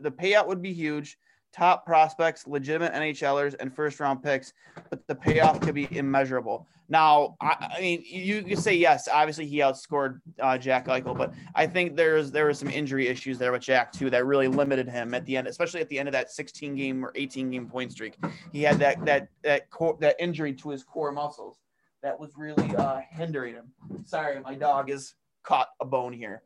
The 0.01 0.11
payout 0.11 0.47
would 0.47 0.62
be 0.62 0.72
huge. 0.72 1.16
Top 1.55 1.87
prospects, 1.87 2.47
legitimate 2.49 2.93
NHLers, 2.93 3.55
and 3.61 3.73
first 3.73 4.01
round 4.01 4.23
picks, 4.23 4.53
but 4.91 5.07
the 5.07 5.15
payoff 5.15 5.61
could 5.61 5.75
be 5.75 5.87
immeasurable. 5.97 6.67
Now, 6.89 7.37
I, 7.41 7.75
I 7.77 7.81
mean, 7.81 8.05
you, 8.05 8.45
you 8.47 8.57
say 8.57 8.75
yes. 8.75 9.09
Obviously, 9.11 9.47
he 9.47 9.59
outscored 9.59 10.21
uh, 10.41 10.59
Jack 10.59 10.87
Eichel, 10.89 11.17
but 11.17 11.33
I 11.55 11.67
think 11.67 11.97
there's 11.97 12.33
there 12.33 12.45
were 12.45 12.55
some 12.55 12.69
injury 12.69 13.07
issues 13.07 13.39
there 13.39 13.53
with 13.53 13.63
Jack 13.63 13.93
too 13.93 14.11
that 14.11 14.27
really 14.27 14.49
limited 14.49 14.89
him 14.89 15.15
at 15.15 15.25
the 15.27 15.37
end, 15.37 15.47
especially 15.47 15.81
at 15.81 15.89
the 15.89 15.99
end 15.99 16.09
of 16.09 16.13
that 16.13 16.31
16 16.31 16.75
game 16.75 17.05
or 17.05 17.13
18 17.15 17.51
game 17.51 17.69
point 17.69 17.93
streak. 17.93 18.17
He 18.53 18.63
had 18.63 18.79
that 18.81 19.05
that 19.05 19.29
that 19.43 19.71
core, 19.71 19.97
that 20.01 20.17
injury 20.19 20.53
to 20.55 20.71
his 20.71 20.83
core 20.83 21.13
muscles 21.13 21.59
that 22.03 22.19
was 22.19 22.33
really 22.37 22.75
uh, 22.77 23.01
hindering 23.11 23.55
him. 23.55 23.73
Sorry, 24.05 24.39
my 24.41 24.55
dog 24.55 24.91
has 24.91 25.15
caught 25.43 25.69
a 25.81 25.85
bone 25.85 26.13
here. 26.13 26.43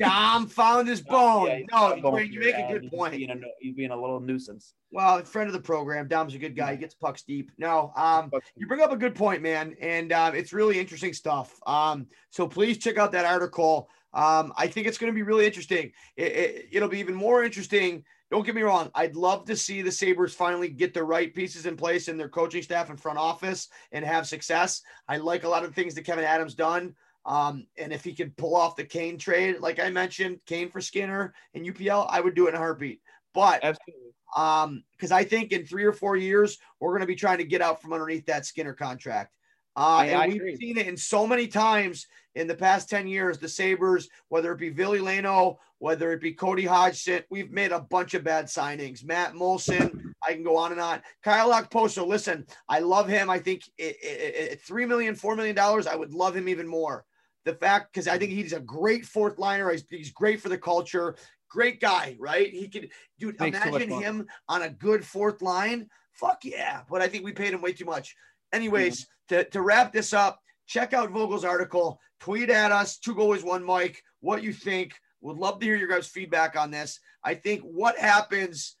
Dom 0.00 0.46
found 0.46 0.88
his 0.88 1.00
bone. 1.08 1.46
Yeah, 1.46 1.58
no, 1.58 1.66
got 1.70 2.02
bone 2.02 2.14
Dwayne, 2.14 2.32
you 2.32 2.40
here, 2.40 2.56
make 2.56 2.64
a 2.64 2.80
good 2.80 2.90
point. 2.90 3.12
Being 3.12 3.30
a, 3.30 3.36
he's 3.60 3.74
being 3.74 3.90
a 3.90 4.00
little 4.00 4.20
nuisance. 4.20 4.74
Well, 4.90 5.22
friend 5.24 5.48
of 5.48 5.52
the 5.52 5.60
program, 5.60 6.08
Dom's 6.08 6.34
a 6.34 6.38
good 6.38 6.56
guy. 6.56 6.72
He 6.72 6.78
gets 6.78 6.94
pucks 6.94 7.22
deep. 7.22 7.50
No, 7.58 7.92
um, 7.96 8.30
you 8.56 8.66
bring 8.66 8.80
up 8.80 8.92
a 8.92 8.96
good 8.96 9.14
point, 9.14 9.42
man, 9.42 9.74
and 9.80 10.12
um, 10.12 10.34
it's 10.34 10.52
really 10.52 10.78
interesting 10.78 11.12
stuff. 11.12 11.58
Um, 11.66 12.06
so 12.30 12.46
please 12.46 12.78
check 12.78 12.98
out 12.98 13.12
that 13.12 13.24
article. 13.24 13.88
Um, 14.14 14.52
I 14.56 14.66
think 14.66 14.86
it's 14.86 14.98
going 14.98 15.12
to 15.12 15.14
be 15.14 15.22
really 15.22 15.46
interesting. 15.46 15.92
It, 16.16 16.32
it, 16.32 16.68
it'll 16.72 16.88
be 16.88 16.98
even 16.98 17.14
more 17.14 17.42
interesting. 17.44 18.04
Don't 18.30 18.46
get 18.46 18.54
me 18.54 18.62
wrong. 18.62 18.90
I'd 18.94 19.14
love 19.14 19.44
to 19.46 19.56
see 19.56 19.82
the 19.82 19.92
Sabres 19.92 20.34
finally 20.34 20.68
get 20.68 20.94
the 20.94 21.04
right 21.04 21.34
pieces 21.34 21.66
in 21.66 21.76
place 21.76 22.08
in 22.08 22.16
their 22.16 22.30
coaching 22.30 22.62
staff 22.62 22.88
and 22.88 22.98
front 22.98 23.18
office 23.18 23.68
and 23.92 24.04
have 24.04 24.26
success. 24.26 24.80
I 25.06 25.18
like 25.18 25.44
a 25.44 25.48
lot 25.48 25.64
of 25.64 25.70
the 25.70 25.74
things 25.74 25.94
that 25.94 26.06
Kevyn 26.06 26.24
Adams 26.24 26.54
done. 26.54 26.94
Um, 27.24 27.66
and 27.78 27.92
if 27.92 28.04
he 28.04 28.14
could 28.14 28.36
pull 28.36 28.56
off 28.56 28.76
the 28.76 28.84
Kane 28.84 29.16
trade, 29.18 29.60
like 29.60 29.78
I 29.78 29.90
mentioned, 29.90 30.40
Kane 30.46 30.70
for 30.70 30.80
Skinner 30.80 31.34
and 31.54 31.64
UPL, 31.64 32.06
I 32.10 32.20
would 32.20 32.34
do 32.34 32.46
it 32.46 32.50
in 32.50 32.54
a 32.56 32.58
heartbeat. 32.58 33.00
But 33.32 33.62
Absolutely. 33.62 34.12
um, 34.36 34.82
because 34.92 35.12
I 35.12 35.24
think 35.24 35.52
in 35.52 35.64
three 35.64 35.84
or 35.84 35.92
four 35.92 36.16
years 36.16 36.58
we're 36.80 36.90
going 36.90 37.00
to 37.02 37.06
be 37.06 37.14
trying 37.14 37.38
to 37.38 37.44
get 37.44 37.62
out 37.62 37.80
from 37.80 37.92
underneath 37.92 38.26
that 38.26 38.44
Skinner 38.46 38.74
contract. 38.74 39.32
Uh, 39.74 40.04
Yeah, 40.06 40.18
I 40.18 40.24
and 40.24 40.32
we've 40.32 40.42
agree. 40.42 40.56
seen 40.56 40.76
it 40.78 40.86
in 40.86 40.96
so 40.96 41.26
many 41.26 41.46
times 41.46 42.06
in 42.34 42.46
the 42.46 42.54
past 42.54 42.90
10 42.90 43.06
years. 43.06 43.38
The 43.38 43.48
Sabres, 43.48 44.08
whether 44.28 44.52
it 44.52 44.58
be 44.58 44.68
Ville 44.68 44.92
Leino, 44.92 45.56
whether 45.78 46.12
it 46.12 46.20
be 46.20 46.32
Cody 46.32 46.66
Hodgson, 46.66 47.22
we've 47.30 47.50
made 47.50 47.72
a 47.72 47.80
bunch 47.80 48.14
of 48.14 48.22
bad 48.24 48.46
signings. 48.46 49.04
Matt 49.04 49.34
Moulson, 49.34 50.14
I 50.26 50.32
can 50.34 50.42
go 50.42 50.56
on 50.56 50.72
and 50.72 50.80
on. 50.80 51.02
Kyle 51.24 51.50
Okposo, 51.52 52.06
listen, 52.06 52.46
I 52.68 52.80
love 52.80 53.08
him. 53.08 53.30
I 53.30 53.38
think 53.38 53.62
it, 53.78 54.60
$3 54.66 54.86
million, 54.86 55.14
$4 55.14 55.36
million, 55.36 55.58
I 55.58 55.96
would 55.96 56.12
love 56.14 56.36
him 56.36 56.48
even 56.48 56.68
more. 56.68 57.04
The 57.44 57.54
fact, 57.54 57.92
because 57.92 58.08
I 58.08 58.18
think 58.18 58.30
he's 58.30 58.52
a 58.52 58.60
great 58.60 59.04
fourth 59.04 59.38
liner. 59.38 59.70
He's, 59.70 59.84
he's 59.88 60.12
great 60.12 60.40
for 60.40 60.48
the 60.48 60.58
culture. 60.58 61.16
Great 61.50 61.80
guy, 61.80 62.16
right? 62.18 62.50
He 62.50 62.68
could, 62.68 62.90
dude, 63.18 63.38
Makes 63.40 63.58
imagine 63.58 63.90
money. 63.90 64.02
him 64.04 64.26
on 64.48 64.62
a 64.62 64.70
good 64.70 65.04
fourth 65.04 65.42
line. 65.42 65.88
Fuck 66.12 66.44
yeah. 66.44 66.82
But 66.88 67.02
I 67.02 67.08
think 67.08 67.24
we 67.24 67.32
paid 67.32 67.52
him 67.52 67.60
way 67.60 67.72
too 67.72 67.84
much. 67.84 68.14
Anyways, 68.52 69.06
to, 69.28 69.44
to 69.50 69.60
wrap 69.60 69.92
this 69.92 70.12
up, 70.12 70.40
check 70.66 70.92
out 70.92 71.10
Vogl's 71.10 71.44
article, 71.44 72.00
tweet 72.20 72.48
at 72.48 72.72
us, 72.72 72.98
two 72.98 73.14
goalies, 73.14 73.44
one 73.44 73.66
mic, 73.66 74.02
what 74.20 74.42
you 74.42 74.52
think. 74.52 74.92
Would 75.20 75.36
love 75.36 75.60
to 75.60 75.66
hear 75.66 75.76
your 75.76 75.88
guys' 75.88 76.08
feedback 76.08 76.56
on 76.56 76.70
this. 76.70 77.00
I 77.24 77.34
think 77.34 77.62
what 77.62 77.98
happens 77.98 78.76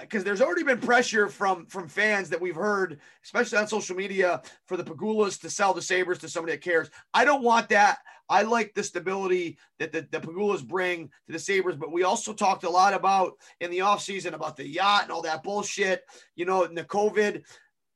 because 0.00 0.24
there's 0.24 0.40
already 0.40 0.62
been 0.62 0.78
pressure 0.78 1.28
from 1.28 1.66
from 1.66 1.88
fans 1.88 2.28
that 2.30 2.40
we've 2.40 2.54
heard, 2.54 3.00
especially 3.24 3.58
on 3.58 3.66
social 3.66 3.96
media, 3.96 4.42
for 4.66 4.76
the 4.76 4.84
Pegulas 4.84 5.40
to 5.40 5.50
sell 5.50 5.74
the 5.74 5.82
Sabres 5.82 6.18
to 6.18 6.28
somebody 6.28 6.52
that 6.54 6.62
cares. 6.62 6.90
I 7.14 7.24
don't 7.24 7.42
want 7.42 7.68
that. 7.70 7.98
I 8.28 8.42
like 8.42 8.74
the 8.74 8.84
stability 8.84 9.58
that 9.80 9.92
the, 9.92 10.06
the 10.10 10.20
Pegulas 10.20 10.66
bring 10.66 11.08
to 11.26 11.32
the 11.32 11.38
Sabres, 11.38 11.76
but 11.76 11.92
we 11.92 12.04
also 12.04 12.32
talked 12.32 12.62
a 12.64 12.70
lot 12.70 12.94
about 12.94 13.32
in 13.60 13.70
the 13.70 13.78
offseason 13.78 14.34
about 14.34 14.56
the 14.56 14.68
yacht 14.68 15.02
and 15.02 15.12
all 15.12 15.22
that 15.22 15.42
bullshit, 15.42 16.04
you 16.36 16.44
know, 16.44 16.64
and 16.64 16.76
the 16.76 16.84
COVID. 16.84 17.42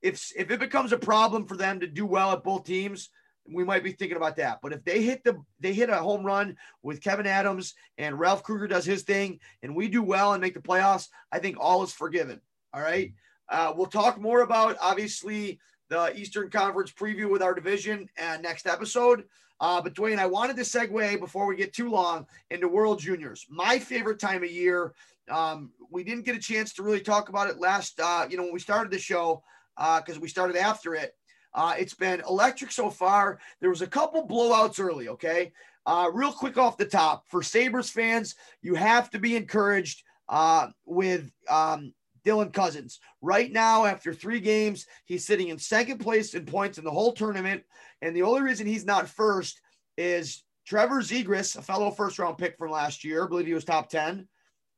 If 0.03 0.33
if 0.37 0.51
it 0.51 0.61
becomes 0.61 0.93
a 0.93 0.99
problem 0.99 1.47
for 1.47 1.57
them 1.57 1.81
to 1.81 1.87
do 1.87 2.05
well 2.05 2.33
at 2.33 2.45
both 2.45 2.65
teams, 2.65 3.11
we 3.53 3.65
might 3.65 3.85
be 3.85 3.93
thinking 3.93 4.17
about 4.17 4.37
that. 4.37 4.61
But 4.63 4.73
if 4.73 4.85
they 4.85 5.03
hit 5.03 5.23
the 5.25 5.43
they 5.61 5.73
hit 5.73 5.91
a 5.91 5.97
home 5.97 6.25
run 6.25 6.57
with 6.83 7.01
Kevyn 7.01 7.27
Adams 7.27 7.75
and 7.99 8.19
Ralph 8.19 8.43
Krueger 8.43 8.69
does 8.69 8.85
his 8.85 9.03
thing 9.03 9.41
and 9.63 9.77
we 9.77 9.89
do 9.89 10.03
well 10.03 10.33
and 10.33 10.41
make 10.41 10.55
the 10.55 10.61
playoffs, 10.61 11.09
I 11.31 11.39
think 11.39 11.57
all 11.59 11.83
is 11.83 11.93
forgiven. 11.93 12.41
All 12.73 12.81
right. 12.81 13.13
Uh, 13.49 13.73
we'll 13.77 13.87
talk 13.87 14.19
more 14.19 14.41
about 14.41 14.77
obviously 14.81 15.61
the 15.91 16.17
Eastern 16.19 16.51
Conference 16.51 16.91
preview 16.91 17.31
with 17.31 17.43
our 17.43 17.55
division 17.55 18.09
uh, 18.21 18.39
next 18.41 18.67
episode. 18.67 19.25
Uh, 19.61 19.81
but 19.81 19.95
Dwayne, 19.95 20.19
I 20.19 20.27
wanted 20.27 20.57
to 20.57 20.63
segue 20.63 21.21
before 21.21 21.47
we 21.47 21.57
get 21.57 21.73
too 21.73 21.91
long 21.91 22.27
into 22.51 22.67
World 22.69 22.99
Juniors, 22.99 23.47
my 23.49 23.79
favorite 23.79 24.19
time 24.19 24.43
of 24.43 24.51
year. 24.51 24.95
Um, 25.31 25.71
we 25.91 26.03
didn't 26.03 26.25
get 26.25 26.37
a 26.37 26.41
chance 26.41 26.73
to 26.75 26.83
really 26.83 27.01
talk 27.01 27.29
about 27.29 27.49
it 27.49 27.59
last, 27.59 28.01
uh, 28.01 28.27
you 28.29 28.37
know, 28.37 28.43
when 28.43 28.53
we 28.53 28.59
started 28.59 28.91
the 28.91 28.99
show 28.99 29.43
because 29.77 30.19
we 30.19 30.29
started 30.29 30.57
after 30.57 30.95
it. 30.95 31.15
Uh, 31.55 31.75
it's 31.79 31.95
been 31.95 32.21
electric 32.29 32.73
so 32.73 32.91
far. 32.91 33.39
There 33.61 33.71
was 33.71 33.83
a 33.83 33.87
couple 33.87 34.27
blowouts 34.27 34.81
early. 34.81 35.09
Okay, 35.09 35.53
uh, 35.87 36.11
real 36.13 36.33
quick 36.33 36.59
off 36.59 36.77
the 36.77 36.85
top 36.85 37.25
for 37.29 37.43
Sabres 37.43 37.91
fans, 37.91 38.35
you 38.63 38.75
have 38.75 39.11
to 39.11 39.19
be 39.19 39.37
encouraged 39.37 40.03
uh, 40.29 40.69
with 40.87 41.31
um, 41.49 41.93
Dylan 42.25 42.53
Cozens. 42.53 43.01
Right 43.21 43.53
now, 43.53 43.85
after 43.85 44.15
three 44.15 44.41
games, 44.41 44.87
he's 45.05 45.27
sitting 45.27 45.49
in 45.49 45.59
second 45.59 45.99
place 45.99 46.35
in 46.35 46.47
points 46.47 46.79
in 46.79 46.85
the 46.85 46.91
whole 46.91 47.13
tournament. 47.13 47.63
And 48.03 48.17
the 48.17 48.23
only 48.23 48.43
reason 48.43 48.67
he's 48.67 48.87
not 48.87 49.09
first 49.09 49.61
is 49.97 50.43
Trevor 50.67 51.03
Zegras, 51.03 51.57
a 51.57 51.63
fellow 51.63 51.91
first 51.91 52.19
round 52.19 52.39
pick 52.39 52.57
from 52.57 52.71
last 52.71 53.05
year. 53.05 53.25
I 53.25 53.29
believe 53.29 53.47
he 53.47 53.55
was 53.55 53.65
top 53.65 53.91
10. 53.91 54.27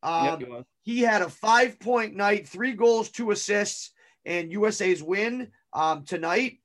Um, 0.02 0.40
Yep, 0.40 0.66
he 0.82 1.00
had 1.00 1.22
a 1.22 1.28
five 1.28 1.80
point 1.80 2.14
night, 2.14 2.48
three 2.48 2.72
goals, 2.72 3.10
two 3.10 3.30
assists, 3.30 3.92
and 4.24 4.52
USA's 4.52 5.02
win 5.02 5.48
um, 5.72 6.04
tonight. 6.04 6.58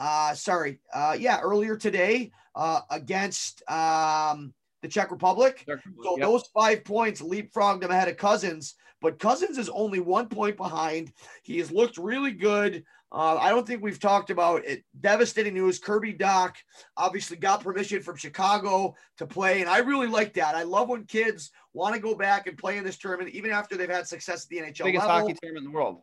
Uh, 0.00 0.34
sorry, 0.34 0.80
uh, 0.94 1.14
yeah, 1.18 1.40
earlier 1.40 1.76
today 1.76 2.32
uh, 2.54 2.80
against 2.90 3.62
um, 3.70 4.54
the 4.80 4.88
Czech 4.88 5.10
Republic. 5.10 5.62
So 6.02 6.16
Yep. 6.16 6.26
those 6.26 6.44
five 6.54 6.84
points 6.84 7.20
leapfrogged 7.20 7.82
him 7.82 7.90
ahead 7.90 8.08
of 8.08 8.16
Cozens, 8.16 8.76
but 9.02 9.18
Cozens 9.18 9.58
is 9.58 9.68
only 9.68 10.00
one 10.00 10.28
point 10.28 10.56
behind. 10.56 11.12
He 11.42 11.58
has 11.58 11.70
looked 11.70 11.98
really 11.98 12.32
good. 12.32 12.82
Uh, 13.12 13.36
I 13.38 13.50
don't 13.50 13.66
think 13.66 13.82
we've 13.82 14.00
talked 14.00 14.30
about 14.30 14.64
it. 14.64 14.84
Devastating 15.00 15.52
news. 15.52 15.78
Kirby 15.78 16.14
Dach 16.14 16.54
obviously 16.96 17.36
got 17.36 17.62
permission 17.62 18.00
from 18.02 18.16
Chicago 18.16 18.94
to 19.18 19.26
play, 19.26 19.60
and 19.60 19.68
I 19.68 19.78
really 19.78 20.06
like 20.06 20.32
that. 20.34 20.54
I 20.54 20.62
love 20.62 20.88
when 20.88 21.04
kids 21.04 21.50
want 21.74 21.94
to 21.94 22.00
go 22.00 22.14
back 22.14 22.46
and 22.46 22.56
play 22.56 22.78
in 22.78 22.84
this 22.84 22.96
tournament, 22.96 23.34
even 23.34 23.50
after 23.50 23.76
they've 23.76 23.90
had 23.90 24.06
success 24.06 24.44
at 24.44 24.48
the 24.48 24.58
NHL 24.58 24.84
biggest 24.84 25.06
level. 25.06 25.20
hockey 25.28 25.36
tournament 25.42 25.66
in 25.66 25.72
the 25.72 25.76
world. 25.76 26.00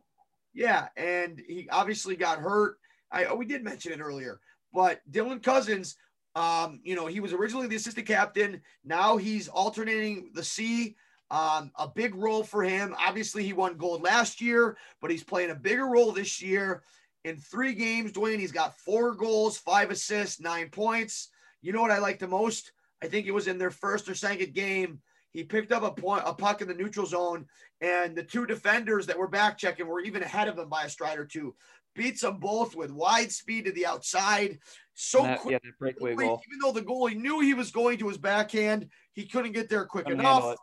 Yeah, 0.54 0.86
and 0.96 1.42
he 1.48 1.68
obviously 1.72 2.14
got 2.14 2.38
hurt. 2.38 2.76
I 3.10 3.26
oh, 3.26 3.36
we 3.36 3.46
did 3.46 3.64
mention 3.64 3.92
it 3.92 4.00
earlier, 4.00 4.40
but 4.72 5.00
Dylan 5.10 5.42
Cozens, 5.42 5.96
um, 6.34 6.80
you 6.82 6.94
know, 6.94 7.06
he 7.06 7.20
was 7.20 7.32
originally 7.32 7.66
the 7.66 7.76
assistant 7.76 8.06
captain. 8.06 8.60
Now 8.84 9.16
he's 9.16 9.48
alternating 9.48 10.30
the 10.34 10.44
C. 10.44 10.96
Um, 11.30 11.72
a 11.78 11.86
big 11.86 12.14
role 12.14 12.42
for 12.42 12.62
him. 12.62 12.94
Obviously, 12.98 13.44
he 13.44 13.52
won 13.52 13.76
gold 13.76 14.02
last 14.02 14.40
year, 14.40 14.78
but 15.00 15.10
he's 15.10 15.24
playing 15.24 15.50
a 15.50 15.54
bigger 15.54 15.86
role 15.86 16.10
this 16.10 16.40
year. 16.40 16.82
In 17.24 17.36
three 17.36 17.74
games, 17.74 18.12
Dwayne, 18.12 18.38
he's 18.38 18.52
got 18.52 18.78
four 18.78 19.14
goals, 19.14 19.58
five 19.58 19.90
assists, 19.90 20.40
nine 20.40 20.70
points. 20.70 21.28
You 21.60 21.72
know 21.72 21.82
what 21.82 21.90
I 21.90 21.98
like 21.98 22.18
the 22.18 22.28
most? 22.28 22.72
I 23.02 23.08
think 23.08 23.26
it 23.26 23.34
was 23.34 23.46
in 23.46 23.58
their 23.58 23.70
first 23.70 24.08
or 24.08 24.14
second 24.14 24.54
game. 24.54 25.00
He 25.32 25.44
picked 25.44 25.72
up 25.72 25.82
a 25.82 25.90
point, 25.90 26.22
a 26.24 26.32
puck 26.32 26.62
in 26.62 26.68
the 26.68 26.74
neutral 26.74 27.06
zone, 27.06 27.46
and 27.80 28.16
the 28.16 28.22
two 28.22 28.46
defenders 28.46 29.06
that 29.06 29.18
were 29.18 29.28
back 29.28 29.58
checking 29.58 29.86
were 29.86 30.00
even 30.00 30.22
ahead 30.22 30.48
of 30.48 30.58
him 30.58 30.68
by 30.68 30.84
a 30.84 30.88
stride 30.88 31.18
or 31.18 31.26
two. 31.26 31.54
Beats 31.98 32.20
them 32.22 32.38
both 32.38 32.74
with 32.76 32.90
wide 32.92 33.30
speed 33.32 33.64
to 33.66 33.72
the 33.72 33.84
outside. 33.84 34.58
So 34.94 35.22
That- 35.22 35.40
quick. 35.40 35.60
yeah, 35.64 35.70
breakaway 35.78 36.14
goal. 36.14 36.40
Even 36.48 36.58
though 36.62 36.72
the 36.72 36.82
goalie 36.86 37.16
knew 37.16 37.40
he 37.40 37.54
was 37.54 37.70
going 37.72 37.98
to 37.98 38.08
his 38.08 38.18
backhand, 38.18 38.88
he 39.12 39.26
couldn't 39.26 39.52
get 39.52 39.68
there 39.68 39.84
quick 39.84 40.04
Couldn't 40.06 40.20
enough. 40.20 40.56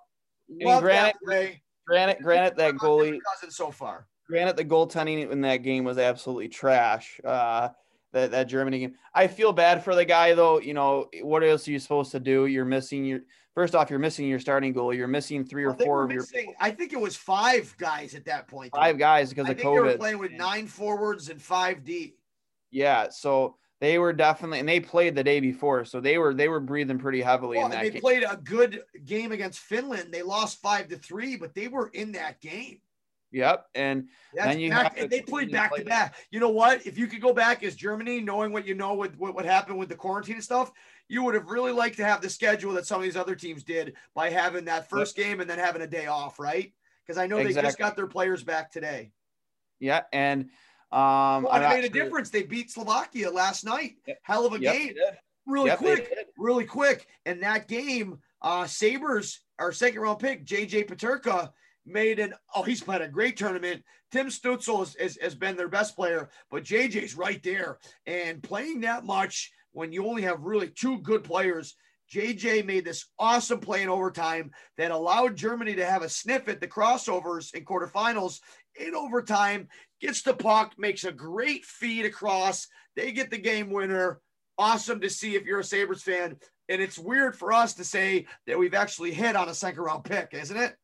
Love 0.50 0.82
granted- 0.84 1.16
that. 1.28 1.56
Granted, 1.88 2.24
granted 2.24 2.58
that 2.58 2.76
goalie, 2.76 3.20
Cousin 3.34 3.52
so 3.52 3.70
far. 3.70 4.08
granted 4.28 4.58
the 4.58 4.66
goaltending 4.66 5.30
in 5.30 5.42
that 5.42 5.58
game 5.58 5.84
was 5.84 5.98
absolutely 6.00 6.48
trash. 6.50 7.20
Uh, 7.24 7.70
that 8.14 8.32
that 8.32 8.46
Germany 8.48 8.80
game. 8.80 8.96
I 9.14 9.28
feel 9.28 9.52
bad 9.54 9.84
for 9.84 9.94
the 9.94 10.06
guy 10.06 10.34
though. 10.34 10.60
You 10.60 10.74
know 10.74 11.10
what 11.22 11.44
else 11.44 11.68
are 11.68 11.72
you 11.72 11.80
supposed 11.80 12.12
to 12.14 12.20
do? 12.20 12.46
You're 12.46 12.64
missing 12.66 13.04
your 13.06 13.20
first 13.56 13.74
off. 13.74 13.90
You're 13.90 14.00
missing 14.00 14.28
your 14.28 14.40
starting 14.40 14.74
goal. 14.74 14.94
You're 14.94 15.08
missing 15.08 15.44
three 15.44 15.64
or 15.64 15.74
four 15.74 16.04
of 16.04 16.12
your 16.12 16.24
I 16.60 16.70
think 16.72 16.94
it 16.94 17.00
was 17.00 17.16
five 17.16 17.74
guys 17.80 18.14
at 18.14 18.26
that 18.26 18.48
point. 18.48 18.72
five 18.76 19.00
guys 19.00 19.30
because 19.30 19.48
I 19.48 19.52
of 19.52 19.58
think 19.58 19.68
they 19.74 19.80
were 19.80 19.98
playing 19.98 20.20
with 20.20 20.32
nine 20.32 20.68
forwards 20.68 21.30
and 21.30 21.42
five 21.42 21.84
D. 21.84 22.16
Yeah, 22.70 23.10
so 23.10 23.56
they 23.82 23.98
were 23.98 24.14
definitely 24.14 24.60
and 24.60 24.70
they 24.70 24.80
played 24.80 25.16
the 25.16 25.24
day 25.24 25.40
before, 25.40 25.86
so 25.86 26.00
they 26.00 26.18
were 26.18 26.34
they 26.34 26.50
were 26.50 26.60
breathing 26.60 27.00
pretty 27.00 27.22
heavily 27.22 27.58
Well, 27.58 27.66
in 27.68 27.72
that 27.72 27.82
they 27.84 27.90
game. 27.92 28.02
played 28.02 28.24
a 28.24 28.38
good 28.38 28.84
game 29.06 29.32
against 29.32 29.60
Finland. 29.60 30.14
They 30.14 30.22
lost 30.22 30.62
five 30.62 30.88
to 30.90 30.98
three, 30.98 31.36
but 31.36 31.54
they 31.56 31.68
were 31.68 31.90
in 31.94 32.12
that 32.14 32.40
game. 32.42 32.80
Yep, 33.36 33.66
and 33.76 34.08
That's 34.34 34.48
Then 34.48 34.60
you 34.62 34.70
back, 34.70 34.96
to 34.96 35.02
and 35.02 35.10
they 35.10 35.20
played 35.22 35.52
back 35.52 35.72
play 35.72 35.80
to 35.80 35.84
that. 35.86 36.14
back. 36.14 36.16
You 36.32 36.40
know 36.40 36.50
what? 36.50 36.86
If 36.88 36.98
you 36.98 37.06
could 37.06 37.22
go 37.22 37.34
back 37.34 37.64
as 37.64 37.76
Germany, 37.76 38.22
knowing 38.22 38.54
what 38.54 38.66
you 38.66 38.76
know 38.76 38.94
with 38.94 39.18
what, 39.18 39.36
what 39.36 39.44
happened 39.44 39.78
with 39.78 39.90
the 39.90 39.96
quarantine 39.96 40.36
and 40.36 40.44
stuff, 40.44 40.72
you 41.10 41.22
would 41.24 41.36
have 41.36 41.48
really 41.50 41.74
liked 41.74 41.98
to 41.98 42.06
have 42.06 42.22
the 42.22 42.30
schedule 42.30 42.72
that 42.74 42.88
some 42.88 42.98
of 42.98 43.04
these 43.04 43.18
other 43.18 43.36
teams 43.36 43.62
did 43.66 43.96
by 44.14 44.30
having 44.30 44.64
that 44.66 44.90
first 44.90 45.18
game 45.18 45.42
and 45.42 45.50
then 45.50 45.60
having 45.60 45.82
a 45.82 45.88
day 45.88 46.06
off, 46.06 46.40
right? 46.40 46.74
Because 47.06 47.18
I 47.18 47.28
know 47.28 47.44
they 47.44 47.52
just 47.52 47.78
got 47.78 47.98
their 47.98 48.08
players 48.08 48.42
back 48.42 48.72
today. 48.72 49.12
yeah, 49.82 50.04
and 50.14 50.44
um, 50.94 51.44
Well, 51.44 51.62
it 51.62 51.70
made 51.70 51.84
a 51.84 51.90
difference. 51.90 52.30
They 52.30 52.44
beat 52.44 52.72
Slovakia 52.72 53.30
last 53.30 53.66
night. 53.66 53.96
Yep. 54.08 54.20
Hell 54.24 54.46
of 54.46 54.54
a 54.54 54.60
Yep, 54.60 54.74
game. 54.74 54.94
Really 55.46 55.70
Yep, 55.72 55.78
quick. 55.80 56.18
really 56.38 56.66
quick. 56.66 57.06
And 57.26 57.44
that 57.44 57.68
game, 57.68 58.20
uh, 58.42 58.66
Sabres, 58.66 59.42
our 59.60 59.74
second 59.74 60.00
round 60.00 60.20
pick, 60.20 60.46
JJ 60.46 60.88
Peterka, 60.88 61.52
made 61.86 62.20
an 62.20 62.34
oh, 62.56 62.64
he's 62.64 62.82
played 62.82 63.02
a 63.02 63.08
great 63.08 63.38
tournament. 63.38 63.84
Tim 64.12 64.28
Stützle 64.28 64.80
has, 64.80 64.96
has, 65.00 65.18
has 65.22 65.36
been 65.36 65.58
their 65.58 65.68
best 65.68 65.96
player, 65.96 66.30
but 66.50 66.64
JJ's 66.64 67.16
right 67.16 67.42
there. 67.44 67.80
And 68.06 68.42
playing 68.42 68.82
that 68.82 69.06
much 69.06 69.52
when 69.72 69.92
you 69.92 70.08
only 70.08 70.22
have 70.24 70.42
really 70.42 70.70
two 70.70 71.00
good 71.00 71.24
players 71.24 71.76
JJ 72.14 72.66
made 72.66 72.86
this 72.86 73.06
awesome 73.18 73.60
play 73.60 73.82
in 73.84 73.90
overtime 73.90 74.52
that 74.78 74.92
allowed 74.92 75.36
Germany 75.36 75.76
to 75.76 75.86
have 75.86 76.04
a 76.04 76.10
sniff 76.10 76.48
at 76.48 76.62
the 76.62 76.68
crossovers 76.68 77.54
in 77.54 77.66
quarterfinals. 77.66 78.40
In 78.76 78.94
overtime, 78.94 79.68
gets 80.02 80.22
the 80.22 80.34
puck, 80.34 80.74
makes 80.78 81.04
a 81.04 81.12
great 81.12 81.66
feed 81.66 82.06
across. 82.06 82.68
They 82.96 83.12
get 83.12 83.32
the 83.32 83.38
game 83.38 83.72
winner. 83.72 84.20
Awesome 84.58 85.02
to 85.02 85.10
see 85.10 85.36
if 85.36 85.46
you're 85.46 85.60
a 85.60 85.64
Sabres 85.64 86.04
fan. 86.04 86.38
And 86.70 86.82
it's 86.82 87.00
weird 87.00 87.36
for 87.36 87.54
us 87.54 87.74
to 87.76 87.84
say 87.84 88.28
that 88.48 88.58
we've 88.58 88.74
actually 88.74 89.14
hit 89.14 89.36
on 89.36 89.50
a 89.50 89.54
second 89.54 89.84
round 89.84 90.04
pick, 90.04 90.30
isn't 90.34 90.58
it? 90.58 90.76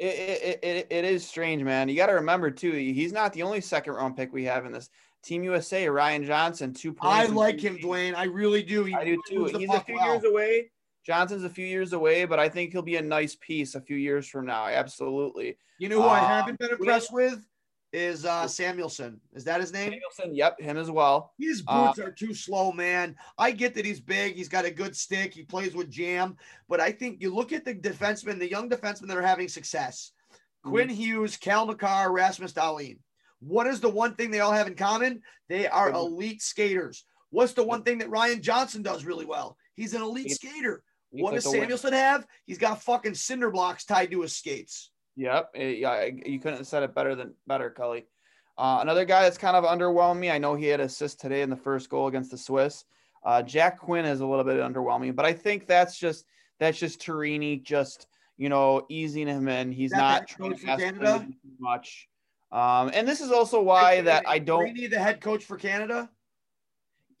It, 0.00 0.06
it, 0.06 0.64
it, 0.64 0.86
it 0.88 1.04
is 1.04 1.26
strange, 1.28 1.62
man. 1.62 1.90
You 1.90 1.96
got 1.96 2.06
to 2.06 2.14
remember, 2.14 2.50
too, 2.50 2.72
he's 2.72 3.12
not 3.12 3.34
the 3.34 3.42
only 3.42 3.60
second 3.60 3.92
round 3.92 4.16
pick 4.16 4.32
we 4.32 4.44
have 4.44 4.64
in 4.64 4.72
this. 4.72 4.88
Team 5.22 5.44
USA, 5.44 5.86
Ryan 5.88 6.24
Johnson, 6.24 6.72
two 6.72 6.94
points. 6.94 7.30
I 7.30 7.32
like 7.32 7.60
him, 7.60 7.76
Dwayne. 7.76 8.14
I 8.14 8.24
really 8.24 8.62
do. 8.62 8.84
He 8.84 8.94
I 8.94 9.04
do 9.04 9.20
too. 9.28 9.44
He's 9.44 9.68
a 9.68 9.80
few 9.80 10.00
years 10.00 10.24
away. 10.24 10.70
Johnson's 11.04 11.44
a 11.44 11.50
few 11.50 11.66
years 11.66 11.92
away, 11.92 12.24
but 12.24 12.38
I 12.38 12.48
think 12.48 12.72
he'll 12.72 12.80
be 12.80 12.96
a 12.96 13.02
nice 13.02 13.34
piece 13.34 13.74
a 13.74 13.80
few 13.82 13.96
years 13.96 14.26
from 14.26 14.46
now. 14.46 14.66
Absolutely. 14.66 15.58
You 15.78 15.90
know 15.90 16.02
who 16.02 16.08
I 16.08 16.20
haven't 16.20 16.52
um, 16.52 16.56
been 16.60 16.70
impressed 16.70 17.12
with 17.12 17.46
is 17.92 18.24
uh 18.24 18.44
Samuelsson. 18.44 19.18
Is 19.34 19.44
that 19.44 19.60
his 19.60 19.72
name? 19.72 19.92
Samuelsson. 19.92 20.36
Yep, 20.36 20.60
him 20.60 20.76
as 20.76 20.90
well. 20.90 21.32
His 21.38 21.62
boots 21.62 21.98
uh, 21.98 22.04
are 22.04 22.12
too 22.12 22.34
slow, 22.34 22.72
man. 22.72 23.16
I 23.38 23.50
get 23.50 23.74
that 23.74 23.84
he's 23.84 24.00
big. 24.00 24.34
He's 24.36 24.48
got 24.48 24.64
a 24.64 24.70
good 24.70 24.96
stick. 24.96 25.34
He 25.34 25.42
plays 25.42 25.74
with 25.74 25.90
jam, 25.90 26.36
but 26.68 26.80
I 26.80 26.92
think 26.92 27.20
you 27.20 27.34
look 27.34 27.52
at 27.52 27.64
the 27.64 27.74
defensemen, 27.74 28.38
the 28.38 28.50
young 28.50 28.68
defensemen 28.68 29.08
that 29.08 29.16
are 29.16 29.22
having 29.22 29.48
success. 29.48 30.12
Mm-hmm. 30.32 30.70
Quinn 30.70 30.88
Hughes, 30.88 31.36
Cale 31.36 31.66
Makar, 31.66 32.12
Rasmus 32.12 32.52
Dahlin. 32.52 32.98
What 33.40 33.66
is 33.66 33.80
the 33.80 33.88
one 33.88 34.14
thing 34.14 34.30
they 34.30 34.40
all 34.40 34.52
have 34.52 34.66
in 34.66 34.74
common? 34.74 35.22
They 35.48 35.66
are 35.66 35.90
elite 35.90 36.42
skaters. 36.42 37.04
What's 37.30 37.54
the 37.54 37.64
one 37.64 37.82
thing 37.82 37.98
that 37.98 38.10
Ryan 38.10 38.42
Johnson 38.42 38.82
does 38.82 39.04
really 39.04 39.24
well? 39.24 39.56
He's 39.74 39.94
an 39.94 40.02
elite 40.02 40.32
skater. 40.32 40.82
What 41.10 41.34
does 41.34 41.44
Samuelsson 41.44 41.92
have? 41.92 42.26
He's 42.46 42.58
got 42.58 42.82
fucking 42.82 43.14
cinder 43.14 43.50
blocks 43.50 43.84
tied 43.84 44.10
to 44.10 44.20
his 44.20 44.36
skates. 44.36 44.89
Yep. 45.16 45.50
Yeah, 45.54 46.04
you 46.04 46.38
couldn't 46.38 46.58
have 46.58 46.66
said 46.66 46.82
it 46.82 46.94
better 46.94 47.14
than 47.14 47.34
better, 47.46 47.70
Cully. 47.70 48.06
Uh, 48.56 48.78
another 48.82 49.04
guy 49.04 49.22
that's 49.22 49.38
kind 49.38 49.56
of 49.56 49.64
underwhelmed 49.64 50.18
me. 50.18 50.30
I 50.30 50.38
know 50.38 50.54
he 50.54 50.66
had 50.66 50.80
assist 50.80 51.20
today 51.20 51.42
in 51.42 51.50
the 51.50 51.56
first 51.56 51.88
goal 51.88 52.08
against 52.08 52.30
the 52.30 52.38
Swiss. 52.38 52.84
Uh, 53.24 53.42
Jack 53.42 53.78
Quinn 53.78 54.04
is 54.04 54.20
a 54.20 54.26
little 54.26 54.44
bit 54.44 54.58
underwhelming, 54.58 55.14
but 55.14 55.24
I 55.24 55.32
think 55.32 55.66
that's 55.66 55.98
just 55.98 56.26
that's 56.58 56.78
just 56.78 57.00
Tourigny 57.00 57.62
just 57.62 58.06
you 58.36 58.48
know 58.48 58.86
easing 58.88 59.26
him 59.26 59.48
in. 59.48 59.72
He's 59.72 59.92
not 59.92 60.26
trying 60.26 60.56
to 60.56 60.70
ask 60.70 61.24
much. 61.58 62.08
Um, 62.52 62.90
and 62.92 63.06
this 63.06 63.20
is 63.20 63.30
also 63.30 63.62
why 63.62 64.00
that 64.02 64.24
I 64.26 64.38
don't 64.38 64.72
need 64.72 64.90
the 64.90 64.98
head 64.98 65.20
coach 65.20 65.44
for 65.44 65.56
Canada. 65.56 66.10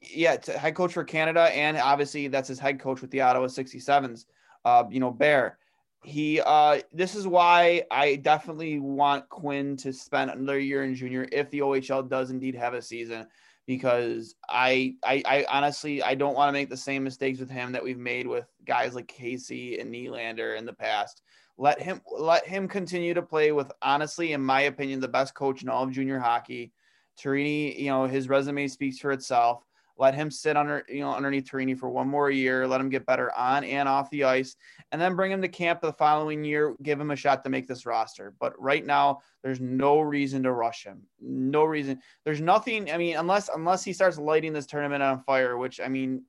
Yeah, 0.02 0.36
head 0.58 0.74
coach 0.74 0.92
for 0.92 1.04
Canada, 1.04 1.42
and 1.54 1.76
obviously 1.76 2.28
that's 2.28 2.48
his 2.48 2.58
head 2.58 2.80
coach 2.80 3.00
with 3.00 3.10
the 3.10 3.20
Ottawa 3.20 3.46
67s. 3.46 4.24
Uh, 4.64 4.84
you 4.90 5.00
know, 5.00 5.10
Bear. 5.10 5.58
He 6.02 6.40
uh 6.40 6.80
this 6.92 7.14
is 7.14 7.26
why 7.26 7.84
I 7.90 8.16
definitely 8.16 8.78
want 8.78 9.28
Quinn 9.28 9.76
to 9.78 9.92
spend 9.92 10.30
another 10.30 10.58
year 10.58 10.84
in 10.84 10.94
junior 10.94 11.28
if 11.30 11.50
the 11.50 11.60
OHL 11.60 12.08
does 12.08 12.30
indeed 12.30 12.54
have 12.54 12.72
a 12.72 12.80
season 12.80 13.26
because 13.66 14.34
I 14.48 14.94
I, 15.04 15.22
I 15.26 15.46
honestly 15.48 16.02
I 16.02 16.14
don't 16.14 16.34
want 16.34 16.48
to 16.48 16.52
make 16.52 16.70
the 16.70 16.76
same 16.76 17.04
mistakes 17.04 17.38
with 17.38 17.50
him 17.50 17.72
that 17.72 17.84
we've 17.84 17.98
made 17.98 18.26
with 18.26 18.46
guys 18.64 18.94
like 18.94 19.08
Casey 19.08 19.78
and 19.78 19.92
Nylander 19.92 20.58
in 20.58 20.64
the 20.64 20.72
past. 20.72 21.22
Let 21.58 21.80
him 21.80 22.00
let 22.10 22.46
him 22.46 22.66
continue 22.66 23.12
to 23.14 23.22
play 23.22 23.52
with 23.52 23.70
honestly, 23.82 24.32
in 24.32 24.42
my 24.42 24.62
opinion, 24.62 25.00
the 25.00 25.08
best 25.08 25.34
coach 25.34 25.62
in 25.62 25.68
all 25.68 25.84
of 25.84 25.92
junior 25.92 26.18
hockey. 26.18 26.72
Tourigny, 27.16 27.78
you 27.78 27.90
know, 27.90 28.06
his 28.06 28.28
resume 28.28 28.66
speaks 28.66 28.98
for 28.98 29.12
itself. 29.12 29.62
Let 30.00 30.14
him 30.14 30.30
sit 30.30 30.56
under, 30.56 30.82
you 30.88 31.00
know, 31.00 31.14
underneath 31.14 31.44
Tourigny 31.44 31.78
for 31.78 31.90
one 31.90 32.08
more 32.08 32.30
year. 32.30 32.66
Let 32.66 32.80
him 32.80 32.88
get 32.88 33.04
better 33.04 33.30
on 33.36 33.64
and 33.64 33.86
off 33.86 34.08
the 34.08 34.24
ice, 34.24 34.56
and 34.92 35.00
then 35.00 35.14
bring 35.14 35.30
him 35.30 35.42
to 35.42 35.48
camp 35.48 35.82
the 35.82 35.92
following 35.92 36.42
year. 36.42 36.74
Give 36.82 36.98
him 36.98 37.10
a 37.10 37.16
shot 37.16 37.44
to 37.44 37.50
make 37.50 37.68
this 37.68 37.84
roster. 37.84 38.32
But 38.40 38.58
right 38.58 38.84
now, 38.84 39.18
there's 39.42 39.60
no 39.60 40.00
reason 40.00 40.42
to 40.44 40.52
rush 40.52 40.84
him. 40.84 41.02
No 41.20 41.64
reason. 41.64 42.00
There's 42.24 42.40
nothing. 42.40 42.90
I 42.90 42.96
mean, 42.96 43.18
unless 43.18 43.50
unless 43.54 43.84
he 43.84 43.92
starts 43.92 44.16
lighting 44.16 44.54
this 44.54 44.64
tournament 44.64 45.02
on 45.02 45.20
fire, 45.20 45.58
which 45.58 45.80
I 45.80 45.88
mean, 45.88 46.24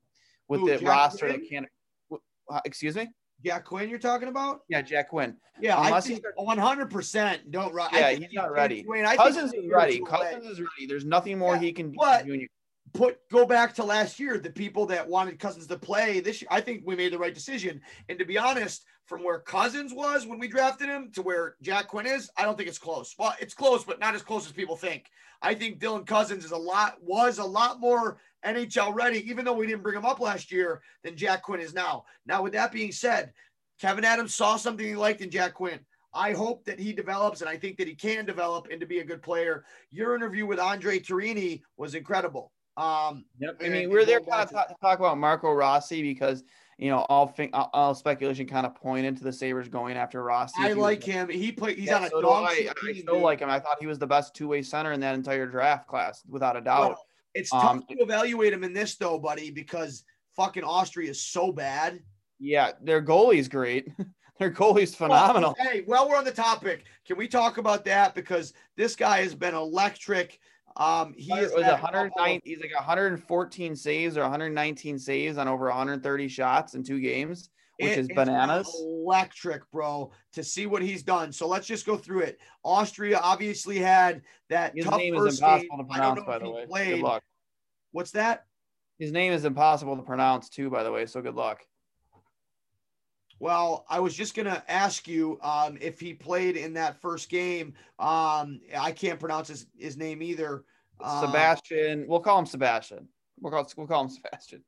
with 0.50 0.60
Ooh, 0.60 0.66
the 0.68 0.78
Jack 0.78 0.90
roster 0.90 1.30
that 1.30 1.50
can't. 1.50 1.66
Uh, 2.52 2.60
excuse 2.66 2.98
me. 2.98 3.08
Jack 3.42 3.64
Quinn, 3.64 3.90
you're 3.90 4.00
talking 4.00 4.28
about? 4.28 4.62
Yeah, 4.68 4.82
Jack 4.82 5.10
Quinn. 5.10 5.38
Yeah, 5.62 5.82
Unless 5.82 6.08
I 6.08 6.10
think 6.10 6.26
100 6.36 6.92
percent 6.92 7.50
don't 7.52 7.74
run. 7.74 7.90
Yeah, 7.94 8.12
he's 8.12 8.34
not 8.34 8.52
ready. 8.52 8.84
Quinn, 8.84 9.06
Cozens 9.16 9.54
is 9.54 9.66
ready. 9.72 10.02
Cozens 10.02 10.46
is 10.46 10.60
ready. 10.60 10.88
There's 10.88 11.06
nothing 11.06 11.40
more 11.40 11.56
yeah, 11.56 11.62
he 11.62 11.72
can 11.72 11.92
do. 11.92 12.48
Put 12.94 13.20
go 13.30 13.46
back 13.46 13.74
to 13.76 13.84
last 13.84 14.20
year. 14.20 14.38
The 14.38 14.50
people 14.50 14.86
that 14.88 15.08
wanted 15.08 15.40
Cozens 15.40 15.68
to 15.68 15.78
play 15.78 16.20
this 16.20 16.42
year, 16.42 16.50
I 16.52 16.62
think 16.62 16.84
we 16.86 16.96
made 16.96 17.14
the 17.14 17.20
right 17.20 17.34
decision. 17.34 17.82
And 18.10 18.20
to 18.20 18.26
be 18.26 18.38
honest, 18.38 18.86
from 19.06 19.24
where 19.24 19.40
Cozens 19.40 19.94
was 19.94 20.26
when 20.26 20.40
we 20.40 20.48
drafted 20.48 20.88
him 20.88 21.12
to 21.14 21.22
where 21.22 21.56
Jack 21.62 21.88
Quinn 21.88 22.06
is, 22.06 22.30
I 22.38 22.44
don't 22.44 22.58
think 22.58 22.70
it's 22.70 22.78
close. 22.78 23.16
Well, 23.18 23.34
it's 23.40 23.54
close, 23.54 23.84
but 23.84 24.00
not 24.00 24.16
as 24.16 24.22
close 24.22 24.46
as 24.46 24.52
people 24.52 24.76
think. 24.76 25.10
I 25.42 25.56
think 25.56 25.80
Dylan 25.80 26.06
Cozens 26.06 26.46
is 26.46 26.52
a 26.52 26.58
lot 26.58 26.96
was 27.02 27.40
a 27.40 27.44
lot 27.44 27.80
more 27.80 28.18
NHL 28.46 28.94
ready, 28.94 29.28
even 29.30 29.46
though 29.46 29.54
we 29.54 29.68
didn't 29.68 29.84
bring 29.84 29.98
him 29.98 30.06
up 30.06 30.20
last 30.20 30.52
year, 30.52 30.82
than 31.04 31.16
Jack 31.16 31.44
Quinn 31.44 31.60
is 31.60 31.74
now. 31.74 32.06
Now, 32.26 32.42
with 32.42 32.54
that 32.54 32.72
being 32.72 32.92
said, 32.92 33.34
kevyn 33.82 34.04
Adams 34.04 34.36
saw 34.36 34.56
something 34.56 34.86
he 34.86 34.96
liked 34.96 35.22
in 35.22 35.30
Jack 35.30 35.56
Quinn. 35.56 35.80
I 36.14 36.34
hope 36.34 36.66
that 36.66 36.80
he 36.80 36.92
develops, 36.92 37.42
and 37.42 37.50
I 37.50 37.58
think 37.58 37.78
that 37.78 37.88
he 37.88 37.96
can 37.96 38.26
develop 38.26 38.68
into 38.68 38.86
be 38.86 39.00
a 39.00 39.04
good 39.04 39.22
player. 39.22 39.64
Your 39.92 40.16
interview 40.16 40.46
with 40.46 40.60
Andre 40.60 41.00
Tourigny 41.00 41.62
was 41.78 41.96
incredible. 41.96 42.52
Um, 42.78 43.26
yep. 43.40 43.58
I 43.62 43.70
mean, 43.70 43.90
we're 43.90 44.06
there 44.06 44.20
kind 44.20 44.42
of 44.42 44.50
to 44.50 44.76
talk 44.82 45.00
about 45.00 45.18
Marco 45.18 45.52
Rossi 45.52 46.02
because 46.02 46.44
you 46.78 46.90
know 46.90 47.00
all 47.10 47.34
all 47.74 47.94
speculation 47.94 48.48
kind 48.48 48.66
of 48.66 48.76
pointed 48.76 49.18
to 49.18 49.24
the 49.24 49.34
Sabres 49.34 49.68
going 49.68 49.98
after 49.98 50.24
Rossi. 50.24 50.56
I 50.60 50.74
like 50.74 51.04
him. 51.04 51.30
He 51.30 51.52
played. 51.52 51.78
He's 51.78 51.88
yeah, 51.88 51.98
on 51.98 52.04
a 52.06 52.10
so 52.10 52.22
dog. 52.22 52.46
I, 52.50 52.70
I 52.70 52.94
still 52.94 53.20
like 53.20 53.40
him. 53.40 53.50
I 53.50 53.60
thought 53.60 53.78
he 53.80 53.88
was 53.88 54.00
the 54.00 54.08
best 54.08 54.34
two 54.34 54.48
way 54.48 54.62
center 54.62 54.94
in 54.94 55.00
that 55.02 55.16
entire 55.16 55.46
draft 55.46 55.88
class, 55.88 56.24
without 56.28 56.56
a 56.56 56.62
doubt. 56.62 56.90
Well, 56.90 57.06
it's 57.34 57.50
tough 57.50 57.64
um, 57.64 57.84
to 57.90 57.96
evaluate 58.00 58.54
him 58.54 58.64
in 58.64 58.74
this 58.74 58.96
though, 58.96 59.20
buddy, 59.20 59.52
because 59.52 60.04
fucking 60.36 60.64
Austria 60.64 61.10
is 61.10 61.22
so 61.22 61.52
bad. 61.52 62.00
Yeah, 62.40 62.72
their 62.82 63.02
goalie's 63.02 63.48
great. 63.48 63.90
their 64.40 64.52
goalie's 64.52 64.96
phenomenal. 64.96 65.56
Well, 65.60 65.70
hey, 65.70 65.84
while 65.86 66.10
we're 66.10 66.18
on 66.18 66.26
the 66.26 66.32
topic, 66.32 66.86
can 67.06 67.18
we 67.18 67.28
talk 67.28 67.58
about 67.58 67.86
that? 67.86 68.16
Because 68.16 68.54
this 68.76 68.96
guy 68.96 69.22
has 69.22 69.36
been 69.36 69.54
electric. 69.54 70.40
Um, 70.78 71.14
he 71.18 71.34
is 71.34 71.54
was 71.54 71.64
109. 71.64 72.40
He's 72.44 72.60
like 72.60 72.74
114 72.76 73.76
saves 73.76 74.18
or 74.18 74.22
119 74.22 75.00
saves 75.00 75.38
on 75.38 75.48
over 75.48 75.66
130 75.66 76.28
shots 76.28 76.76
in 76.76 76.84
two 76.84 77.00
games, 77.00 77.50
which 77.80 77.92
it, 77.92 78.00
is 78.00 78.08
bananas. 78.08 78.70
Electric, 78.80 79.70
bro. 79.72 80.12
To 80.34 80.44
see 80.44 80.66
what 80.66 80.82
he's 80.82 81.04
done. 81.04 81.32
So 81.32 81.48
let's 81.48 81.68
just 81.68 81.86
go 81.86 81.98
through 81.98 82.22
it. 82.22 82.40
Austria 82.64 83.20
obviously 83.22 83.80
had 83.80 84.22
that 84.50 84.76
His 84.76 84.86
tough 84.86 84.98
name 84.98 85.16
first 85.16 85.34
is 85.34 85.40
impossible 85.40 85.78
game. 85.78 85.88
to 85.88 85.94
pronounce, 85.94 86.22
by 86.24 86.40
the 86.40 86.50
way. 86.50 86.66
Played. 86.66 86.90
Good 86.96 87.02
luck. 87.02 87.24
What's 87.92 88.12
that? 88.12 88.46
His 89.00 89.12
name 89.12 89.34
is 89.34 89.46
impossible 89.46 89.98
to 89.98 90.04
pronounce 90.04 90.50
too, 90.50 90.70
by 90.70 90.84
the 90.84 90.92
way. 90.92 91.06
So 91.06 91.22
good 91.22 91.36
luck. 91.36 91.66
Well, 93.42 93.88
I 93.90 94.00
was 94.00 94.14
just 94.14 94.36
going 94.36 94.46
to 94.46 94.64
ask 94.72 95.08
you 95.08 95.40
um, 95.42 95.76
if 95.82 96.00
he 96.00 96.14
played 96.14 96.58
in 96.58 96.74
that 96.74 97.02
first 97.02 97.28
game. 97.28 97.74
Um, 97.98 98.62
I 98.78 98.92
can't 98.92 99.20
pronounce 99.20 99.48
his, 99.48 99.66
his 99.76 99.98
name 99.98 100.22
either. 100.22 100.64
Um, 101.04 101.26
Sebastian. 101.26 102.06
We'll 102.08 102.20
call 102.20 102.38
him 102.38 102.46
Sebastian. 102.46 103.08
We'll 103.40 103.52
call, 103.52 103.68
we'll 103.76 103.88
call 103.88 104.04
him 104.04 104.10
Sebastian. 104.12 104.64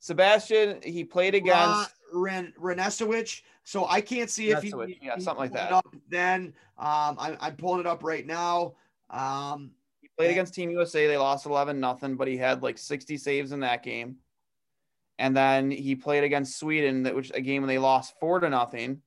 Sebastian, 0.00 0.78
he 0.82 1.04
played 1.04 1.34
against 1.34 1.94
Ren 2.12 2.52
Renesowich. 2.60 3.40
So 3.64 3.86
I 3.86 4.02
can't 4.02 4.28
see 4.28 4.50
if 4.50 4.62
he, 4.62 4.74
yeah, 5.00 5.14
he 5.16 5.22
something 5.22 5.40
like 5.40 5.52
that. 5.54 5.72
Up 5.72 5.86
then 6.10 6.52
um, 6.76 7.16
I'm, 7.18 7.38
I'm 7.40 7.56
pulling 7.56 7.80
it 7.80 7.86
up 7.86 8.04
right 8.04 8.26
now. 8.26 8.74
Um, 9.08 9.70
he 10.02 10.10
played 10.18 10.32
against 10.32 10.52
Team 10.52 10.70
USA. 10.70 11.06
They 11.06 11.16
lost 11.16 11.46
11 11.46 11.80
nothing, 11.80 12.16
but 12.16 12.28
he 12.28 12.36
had 12.36 12.62
like 12.62 12.76
60 12.76 13.16
saves 13.16 13.52
in 13.52 13.60
that 13.60 13.82
game 13.82 14.16
and 15.18 15.36
then 15.36 15.70
he 15.70 15.94
played 15.94 16.24
against 16.24 16.58
Sweden, 16.58 17.04
which 17.14 17.30
a 17.34 17.40
game 17.40 17.62
when 17.62 17.68
they 17.68 17.78
lost 17.78 18.14
four 18.20 18.40
to 18.40 18.48
nothing. 18.48 19.02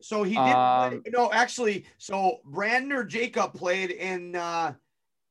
So 0.00 0.22
he 0.22 0.34
didn't. 0.34 0.54
Um, 0.54 1.02
no, 1.08 1.30
actually, 1.32 1.86
so 1.98 2.40
Brandner 2.50 3.06
Jacob 3.06 3.54
played 3.54 3.90
in 3.90 4.36
uh, 4.36 4.74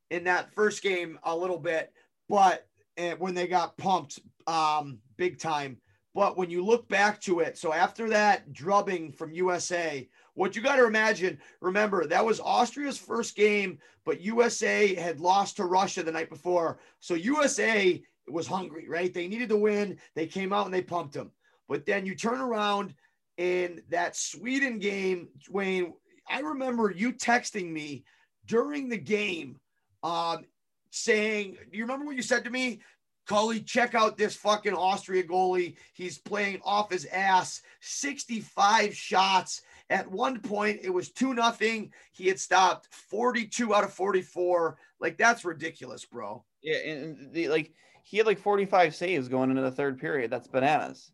in 0.10 0.24
that 0.24 0.54
first 0.54 0.82
game 0.82 1.20
a 1.24 1.36
little 1.36 1.60
bit, 1.60 1.94
but 2.28 2.68
uh, 2.98 3.12
when 3.20 3.36
they 3.36 3.48
got 3.48 3.78
pumped 3.78 4.20
um, 4.48 5.00
big 5.18 5.40
time. 5.40 5.78
But 6.16 6.38
when 6.38 6.52
you 6.52 6.64
look 6.64 6.88
back 6.90 7.20
to 7.22 7.40
it, 7.40 7.58
so 7.58 7.74
after 7.74 8.08
that 8.10 8.54
drubbing 8.54 9.12
from 9.12 9.34
USA, 9.34 10.08
what 10.36 10.56
you 10.56 10.62
got 10.62 10.76
to 10.76 10.86
imagine, 10.86 11.40
remember 11.60 12.06
that 12.06 12.26
was 12.26 12.40
Austria's 12.40 13.00
first 13.00 13.36
game, 13.36 13.80
but 14.06 14.22
USA 14.22 14.94
had 14.94 15.20
lost 15.20 15.58
to 15.58 15.66
Russia 15.66 16.04
the 16.04 16.12
night 16.12 16.30
before. 16.30 16.80
So 17.00 17.16
USA 17.16 18.02
was 18.28 18.48
hungry, 18.48 18.88
right? 18.88 19.14
They 19.14 19.28
needed 19.28 19.50
to 19.50 19.58
win. 19.58 19.98
They 20.16 20.28
came 20.28 20.54
out 20.54 20.66
and 20.66 20.74
they 20.74 20.82
pumped 20.82 21.14
them. 21.14 21.32
But 21.68 21.86
then 21.86 22.06
you 22.06 22.16
turn 22.16 22.40
around 22.40 22.94
in 23.38 23.82
that 23.90 24.16
Sweden 24.16 24.80
game, 24.80 25.30
Wayne. 25.50 25.94
I 26.30 26.40
remember 26.40 26.92
you 26.92 27.14
texting 27.14 27.72
me 27.72 28.06
during 28.46 28.90
the 28.90 28.98
game, 28.98 29.60
um, 30.04 30.46
saying, 30.92 31.58
"Do 31.72 31.78
you 31.78 31.84
remember 31.84 32.06
what 32.06 32.16
you 32.16 32.22
said 32.22 32.44
to 32.44 32.50
me? 32.50 32.82
Cully, 33.26 33.62
check 33.62 33.96
out 33.96 34.18
this 34.18 34.36
fucking 34.36 34.74
Austria 34.74 35.24
goalie. 35.24 35.78
He's 35.94 36.18
playing 36.18 36.60
off 36.64 36.92
his 36.92 37.06
ass. 37.06 37.62
65 37.80 38.96
shots. 38.96 39.62
At 39.90 40.10
one 40.10 40.42
point, 40.42 40.82
it 40.84 40.90
was 40.90 41.12
2 41.12 41.34
nothing. 41.34 41.94
He 42.12 42.28
had 42.28 42.40
stopped 42.40 42.88
42 42.92 43.74
out 43.74 43.84
of 43.84 43.94
44. 43.94 44.78
Like, 45.00 45.18
that's 45.18 45.46
ridiculous, 45.46 46.06
bro. 46.06 46.44
Yeah, 46.62 46.78
and 46.78 47.34
the 47.34 47.50
like 47.50 47.74
he 48.04 48.18
had 48.18 48.28
like 48.28 48.38
45 48.38 48.94
saves 48.94 49.28
going 49.28 49.50
into 49.50 49.62
the 49.62 49.72
third 49.72 50.00
period. 50.00 50.30
That's 50.30 50.48
bananas. 50.48 51.12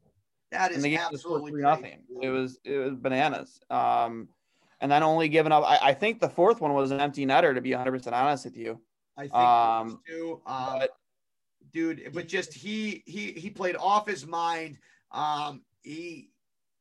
That 0.51 0.73
game 0.73 0.97
absolutely 0.99 1.61
nothing. 1.61 2.03
It 2.21 2.29
was 2.29 2.59
it 2.63 2.77
was 2.77 2.95
bananas. 2.95 3.59
Um, 3.69 4.27
and 4.81 4.91
then 4.91 5.03
only 5.03 5.29
giving 5.29 5.51
up. 5.51 5.63
I, 5.63 5.89
I 5.89 5.93
think 5.93 6.19
the 6.19 6.29
fourth 6.29 6.59
one 6.59 6.73
was 6.73 6.91
an 6.91 6.99
empty 6.99 7.25
netter. 7.25 7.53
To 7.53 7.61
be 7.61 7.71
100 7.71 7.91
percent 7.91 8.15
honest 8.15 8.45
with 8.45 8.57
you. 8.57 8.81
I 9.17 9.21
think 9.21 9.33
um, 9.35 10.01
too. 10.07 10.41
Um, 10.47 10.79
but- 10.79 10.89
dude, 11.71 12.09
but 12.13 12.27
just 12.27 12.53
he 12.53 13.03
he 13.05 13.31
he 13.33 13.49
played 13.49 13.75
off 13.75 14.07
his 14.07 14.25
mind. 14.25 14.77
Um, 15.11 15.61
he 15.83 16.29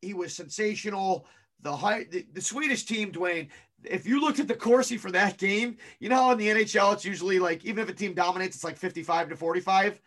he 0.01 0.15
was 0.15 0.35
sensational. 0.35 1.27
The 1.61 1.77
high 1.77 2.05
the, 2.05 2.25
the 2.33 2.41
Swedish 2.41 2.85
team, 2.87 3.13
Dwayne. 3.13 3.49
If 3.85 4.07
you 4.07 4.20
looked 4.20 4.41
at 4.41 4.49
the 4.49 4.55
Corsi 4.55 4.97
for 4.97 5.11
that 5.12 5.39
game, 5.39 5.76
you 6.01 6.09
know 6.09 6.16
how 6.16 6.33
in 6.33 6.39
the 6.39 6.49
NHL 6.49 6.93
it's 6.95 7.05
usually 7.05 7.39
like 7.39 7.64
even 7.64 7.83
if 7.83 7.89
a 7.89 7.93
team 7.93 8.14
dominates, 8.14 8.57
it's 8.57 8.64
like 8.64 8.76
55 8.76 9.31
to 9.31 9.37
45. 9.37 10.01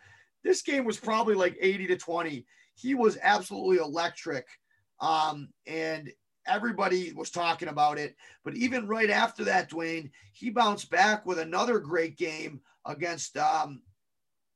This 0.44 0.62
game 0.62 0.84
was 0.84 0.98
probably 0.98 1.34
like 1.34 1.56
80 1.60 1.86
to 1.88 1.96
20. 1.96 2.46
He 2.74 2.94
was 2.94 3.18
absolutely 3.22 3.78
electric. 3.78 4.46
Um, 5.00 5.48
and 5.66 6.12
everybody 6.46 7.12
was 7.12 7.30
talking 7.30 7.68
about 7.68 7.98
it. 7.98 8.16
But 8.44 8.56
even 8.56 8.86
right 8.86 9.10
after 9.10 9.44
that, 9.44 9.70
Dwayne, 9.70 10.10
he 10.32 10.50
bounced 10.50 10.90
back 10.90 11.24
with 11.24 11.38
another 11.38 11.78
great 11.78 12.16
game 12.16 12.60
against 12.84 13.36
um 13.36 13.82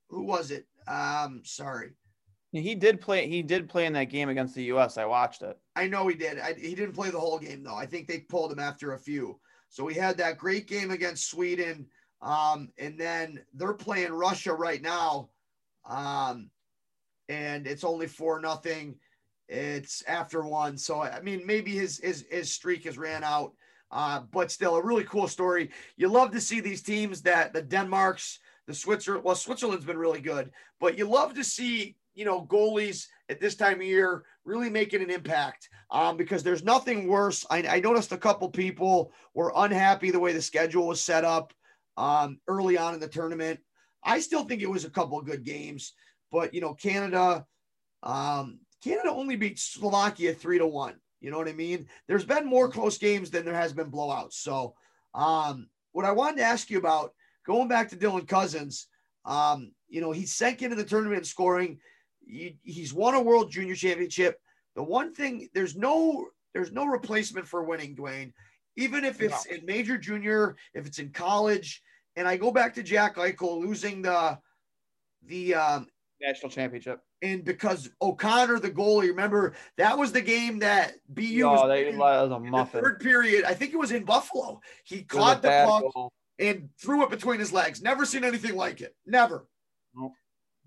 who 0.08 0.22
was 0.22 0.50
it? 0.50 0.66
Um, 0.86 1.42
sorry. 1.44 1.90
He 2.52 2.74
did 2.74 3.00
play. 3.00 3.28
He 3.28 3.42
did 3.42 3.68
play 3.68 3.86
in 3.86 3.92
that 3.94 4.04
game 4.04 4.28
against 4.28 4.54
the 4.54 4.64
U.S. 4.64 4.96
I 4.96 5.04
watched 5.04 5.42
it. 5.42 5.58
I 5.74 5.88
know 5.88 6.06
he 6.08 6.14
did. 6.14 6.38
I, 6.38 6.54
he 6.54 6.74
didn't 6.74 6.94
play 6.94 7.10
the 7.10 7.20
whole 7.20 7.38
game 7.38 7.62
though. 7.62 7.74
I 7.74 7.86
think 7.86 8.08
they 8.08 8.20
pulled 8.20 8.52
him 8.52 8.58
after 8.58 8.94
a 8.94 8.98
few. 8.98 9.38
So 9.68 9.86
he 9.86 9.98
had 9.98 10.16
that 10.18 10.38
great 10.38 10.68
game 10.68 10.90
against 10.90 11.30
Sweden. 11.30 11.86
Um, 12.22 12.70
and 12.78 12.98
then 12.98 13.40
they're 13.54 13.74
playing 13.74 14.12
Russia 14.12 14.54
right 14.54 14.80
now. 14.80 15.30
Um, 15.88 16.50
and 17.28 17.66
it's 17.66 17.84
only 17.84 18.06
four 18.06 18.40
nothing. 18.40 18.96
It's 19.48 20.02
after 20.08 20.42
one. 20.44 20.78
So 20.78 21.02
I 21.02 21.20
mean, 21.20 21.44
maybe 21.44 21.72
his 21.72 21.98
his 21.98 22.24
his 22.30 22.52
streak 22.52 22.84
has 22.84 22.98
ran 22.98 23.22
out. 23.22 23.52
Uh, 23.90 24.20
but 24.32 24.50
still 24.50 24.74
a 24.74 24.84
really 24.84 25.04
cool 25.04 25.28
story. 25.28 25.70
You 25.96 26.08
love 26.08 26.32
to 26.32 26.40
see 26.40 26.58
these 26.60 26.82
teams 26.82 27.22
that 27.22 27.52
the 27.52 27.62
Denmarks, 27.62 28.40
the 28.66 28.74
Switzerland, 28.74 29.24
well, 29.24 29.36
Switzerland's 29.36 29.84
been 29.84 29.96
really 29.96 30.20
good, 30.20 30.50
but 30.80 30.98
you 30.98 31.08
love 31.08 31.34
to 31.34 31.44
see, 31.44 31.96
you 32.16 32.24
know, 32.24 32.44
goalies 32.46 33.06
at 33.28 33.40
this 33.40 33.54
time 33.54 33.76
of 33.76 33.86
year 33.86 34.24
really 34.44 34.70
making 34.70 35.02
an 35.02 35.10
impact 35.10 35.68
um, 35.90 36.16
because 36.16 36.42
there's 36.42 36.64
nothing 36.64 37.06
worse. 37.06 37.46
I, 37.50 37.62
I 37.62 37.80
noticed 37.80 38.10
a 38.10 38.16
couple 38.16 38.48
people 38.48 39.12
were 39.34 39.52
unhappy 39.54 40.10
the 40.10 40.18
way 40.18 40.32
the 40.32 40.42
schedule 40.42 40.88
was 40.88 41.00
set 41.00 41.24
up 41.24 41.52
um, 41.96 42.40
early 42.48 42.78
on 42.78 42.94
in 42.94 43.00
the 43.00 43.06
tournament. 43.06 43.60
I 44.02 44.20
still 44.20 44.44
think 44.44 44.62
it 44.62 44.70
was 44.70 44.84
a 44.84 44.90
couple 44.90 45.18
of 45.18 45.26
good 45.26 45.44
games, 45.44 45.92
but 46.32 46.54
you 46.54 46.60
know, 46.60 46.74
Canada, 46.74 47.44
um, 48.02 48.60
Canada 48.82 49.10
only 49.10 49.36
beat 49.36 49.58
Slovakia 49.58 50.32
three 50.32 50.58
to 50.58 50.66
one. 50.66 50.94
You 51.20 51.30
know 51.30 51.38
what 51.38 51.48
I 51.48 51.52
mean? 51.52 51.86
There's 52.08 52.24
been 52.24 52.46
more 52.46 52.68
close 52.68 52.98
games 52.98 53.30
than 53.30 53.44
there 53.44 53.54
has 53.54 53.72
been 53.72 53.90
blowouts. 53.90 54.34
So, 54.34 54.74
um, 55.14 55.68
what 55.92 56.04
I 56.04 56.12
wanted 56.12 56.38
to 56.38 56.44
ask 56.44 56.70
you 56.70 56.78
about 56.78 57.12
going 57.46 57.68
back 57.68 57.88
to 57.88 57.96
Dylan 57.96 58.28
Cozens, 58.28 58.86
um, 59.24 59.72
you 59.88 60.00
know, 60.00 60.12
he 60.12 60.26
sank 60.26 60.62
into 60.62 60.76
the 60.76 60.84
tournament 60.84 61.18
in 61.18 61.24
scoring. 61.24 61.78
He, 62.26 62.58
he's 62.62 62.92
won 62.92 63.14
a 63.14 63.20
World 63.22 63.50
Junior 63.50 63.74
Championship. 63.74 64.40
The 64.74 64.82
one 64.82 65.14
thing 65.14 65.48
there's 65.54 65.76
no 65.76 66.26
there's 66.52 66.72
no 66.72 66.86
replacement 66.86 67.46
for 67.46 67.62
winning, 67.62 67.94
Dwayne. 67.96 68.32
Even 68.76 69.04
if 69.04 69.22
it's 69.22 69.46
in 69.46 69.64
major 69.64 69.96
junior, 69.96 70.56
if 70.74 70.86
it's 70.86 70.98
in 70.98 71.10
college, 71.10 71.82
and 72.16 72.28
I 72.28 72.36
go 72.36 72.50
back 72.50 72.74
to 72.74 72.82
Jack 72.82 73.16
Eichel 73.16 73.58
losing 73.60 74.02
the 74.02 74.38
the 75.26 75.54
um, 75.54 75.86
National 76.20 76.50
championship. 76.50 77.00
and 77.22 77.44
because 77.44 77.90
O'Connor, 78.02 78.58
the 78.60 78.70
goalie, 78.70 79.08
remember 79.08 79.54
that 79.76 79.96
was 79.96 80.12
the 80.12 80.20
game 80.20 80.58
that 80.60 80.94
BU 81.08 81.42
Oh, 81.44 81.52
was 81.52 81.60
playing 81.62 81.96
that 81.96 81.98
was 81.98 82.30
a 82.32 82.34
in 82.36 82.50
muffin. 82.50 82.82
third 82.82 83.00
period. 83.00 83.44
I 83.44 83.54
think 83.54 83.72
it 83.72 83.78
was 83.78 83.92
in 83.92 84.04
Buffalo. 84.04 84.60
He 84.84 84.96
It 84.96 85.12
was 85.12 85.16
a 85.16 85.24
caught 85.24 85.42
the 85.42 85.48
puck 85.66 85.82
goal. 85.94 86.12
and 86.38 86.68
threw 86.80 87.02
it 87.02 87.10
between 87.10 87.38
his 87.38 87.52
legs. 87.52 87.80
Never 87.82 88.04
seen 88.04 88.24
anything 88.24 88.56
like 88.56 88.80
it. 88.80 88.94
Never. 89.06 89.46
Nope. 89.94 90.12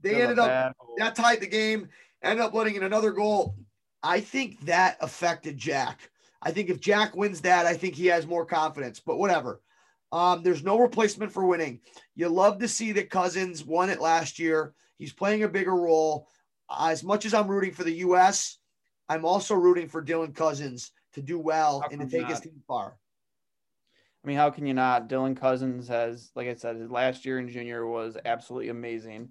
They 0.02 0.16
a 0.16 0.24
ended 0.24 0.40
up 0.40 0.76
that 0.98 1.16
tied 1.16 1.42
the 1.42 1.48
game. 1.48 1.90
Ended 2.22 2.46
up 2.46 2.54
letting 2.54 2.76
in 2.76 2.84
another 2.84 3.12
goal. 3.12 3.56
I 4.04 4.20
think 4.20 4.60
that 4.66 4.98
affected 5.02 5.58
Jack. 5.58 6.10
I 6.42 6.52
think 6.52 6.70
if 6.70 6.80
Jack 6.80 7.16
wins 7.16 7.42
that, 7.42 7.66
I 7.66 7.74
think 7.74 7.96
he 7.96 8.08
has 8.08 8.28
more 8.28 8.46
confidence. 8.46 9.00
But 9.00 9.18
whatever. 9.18 9.62
Um, 10.12 10.42
there's 10.42 10.64
no 10.64 10.80
replacement 10.80 11.32
for 11.32 11.46
winning. 11.46 11.82
You 12.16 12.30
love 12.30 12.60
to 12.60 12.68
see 12.68 12.92
that 12.94 13.12
Cozens 13.12 13.64
won 13.64 13.90
it 13.90 14.02
last 14.02 14.40
year. 14.40 14.74
He's 14.98 15.14
playing 15.14 15.44
a 15.44 15.50
bigger 15.50 15.76
role. 15.76 16.28
As 16.78 17.04
much 17.04 17.26
as 17.26 17.34
I'm 17.34 17.48
rooting 17.48 17.74
for 17.74 17.84
the 17.84 17.94
U.S., 17.94 18.58
I'm 19.08 19.26
also 19.26 19.56
rooting 19.56 19.88
for 19.88 20.04
Dylan 20.04 20.36
Cozens 20.36 20.92
to 21.14 21.22
do 21.22 21.40
well 21.40 21.84
and 21.92 22.02
to 22.02 22.08
take 22.08 22.28
his 22.28 22.40
team 22.40 22.62
far. 22.68 22.98
I 24.24 24.28
mean, 24.28 24.38
how 24.38 24.50
can 24.50 24.66
you 24.66 24.74
not? 24.74 25.10
Dylan 25.10 25.36
Cozens 25.38 25.88
has, 25.88 26.32
like 26.36 26.48
I 26.48 26.54
said, 26.54 26.76
his 26.76 26.92
last 26.92 27.26
year 27.26 27.40
in 27.40 27.50
junior 27.50 27.88
was 27.88 28.18
absolutely 28.26 28.70
amazing. 28.70 29.30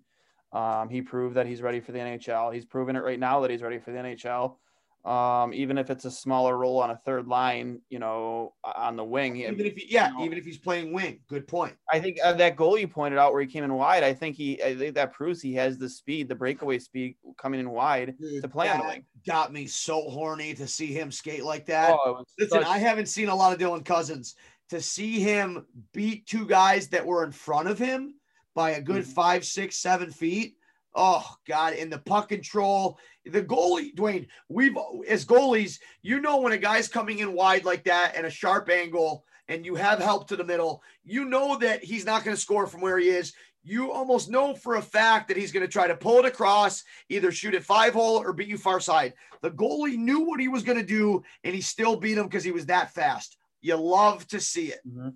Um, 0.53 0.89
he 0.89 1.03
proved 1.03 1.37
that 1.37 1.47
he's 1.47 1.61
ready 1.61 1.81
for 1.81 1.93
the 1.93 1.99
NHL. 1.99 2.53
He's 2.55 2.65
proven 2.65 2.97
it 2.97 3.01
right 3.01 3.19
now 3.19 3.41
that 3.41 3.51
he's 3.51 3.63
ready 3.63 3.79
for 3.79 3.93
the 3.93 3.99
NHL. 3.99 4.57
Um, 5.05 5.55
even 5.55 5.79
if 5.79 5.91
it's 5.91 6.05
a 6.05 6.11
smaller 6.11 6.59
role 6.59 6.81
on 6.81 6.91
a 6.91 6.97
third 6.97 7.29
line, 7.29 7.81
you 7.89 7.99
know, 7.99 8.53
on 8.65 8.97
the 8.97 9.05
wing. 9.05 9.37
He, 9.37 9.47
Even 9.47 9.65
if 9.65 9.75
he, 9.77 9.87
yeah, 9.89 10.09
you 10.09 10.19
know, 10.19 10.25
even 10.25 10.39
if 10.39 10.45
he's 10.45 10.59
playing 10.59 10.93
wing, 10.93 11.21
good 11.29 11.47
point. 11.47 11.75
I 11.91 12.01
think 12.01 12.19
uh, 12.23 12.33
that 12.35 12.57
goal 12.57 12.77
you 12.77 12.89
pointed 12.89 13.19
out 13.19 13.33
where 13.33 13.41
he 13.41 13.47
came 13.47 13.65
in 13.65 13.73
wide, 13.73 14.03
I 14.03 14.13
think 14.13 14.37
he, 14.37 14.63
I 14.63 14.77
think 14.77 14.95
that 14.97 15.13
proves 15.13 15.41
he 15.41 15.55
has 15.55 15.79
the 15.79 15.89
speed, 15.89 16.29
the 16.29 16.35
breakaway 16.35 16.79
speed 16.79 17.17
coming 17.41 17.61
in 17.61 17.71
wide 17.71 18.17
Dude, 18.21 18.43
to 18.43 18.49
play 18.49 18.69
on 18.69 18.81
the 18.81 18.87
wing. 18.87 19.05
Got 19.27 19.53
me 19.53 19.67
so 19.67 20.03
horny 20.11 20.53
to 20.55 20.67
see 20.67 20.93
him 20.93 21.11
skate 21.13 21.45
like 21.45 21.65
that. 21.67 21.93
Oh, 21.93 22.25
Listen, 22.39 22.63
such- 22.63 22.67
I 22.67 22.79
haven't 22.79 23.07
seen 23.07 23.29
a 23.29 23.35
lot 23.35 23.53
of 23.53 23.59
Dylan 23.59 23.85
Cozens. 23.85 24.35
To 24.71 24.83
see 24.83 25.19
him 25.21 25.65
beat 25.95 26.27
two 26.27 26.45
guys 26.45 26.89
that 26.89 27.07
were 27.07 27.25
in 27.25 27.33
front 27.33 27.69
of 27.69 27.79
him 27.79 28.18
by 28.59 28.71
a 28.71 28.83
good 28.83 29.05
Mhm. 29.05 29.15
five, 29.15 29.47
six, 29.47 29.79
seven 29.79 30.11
feet. 30.11 30.57
Oh 30.93 31.25
God! 31.47 31.75
And 31.75 31.93
the 31.93 32.01
puck 32.01 32.31
control, 32.31 32.99
the 33.25 33.41
goalie, 33.41 33.95
Dwayne. 33.95 34.27
We've 34.49 34.77
as 35.07 35.25
goalies, 35.25 35.79
you 36.03 36.21
know 36.21 36.39
when 36.41 36.53
a 36.53 36.59
guy's 36.59 36.89
coming 36.89 37.21
in 37.21 37.35
wide 37.35 37.65
like 37.65 37.85
that 37.85 38.17
and 38.17 38.27
a 38.27 38.31
sharp 38.31 38.69
angle, 38.69 39.25
and 39.47 39.65
you 39.65 39.77
have 39.77 40.01
help 40.01 40.27
to 40.29 40.37
the 40.37 40.43
middle, 40.43 40.83
you 41.05 41.25
know 41.25 41.57
that 41.59 41.85
he's 41.85 42.05
not 42.05 42.25
going 42.25 42.35
to 42.35 42.41
score 42.41 42.67
from 42.67 42.81
where 42.81 42.99
he 42.99 43.11
is. 43.11 43.33
You 43.63 43.93
almost 43.93 44.29
know 44.29 44.57
for 44.57 44.75
a 44.75 44.83
fact 44.83 45.29
that 45.29 45.37
he's 45.37 45.53
going 45.53 45.65
to 45.65 45.71
try 45.71 45.87
to 45.87 45.97
pull 45.97 46.19
it 46.19 46.25
across, 46.25 46.83
either 47.09 47.31
shoot 47.31 47.55
it 47.55 47.63
five 47.63 47.93
hole 47.93 48.17
or 48.17 48.33
beat 48.33 48.49
you 48.49 48.59
far 48.59 48.81
side. 48.81 49.15
The 49.41 49.53
goalie 49.53 49.97
knew 49.97 50.21
what 50.21 50.41
he 50.41 50.49
was 50.49 50.65
going 50.65 50.79
to 50.79 50.85
do, 50.85 51.23
and 51.45 51.55
he 51.55 51.61
still 51.61 51.95
beat 51.95 52.19
him 52.19 52.25
because 52.25 52.43
he 52.43 52.51
was 52.51 52.67
that 52.67 52.93
fast. 52.93 53.37
You 53.61 53.77
love 53.77 54.27
to 54.29 54.41
see 54.41 54.73
it. 54.73 54.81
Mhm. 54.85 55.15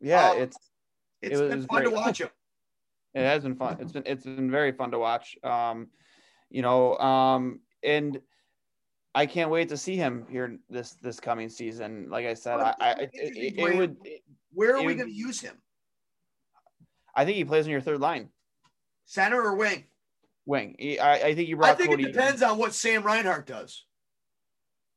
Yeah, 0.00 0.30
Um, 0.30 0.38
it's 0.42 0.56
It's 1.22 1.40
been 1.40 1.52
it 1.52 1.56
was 1.56 1.66
fun 1.66 1.84
to 1.84 1.90
watch 1.90 2.20
him. 2.20 2.28
It 3.14 3.24
has 3.24 3.42
been 3.42 3.54
fun. 3.54 3.76
It's 3.80 3.92
been 3.92 4.02
it's 4.06 4.24
been 4.24 4.50
very 4.50 4.72
fun 4.72 4.90
to 4.90 4.98
watch. 4.98 5.36
Um, 5.44 5.88
you 6.50 6.62
know, 6.62 6.96
um, 6.98 7.60
and 7.82 8.20
I 9.14 9.26
can't 9.26 9.50
wait 9.50 9.68
to 9.68 9.76
see 9.76 9.96
him 9.96 10.26
here 10.30 10.58
this 10.68 10.92
this 10.94 11.20
coming 11.20 11.48
season. 11.48 12.08
Like 12.10 12.26
I 12.26 12.34
said, 12.34 12.58
I, 12.58 12.74
I 12.80 12.90
it, 12.92 13.10
it, 13.12 13.58
it 13.58 13.76
would. 13.76 13.96
Where 14.52 14.76
are 14.76 14.82
we 14.82 14.94
going 14.94 15.08
to 15.08 15.14
use 15.14 15.40
him? 15.40 15.54
I 17.14 17.24
think 17.24 17.36
he 17.36 17.44
plays 17.44 17.66
on 17.66 17.70
your 17.70 17.80
third 17.80 18.00
line 18.00 18.30
Center 19.04 19.40
or 19.40 19.54
wing? 19.54 19.84
wing. 20.46 20.74
He- 20.78 20.98
I, 20.98 21.14
I 21.28 21.34
think 21.34 21.48
you 21.48 21.56
brought 21.56 21.72
I 21.72 21.74
think 21.74 21.90
Cody. 21.90 22.04
it 22.04 22.12
depends 22.12 22.42
on 22.42 22.58
what 22.58 22.74
Sam 22.74 23.02
Reinhart 23.02 23.46
does. 23.46 23.84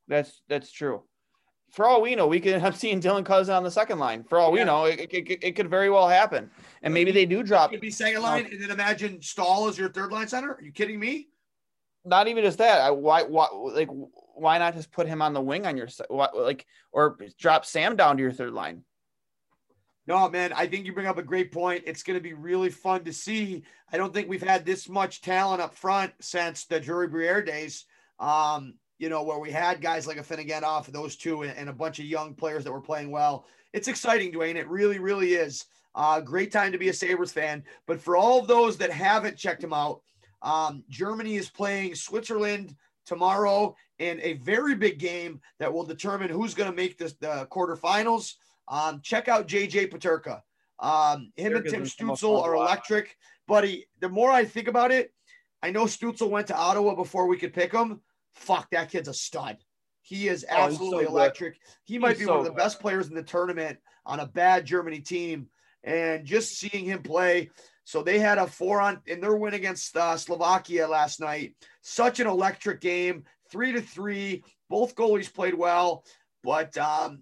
That's 0.07 0.41
that's 0.47 0.71
true. 0.71 1.03
For 1.75 1.85
all 1.85 2.01
we 2.01 2.15
know, 2.15 2.25
we 2.25 2.39
could 2.39 2.53
end 2.53 2.65
up 2.65 2.73
seeing 2.83 3.01
Dylan 3.01 3.25
Cozens 3.25 3.49
on 3.49 3.63
the 3.63 3.69
second 3.69 3.99
line. 3.99 4.23
For 4.23 4.37
all 4.37 4.53
we 4.53 4.59
Yeah. 4.59 4.65
know, 4.65 4.85
it, 4.85 5.11
it, 5.11 5.43
it, 5.43 5.55
could 5.57 5.69
very 5.69 5.89
well 5.89 6.07
happen. 6.07 6.49
And 6.81 6.93
maybe 6.93 7.11
they 7.11 7.25
do 7.25 7.43
drop. 7.43 7.71
Could 7.71 7.81
be 7.81 7.91
second 7.91 8.21
line, 8.21 8.47
and 8.49 8.63
then 8.63 8.71
imagine 8.71 9.21
Staal 9.21 9.67
as 9.67 9.77
your 9.77 9.89
third 9.89 10.11
line 10.11 10.29
center. 10.29 10.53
Are 10.53 10.61
you 10.61 10.71
kidding 10.71 10.97
me? 10.97 11.27
Not 12.05 12.29
even 12.29 12.45
just 12.45 12.59
that. 12.59 12.79
I, 12.81 12.91
why 12.91 13.23
why 13.23 13.47
like 13.51 13.89
why 14.35 14.57
not 14.57 14.75
just 14.75 14.91
put 14.91 15.07
him 15.07 15.21
on 15.21 15.33
the 15.33 15.41
wing 15.41 15.65
on 15.65 15.75
your 15.75 15.87
why, 16.07 16.29
like 16.33 16.65
or 16.91 17.17
drop 17.39 17.65
Sam 17.65 17.95
down 17.95 18.15
to 18.17 18.23
your 18.23 18.31
third 18.31 18.53
line? 18.53 18.83
No, 20.07 20.29
man, 20.29 20.53
I 20.53 20.67
think 20.67 20.85
you 20.85 20.93
bring 20.93 21.07
up 21.07 21.17
a 21.17 21.23
great 21.23 21.51
point. 21.51 21.83
It's 21.87 22.03
going 22.03 22.17
to 22.17 22.23
be 22.23 22.33
really 22.33 22.69
fun 22.69 23.03
to 23.05 23.11
see. 23.11 23.63
I 23.91 23.97
don't 23.97 24.13
think 24.13 24.29
we've 24.29 24.41
had 24.41 24.63
this 24.63 24.87
much 24.87 25.21
talent 25.21 25.61
up 25.61 25.73
front 25.75 26.13
since 26.21 26.65
the 26.65 26.79
Drury 26.79 27.07
Briere 27.07 27.41
days. 27.41 27.85
Um, 28.19 28.75
you 28.97 29.09
know, 29.09 29.23
where 29.23 29.39
we 29.39 29.51
had 29.51 29.81
guys 29.81 30.07
like 30.07 30.17
Afinogenov 30.17 30.87
those 30.87 31.15
two 31.15 31.43
and, 31.43 31.57
and 31.57 31.69
a 31.69 31.73
bunch 31.73 31.99
of 31.99 32.05
young 32.05 32.33
players 32.33 32.63
that 32.63 32.71
were 32.71 32.81
playing 32.81 33.11
well. 33.11 33.45
it's 33.73 33.87
exciting, 33.87 34.31
Dwayne. 34.31 34.55
It 34.55 34.67
really, 34.69 34.99
really 34.99 35.33
is. 35.33 35.65
Uh, 35.95 36.19
great 36.19 36.51
time 36.51 36.71
to 36.71 36.77
be 36.77 36.89
a 36.89 36.93
Sabres 36.93 37.31
fan. 37.31 37.63
But 37.87 37.99
for 37.99 38.17
all 38.17 38.39
of 38.39 38.47
those 38.47 38.77
that 38.77 38.91
haven't 38.91 39.37
checked 39.37 39.61
them 39.61 39.73
out, 39.73 40.01
um, 40.41 40.83
Germany 40.89 41.35
is 41.35 41.49
playing 41.49 41.95
Switzerland 41.95 42.75
tomorrow 43.05 43.75
in 43.99 44.19
a 44.21 44.33
very 44.33 44.75
big 44.75 44.99
game 44.99 45.39
that 45.59 45.71
will 45.71 45.85
determine 45.85 46.29
who's 46.29 46.53
going 46.53 46.69
to 46.69 46.75
make 46.75 46.97
this, 46.97 47.13
the 47.13 47.47
quarterfinals. 47.51 48.33
Um, 48.67 48.99
check 49.01 49.27
out 49.27 49.47
JJ 49.47 49.91
Peterka. 49.91 50.41
Um, 50.79 51.31
him 51.35 51.55
and 51.55 51.65
Tim 51.65 51.83
Stützle 51.83 52.41
are 52.41 52.55
electric, 52.55 53.15
buddy. 53.47 53.85
The 54.01 54.09
more 54.09 54.31
I 54.31 54.43
think 54.43 54.67
about 54.67 54.91
it, 54.91 55.13
I 55.63 55.71
know 55.71 55.85
Stützle 55.85 56.29
went 56.29 56.47
to 56.47 56.55
Ottawa 56.57 56.95
before 56.95 57.27
we 57.27 57.37
could 57.37 57.53
pick 57.53 57.71
him. 57.71 58.01
Fuck, 58.35 58.69
that 58.71 58.91
kid's 58.91 59.07
a 59.07 59.13
stud. 59.13 59.57
He 60.01 60.27
is 60.27 60.45
Oh, 60.49 60.55
absolutely 60.55 61.05
good. 61.05 61.11
electric. 61.13 61.57
He 61.83 61.97
might 61.97 62.11
He's 62.11 62.19
be 62.19 62.25
so 62.25 62.31
one 62.31 62.39
of 62.39 62.45
the 62.45 62.51
good. 62.51 62.57
best 62.57 62.79
players 62.79 63.07
in 63.07 63.15
the 63.15 63.23
tournament 63.23 63.79
on 64.05 64.19
a 64.19 64.27
bad 64.27 64.65
Germany 64.65 64.99
team. 64.99 65.49
And 65.83 66.25
just 66.25 66.57
seeing 66.57 66.85
him 66.85 67.03
play. 67.03 67.49
So 67.83 68.01
they 68.01 68.17
had 68.17 68.39
a 68.39 68.47
four 68.47 68.81
on 68.81 69.01
in 69.05 69.21
their 69.21 69.35
win 69.35 69.53
against 69.53 69.95
uh, 69.95 70.17
Slovakia 70.17 70.87
last 70.87 71.19
night. 71.19 71.55
Such 71.81 72.19
an 72.19 72.25
electric 72.27 72.81
game, 72.81 73.23
three 73.51 73.71
to 73.71 73.81
three. 73.81 74.43
Both 74.67 74.95
goalies 74.95 75.31
played 75.31 75.53
well, 75.53 76.03
but 76.43 76.75
um, 76.79 77.21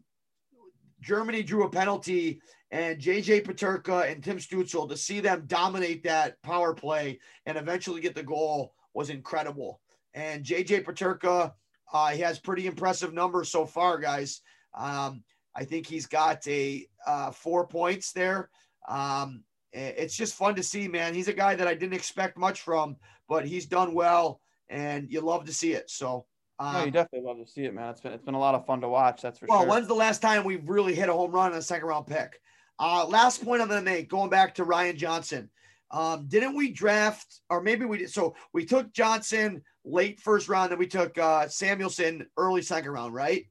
Germany 1.01 1.43
drew 1.43 1.65
a 1.65 1.69
penalty, 1.69 2.39
and 2.71 2.99
JJ 3.01 3.43
Peterka 3.45 4.09
and 4.09 4.23
Tim 4.23 4.37
Stützle 4.37 4.87
to 4.87 4.95
see 4.95 5.19
them 5.19 5.43
dominate 5.45 6.03
that 6.03 6.41
power 6.41 6.73
play 6.73 7.19
and 7.45 7.57
eventually 7.57 7.99
get 7.99 8.15
the 8.15 8.23
goal 8.23 8.73
was 8.93 9.09
incredible. 9.09 9.81
And 10.13 10.43
JJ 10.43 10.83
Peterka, 10.85 11.53
uh, 11.91 12.07
he 12.09 12.21
has 12.21 12.39
pretty 12.39 12.67
impressive 12.67 13.13
numbers 13.13 13.49
so 13.49 13.65
far, 13.65 13.97
guys. 13.97 14.41
Um, 14.73 15.23
I 15.55 15.65
think 15.65 15.87
he's 15.87 16.07
got 16.07 16.45
a 16.47 16.87
uh, 17.05 17.31
four 17.31 17.67
points 17.67 18.11
there. 18.11 18.49
Um, 18.87 19.43
it's 19.71 20.15
just 20.15 20.35
fun 20.35 20.55
to 20.55 20.63
see, 20.63 20.87
man. 20.87 21.15
He's 21.15 21.27
a 21.27 21.33
guy 21.33 21.55
that 21.55 21.67
I 21.67 21.73
didn't 21.73 21.95
expect 21.95 22.37
much 22.37 22.61
from, 22.61 22.95
but 23.27 23.45
he's 23.45 23.65
done 23.65 23.93
well, 23.93 24.39
and 24.69 25.11
you 25.11 25.21
love 25.21 25.45
to 25.45 25.53
see 25.53 25.73
it. 25.73 25.89
So, 25.89 26.25
um, 26.59 26.73
No, 26.73 26.85
you 26.85 26.91
definitely 26.91 27.27
love 27.27 27.43
to 27.43 27.51
see 27.51 27.65
it, 27.65 27.73
man. 27.73 27.89
It's 27.89 28.01
been 28.01 28.13
it's 28.13 28.23
been 28.23 28.35
a 28.35 28.39
lot 28.39 28.53
of 28.53 28.65
fun 28.67 28.81
to 28.81 28.89
watch. 28.89 29.21
That's 29.21 29.39
for 29.39 29.47
well, 29.47 29.59
sure. 29.59 29.67
Well, 29.67 29.75
when's 29.75 29.87
the 29.87 29.95
last 29.95 30.21
time 30.21 30.43
we've 30.43 30.67
really 30.69 30.93
hit 30.93 31.09
a 31.09 31.13
home 31.13 31.31
run 31.31 31.51
in 31.51 31.57
a 31.57 31.61
second 31.61 31.87
round 31.87 32.05
pick? 32.05 32.39
Uh, 32.79 33.05
last 33.07 33.43
point 33.43 33.61
I'm 33.61 33.67
going 33.67 33.83
to 33.83 33.89
make, 33.89 34.09
going 34.09 34.29
back 34.29 34.55
to 34.55 34.63
Ryan 34.63 34.97
Johnson. 34.97 35.49
Um, 35.93 36.25
didn't 36.27 36.55
we 36.55 36.71
draft, 36.71 37.41
or 37.51 37.61
maybe 37.61 37.85
we 37.85 37.99
did? 37.99 38.09
So 38.09 38.35
we 38.51 38.65
took 38.65 38.91
Johnson 38.91 39.61
late 39.85 40.19
first 40.19 40.49
round, 40.49 40.71
then 40.71 40.79
we 40.79 40.87
took 40.87 41.17
uh, 41.19 41.45
Samuelsson 41.45 42.25
early 42.35 42.63
second 42.63 42.91
round, 42.91 43.13
right? 43.13 43.45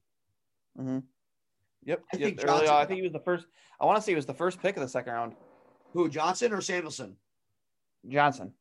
Mm-hmm. 0.79 0.99
Yep. 1.85 2.03
I 2.13 2.17
yep. 2.17 2.27
think 2.27 2.41
Early 2.41 2.49
Johnson- 2.49 2.75
on, 2.75 2.83
I 2.83 2.85
think 2.85 2.97
he 2.97 3.03
was 3.03 3.13
the 3.13 3.21
first. 3.21 3.47
I 3.81 3.87
want 3.87 3.97
to 3.97 4.03
say 4.03 4.13
he 4.13 4.17
was 4.17 4.27
the 4.27 4.35
first 4.35 4.61
pick 4.61 4.77
of 4.77 4.83
the 4.83 4.89
second 4.89 5.13
round. 5.13 5.35
Who, 5.93 6.09
Johnson 6.09 6.53
or 6.53 6.61
Samuelsson? 6.61 7.15
Johnson. 8.09 8.53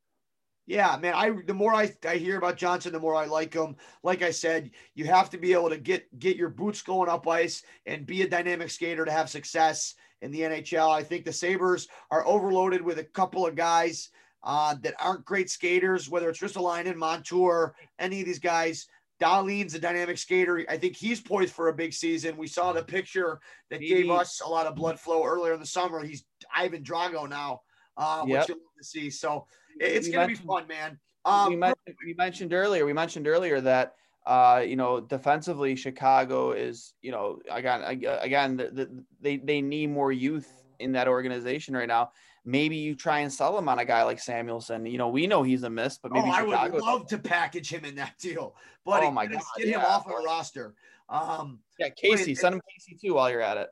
Yeah, 0.68 0.96
man. 0.98 1.14
I 1.16 1.32
the 1.46 1.54
more 1.54 1.74
I, 1.74 1.92
I 2.08 2.18
hear 2.18 2.38
about 2.38 2.58
Johnson, 2.58 2.94
the 2.94 3.00
more 3.00 3.16
I 3.16 3.26
like 3.26 3.54
him. 3.54 3.76
Like 4.04 4.22
I 4.22 4.32
said, 4.32 4.72
you 4.94 5.06
have 5.06 5.32
to 5.32 5.38
be 5.38 5.54
able 5.54 5.70
to 5.70 5.78
get 5.78 6.08
get 6.20 6.38
your 6.38 6.50
boots 6.50 6.84
going 6.84 7.10
up 7.10 7.28
ice 7.28 7.64
and 7.86 8.06
be 8.06 8.22
a 8.22 8.30
dynamic 8.30 8.70
skater 8.70 9.06
to 9.06 9.12
have 9.12 9.30
success 9.30 9.96
in 10.22 10.32
the 10.32 10.42
NHL. 10.42 10.90
I 10.90 11.04
think 11.04 11.26
the 11.26 11.34
Sabres 11.34 11.88
are 12.10 12.26
overloaded 12.28 12.82
with 12.82 13.00
a 13.00 13.04
couple 13.04 13.46
of 13.46 13.56
guys 13.56 14.10
uh, 14.44 14.76
that 14.82 14.96
aren't 15.00 15.26
great 15.26 15.50
skaters, 15.50 16.10
whether 16.10 16.30
it's 16.30 16.40
Ristolainen, 16.40 16.96
Montour, 16.96 17.76
any 18.00 18.22
of 18.22 18.26
these 18.26 18.40
guys. 18.40 18.88
Dahlin's 19.22 19.76
a 19.76 19.80
dynamic 19.80 20.18
skater. 20.18 20.66
I 20.68 20.78
think 20.78 20.96
he's 20.96 21.22
poised 21.22 21.54
for 21.54 21.68
a 21.68 21.74
big 21.74 21.94
season. 21.94 22.36
We 22.38 22.48
saw 22.48 22.74
the 22.74 22.84
picture 22.84 23.40
that 23.70 23.80
gave 23.80 24.10
us 24.10 24.42
a 24.44 24.50
lot 24.50 24.66
of 24.66 24.76
blood 24.76 25.00
flow 25.00 25.24
earlier 25.24 25.54
in 25.54 25.60
the 25.60 25.66
summer. 25.66 26.04
He's 26.04 26.26
Ivan 26.56 26.84
Drago 26.84 27.30
now, 27.30 27.62
uh, 27.98 28.24
Yep. 28.28 28.40
which 28.40 28.50
you 28.50 28.56
love 28.56 28.74
to 28.80 28.84
see. 28.84 29.12
So 29.12 29.46
it's 29.80 30.08
going 30.10 30.28
to 30.28 30.36
be 30.42 30.48
fun, 30.48 30.66
man. 30.68 31.00
we, 31.24 31.32
Um, 31.32 31.60
mentioned, 31.60 31.96
we 32.04 32.14
mentioned 32.16 32.52
earlier. 32.54 32.84
We 32.84 32.94
mentioned 32.94 33.28
earlier 33.28 33.62
that 33.62 33.94
uh, 34.26 34.64
you 34.66 34.76
know 34.76 35.00
defensively, 35.00 35.76
Chicago 35.76 36.52
is 36.52 36.94
you 37.02 37.12
know 37.12 37.40
again 37.50 37.82
again 37.84 38.58
the, 38.58 38.70
the, 38.70 39.04
they 39.20 39.38
they 39.38 39.62
need 39.62 39.88
more 39.88 40.12
youth 40.12 40.50
in 40.80 40.92
that 40.94 41.08
organization 41.08 41.76
right 41.76 41.88
now. 41.88 42.12
Maybe 42.44 42.76
you 42.76 42.96
try 42.96 43.20
and 43.20 43.32
sell 43.32 43.56
them 43.56 43.70
on 43.70 43.78
a 43.80 43.86
guy 43.86 44.04
like 44.04 44.20
Samuelsson. 44.20 44.90
You 44.90 44.98
know 44.98 45.10
we 45.10 45.28
know 45.28 45.44
he's 45.44 45.64
a 45.64 45.70
miss, 45.70 45.98
but 45.98 46.12
maybe 46.12 46.30
oh, 46.30 46.32
I 46.32 46.70
would 46.70 46.82
love 46.82 47.08
to 47.08 47.18
package 47.18 47.72
him 47.72 47.86
in 47.86 47.96
that 47.96 48.18
deal, 48.20 48.56
but 48.86 49.04
Oh 49.04 49.12
my 49.12 49.26
get, 49.26 49.40
God, 49.40 49.44
get 49.58 49.68
him 49.68 49.80
yeah. 49.80 49.86
off 49.86 50.08
our 50.08 50.24
roster. 50.24 50.76
Um, 51.10 51.60
yeah, 51.78 51.90
Casey, 51.90 52.36
send 52.36 52.56
him 52.56 52.62
Casey 52.72 52.98
too 53.00 53.16
while 53.16 53.30
you're 53.30 53.42
at 53.42 53.58
it. 53.58 53.70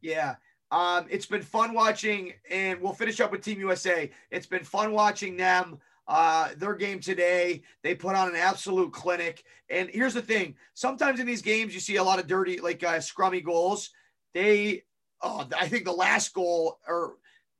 yeah. 0.00 0.36
Um, 0.72 1.06
it's 1.10 1.26
been 1.26 1.42
fun 1.42 1.74
watching, 1.74 2.32
and 2.48 2.80
we'll 2.80 2.92
finish 2.92 3.20
up 3.20 3.32
with 3.32 3.42
Team 3.42 3.58
USA. 3.58 4.10
It's 4.30 4.46
been 4.46 4.62
fun 4.62 4.92
watching 4.92 5.36
them. 5.36 5.80
Uh, 6.10 6.48
their 6.56 6.74
game 6.74 6.98
today, 6.98 7.62
they 7.84 7.94
put 7.94 8.16
on 8.16 8.28
an 8.28 8.34
absolute 8.34 8.92
clinic. 8.92 9.44
And 9.68 9.88
here's 9.88 10.12
the 10.12 10.20
thing: 10.20 10.56
sometimes 10.74 11.20
in 11.20 11.26
these 11.26 11.40
games, 11.40 11.72
you 11.72 11.78
see 11.78 11.96
a 11.96 12.02
lot 12.02 12.18
of 12.18 12.26
dirty, 12.26 12.58
like 12.60 12.82
uh, 12.82 12.94
scrummy 12.94 13.44
goals. 13.44 13.90
They, 14.34 14.82
oh, 15.22 15.48
I 15.56 15.68
think 15.68 15.84
the 15.84 15.92
last 15.92 16.34
goal, 16.34 16.80
or 16.88 17.14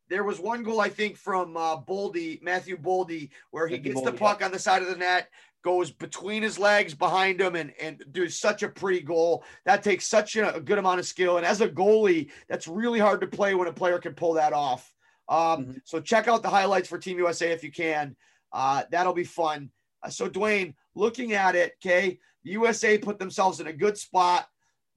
there 0.08 0.24
was 0.24 0.40
one 0.40 0.64
goal 0.64 0.80
I 0.80 0.88
think 0.88 1.16
from 1.16 1.56
uh, 1.56 1.76
Boldy, 1.80 2.42
Matthew 2.42 2.76
Boldy, 2.76 3.30
where 3.52 3.68
he 3.68 3.76
Matthew 3.76 3.92
gets 3.92 4.04
the 4.04 4.12
puck 4.12 4.42
on 4.42 4.50
the 4.50 4.58
side 4.58 4.82
of 4.82 4.88
the 4.88 4.96
net, 4.96 5.28
goes 5.62 5.92
between 5.92 6.42
his 6.42 6.58
legs 6.58 6.92
behind 6.92 7.40
him, 7.40 7.54
and 7.54 7.72
and 7.80 8.02
do 8.10 8.28
such 8.28 8.64
a 8.64 8.68
pretty 8.68 9.00
goal. 9.00 9.44
That 9.64 9.84
takes 9.84 10.08
such 10.08 10.34
a, 10.34 10.56
a 10.56 10.60
good 10.60 10.78
amount 10.78 10.98
of 10.98 11.06
skill, 11.06 11.36
and 11.36 11.46
as 11.46 11.60
a 11.60 11.68
goalie, 11.68 12.32
that's 12.48 12.66
really 12.66 12.98
hard 12.98 13.20
to 13.20 13.28
play 13.28 13.54
when 13.54 13.68
a 13.68 13.72
player 13.72 14.00
can 14.00 14.14
pull 14.14 14.32
that 14.34 14.52
off. 14.52 14.92
Um, 15.28 15.66
Mhm. 15.66 15.80
So 15.84 16.00
check 16.00 16.26
out 16.26 16.42
the 16.42 16.50
highlights 16.50 16.88
for 16.88 16.98
Team 16.98 17.18
USA 17.18 17.52
if 17.52 17.62
you 17.62 17.70
can. 17.70 18.16
Uh, 18.52 18.84
that'll 18.90 19.12
be 19.12 19.24
fun. 19.24 19.70
Uh, 20.02 20.10
so 20.10 20.28
Dwayne, 20.28 20.74
looking 20.94 21.32
at 21.32 21.54
it, 21.54 21.74
okay, 21.84 22.18
the 22.44 22.50
USA 22.52 22.98
put 22.98 23.18
themselves 23.18 23.60
in 23.60 23.66
a 23.66 23.72
good 23.72 23.96
spot. 23.96 24.48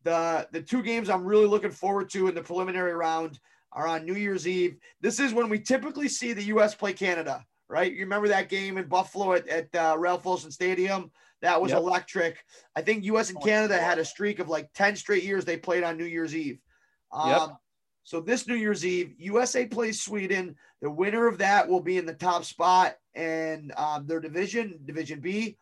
The 0.03 0.47
the 0.51 0.61
two 0.61 0.81
games 0.83 1.09
I'm 1.09 1.25
really 1.25 1.45
looking 1.45 1.71
forward 1.71 2.09
to 2.11 2.27
in 2.27 2.35
the 2.35 2.41
preliminary 2.41 2.93
round 2.93 3.39
are 3.71 3.87
on 3.87 4.05
New 4.05 4.15
Year's 4.15 4.47
Eve. 4.47 4.77
This 5.01 5.19
is 5.19 5.33
when 5.33 5.49
we 5.49 5.59
typically 5.59 6.07
see 6.07 6.33
the 6.33 6.43
US 6.55 6.75
play 6.75 6.93
Canada, 6.93 7.45
right? 7.69 7.91
You 7.91 8.01
remember 8.01 8.27
that 8.27 8.49
game 8.49 8.77
in 8.77 8.87
Buffalo 8.87 9.33
at, 9.33 9.47
at 9.47 9.73
uh, 9.75 9.95
Ralph 9.97 10.25
Wilson 10.25 10.51
Stadium? 10.51 11.11
That 11.41 11.61
was 11.61 11.71
Yep. 11.71 11.79
electric. 11.79 12.45
I 12.75 12.81
think 12.81 13.03
US 13.05 13.29
and 13.29 13.41
Canada 13.41 13.77
had 13.77 13.99
a 13.99 14.05
streak 14.05 14.39
of 14.39 14.49
like 14.49 14.71
10 14.73 14.95
straight 14.95 15.23
years 15.23 15.43
they 15.43 15.57
played 15.57 15.83
on 15.83 15.97
New 15.97 16.05
Year's 16.05 16.35
Eve. 16.35 16.59
Um, 17.11 17.29
Yep. 17.29 17.49
So 18.03 18.19
this 18.19 18.47
New 18.47 18.55
Year's 18.55 18.85
Eve, 18.85 19.13
USA 19.17 19.65
plays 19.65 20.01
Sweden. 20.01 20.55
The 20.81 20.91
winner 20.91 21.27
of 21.27 21.37
that 21.37 21.67
will 21.67 21.79
be 21.79 21.97
in 21.97 22.05
the 22.05 22.13
top 22.13 22.43
spot 22.43 22.97
and 23.15 23.71
um, 23.77 24.05
their 24.05 24.19
division, 24.19 24.79
Division 24.85 25.21
B. 25.21 25.57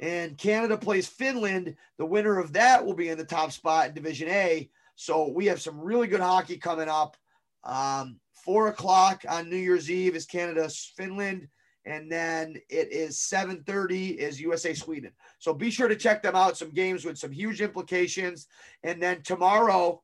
And 0.00 0.36
Canada 0.36 0.76
plays 0.76 1.06
Finland. 1.06 1.76
The 1.96 2.06
winner 2.06 2.38
of 2.38 2.52
that 2.54 2.84
will 2.84 2.94
be 2.94 3.08
in 3.08 3.18
the 3.18 3.24
top 3.24 3.52
spot 3.52 3.88
in 3.88 3.94
Division 3.94 4.28
A. 4.28 4.68
So 4.96 5.28
we 5.28 5.46
have 5.46 5.60
some 5.60 5.80
really 5.80 6.08
good 6.08 6.20
hockey 6.20 6.56
coming 6.56 6.88
up. 6.88 7.16
Um, 7.64 8.18
four 8.32 8.68
o'clock 8.68 9.24
on 9.28 9.48
New 9.48 9.56
Year's 9.56 9.90
Eve 9.90 10.16
is 10.16 10.26
Canada 10.26 10.68
Finland, 10.96 11.48
and 11.84 12.10
then 12.10 12.56
it 12.68 12.92
is 12.92 13.18
7:30 13.18 14.18
is 14.18 14.40
USA 14.40 14.74
Sweden. 14.74 15.12
So 15.38 15.52
be 15.52 15.70
sure 15.70 15.88
to 15.88 15.96
check 15.96 16.22
them 16.22 16.36
out. 16.36 16.56
Some 16.56 16.70
games 16.70 17.04
with 17.04 17.18
some 17.18 17.32
huge 17.32 17.60
implications. 17.60 18.46
And 18.82 19.02
then 19.02 19.22
tomorrow, 19.22 20.02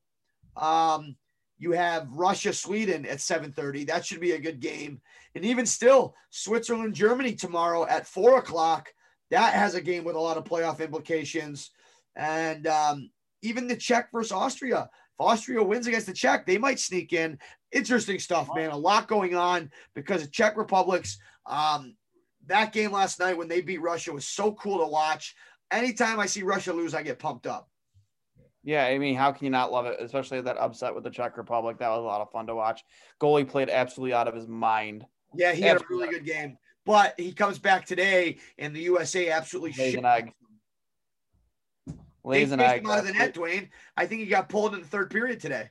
um, 0.56 1.16
you 1.62 1.70
have 1.70 2.08
Russia 2.10 2.52
Sweden 2.52 3.06
at 3.06 3.18
7:30. 3.18 3.86
That 3.86 4.04
should 4.04 4.20
be 4.20 4.32
a 4.32 4.40
good 4.40 4.58
game. 4.58 5.00
And 5.36 5.44
even 5.44 5.64
still, 5.64 6.16
Switzerland 6.30 6.92
Germany 6.92 7.36
tomorrow 7.36 7.86
at 7.86 8.04
four 8.04 8.38
o'clock. 8.38 8.92
That 9.30 9.54
has 9.54 9.76
a 9.76 9.80
game 9.80 10.02
with 10.02 10.16
a 10.16 10.20
lot 10.20 10.36
of 10.36 10.44
playoff 10.44 10.80
implications. 10.80 11.70
And 12.16 12.66
um, 12.66 13.10
even 13.42 13.68
the 13.68 13.76
Czech 13.76 14.10
versus 14.12 14.32
Austria. 14.32 14.90
If 14.92 15.20
Austria 15.20 15.62
wins 15.62 15.86
against 15.86 16.08
the 16.08 16.12
Czech, 16.12 16.46
they 16.46 16.58
might 16.58 16.80
sneak 16.80 17.12
in. 17.12 17.38
Interesting 17.70 18.18
stuff, 18.18 18.48
man. 18.56 18.70
A 18.70 18.76
lot 18.76 19.06
going 19.06 19.36
on 19.36 19.70
because 19.94 20.22
of 20.22 20.32
Czech 20.32 20.56
Republic's. 20.56 21.16
Um, 21.46 21.94
that 22.48 22.72
game 22.72 22.90
last 22.90 23.20
night 23.20 23.38
when 23.38 23.46
they 23.46 23.60
beat 23.60 23.80
Russia 23.80 24.12
was 24.12 24.26
so 24.26 24.52
cool 24.54 24.78
to 24.78 24.86
watch. 24.86 25.36
Anytime 25.70 26.18
I 26.18 26.26
see 26.26 26.42
Russia 26.42 26.72
lose, 26.72 26.92
I 26.92 27.04
get 27.04 27.20
pumped 27.20 27.46
up. 27.46 27.70
Yeah, 28.64 28.84
I 28.84 28.98
mean, 28.98 29.16
how 29.16 29.32
can 29.32 29.44
you 29.44 29.50
not 29.50 29.72
love 29.72 29.86
it? 29.86 29.98
Especially 30.00 30.40
that 30.40 30.56
upset 30.56 30.94
with 30.94 31.04
the 31.04 31.10
Czech 31.10 31.36
Republic. 31.36 31.78
That 31.78 31.88
was 31.88 31.98
a 31.98 32.02
lot 32.02 32.20
of 32.20 32.30
fun 32.30 32.46
to 32.46 32.54
watch. 32.54 32.84
Goalie 33.20 33.48
played 33.48 33.68
absolutely 33.68 34.14
out 34.14 34.28
of 34.28 34.34
his 34.34 34.46
mind. 34.46 35.04
Yeah, 35.34 35.52
he 35.52 35.62
had 35.62 35.78
a 35.78 35.84
really 35.90 36.08
good 36.08 36.24
game. 36.24 36.58
But 36.84 37.14
he 37.16 37.32
comes 37.32 37.58
back 37.58 37.86
today, 37.86 38.38
and 38.58 38.74
the 38.74 38.80
USA 38.80 39.30
absolutely 39.30 39.72
Lays 39.78 39.94
an 39.94 40.04
egg. 40.04 40.32
Lays 42.24 42.52
an 42.52 42.60
egg. 42.60 42.80
him 42.80 42.90
out 42.90 43.00
of 43.00 43.06
the 43.06 43.12
net, 43.12 43.34
Dwayne. 43.34 43.68
I 43.96 44.06
think 44.06 44.20
he 44.20 44.26
got 44.26 44.48
pulled 44.48 44.74
in 44.74 44.80
the 44.80 44.86
third 44.86 45.10
period 45.10 45.40
today. 45.40 45.70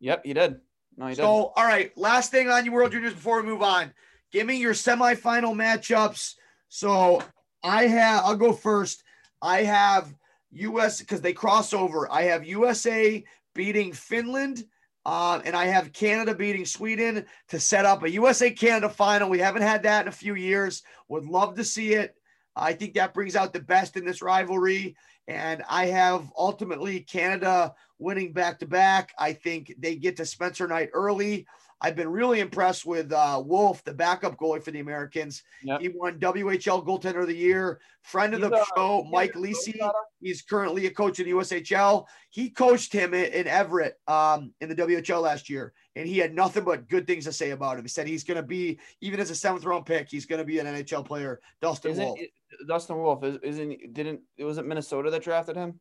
Yep, 0.00 0.26
you 0.26 0.34
did. 0.34 0.60
No, 0.96 1.08
you 1.08 1.14
So, 1.14 1.22
did. 1.22 1.26
So, 1.26 1.52
all 1.56 1.64
right, 1.64 1.96
last 1.96 2.30
thing 2.30 2.48
on 2.48 2.64
your 2.64 2.74
World 2.74 2.92
Juniors 2.92 3.14
before 3.14 3.40
we 3.40 3.48
move 3.48 3.62
on. 3.62 3.92
Give 4.32 4.46
me 4.46 4.56
your 4.56 4.74
semifinal 4.74 5.54
matchups. 5.54 6.34
So 6.68 7.22
I 7.62 7.86
have, 7.86 8.24
I'll 8.24 8.36
go 8.36 8.52
first. 8.52 9.02
I 9.40 9.62
have 9.62 10.12
US 10.54 11.00
because 11.00 11.20
they 11.20 11.32
cross 11.32 11.72
over. 11.72 12.10
I 12.10 12.22
have 12.22 12.44
USA 12.44 13.24
beating 13.54 13.92
Finland 13.92 14.64
Um, 15.06 15.42
and 15.44 15.54
I 15.54 15.66
have 15.66 15.92
Canada 15.92 16.34
beating 16.34 16.64
Sweden 16.64 17.26
to 17.48 17.60
set 17.60 17.84
up 17.84 18.02
a 18.02 18.10
USA 18.10 18.50
Canada 18.50 18.88
final. 18.88 19.28
We 19.28 19.38
haven't 19.38 19.62
had 19.62 19.82
that 19.82 20.02
in 20.02 20.08
a 20.08 20.12
few 20.12 20.34
years. 20.34 20.82
Would 21.08 21.26
love 21.26 21.56
to 21.56 21.64
see 21.64 21.92
it. 21.92 22.14
I 22.56 22.72
think 22.72 22.94
that 22.94 23.12
brings 23.12 23.36
out 23.36 23.52
the 23.52 23.60
best 23.60 23.96
in 23.96 24.04
this 24.06 24.22
rivalry. 24.22 24.96
And 25.28 25.62
I 25.68 25.86
have 25.86 26.30
ultimately 26.38 27.00
Canada 27.00 27.74
winning 27.98 28.32
back 28.32 28.58
to 28.60 28.66
back. 28.66 29.12
I 29.18 29.34
think 29.34 29.74
they 29.78 29.96
get 29.96 30.16
to 30.16 30.26
Spencer 30.26 30.66
Knight 30.66 30.90
early. 30.94 31.46
I've 31.80 31.96
been 31.96 32.08
really 32.08 32.40
impressed 32.40 32.86
with 32.86 33.12
uh, 33.12 33.42
Wolf, 33.44 33.82
the 33.84 33.92
backup 33.92 34.36
goalie 34.38 34.62
for 34.62 34.70
the 34.70 34.80
Americans. 34.80 35.42
Yep. 35.62 35.80
He 35.80 35.88
won 35.88 36.18
WHL 36.18 36.84
goaltender 36.86 37.20
of 37.22 37.26
the 37.28 37.36
year. 37.36 37.80
Friend 38.02 38.32
of 38.34 38.40
He's 38.40 38.50
the 38.50 38.56
a- 38.62 38.64
show, 38.76 39.04
Mike 39.10 39.34
Lisi. 39.34 39.78
He's 40.20 40.42
currently 40.42 40.86
a 40.86 40.90
coach 40.90 41.20
in 41.20 41.26
the 41.26 41.32
USHL. 41.32 42.06
He 42.30 42.50
coached 42.50 42.92
him 42.92 43.12
in, 43.14 43.32
in 43.32 43.46
Everett 43.46 43.98
um, 44.06 44.52
in 44.60 44.68
the 44.68 44.74
WHL 44.74 45.22
last 45.22 45.50
year, 45.50 45.72
and 45.96 46.06
he 46.06 46.18
had 46.18 46.34
nothing 46.34 46.64
but 46.64 46.88
good 46.88 47.06
things 47.06 47.24
to 47.24 47.32
say 47.32 47.50
about 47.50 47.76
him. 47.78 47.84
He 47.84 47.88
said 47.88 48.06
he's 48.06 48.24
going 48.24 48.36
to 48.36 48.42
be, 48.42 48.78
even 49.00 49.20
as 49.20 49.30
a 49.30 49.34
seventh 49.34 49.64
round 49.64 49.84
pick, 49.86 50.08
he's 50.08 50.26
going 50.26 50.38
to 50.40 50.44
be 50.44 50.58
an 50.58 50.66
NHL 50.66 51.04
player. 51.04 51.40
Dustin 51.60 51.92
Isn't 51.92 52.04
Wolf. 52.04 52.18
it- 52.20 52.30
Dustin 52.68 52.96
Wolf? 52.96 53.24
Is, 53.24 53.36
isn't 53.42 53.92
didn't 53.94 54.20
it 54.36 54.44
was 54.44 54.58
it 54.58 54.64
Minnesota 54.66 55.10
that 55.10 55.22
drafted 55.24 55.56
him? 55.56 55.80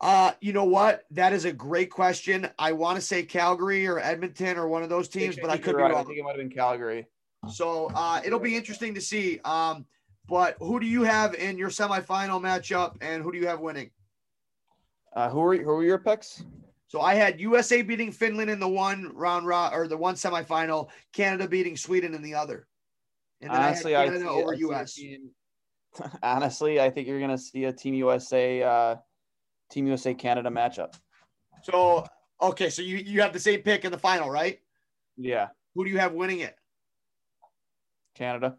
Uh, 0.00 0.32
you 0.40 0.52
know 0.52 0.64
what? 0.64 1.04
That 1.10 1.32
is 1.32 1.44
a 1.44 1.52
great 1.52 1.90
question. 1.90 2.48
I 2.58 2.72
want 2.72 2.96
to 2.96 3.02
say 3.02 3.24
Calgary 3.24 3.86
or 3.86 3.98
Edmonton 3.98 4.56
or 4.56 4.68
one 4.68 4.82
of 4.82 4.88
those 4.88 5.08
teams, 5.08 5.36
but 5.40 5.50
I 5.50 5.56
could 5.56 5.72
you're 5.72 5.76
be 5.78 5.82
right. 5.82 5.94
I 5.94 6.04
think 6.04 6.18
it 6.18 6.22
might 6.22 6.30
have 6.30 6.38
been 6.38 6.50
Calgary. 6.50 7.06
So 7.52 7.90
uh, 7.94 8.20
it'll 8.24 8.38
be 8.38 8.56
interesting 8.56 8.94
to 8.94 9.00
see. 9.00 9.40
Um, 9.44 9.86
but 10.28 10.56
who 10.60 10.78
do 10.78 10.86
you 10.86 11.02
have 11.02 11.34
in 11.34 11.58
your 11.58 11.70
semifinal 11.70 12.40
matchup, 12.40 12.96
and 13.00 13.22
who 13.22 13.32
do 13.32 13.38
you 13.38 13.48
have 13.48 13.60
winning? 13.60 13.90
Uh, 15.14 15.30
who 15.30 15.40
were 15.40 15.56
who 15.56 15.70
are 15.70 15.84
your 15.84 15.98
picks? 15.98 16.44
So 16.86 17.00
I 17.00 17.14
had 17.14 17.40
USA 17.40 17.82
beating 17.82 18.12
Finland 18.12 18.50
in 18.50 18.60
the 18.60 18.68
one 18.68 19.10
round 19.14 19.46
ro- 19.46 19.70
or 19.72 19.88
the 19.88 19.96
one 19.96 20.14
semifinal, 20.14 20.90
Canada 21.12 21.48
beating 21.48 21.76
Sweden 21.76 22.14
in 22.14 22.22
the 22.22 22.34
other. 22.34 22.66
And 23.40 23.52
then 23.52 23.60
Honestly, 23.60 23.94
I 23.96 24.04
I 24.04 24.16
see, 24.16 24.24
I 24.24 24.28
over 24.28 24.52
a 24.52 24.58
US. 24.58 24.94
team- 24.94 25.30
honestly, 26.22 26.80
I 26.80 26.88
think 26.90 27.08
you're 27.08 27.20
gonna 27.20 27.38
see 27.38 27.64
a 27.64 27.72
Team 27.72 27.94
USA, 27.94 28.62
uh, 28.62 28.96
Team 29.70 29.86
USA 29.86 30.14
Canada 30.14 30.50
matchup. 30.50 30.94
So 31.62 32.04
okay, 32.40 32.70
so 32.70 32.82
you 32.82 32.96
you 32.96 33.20
have 33.20 33.32
the 33.32 33.40
same 33.40 33.60
pick 33.60 33.84
in 33.84 33.92
the 33.92 33.98
final, 33.98 34.30
right? 34.30 34.60
Yeah, 35.16 35.48
Who 35.74 35.84
do 35.84 35.90
you 35.90 35.98
have 35.98 36.12
winning 36.12 36.40
it? 36.40 36.56
Canada. 38.14 38.56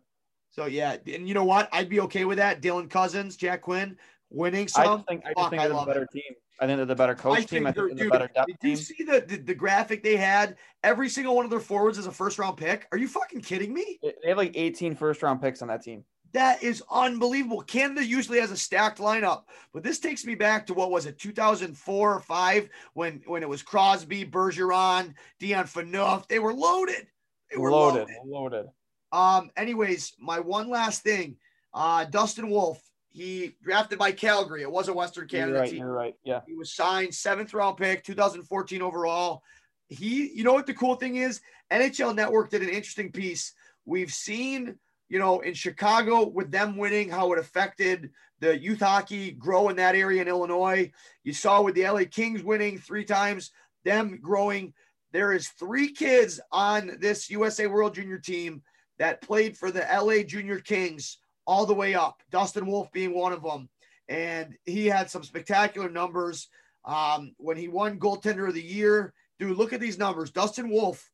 So 0.51 0.65
yeah, 0.65 0.97
and 1.13 1.27
you 1.27 1.33
know 1.33 1.45
what? 1.45 1.69
I'd 1.71 1.89
be 1.89 1.99
okay 2.01 2.25
with 2.25 2.37
that. 2.37 2.61
Dylan 2.61 2.89
Cozens, 2.89 3.37
Jack 3.37 3.61
Quinn 3.61 3.97
winning 4.29 4.63
I 4.75 4.83
some. 4.83 4.97
just 4.99 5.07
think 5.07 5.23
I 5.25 5.29
Fuck, 5.29 5.37
just 5.37 5.49
think 5.51 5.61
they're 5.61 5.69
the 5.69 5.85
better 5.85 6.03
it. 6.03 6.09
team. 6.11 6.33
I 6.61 6.65
think 6.67 6.75
they're 6.77 6.85
the 6.85 6.95
better 6.95 7.15
coach 7.15 7.37
I 7.37 7.41
team. 7.43 7.65
I 7.65 7.71
think 7.71 7.95
they're, 7.95 8.05
the 8.05 8.11
better 8.11 8.29
depth 8.35 8.47
did 8.47 8.59
team. 8.59 8.69
you 8.71 8.75
see 8.75 9.03
the, 9.05 9.21
the 9.25 9.37
the 9.37 9.55
graphic 9.55 10.03
they 10.03 10.17
had? 10.17 10.57
Every 10.83 11.07
single 11.07 11.35
one 11.35 11.45
of 11.45 11.51
their 11.51 11.59
forwards 11.61 11.97
is 11.97 12.05
a 12.07 12.11
first 12.11 12.37
round 12.37 12.57
pick. 12.57 12.87
Are 12.91 12.97
you 12.97 13.07
fucking 13.07 13.41
kidding 13.41 13.73
me? 13.73 13.99
They 14.03 14.27
have 14.29 14.37
like 14.37 14.51
18 14.55 14.95
first 14.95 15.23
round 15.23 15.41
picks 15.41 15.61
on 15.61 15.69
that 15.69 15.81
team. 15.81 16.03
That 16.33 16.61
is 16.61 16.83
unbelievable. 16.91 17.61
Canada 17.61 18.05
usually 18.05 18.39
has 18.39 18.51
a 18.51 18.57
stacked 18.57 18.99
lineup, 18.99 19.43
but 19.73 19.81
this 19.83 19.99
takes 19.99 20.25
me 20.25 20.35
back 20.35 20.67
to 20.67 20.73
what 20.75 20.91
was 20.91 21.05
it, 21.07 21.17
2004 21.17 22.13
or 22.15 22.19
five, 22.19 22.69
when 22.93 23.21
when 23.25 23.41
it 23.41 23.49
was 23.49 23.63
Crosby, 23.63 24.25
Bergeron, 24.25 25.15
Dion 25.39 25.65
Phaneuf. 25.65 26.27
They 26.27 26.39
were 26.39 26.53
loaded. 26.53 27.07
They 27.51 27.57
were 27.57 27.71
Loaded, 27.71 28.07
loaded. 28.25 28.55
loaded. 28.55 28.65
Um. 29.11 29.49
Anyways, 29.57 30.13
my 30.19 30.39
one 30.39 30.69
last 30.69 31.01
thing, 31.03 31.37
uh, 31.73 32.05
Dustin 32.05 32.49
Wolf. 32.49 32.79
He 33.11 33.55
drafted 33.63 33.97
by 33.97 34.11
Calgary. 34.11 34.61
It 34.61 34.71
was 34.71 34.87
a 34.87 34.93
Western 34.93 35.27
Canada 35.27 35.53
You're 35.53 35.59
right. 35.61 35.69
team. 35.71 35.79
You're 35.79 35.91
right. 35.91 36.13
Yeah. 36.23 36.41
He 36.45 36.53
was 36.53 36.75
signed 36.75 37.13
seventh 37.15 37.55
round 37.55 37.77
pick, 37.77 38.03
2014 38.03 38.83
overall. 38.83 39.41
He, 39.87 40.31
you 40.31 40.43
know 40.43 40.53
what 40.53 40.67
the 40.67 40.75
cool 40.75 40.93
thing 40.93 41.15
is? 41.15 41.41
NHL 41.71 42.13
Network 42.15 42.51
did 42.51 42.61
an 42.61 42.69
interesting 42.69 43.11
piece. 43.11 43.53
We've 43.85 44.13
seen, 44.13 44.77
you 45.09 45.19
know, 45.19 45.39
in 45.41 45.53
Chicago 45.53 46.27
with 46.27 46.51
them 46.51 46.77
winning, 46.77 47.09
how 47.09 47.33
it 47.33 47.39
affected 47.39 48.11
the 48.39 48.57
youth 48.57 48.79
hockey 48.79 49.31
grow 49.31 49.69
in 49.69 49.75
that 49.75 49.95
area 49.95 50.21
in 50.21 50.27
Illinois. 50.27 50.91
You 51.23 51.33
saw 51.33 51.61
with 51.61 51.75
the 51.75 51.89
LA 51.89 52.03
Kings 52.09 52.43
winning 52.43 52.77
three 52.77 53.03
times, 53.03 53.51
them 53.83 54.19
growing. 54.21 54.73
There 55.11 55.33
is 55.33 55.49
three 55.49 55.91
kids 55.91 56.39
on 56.51 56.97
this 56.99 57.29
USA 57.29 57.67
World 57.67 57.95
Junior 57.95 58.19
team 58.19 58.61
that 58.99 59.21
played 59.21 59.57
for 59.57 59.71
the 59.71 59.85
LA 59.91 60.23
Junior 60.23 60.59
Kings 60.59 61.17
all 61.45 61.65
the 61.65 61.73
way 61.73 61.95
up. 61.95 62.21
Dustin 62.31 62.67
Wolf 62.67 62.91
being 62.91 63.13
one 63.13 63.33
of 63.33 63.41
them 63.41 63.67
and 64.09 64.57
he 64.65 64.87
had 64.87 65.09
some 65.09 65.23
spectacular 65.23 65.89
numbers 65.89 66.49
um, 66.83 67.33
when 67.37 67.55
he 67.55 67.67
won 67.67 67.99
goaltender 67.99 68.47
of 68.47 68.55
the 68.55 68.61
year. 68.61 69.13
Dude, 69.37 69.55
look 69.55 69.71
at 69.71 69.79
these 69.79 69.99
numbers. 69.99 70.31
Dustin 70.31 70.69
Wolf 70.69 71.09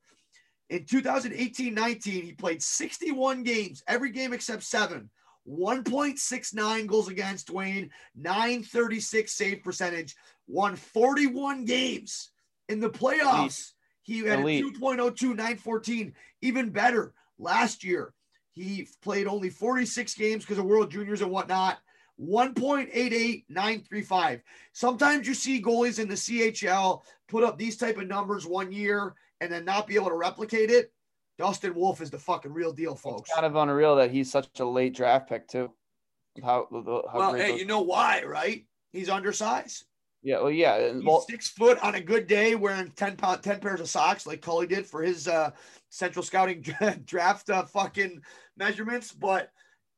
in 0.69 0.83
2018-19, 0.83 2.05
he 2.05 2.33
played 2.33 2.61
61 2.61 3.43
games, 3.43 3.81
every 3.87 4.11
game 4.11 4.33
except 4.33 4.63
seven. 4.63 5.09
1.69 5.47 6.87
goals 6.87 7.07
against 7.07 7.53
Dwayne, 7.53 7.91
936 8.15 9.31
save 9.31 9.63
percentage, 9.63 10.15
won 10.47 10.75
41 10.75 11.65
games 11.65 12.31
in 12.67 12.79
the 12.79 12.89
playoffs. 12.89 13.73
He 14.01 14.19
had 14.19 14.39
Elite. 14.39 14.65
a 14.65 14.69
2.02, 14.79 15.21
914, 15.29 16.15
even 16.41 16.71
better 16.71 17.13
last 17.37 17.83
year. 17.83 18.11
He 18.53 18.87
played 19.03 19.27
only 19.27 19.51
46 19.51 20.15
games 20.15 20.43
because 20.43 20.57
of 20.57 20.65
World 20.65 20.89
Juniors 20.89 21.21
and 21.21 21.29
whatnot. 21.29 21.77
1.88935. 22.19 24.41
Sometimes 24.71 25.27
you 25.27 25.33
see 25.33 25.61
goalies 25.61 25.99
in 25.99 26.07
the 26.07 26.15
CHL 26.15 27.01
put 27.27 27.43
up 27.43 27.57
these 27.57 27.75
type 27.77 27.97
of 27.97 28.07
numbers 28.07 28.45
one 28.45 28.71
year 28.71 29.15
and 29.41 29.51
then 29.51 29.65
not 29.65 29.87
be 29.87 29.95
able 29.95 30.09
to 30.09 30.15
replicate 30.15 30.69
it. 30.69 30.91
Dustin 31.37 31.75
Wolf 31.75 32.01
is 32.01 32.09
the 32.09 32.17
fucking 32.19 32.53
real 32.53 32.71
deal, 32.71 32.95
folks. 32.95 33.29
It's 33.29 33.33
kind 33.35 33.45
of 33.45 33.55
unreal 33.55 33.97
that 33.97 34.11
he's 34.11 34.31
such 34.31 34.47
a 34.59 34.65
late 34.65 34.95
draft 34.95 35.27
pick 35.27 35.47
too. 35.47 35.71
How, 36.43 36.67
how 36.71 37.03
Well, 37.13 37.33
hey, 37.33 37.51
those- 37.51 37.59
you 37.59 37.65
know 37.65 37.81
why, 37.81 38.23
right? 38.23 38.65
He's 38.93 39.09
undersized. 39.09 39.85
yeah, 40.23 40.39
well, 40.39 40.51
yeah, 40.51 40.93
He's 40.93 41.03
well, 41.03 41.21
six 41.29 41.49
foot 41.49 41.77
on 41.79 41.95
a 41.95 42.01
good 42.01 42.27
day, 42.27 42.55
wearing 42.55 42.89
10 42.91 43.17
pound, 43.17 43.43
10 43.43 43.59
pairs 43.59 43.81
of 43.81 43.89
socks 43.89 44.25
like 44.25 44.41
Cully 44.41 44.67
did 44.67 44.85
for 44.85 45.01
his 45.01 45.27
uh, 45.27 45.51
central 45.89 46.23
scouting 46.23 46.63
draft 47.05 47.49
uh, 47.49 47.63
fucking 47.65 48.21
measurements. 48.55 49.11
But 49.11 49.51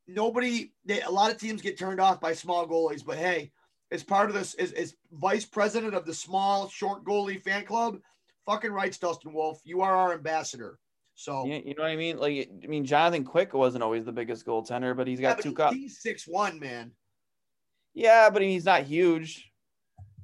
nobody, 0.08 0.74
they, 0.86 1.02
a 1.02 1.10
lot 1.10 1.30
of 1.32 1.38
teams 1.38 1.62
get 1.62 1.78
turned 1.78 2.00
off 2.00 2.20
by 2.20 2.34
small 2.34 2.68
goalies. 2.68 3.06
But 3.06 3.18
hey, 3.20 3.52
as 3.92 4.04
part 4.04 4.30
of 4.30 4.36
this, 4.36 4.56
as, 4.56 4.72
as 4.74 4.96
vice 5.12 5.46
president 5.46 5.94
of 5.94 6.06
the 6.06 6.14
small 6.16 6.68
short 6.68 7.04
goalie 7.06 7.42
fan 7.42 7.66
club, 7.66 8.00
fucking 8.48 8.72
rights, 8.72 8.98
Dustin 8.98 9.34
Wolf. 9.34 9.62
You 9.64 9.82
are 9.82 9.96
our 9.96 10.14
ambassador. 10.14 10.80
So 11.14 11.46
you, 11.46 11.62
you 11.66 11.76
know 11.76 11.84
what 11.84 11.92
I 11.92 11.96
mean? 11.96 12.18
Like, 12.18 12.50
I 12.64 12.68
mean, 12.68 12.86
Jonathan 12.86 13.24
Quick 13.24 13.54
wasn't 13.54 13.84
always 13.84 14.06
the 14.06 14.12
biggest 14.12 14.46
goaltender, 14.46 14.96
but 14.96 15.08
he's 15.08 15.20
got 15.20 15.38
but 15.38 15.44
two 15.44 15.54
cups. 15.54 15.76
he's 15.76 16.00
six 16.00 16.28
one, 16.28 16.60
man. 16.60 16.92
Yeah, 17.94 18.30
but 18.30 18.42
he's 18.42 18.66
not 18.66 18.84
huge. 18.84 19.52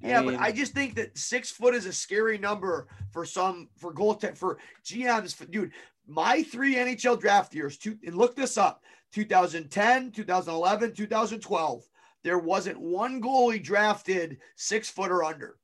Yeah, 0.02 0.22
mean, 0.22 0.34
but 0.34 0.42
I 0.42 0.52
just 0.52 0.74
think 0.74 0.96
that 0.96 1.18
six 1.18 1.50
foot 1.50 1.74
is 1.74 1.86
a 1.86 1.94
scary 1.94 2.38
number 2.38 2.88
for 3.12 3.26
some 3.26 3.70
for 3.78 3.94
goaltend 3.94 4.38
for 4.38 4.60
GMs. 4.86 5.34
For, 5.34 5.46
dude, 5.46 5.72
my 6.08 6.44
three 6.44 6.76
NHL 6.76 7.20
draft 7.20 7.56
years, 7.56 7.78
two, 7.78 7.98
and 8.06 8.16
look 8.16 8.36
this 8.36 8.58
up: 8.58 8.84
2010, 9.14 10.12
2011, 10.12 10.94
2012. 10.94 11.84
There 12.24 12.40
wasn't 12.40 12.80
one 12.80 13.22
goalie 13.22 13.62
drafted 13.62 14.38
six 14.56 14.90
foot 14.90 15.12
or 15.12 15.24
under. 15.24 15.58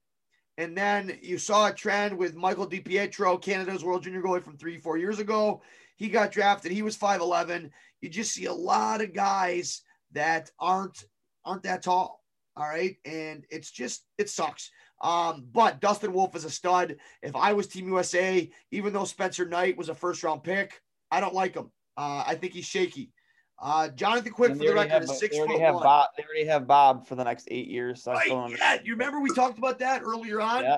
And 0.60 0.78
then 0.78 1.18
you 1.22 1.38
saw 1.38 1.68
a 1.68 1.74
trend 1.74 2.18
with 2.18 2.36
Michael 2.36 2.68
DiPietro, 2.68 3.42
Canada's 3.42 3.82
World 3.82 4.04
Junior 4.04 4.22
goalie 4.22 4.44
from 4.44 4.58
three, 4.58 4.78
four 4.78 4.98
years 4.98 5.18
ago. 5.18 5.62
He 5.96 6.10
got 6.10 6.34
drafted. 6.34 6.74
He 6.74 6.82
was 6.82 6.98
5'11. 6.98 7.70
You 8.02 8.10
just 8.10 8.34
see 8.34 8.44
a 8.44 8.54
lot 8.54 9.02
of 9.02 9.14
guys 9.14 9.84
that 10.12 10.52
aren't 10.60 11.06
aren't 11.46 11.64
that 11.64 11.82
tall. 11.82 12.26
All 12.58 12.68
right. 12.68 12.98
And 13.06 13.46
it's 13.50 13.72
just, 13.72 14.04
it 14.18 14.30
sucks. 14.30 14.70
Um, 15.02 15.48
but 15.50 15.80
Dustin 15.80 16.12
Wolf 16.12 16.36
is 16.36 16.44
a 16.44 16.50
stud. 16.50 16.98
If 17.22 17.38
I 17.38 17.54
was 17.54 17.68
Team 17.68 17.88
USA, 17.88 18.50
even 18.72 18.92
though 18.92 19.06
Spencer 19.06 19.46
Knight 19.46 19.78
was 19.78 19.88
a 19.88 19.96
first 19.96 20.22
round 20.24 20.44
pick, 20.44 20.82
I 21.10 21.22
don't 21.22 21.34
like 21.34 21.56
him. 21.56 21.72
Uh, 21.96 22.26
I 22.28 22.36
think 22.36 22.52
he's 22.52 22.66
shaky. 22.66 23.14
Uh, 23.62 23.90
Jonathan 23.90 24.32
Quick, 24.32 24.52
for 24.54 24.58
the 24.58 24.74
record, 24.74 24.92
have, 24.92 25.04
is 25.04 25.20
six 25.20 25.36
they 25.36 25.40
already 25.40 25.56
foot 25.56 25.64
have 25.64 25.76
one. 25.76 25.84
Bob. 25.84 26.10
They 26.18 26.24
already 26.24 26.46
have 26.46 26.66
Bob 26.66 27.06
for 27.08 27.16
the 27.16 27.24
next 27.24 27.48
eight 27.52 27.68
years. 27.68 28.04
So 28.04 28.14
Right, 28.14 28.56
yeah, 28.58 28.78
you 28.84 28.94
remember 28.94 29.20
we 29.20 29.34
talked 29.34 29.58
about 29.58 29.80
that 29.80 30.02
earlier 30.04 30.40
on? 30.40 30.64
Yeah. 30.64 30.78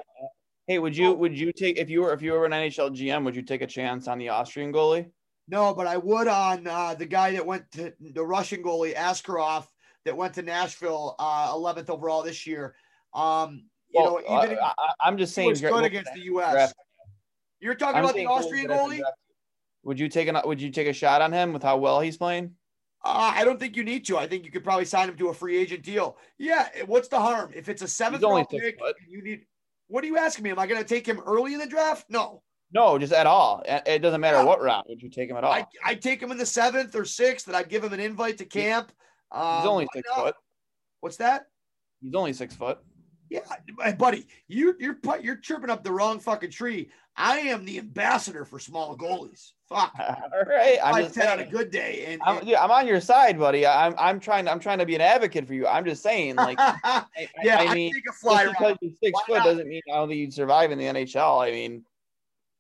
Hey, 0.68 0.80
would 0.80 0.96
you 0.96 1.14
would 1.14 1.38
you 1.38 1.52
take 1.52 1.78
if 1.78 1.90
you 1.90 2.02
were 2.02 2.14
if 2.14 2.22
you 2.22 2.32
were 2.32 2.46
an 2.46 2.52
NHL 2.52 2.96
GM, 2.96 3.24
would 3.26 3.36
you 3.36 3.42
take 3.42 3.62
a 3.62 3.68
chance 3.68 4.08
on 4.08 4.18
the 4.18 4.30
Austrian 4.30 4.72
goalie? 4.74 5.12
No, 5.48 5.74
but 5.74 5.86
I 5.86 5.98
would 5.98 6.28
on 6.28 6.66
uh, 6.66 6.96
the 6.96 7.06
guy 7.06 7.34
that 7.34 7.46
went 7.46 7.70
to 7.74 7.94
the 8.00 8.26
Russian 8.26 8.64
goalie 8.64 8.96
Askarov 8.96 9.66
that 10.06 10.16
went 10.16 10.34
to 10.36 10.42
Nashville, 10.42 11.16
uh, 11.20 11.54
11th 11.54 11.90
overall 11.90 12.24
this 12.24 12.48
year. 12.48 12.76
Um, 13.14 13.66
you 13.90 14.02
Well, 14.02 14.22
know, 14.28 14.44
even 14.44 14.58
uh, 14.58 14.72
I, 14.78 14.94
I'm 15.02 15.18
just 15.18 15.36
saying. 15.36 15.50
was 15.50 15.62
good 15.62 15.84
against 15.84 16.14
the 16.14 16.22
U.S. 16.22 16.54
draft. 16.54 16.76
You're 17.60 17.76
talking 17.76 17.98
I'm 17.98 18.06
about 18.06 18.16
the 18.16 18.26
Austrian 18.28 18.68
goalies 18.68 18.70
that 18.70 18.78
have 18.80 18.90
goalie? 18.90 19.02
Would 19.84 20.00
you 20.00 20.08
take 20.08 20.28
an 20.28 20.38
Would 20.46 20.62
you 20.62 20.70
take 20.70 20.88
a 20.88 20.94
shot 20.94 21.22
on 21.22 21.32
him 21.34 21.54
with 21.54 21.64
how 21.64 21.78
well 21.78 22.00
he's 22.00 22.18
playing? 22.18 22.56
Uh, 23.04 23.34
I 23.36 23.44
don't 23.44 23.60
think 23.60 23.76
you 23.76 23.84
need 23.84 24.06
to. 24.06 24.18
I 24.18 24.28
think 24.28 24.46
you 24.46 24.52
could 24.52 24.64
probably 24.64 24.86
sign 24.86 25.10
him 25.10 25.18
to 25.18 25.30
a 25.30 25.34
free 25.34 25.58
agent 25.58 25.84
deal. 25.84 26.18
Yeah, 26.38 26.68
what's 26.86 27.08
the 27.08 27.20
harm 27.20 27.52
if 27.56 27.68
it's 27.68 27.82
a 27.82 27.88
seventh 27.88 28.24
round 28.24 28.48
pick? 28.50 28.80
You 29.08 29.24
need 29.24 29.46
What 29.88 30.04
are 30.04 30.08
you 30.08 30.18
asking 30.18 30.44
me? 30.44 30.52
Am 30.52 30.60
I 30.60 30.68
going 30.68 30.82
to 30.82 30.88
take 30.88 31.06
him 31.08 31.20
early 31.26 31.54
in 31.54 31.60
the 31.60 31.68
draft? 31.68 32.06
No. 32.10 32.44
No, 32.74 32.98
just 32.98 33.12
at 33.12 33.26
all. 33.28 33.64
It 33.66 34.00
doesn't 34.02 34.22
matter 34.22 34.38
Yeah. 34.38 34.44
what 34.46 34.62
round. 34.62 34.86
Would 34.88 35.02
you 35.02 35.10
take 35.10 35.30
him 35.30 35.36
at 35.36 35.44
all? 35.44 35.52
I 35.52 35.66
I 35.84 35.96
take 35.96 36.22
him 36.22 36.32
in 36.32 36.38
the 36.38 36.46
seventh 36.46 36.96
or 36.96 37.04
sixth, 37.06 37.48
and 37.48 37.56
I'd 37.56 37.70
give 37.70 37.84
him 37.84 37.92
an 37.92 38.00
invite 38.00 38.38
to 38.38 38.46
camp. 38.46 38.92
Um, 39.32 39.58
He's 39.58 39.68
only 39.68 39.88
six 39.94 40.10
foot. 40.14 40.36
What's 41.02 41.18
that? 41.18 41.48
He's 42.02 42.14
only 42.16 42.34
six 42.34 42.56
foot. 42.56 42.80
Yeah, 43.30 43.40
my 43.78 43.94
buddy, 43.94 44.28
you 44.48 44.76
you're 44.80 44.98
you're 45.22 45.38
chirping 45.38 45.70
up 45.70 45.84
the 45.84 45.92
wrong 45.92 46.20
fucking 46.20 46.52
tree. 46.52 46.92
I 47.16 47.40
am 47.40 47.64
the 47.66 47.80
ambassador 47.80 48.44
for 48.46 48.60
small 48.60 48.98
goalies. 48.98 49.52
Fuck, 49.72 49.94
All 50.00 50.44
right. 50.50 50.80
I'm 50.84 50.94
five 50.96 51.14
just 51.14 51.28
on 51.30 51.40
a 51.40 51.46
good 51.46 51.72
day, 51.72 52.04
and, 52.10 52.22
I'm, 52.26 52.46
yeah, 52.46 52.62
I'm 52.62 52.72
on 52.72 52.86
your 52.86 53.00
side, 53.00 53.40
buddy. 53.40 53.66
I'm 53.66 53.96
I'm 53.98 54.20
trying 54.20 54.50
I'm 54.50 54.60
trying 54.60 54.80
to 54.80 54.86
be 54.86 54.96
an 54.96 55.02
advocate 55.02 55.48
for 55.48 55.54
you. 55.54 55.66
I'm 55.66 55.86
just 55.86 56.04
saying, 56.04 56.36
like, 56.36 56.60
I, 56.60 56.76
I- 56.84 57.28
yeah, 57.42 57.58
I 57.60 57.68
I 57.68 57.74
mean, 57.74 57.94
take 57.94 58.04
a 58.10 58.12
flyer. 58.12 58.48
just 58.48 58.60
because 58.60 58.78
you're 58.82 58.92
six 59.02 59.14
Why 59.14 59.22
foot 59.28 59.38
not? 59.38 59.46
doesn't 59.46 59.70
mean 59.70 59.82
I 59.90 59.96
don't 59.96 60.10
think 60.10 60.20
you'd 60.20 60.34
survive 60.34 60.72
in 60.72 60.78
the 60.78 60.84
NHL. 60.86 61.42
I 61.42 61.52
mean, 61.52 61.86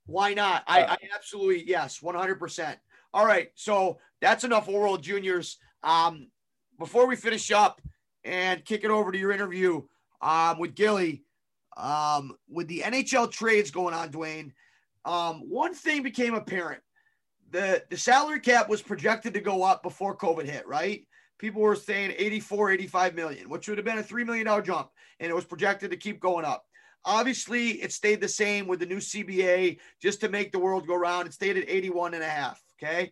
Why 0.05 0.33
not? 0.33 0.63
I, 0.67 0.83
Uh, 0.83 0.93
I 0.93 0.97
absolutely 1.13 1.67
yes, 1.67 2.01
one 2.01 2.15
hundred 2.15 2.39
percent. 2.39 2.79
All 3.13 3.25
right, 3.25 3.49
so 3.55 3.99
that's 4.21 4.45
enough 4.45 4.69
World 4.69 5.03
Juniors. 5.03 5.57
Um, 5.83 6.29
before 6.79 7.07
we 7.07 7.17
finish 7.17 7.51
up 7.51 7.81
and 8.23 8.63
kick 8.63 8.85
it 8.85 8.89
over 8.89 9.11
to 9.11 9.17
your 9.17 9.33
interview, 9.33 9.81
um, 10.21 10.59
with 10.59 10.75
Gilly, 10.75 11.23
um, 11.75 12.37
with 12.47 12.69
the 12.69 12.83
NHL 12.85 13.29
trades 13.29 13.69
going 13.69 13.93
on, 13.93 14.11
Dwayne, 14.13 14.53
um, 15.03 15.41
one 15.49 15.73
thing 15.73 16.03
became 16.03 16.35
apparent: 16.35 16.81
the 17.51 17.83
the 17.89 17.97
salary 17.97 18.39
cap 18.39 18.69
was 18.69 18.81
projected 18.81 19.33
to 19.33 19.41
go 19.41 19.63
up 19.63 19.83
before 19.83 20.17
COVID 20.17 20.45
hit, 20.45 20.67
right? 20.67 21.05
People 21.37 21.61
were 21.61 21.75
saying 21.75 22.13
84, 22.17 22.71
85 22.71 23.15
million, 23.15 23.49
which 23.49 23.67
would 23.67 23.77
have 23.77 23.85
been 23.85 23.97
a 23.97 24.03
$3 24.03 24.25
million 24.25 24.45
jump, 24.63 24.89
and 25.19 25.29
it 25.29 25.33
was 25.33 25.45
projected 25.45 25.91
to 25.91 25.97
keep 25.97 26.19
going 26.19 26.45
up. 26.45 26.63
Obviously, 27.03 27.81
it 27.81 27.91
stayed 27.91 28.21
the 28.21 28.27
same 28.27 28.67
with 28.67 28.79
the 28.79 28.85
new 28.85 28.97
CBA 28.97 29.79
just 29.99 30.21
to 30.21 30.29
make 30.29 30.51
the 30.51 30.59
world 30.59 30.85
go 30.85 30.95
round. 30.95 31.27
It 31.27 31.33
stayed 31.33 31.57
at 31.57 31.67
81 31.67 32.13
and 32.13 32.23
a 32.23 32.29
half. 32.29 32.61
Okay. 32.81 33.11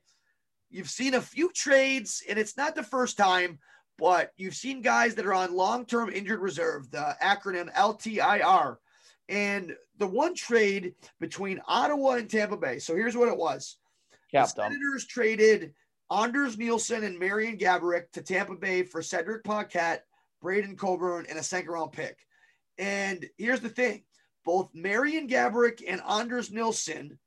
You've 0.70 0.90
seen 0.90 1.16
a 1.16 1.22
few 1.22 1.52
trades, 1.52 2.22
and 2.30 2.38
it's 2.38 2.56
not 2.56 2.76
the 2.76 2.84
first 2.84 3.18
time, 3.18 3.57
but 3.98 4.32
you've 4.38 4.53
seen 4.53 4.84
guys 4.84 5.16
that 5.16 5.26
are 5.26 5.34
on 5.34 5.56
long 5.56 5.86
term 5.86 6.10
injured 6.10 6.40
reserve, 6.40 6.91
the 6.91 7.16
acronym 7.22 7.74
LTIR. 7.74 8.76
And 9.28 9.76
the 9.98 10.07
one 10.07 10.36
trade 10.36 10.94
between 11.20 11.61
Ottawa 11.68 12.14
and 12.14 12.30
Tampa 12.30 12.57
Bay. 12.57 12.78
So 12.78 12.95
here's 12.95 13.18
what 13.18 13.28
it 13.28 13.38
was 13.38 13.78
the. 14.31 14.64
Senators 14.64 15.06
traded 15.06 15.73
Anders 16.11 16.57
Nilsson 16.57 17.03
and 17.03 17.19
Marian 17.19 17.57
Gaborik 17.57 18.11
to 18.14 18.22
Tampa 18.22 18.56
Bay 18.56 18.84
for 18.84 19.01
Cedric 19.01 19.43
Paquette, 19.43 20.06
Braden 20.41 20.76
Coburn, 20.76 21.26
and 21.30 21.38
a 21.38 21.43
second 21.43 21.72
round 21.72 21.91
pick. 21.91 22.18
And 22.77 23.27
here's 23.38 23.60
the 23.60 23.69
thing 23.69 24.03
both 24.45 24.69
Marian 24.73 25.27
Gaborik 25.27 25.84
and 25.88 26.01
Anders 26.10 26.51
Nilsson 26.51 27.19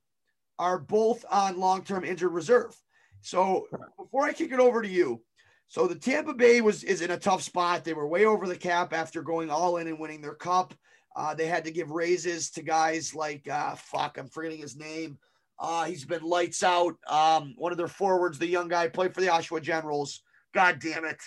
are 0.59 0.79
both 0.79 1.25
on 1.31 1.59
long 1.59 1.85
term 1.85 2.05
injured 2.05 2.33
reserve. 2.33 2.75
So 3.21 3.67
before 3.97 4.25
I 4.25 4.33
kick 4.33 4.53
it 4.53 4.61
over 4.61 4.83
to 4.83 4.89
you, 4.89 5.23
so 5.69 5.87
the 5.87 5.95
Tampa 5.95 6.35
Bay 6.35 6.61
was 6.61 6.85
is 6.85 7.01
in 7.01 7.13
a 7.13 7.19
tough 7.19 7.43
spot. 7.43 7.85
They 7.85 7.95
were 7.95 8.07
way 8.07 8.25
over 8.25 8.47
the 8.47 8.57
cap 8.57 8.93
after 8.93 9.23
going 9.23 9.51
all 9.51 9.77
in 9.77 9.87
and 9.87 9.99
winning 9.99 10.21
their 10.21 10.35
cup. 10.35 10.75
Uh, 11.15 11.35
they 11.35 11.47
had 11.47 11.65
to 11.65 11.71
give 11.71 11.91
raises 11.91 12.51
to 12.51 12.63
guys 12.63 13.15
like 13.15 13.49
uh, 13.49 13.75
fuck, 13.77 14.19
I'm 14.19 14.29
forgetting 14.29 14.61
his 14.61 14.77
name. 14.77 15.19
Uh, 15.59 15.85
he's 15.85 16.05
been 16.05 16.23
lights 16.23 16.63
out. 16.63 16.95
Um, 17.07 17.55
one 17.57 17.73
of 17.73 17.79
their 17.79 17.89
forwards, 17.89 18.39
the 18.39 18.47
young 18.47 18.69
guy, 18.69 18.89
played 18.89 19.15
for 19.15 19.21
the 19.21 19.29
Oshawa 19.29 19.63
Generals. 19.63 20.23
God 20.55 20.79
damn 20.81 21.05
it. 21.05 21.21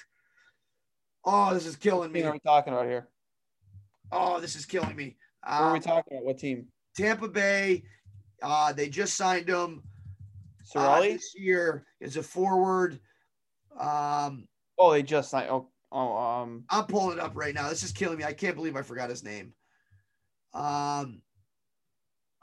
Oh, 1.24 1.54
this 1.54 1.66
is 1.66 1.76
killing 1.76 2.12
me. 2.12 2.22
team 2.22 2.30
are 2.30 2.34
we 2.34 2.40
talking 2.40 2.74
about 2.74 2.86
here? 2.86 3.08
Oh, 4.12 4.40
this 4.40 4.56
is 4.56 4.66
killing 4.66 4.96
me. 4.96 5.18
What 5.42 5.52
are 5.52 5.72
we 5.74 5.78
Um, 5.78 5.84
talking 5.84 6.18
about? 6.18 6.26
What 6.26 6.38
team? 6.38 6.68
Tampa 6.96 7.28
Bay, 7.28 7.84
uh, 8.42 8.74
they 8.74 8.90
just 8.90 9.16
signed 9.16 9.50
him 9.50 9.84
uh, 10.76 10.80
Cirelli? 10.80 11.14
this 11.14 11.34
year 11.36 11.86
as 12.02 12.18
a 12.18 12.24
forward. 12.24 13.00
Um, 13.80 14.48
oh, 14.78 14.92
they 14.92 15.04
just 15.04 15.32
signed. 15.32 15.50
Oh, 15.50 15.70
oh, 15.92 16.18
um, 16.18 16.66
I'm 16.70 16.86
pulling 16.86 17.18
it 17.18 17.24
up 17.24 17.34
right 17.36 17.54
now. 17.54 17.70
This 17.70 17.84
is 17.84 17.92
killing 17.92 18.18
me. 18.18 18.24
I 18.24 18.34
can't 18.34 18.56
believe 18.56 18.76
I 18.76 18.82
forgot 18.82 19.10
his 19.10 19.24
name. 19.24 19.54
Um, 20.54 21.22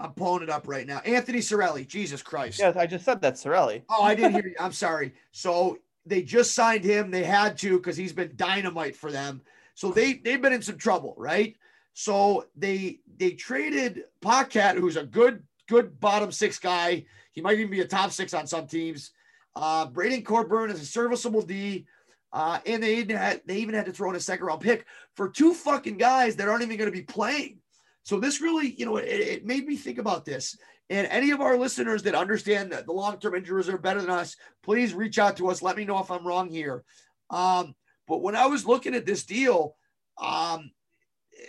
I'm 0.03 0.13
pulling 0.13 0.43
it 0.43 0.51
up 0.51 0.67
right 0.67 0.87
now. 0.87 0.99
Anthony 0.99 1.39
Cirelli. 1.39 1.87
Jesus 1.87 2.23
Christ. 2.23 2.59
yes, 2.59 2.77
I 2.77 2.87
just 2.87 3.05
said 3.05 3.21
that 3.23 3.35
Cirelli. 3.35 3.83
Oh, 3.89 4.03
I 4.03 4.15
didn't 4.15 4.33
hear 4.33 4.47
you. 4.47 4.55
I'm 4.59 4.73
sorry. 4.73 5.15
So 5.31 5.79
they 6.05 6.23
just 6.23 6.55
signed 6.55 6.85
him. 6.85 7.11
They 7.11 7.23
had 7.23 7.57
to 7.59 7.79
because 7.79 7.97
he's 7.97 8.13
been 8.13 8.33
dynamite 8.37 8.97
for 8.97 9.13
them. 9.13 9.41
So 9.75 9.91
they 9.93 10.15
they've 10.15 10.43
been 10.43 10.53
in 10.53 10.63
some 10.63 10.77
trouble, 10.77 11.15
right? 11.17 11.57
So 11.95 12.47
they 12.57 13.01
they 13.19 13.31
traded 13.33 14.05
Paquette, 14.21 14.77
who's 14.77 14.97
a 14.97 15.05
good 15.05 15.43
good 15.69 16.01
bottom 16.01 16.33
six 16.33 16.59
guy. 16.59 17.05
He 17.33 17.41
might 17.41 17.59
even 17.59 17.71
be 17.71 17.81
a 17.81 17.87
top 17.87 18.11
six 18.11 18.35
on 18.35 18.47
some 18.47 18.67
teams. 18.67 19.13
Uh, 19.55 19.87
Braden 19.87 20.23
Coburn 20.25 20.71
is 20.71 20.81
a 20.81 20.87
serviceable 20.87 21.43
D. 21.43 21.87
Uh, 22.33 22.59
and 22.65 22.83
they 22.83 22.97
even 22.97 23.17
had 23.17 23.43
they 23.47 23.59
even 23.59 23.75
had 23.75 23.85
to 23.87 23.93
throw 23.93 24.09
in 24.11 24.17
a 24.17 24.21
second 24.21 24.47
round 24.47 24.61
pick 24.61 24.87
for 25.15 25.29
two 25.29 25.53
fucking 25.53 25.99
guys 25.99 26.35
that 26.37 26.49
aren't 26.49 26.63
even 26.63 26.79
going 26.79 26.91
to 26.91 26.97
be 26.97 27.03
playing. 27.05 27.59
So 28.03 28.19
this 28.19 28.41
really, 28.41 28.75
you 28.75 28.87
know, 28.87 28.97
it, 28.97 29.09
it 29.09 29.47
made 29.47 29.67
me 29.67 29.77
think 29.77 29.99
about 29.99 30.25
this. 30.25 30.57
And 30.91 31.07
any 31.07 31.31
of 31.31 31.41
our 31.41 31.57
listeners 31.57 32.03
that 32.03 32.15
understand 32.15 32.73
that 32.73 32.87
the 32.87 32.93
long-term 32.93 33.35
injury 33.35 33.57
reserve 33.57 33.83
better 33.83 34.01
than 34.01 34.11
us, 34.11 34.37
please 34.63 34.93
reach 34.93 35.19
out 35.19 35.37
to 35.39 35.49
us. 35.49 35.63
Let 35.63 35.77
me 35.77 35.85
know 35.85 36.01
if 36.01 36.11
I'm 36.11 36.27
wrong 36.27 36.51
here. 36.51 36.85
Um, 37.31 37.75
but 38.07 38.23
when 38.23 38.37
I 38.37 38.47
was 38.47 38.67
looking 38.67 38.95
at 38.95 39.07
this 39.07 39.25
deal, 39.25 39.77
um, 40.21 40.71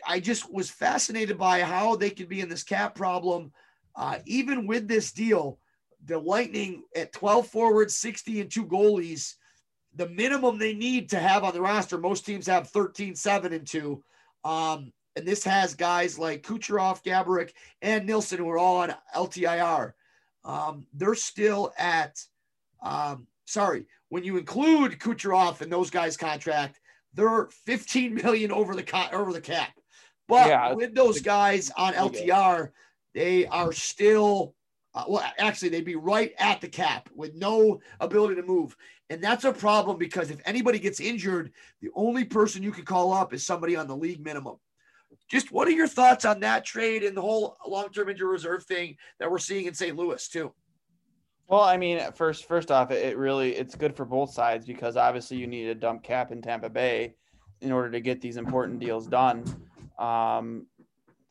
I 0.07 0.19
just 0.19 0.51
was 0.51 0.69
fascinated 0.69 1.38
by 1.38 1.61
how 1.61 1.95
they 1.95 2.09
could 2.09 2.30
be 2.30 2.41
in 2.41 2.49
this 2.49 2.63
cap 2.63 2.95
problem. 2.95 3.51
Uh, 3.95 4.19
even 4.25 4.65
with 4.65 4.88
this 4.88 5.11
deal, 5.11 5.59
the 6.05 6.17
Lightning 6.17 6.84
at 6.95 7.13
12 7.13 7.47
forwards, 7.47 7.95
60 7.95 8.41
and 8.41 8.51
two 8.51 8.65
goalies, 8.65 9.34
the 9.95 10.09
minimum 10.09 10.57
they 10.57 10.73
need 10.73 11.09
to 11.09 11.19
have 11.19 11.43
on 11.43 11.53
the 11.53 11.61
roster, 11.61 11.97
most 11.97 12.25
teams 12.25 12.47
have 12.47 12.69
13, 12.69 13.15
7 13.15 13.53
and 13.53 13.67
2. 13.67 14.03
Um, 14.43 14.91
and 15.15 15.27
this 15.27 15.44
has 15.44 15.76
guys 15.76 16.18
like 16.18 16.44
Kucherov, 16.44 17.03
Gaborik, 17.03 17.52
and 17.81 18.06
Nilsson 18.06 18.40
who 18.40 18.49
are 18.49 18.57
all 18.57 18.77
on 18.77 18.95
LTIR. 19.15 19.94
Um, 20.44 20.85
they're 20.94 21.15
still 21.15 21.72
at, 21.77 22.19
um, 22.81 23.27
sorry, 23.45 23.85
when 24.10 24.23
you 24.23 24.38
include 24.38 24.99
Kucherov 24.99 25.61
and 25.61 25.72
those 25.72 25.90
guys' 25.90 26.18
contract, 26.18 26.80
they're 27.14 27.48
15 27.65 28.15
million 28.15 28.52
over 28.52 28.76
the 28.76 28.84
co- 28.84 29.07
over 29.11 29.31
the 29.31 29.41
cap. 29.41 29.72
But 30.27 30.48
Yeah, 30.48 30.73
with 30.73 30.95
those 30.95 31.22
guys 31.22 31.72
on 31.77 31.94
LTR, 31.94 32.72
they 33.14 33.45
are 33.48 33.72
still 33.72 34.56
uh, 34.95 35.06
well. 35.07 35.23
Actually, 35.38 35.69
they'd 35.69 35.85
be 35.85 35.95
right 35.95 36.34
at 36.38 36.61
the 36.61 36.68
cap 36.68 37.10
with 37.15 37.35
no 37.35 37.80
ability 37.99 38.35
to 38.35 38.44
move, 38.44 38.76
and 39.10 39.22
that's 39.23 39.44
a 39.44 39.52
problem 39.52 39.98
because 39.98 40.31
if 40.31 40.40
anybody 40.45 40.80
gets 40.80 40.99
injured, 40.99 41.52
the 41.81 41.90
only 41.95 42.23
person 42.23 42.64
you 42.64 42.72
can 42.72 42.85
call 42.85 43.11
up 43.11 43.34
is 43.34 43.45
somebody 43.45 43.76
on 43.76 43.88
the 43.88 43.95
league 43.95 44.23
minimum. 44.23 44.57
Just 45.34 45.51
what 45.51 45.68
are 45.68 45.72
your 45.72 45.88
thoughts 45.88 46.26
on 46.26 46.41
that 46.41 46.64
trade 46.64 47.01
and 47.01 47.18
the 47.18 47.22
whole 47.22 47.57
long-term 47.68 48.07
injury 48.07 48.30
reserve 48.30 48.65
thing 48.65 48.95
that 49.18 49.31
we're 49.31 49.39
seeing 49.39 49.65
in 49.65 49.73
St. 49.73 49.97
Louis 49.97 50.27
too? 50.27 50.53
Well, 51.47 51.61
I 51.61 51.76
mean, 51.76 51.99
first 52.14 52.47
first 52.47 52.69
off, 52.69 52.91
it, 52.91 53.18
really 53.18 53.55
it's 53.55 53.73
good 53.73 53.95
for 53.95 54.05
both 54.05 54.31
sides 54.31 54.68
because 54.68 54.95
obviously 54.95 55.38
you 55.38 55.47
need 55.47 55.69
a 55.69 55.73
dump 55.73 56.03
cap 56.03 56.31
in 56.31 56.39
Tampa 56.43 56.69
Bay 56.69 57.15
in 57.61 57.72
order 57.72 57.89
to 57.89 57.99
get 57.99 58.22
these 58.22 58.38
important 58.38 58.80
deals 58.80 59.07
done. 59.07 59.43
Um, 59.97 60.68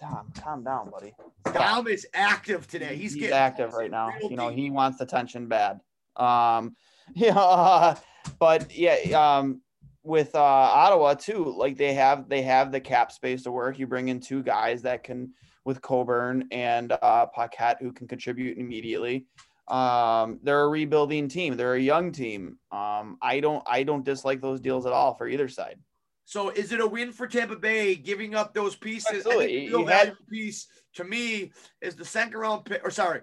Tom, 0.01 0.33
calm 0.37 0.65
down, 0.65 0.91
buddy. 0.91 1.15
Stop. 1.47 1.55
Dom 1.55 1.87
is 1.87 2.05
active 2.13 2.67
today. 2.67 2.97
He's, 2.97 3.13
he's, 3.13 3.23
getting 3.23 3.37
active 3.37 3.73
right 3.73 3.91
now. 3.91 4.11
You 4.21 4.35
know, 4.35 4.51
deep. 4.51 4.59
he 4.59 4.71
wants 4.71 5.01
attention 5.01 5.47
bad. 5.47 5.79
Um, 6.17 6.75
yeah, 7.15 7.95
but 8.41 8.77
yeah, 8.77 8.97
um, 9.39 9.62
with 10.05 10.35
uh, 10.35 10.41
Ottawa 10.41 11.15
too, 11.15 11.55
like 11.57 11.77
they 11.77 11.95
have 11.95 12.29
they 12.29 12.43
have 12.43 12.73
the 12.73 12.81
cap 12.81 13.13
space 13.13 13.43
to 13.45 13.53
work. 13.53 13.79
You 13.79 13.87
bring 13.87 14.09
in 14.09 14.21
two 14.21 14.43
guys 14.43 14.83
that 14.83 15.05
can 15.05 15.33
with 15.65 15.81
Coburn 15.81 16.49
and 16.51 16.93
uh, 16.93 17.27
Paquette 17.27 17.79
who 17.81 17.93
can 17.93 18.09
contribute 18.09 18.59
immediately. 18.59 19.27
Um, 19.69 20.41
they're 20.43 20.65
a 20.65 20.69
rebuilding 20.69 21.29
team. 21.29 21.57
They're 21.57 21.75
a 21.75 21.81
young 21.81 22.11
team. 22.13 22.59
Um, 22.73 23.17
I 23.23 23.41
don't 23.41 23.63
I 23.67 23.85
don't 23.85 24.05
dislike 24.05 24.41
those 24.41 24.61
deals 24.61 24.87
at 24.87 24.93
all 24.93 25.15
for 25.15 25.29
either 25.29 25.49
side. 25.49 25.79
So 26.25 26.51
is 26.51 26.73
it 26.73 26.81
a 26.81 26.87
win 26.87 27.13
for 27.13 27.27
Tampa 27.27 27.57
Bay 27.57 27.95
giving 27.95 28.35
up 28.35 28.55
those 28.55 28.75
pieces? 28.75 29.19
Absolutely. 29.19 29.69
the 29.69 29.77
real 29.79 29.87
had- 29.87 30.15
piece 30.31 30.67
to 30.95 31.05
me 31.05 31.53
is 31.81 31.95
the 31.95 32.05
second 32.05 32.39
round 32.39 32.65
pick, 32.65 32.85
or 32.85 32.91
sorry, 32.91 33.21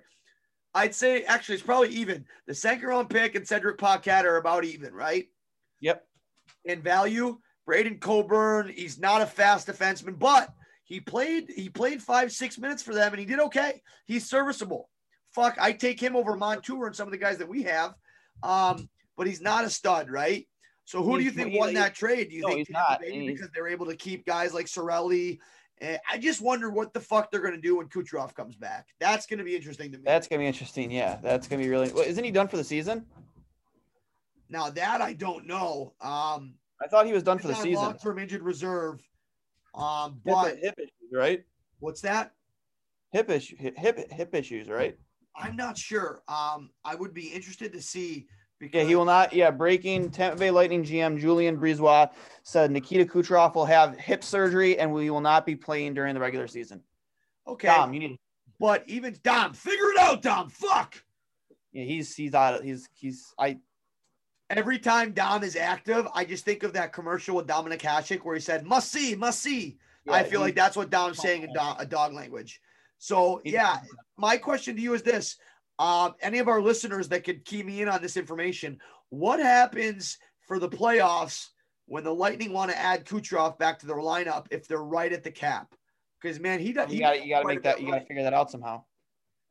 I'd 0.73 0.95
say 0.95 1.23
actually 1.23 1.55
it's 1.55 1.63
probably 1.63 1.89
even. 1.89 2.25
The 2.47 2.53
second 2.55 2.87
round 2.87 3.09
pick 3.09 3.35
and 3.35 3.47
Cedric 3.47 3.77
Paquette 3.77 4.25
are 4.25 4.37
about 4.37 4.63
even, 4.63 4.93
right? 4.93 5.27
Yep. 5.81 6.05
In 6.69 6.83
value. 6.83 7.39
Braden 7.65 7.97
Coburn, 7.97 8.71
he's 8.75 8.99
not 8.99 9.23
a 9.23 9.25
fast 9.25 9.67
defenseman, 9.67 10.19
but 10.19 10.53
he 10.83 10.99
played 10.99 11.49
he 11.49 11.67
played 11.67 12.01
five, 12.01 12.31
six 12.31 12.59
minutes 12.59 12.83
for 12.83 12.93
them 12.93 13.11
and 13.11 13.19
he 13.19 13.25
did 13.25 13.39
okay. 13.39 13.81
He's 14.05 14.29
serviceable. 14.29 14.87
Fuck, 15.31 15.57
I 15.59 15.71
take 15.71 15.99
him 15.99 16.15
over 16.15 16.35
Montour 16.35 16.85
and 16.85 16.95
some 16.95 17.07
of 17.07 17.11
the 17.11 17.17
guys 17.17 17.39
that 17.39 17.49
we 17.49 17.63
have. 17.63 17.95
Um, 18.43 18.87
but 19.17 19.25
he's 19.25 19.41
not 19.41 19.65
a 19.65 19.69
stud, 19.69 20.11
right? 20.11 20.47
So 20.85 21.01
who 21.03 21.17
do 21.17 21.23
you 21.23 21.31
think 21.31 21.55
won 21.55 21.73
that 21.73 21.95
trade? 21.95 22.29
Do 22.29 22.35
you 22.35 22.41
no, 22.41 22.49
think 22.49 22.67
he's 22.67 23.11
he's- 23.11 23.33
because 23.33 23.49
they're 23.53 23.67
able 23.67 23.87
to 23.87 23.95
keep 23.95 24.25
guys 24.25 24.53
like 24.53 24.67
Cirelli 24.67 25.39
And 25.81 25.99
I 26.09 26.19
just 26.19 26.41
wonder 26.41 26.69
what 26.69 26.93
the 26.93 26.99
fuck 26.99 27.31
they're 27.31 27.41
going 27.41 27.55
to 27.55 27.61
do 27.61 27.77
when 27.77 27.87
Kucherov 27.87 28.35
comes 28.35 28.55
back. 28.55 28.87
That's 28.99 29.25
going 29.25 29.39
to 29.39 29.43
be 29.43 29.55
interesting 29.55 29.91
to 29.91 29.97
me. 29.97 30.03
That's 30.05 30.27
gonna 30.27 30.39
be 30.39 30.47
interesting. 30.47 30.91
Yeah, 30.91 31.17
that's 31.21 31.47
gonna 31.47 31.63
be 31.63 31.69
really. 31.69 31.91
Well, 31.91 32.03
isn't 32.03 32.23
he 32.23 32.31
done 32.31 32.47
for 32.47 32.57
the 32.57 32.63
season? 32.63 33.07
now 34.49 34.69
that 34.71 35.01
I 35.01 35.13
don't 35.13 35.45
know. 35.45 35.93
Um, 36.01 36.55
I 36.81 36.87
thought 36.87 37.05
he 37.05 37.13
was 37.13 37.23
done 37.23 37.39
for 37.39 37.47
the 37.47 37.55
season. 37.55 37.83
long-term 37.83 38.19
injured 38.19 38.41
reserve. 38.41 39.01
Um, 39.75 40.21
but 40.25 40.57
hip 40.57 40.75
issues, 40.77 41.11
right? 41.13 41.43
what's 41.79 42.01
that? 42.01 42.33
Hip 43.11 43.29
issue, 43.29 43.55
hip, 43.57 43.77
hip 43.77 44.11
hip 44.11 44.35
issues, 44.35 44.67
right? 44.69 44.97
I'm 45.35 45.55
not 45.55 45.77
sure. 45.77 46.21
Um, 46.27 46.69
I 46.83 46.95
would 46.95 47.13
be 47.13 47.27
interested 47.27 47.73
to 47.73 47.81
see 47.81 48.27
because 48.59 48.81
Yeah, 48.81 48.87
he 48.87 48.95
will 48.95 49.05
not. 49.05 49.33
Yeah, 49.33 49.51
breaking 49.51 50.11
Tampa 50.11 50.37
Bay 50.37 50.51
Lightning 50.51 50.83
GM 50.83 51.19
Julien 51.19 51.57
BriseBois 51.57 52.09
said 52.43 52.71
Nikita 52.71 53.05
Kucherov 53.05 53.55
will 53.55 53.65
have 53.65 53.97
hip 53.97 54.23
surgery 54.23 54.77
and 54.77 54.93
we 54.93 55.09
will 55.09 55.21
not 55.21 55.45
be 55.45 55.55
playing 55.55 55.93
during 55.93 56.13
the 56.13 56.19
regular 56.19 56.47
season. 56.47 56.81
Okay, 57.47 57.67
Dom, 57.67 57.93
you 57.93 57.99
need. 57.99 58.19
but 58.59 58.83
even 58.87 59.17
Dom, 59.23 59.53
figure 59.53 59.91
it 59.91 59.99
out, 59.99 60.21
Dom. 60.21 60.49
Fuck. 60.49 61.01
Yeah, 61.71 61.85
he's 61.85 62.13
he's 62.15 62.33
out. 62.33 62.63
He's 62.63 62.87
he's 62.93 63.33
I. 63.39 63.59
Every 64.49 64.79
time 64.79 65.11
Dom 65.11 65.43
is 65.43 65.55
active, 65.55 66.07
I 66.13 66.25
just 66.25 66.43
think 66.43 66.63
of 66.63 66.73
that 66.73 66.91
commercial 66.91 67.35
with 67.35 67.47
Dominik 67.47 67.81
Hasek 67.81 68.21
where 68.21 68.35
he 68.35 68.41
said, 68.41 68.65
"Must 68.65 68.91
see, 68.91 69.15
must 69.15 69.41
see." 69.41 69.77
I 70.09 70.23
feel 70.23 70.41
like 70.41 70.55
that's 70.55 70.75
what 70.75 70.89
Dom's 70.89 71.19
saying 71.19 71.43
in 71.43 71.53
dog, 71.53 71.77
a 71.79 71.85
dog 71.85 72.13
language. 72.13 72.59
So 72.97 73.41
yeah, 73.45 73.77
my 74.17 74.37
question 74.37 74.75
to 74.75 74.81
you 74.81 74.93
is 74.95 75.03
this: 75.03 75.37
um, 75.77 76.15
any 76.21 76.39
of 76.39 76.47
our 76.47 76.61
listeners 76.61 77.07
that 77.09 77.23
could 77.23 77.45
key 77.45 77.61
me 77.61 77.81
in 77.81 77.87
on 77.87 78.01
this 78.01 78.17
information, 78.17 78.79
what 79.09 79.39
happens 79.39 80.17
for 80.41 80.57
the 80.57 80.69
playoffs 80.69 81.49
when 81.85 82.03
the 82.03 82.13
Lightning 82.13 82.51
want 82.51 82.71
to 82.71 82.77
add 82.77 83.05
Kucherov 83.05 83.57
back 83.59 83.77
to 83.79 83.85
their 83.85 83.97
lineup 83.97 84.47
if 84.51 84.67
they're 84.67 84.83
right 84.83 85.13
at 85.13 85.23
the 85.23 85.31
cap? 85.31 85.75
Because 86.19 86.39
man, 86.39 86.59
he 86.59 86.73
does. 86.73 86.91
You 86.91 86.99
got 86.99 87.13
to 87.13 87.23
you 87.23 87.29
got 87.29 87.41
to 87.41 87.47
make 87.47 87.63
that. 87.63 87.81
You 87.81 87.91
got 87.91 87.99
to 87.99 88.05
figure 88.05 88.23
that 88.23 88.33
out 88.33 88.49
somehow. 88.49 88.83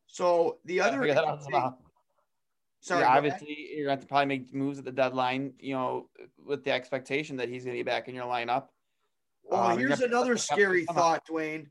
So 0.06 0.58
the 0.64 0.80
other 0.80 0.98
figure 1.00 1.14
that 1.14 1.24
out 1.24 1.42
somehow. 1.42 1.76
Sorry, 2.80 3.02
yeah, 3.02 3.16
obviously 3.16 3.70
you're 3.74 3.86
going 3.86 3.86
to 3.86 3.90
have 3.90 4.00
to 4.00 4.06
probably 4.06 4.26
make 4.26 4.54
moves 4.54 4.78
at 4.78 4.84
the 4.84 4.92
deadline. 4.92 5.54
You 5.58 5.74
know, 5.74 6.10
with 6.44 6.64
the 6.64 6.72
expectation 6.72 7.36
that 7.36 7.48
he's 7.48 7.64
going 7.64 7.76
to 7.76 7.82
be 7.82 7.88
back 7.88 8.08
in 8.08 8.14
your 8.14 8.26
lineup. 8.26 8.66
Well, 9.44 9.72
Um, 9.72 9.78
here's 9.78 10.00
another 10.00 10.36
scary 10.36 10.84
thought, 10.84 11.26
Dwayne. 11.26 11.66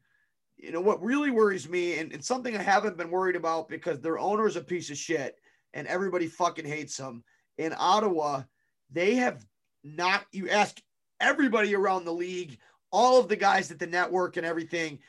You 0.58 0.72
know 0.72 0.82
what 0.82 1.04
really 1.04 1.30
worries 1.30 1.70
me, 1.70 2.00
and, 2.00 2.12
and 2.12 2.24
something 2.24 2.58
I 2.58 2.64
haven't 2.64 2.98
been 2.98 3.12
worried 3.12 3.36
about 3.36 3.70
because 3.70 4.00
their 4.00 4.18
owner's 4.18 4.56
a 4.56 4.62
piece 4.62 4.90
of 4.90 4.98
shit 4.98 5.36
and 5.74 5.88
everybody 5.88 6.28
fucking 6.28 6.66
hates 6.66 6.98
him. 6.98 7.24
In 7.58 7.74
Ottawa, 7.78 8.44
they 8.92 9.16
have 9.16 9.46
not, 9.84 10.26
you 10.32 10.50
ask 10.50 10.82
everybody 11.20 11.76
around 11.76 12.06
the 12.06 12.14
league, 12.14 12.58
all 12.92 13.20
of 13.20 13.28
the 13.28 13.36
guys 13.36 13.70
at 13.70 13.80
the 13.80 13.88
network 13.88 14.38
and 14.38 14.46
everything, 14.46 15.00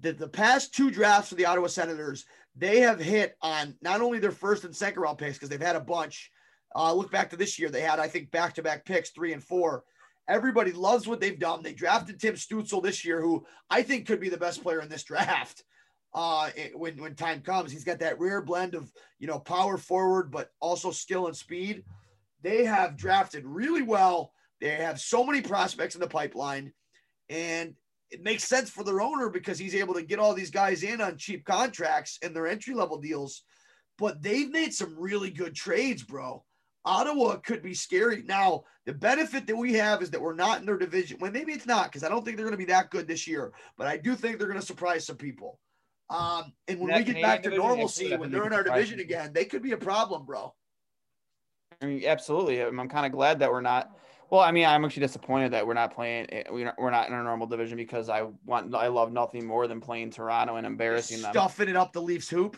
that 0.00 0.18
the 0.18 0.28
past 0.28 0.74
two 0.74 0.90
drafts 0.90 1.30
for 1.30 1.34
the 1.36 1.46
Ottawa 1.46 1.66
Senators, 1.68 2.26
they 2.58 2.80
have 2.80 2.98
hit 3.00 3.36
on 3.40 3.76
not 3.82 4.00
only 4.00 4.18
their 4.18 4.32
first 4.32 4.64
and 4.64 4.74
second 4.74 5.00
round 5.02 5.18
picks, 5.18 5.36
because 5.36 5.48
they've 5.48 5.60
had 5.60 5.76
a 5.76 5.80
bunch. 5.80 6.30
Uh, 6.76 6.92
look 6.92 7.10
back 7.10 7.30
to 7.30 7.36
this 7.36 7.58
year, 7.58 7.70
they 7.70 7.80
had, 7.80 7.98
I 7.98 8.08
think, 8.08 8.30
back 8.30 8.54
to 8.54 8.62
back 8.62 8.84
picks, 8.84 9.10
three 9.10 9.32
and 9.32 9.42
four. 9.42 9.84
Everybody 10.28 10.72
loves 10.72 11.06
what 11.06 11.20
they've 11.20 11.38
done. 11.38 11.62
They 11.62 11.72
drafted 11.72 12.20
Tim 12.20 12.34
Stützle 12.34 12.82
this 12.82 13.04
year, 13.04 13.22
who 13.22 13.46
I 13.70 13.82
think 13.82 14.06
could 14.06 14.20
be 14.20 14.28
the 14.28 14.36
best 14.36 14.62
player 14.62 14.80
in 14.80 14.88
this 14.88 15.04
draft. 15.04 15.64
Uh, 16.14 16.48
it- 16.56 16.76
when 16.76 16.96
when 16.96 17.14
time 17.14 17.42
comes, 17.42 17.70
he's 17.70 17.84
got 17.84 17.98
that 17.98 18.18
rare 18.18 18.40
blend 18.40 18.74
of 18.74 18.90
you 19.18 19.26
know 19.26 19.38
power 19.38 19.76
forward, 19.76 20.30
but 20.30 20.50
also 20.58 20.90
skill 20.90 21.26
and 21.26 21.36
speed. 21.36 21.84
They 22.42 22.64
have 22.64 22.96
drafted 22.96 23.44
really 23.44 23.82
well. 23.82 24.32
They 24.58 24.70
have 24.70 24.98
so 25.00 25.22
many 25.22 25.42
prospects 25.42 25.94
in 25.94 26.00
the 26.00 26.08
pipeline, 26.08 26.72
and 27.28 27.74
it 28.10 28.22
makes 28.22 28.44
sense 28.44 28.70
for 28.70 28.84
their 28.84 29.00
owner 29.00 29.28
because 29.28 29.58
he's 29.58 29.74
able 29.74 29.94
to 29.94 30.02
get 30.02 30.18
all 30.18 30.34
these 30.34 30.50
guys 30.50 30.82
in 30.82 31.00
on 31.00 31.16
cheap 31.16 31.44
contracts 31.44 32.18
and 32.22 32.34
their 32.34 32.46
entry 32.46 32.74
level 32.74 32.98
deals. 32.98 33.42
But 33.98 34.22
they've 34.22 34.50
made 34.50 34.72
some 34.72 34.94
really 34.98 35.30
good 35.30 35.54
trades, 35.54 36.02
bro. 36.02 36.44
Ottawa 36.84 37.36
could 37.36 37.62
be 37.62 37.74
scary. 37.74 38.22
Now, 38.22 38.62
the 38.86 38.94
benefit 38.94 39.46
that 39.46 39.56
we 39.56 39.74
have 39.74 40.00
is 40.00 40.10
that 40.10 40.20
we're 40.20 40.34
not 40.34 40.60
in 40.60 40.66
their 40.66 40.78
division. 40.78 41.18
Well, 41.20 41.32
maybe 41.32 41.52
it's 41.52 41.66
not 41.66 41.86
because 41.86 42.04
I 42.04 42.08
don't 42.08 42.24
think 42.24 42.36
they're 42.36 42.46
going 42.46 42.58
to 42.58 42.64
be 42.64 42.72
that 42.72 42.90
good 42.90 43.06
this 43.06 43.26
year, 43.26 43.52
but 43.76 43.86
I 43.86 43.96
do 43.96 44.14
think 44.14 44.38
they're 44.38 44.48
going 44.48 44.60
to 44.60 44.64
surprise 44.64 45.06
some 45.06 45.16
people. 45.16 45.58
Um, 46.08 46.52
and 46.66 46.80
when 46.80 46.88
That 46.88 46.98
we 46.98 47.04
get 47.04 47.16
Canadian 47.16 47.28
back 47.28 47.42
to 47.42 47.50
normalcy, 47.50 48.16
when 48.16 48.30
they're 48.30 48.46
in 48.46 48.54
our 48.54 48.62
division 48.62 48.98
people. 48.98 49.16
again, 49.16 49.32
they 49.34 49.44
could 49.44 49.62
be 49.62 49.72
a 49.72 49.76
problem, 49.76 50.24
bro. 50.24 50.54
I 51.82 51.86
mean, 51.86 52.04
absolutely. 52.06 52.62
I'm, 52.62 52.80
I'm 52.80 52.88
kind 52.88 53.04
of 53.04 53.12
glad 53.12 53.40
that 53.40 53.50
we're 53.50 53.60
not. 53.60 53.90
Well, 54.30 54.40
I 54.40 54.52
mean, 54.52 54.66
I'm 54.66 54.84
actually 54.84 55.00
disappointed 55.00 55.52
that 55.52 55.66
we're 55.66 55.74
not 55.74 55.94
playing. 55.94 56.26
eh, 56.30 56.42
We're 56.50 56.90
not, 56.90 57.08
in 57.08 57.14
our 57.14 57.24
normal 57.24 57.46
division 57.46 57.76
because 57.76 58.08
I 58.08 58.22
want. 58.44 58.74
I 58.74 58.88
love 58.88 59.12
nothing 59.12 59.46
more 59.46 59.66
than 59.66 59.80
playing 59.80 60.10
Toronto 60.10 60.56
and 60.56 60.66
embarrassing 60.66 61.22
them. 61.22 61.32
Stuffing 61.32 61.68
it 61.68 61.76
up 61.76 61.92
the 61.92 62.02
Leafs 62.02 62.28
hoop. 62.28 62.56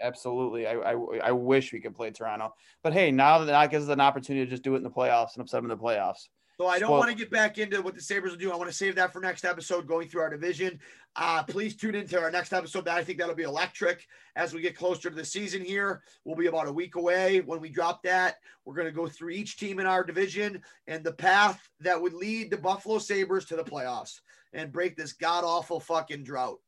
Absolutely. 0.00 0.66
I, 0.66 0.74
I 0.74 0.92
I 1.24 1.32
wish 1.32 1.72
we 1.72 1.80
could 1.80 1.94
play 1.94 2.10
Toronto, 2.12 2.54
but 2.84 2.92
hey, 2.92 3.10
now 3.10 3.38
that 3.38 3.46
that 3.46 3.70
gives 3.70 3.88
us 3.88 3.92
an 3.92 4.00
opportunity 4.00 4.44
to 4.44 4.50
just 4.50 4.62
do 4.62 4.74
it 4.74 4.78
in 4.78 4.84
the 4.84 4.90
playoffs 4.90 5.34
and 5.34 5.42
upset 5.42 5.60
them 5.62 5.70
in 5.70 5.76
the 5.76 5.82
playoffs. 5.82 6.28
So 6.58 6.66
I 6.66 6.80
don't 6.80 6.90
Well- 6.90 6.98
want 6.98 7.10
to 7.12 7.16
get 7.16 7.30
back 7.30 7.56
into 7.58 7.80
what 7.80 7.94
the 7.94 8.00
Sabres 8.00 8.32
will 8.32 8.38
do. 8.38 8.50
I 8.50 8.56
want 8.56 8.68
to 8.68 8.76
save 8.76 8.96
that 8.96 9.12
for 9.12 9.20
next 9.20 9.44
episode 9.44 9.86
going 9.86 10.08
through 10.08 10.22
our 10.22 10.30
division. 10.30 10.80
Uh, 11.14 11.44
please 11.44 11.76
tune 11.76 11.94
into 11.94 12.20
our 12.20 12.32
next 12.32 12.52
episode. 12.52 12.84
That 12.84 12.96
I 12.98 13.04
think 13.04 13.20
that'll 13.20 13.36
be 13.36 13.44
electric 13.44 14.08
as 14.34 14.52
we 14.52 14.60
get 14.60 14.76
closer 14.76 15.08
to 15.08 15.14
the 15.14 15.24
season 15.24 15.64
here. 15.64 16.02
We'll 16.24 16.34
be 16.34 16.46
about 16.46 16.66
a 16.66 16.72
week 16.72 16.96
away 16.96 17.42
when 17.42 17.60
we 17.60 17.68
drop 17.68 18.02
that. 18.02 18.38
We're 18.64 18.74
going 18.74 18.88
to 18.88 18.92
go 18.92 19.06
through 19.06 19.30
each 19.30 19.56
team 19.56 19.78
in 19.78 19.86
our 19.86 20.02
division 20.02 20.60
and 20.88 21.04
the 21.04 21.12
path 21.12 21.70
that 21.78 22.00
would 22.02 22.12
lead 22.12 22.50
the 22.50 22.56
Buffalo 22.56 22.98
Sabres 22.98 23.44
to 23.46 23.56
the 23.56 23.62
playoffs 23.64 24.18
and 24.52 24.72
break 24.72 24.96
this 24.96 25.12
god 25.12 25.44
awful 25.44 25.78
fucking 25.78 26.24
drought. 26.24 26.58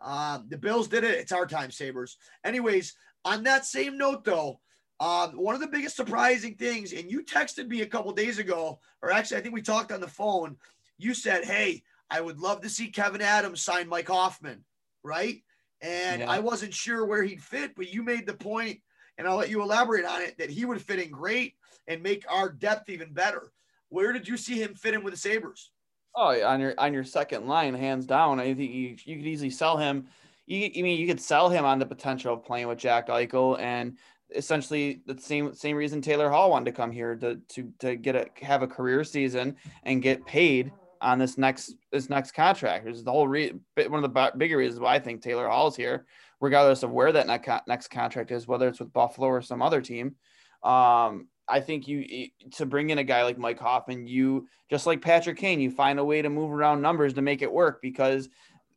Um, 0.00 0.46
the 0.48 0.58
Bills 0.58 0.86
did 0.86 1.02
it. 1.02 1.18
It's 1.18 1.32
our 1.32 1.46
time, 1.46 1.72
Sabres. 1.72 2.18
Anyways, 2.44 2.94
on 3.24 3.42
that 3.44 3.66
same 3.66 3.98
note, 3.98 4.22
though, 4.24 4.60
um, 5.00 5.30
one 5.30 5.54
of 5.54 5.62
the 5.62 5.66
biggest 5.66 5.96
surprising 5.96 6.54
things, 6.54 6.92
and 6.92 7.10
you 7.10 7.24
texted 7.24 7.68
me 7.68 7.80
a 7.80 7.86
couple 7.86 8.12
days 8.12 8.38
ago, 8.38 8.80
or 9.02 9.10
actually, 9.10 9.38
I 9.38 9.40
think 9.40 9.54
we 9.54 9.62
talked 9.62 9.92
on 9.92 10.00
the 10.00 10.06
phone. 10.06 10.56
You 10.98 11.14
said, 11.14 11.44
Hey, 11.44 11.82
I 12.10 12.20
would 12.20 12.38
love 12.38 12.60
to 12.60 12.68
see 12.68 12.90
Kevyn 12.90 13.20
Adams 13.22 13.62
sign 13.62 13.88
Mike 13.88 14.08
Hoffman, 14.08 14.62
right? 15.02 15.42
And 15.80 16.20
Yeah. 16.20 16.30
I 16.30 16.40
wasn't 16.40 16.74
sure 16.74 17.06
where 17.06 17.22
he'd 17.22 17.42
fit, 17.42 17.74
but 17.74 17.92
you 17.92 18.02
made 18.02 18.26
the 18.26 18.34
point, 18.34 18.80
and 19.16 19.26
I'll 19.26 19.36
let 19.36 19.48
you 19.48 19.62
elaborate 19.62 20.04
on 20.04 20.20
it, 20.20 20.36
that 20.36 20.50
he 20.50 20.66
would 20.66 20.82
fit 20.82 20.98
in 20.98 21.10
great 21.10 21.54
and 21.88 22.02
make 22.02 22.30
our 22.30 22.50
depth 22.50 22.90
even 22.90 23.14
better. 23.14 23.52
Where 23.88 24.12
did 24.12 24.28
you 24.28 24.36
see 24.36 24.62
him 24.62 24.74
fit 24.74 24.92
in 24.92 25.02
with 25.02 25.14
the 25.14 25.18
Sabres? 25.18 25.70
Oh, 26.14 26.44
on 26.44 26.60
your 26.60 26.74
on 26.76 26.92
your 26.92 27.04
second 27.04 27.46
line, 27.46 27.72
hands 27.72 28.04
down. 28.04 28.40
I 28.40 28.52
think 28.52 28.72
you, 28.72 28.96
you 29.04 29.16
could 29.16 29.26
easily 29.26 29.50
sell 29.50 29.76
him. 29.78 30.08
You, 30.46 30.70
you 30.74 30.82
mean 30.82 31.00
you 31.00 31.06
could 31.06 31.20
sell 31.20 31.48
him 31.48 31.64
on 31.64 31.78
the 31.78 31.86
potential 31.86 32.34
of 32.34 32.44
playing 32.44 32.66
with 32.66 32.78
Jack 32.78 33.08
Eichel 33.08 33.58
and 33.58 33.96
essentially 34.34 35.02
the 35.06 35.18
same 35.18 35.54
same 35.54 35.76
reason 35.76 36.00
Taylor 36.00 36.30
Hall 36.30 36.50
wanted 36.50 36.66
to 36.66 36.72
come 36.72 36.90
here 36.90 37.16
to 37.16 37.36
to 37.36 37.72
to 37.80 37.96
get 37.96 38.16
a 38.16 38.26
have 38.44 38.62
a 38.62 38.66
career 38.66 39.04
season 39.04 39.56
and 39.84 40.02
get 40.02 40.24
paid 40.26 40.72
on 41.00 41.18
this 41.18 41.38
next 41.38 41.74
this 41.90 42.10
next 42.10 42.32
contract. 42.32 42.84
This 42.84 42.96
is 42.96 43.04
the 43.04 43.12
whole 43.12 43.28
re- 43.28 43.54
one 43.76 43.94
of 43.94 44.02
the 44.02 44.08
bi- 44.08 44.32
bigger 44.36 44.58
reasons 44.58 44.80
why 44.80 44.94
I 44.94 44.98
think 44.98 45.22
Taylor 45.22 45.48
Hall's 45.48 45.76
here, 45.76 46.06
regardless 46.40 46.82
of 46.82 46.90
where 46.90 47.12
that 47.12 47.62
next 47.66 47.88
contract 47.88 48.30
is, 48.30 48.46
whether 48.46 48.68
it's 48.68 48.80
with 48.80 48.92
Buffalo 48.92 49.28
or 49.28 49.42
some 49.42 49.62
other 49.62 49.80
team. 49.80 50.16
Um, 50.62 51.28
I 51.48 51.60
think 51.60 51.88
you 51.88 52.28
to 52.52 52.66
bring 52.66 52.90
in 52.90 52.98
a 52.98 53.04
guy 53.04 53.24
like 53.24 53.38
Mike 53.38 53.58
Hoffman, 53.58 54.06
you 54.06 54.46
just 54.68 54.86
like 54.86 55.02
Patrick 55.02 55.38
Kane, 55.38 55.60
you 55.60 55.70
find 55.70 55.98
a 55.98 56.04
way 56.04 56.22
to 56.22 56.30
move 56.30 56.52
around 56.52 56.80
numbers 56.80 57.14
to 57.14 57.22
make 57.22 57.42
it 57.42 57.52
work 57.52 57.80
because 57.82 58.28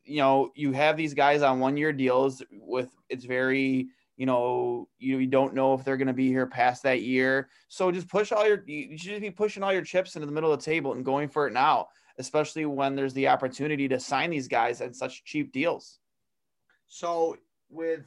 you 0.04 0.18
know 0.18 0.50
you 0.54 0.72
have 0.72 0.96
these 0.96 1.14
guys 1.14 1.42
on 1.42 1.60
one 1.60 1.76
year 1.76 1.92
deals 1.92 2.42
with 2.50 2.90
it's 3.08 3.24
very 3.24 3.88
you 4.16 4.26
know 4.26 4.88
you, 4.98 5.18
you 5.18 5.26
don't 5.26 5.54
know 5.54 5.74
if 5.74 5.84
they're 5.84 5.96
going 5.96 6.06
to 6.06 6.12
be 6.12 6.28
here 6.28 6.46
past 6.46 6.82
that 6.82 7.02
year 7.02 7.48
so 7.68 7.90
just 7.90 8.08
push 8.08 8.32
all 8.32 8.46
your 8.46 8.62
you 8.66 8.96
should 8.96 9.10
just 9.10 9.20
be 9.20 9.30
pushing 9.30 9.62
all 9.62 9.72
your 9.72 9.82
chips 9.82 10.16
into 10.16 10.26
the 10.26 10.32
middle 10.32 10.52
of 10.52 10.58
the 10.58 10.64
table 10.64 10.92
and 10.92 11.04
going 11.04 11.28
for 11.28 11.46
it 11.46 11.52
now 11.52 11.86
especially 12.18 12.64
when 12.64 12.94
there's 12.94 13.14
the 13.14 13.26
opportunity 13.26 13.88
to 13.88 13.98
sign 13.98 14.30
these 14.30 14.48
guys 14.48 14.80
at 14.80 14.94
such 14.94 15.24
cheap 15.24 15.52
deals 15.52 15.98
So 16.86 17.36
with 17.70 18.04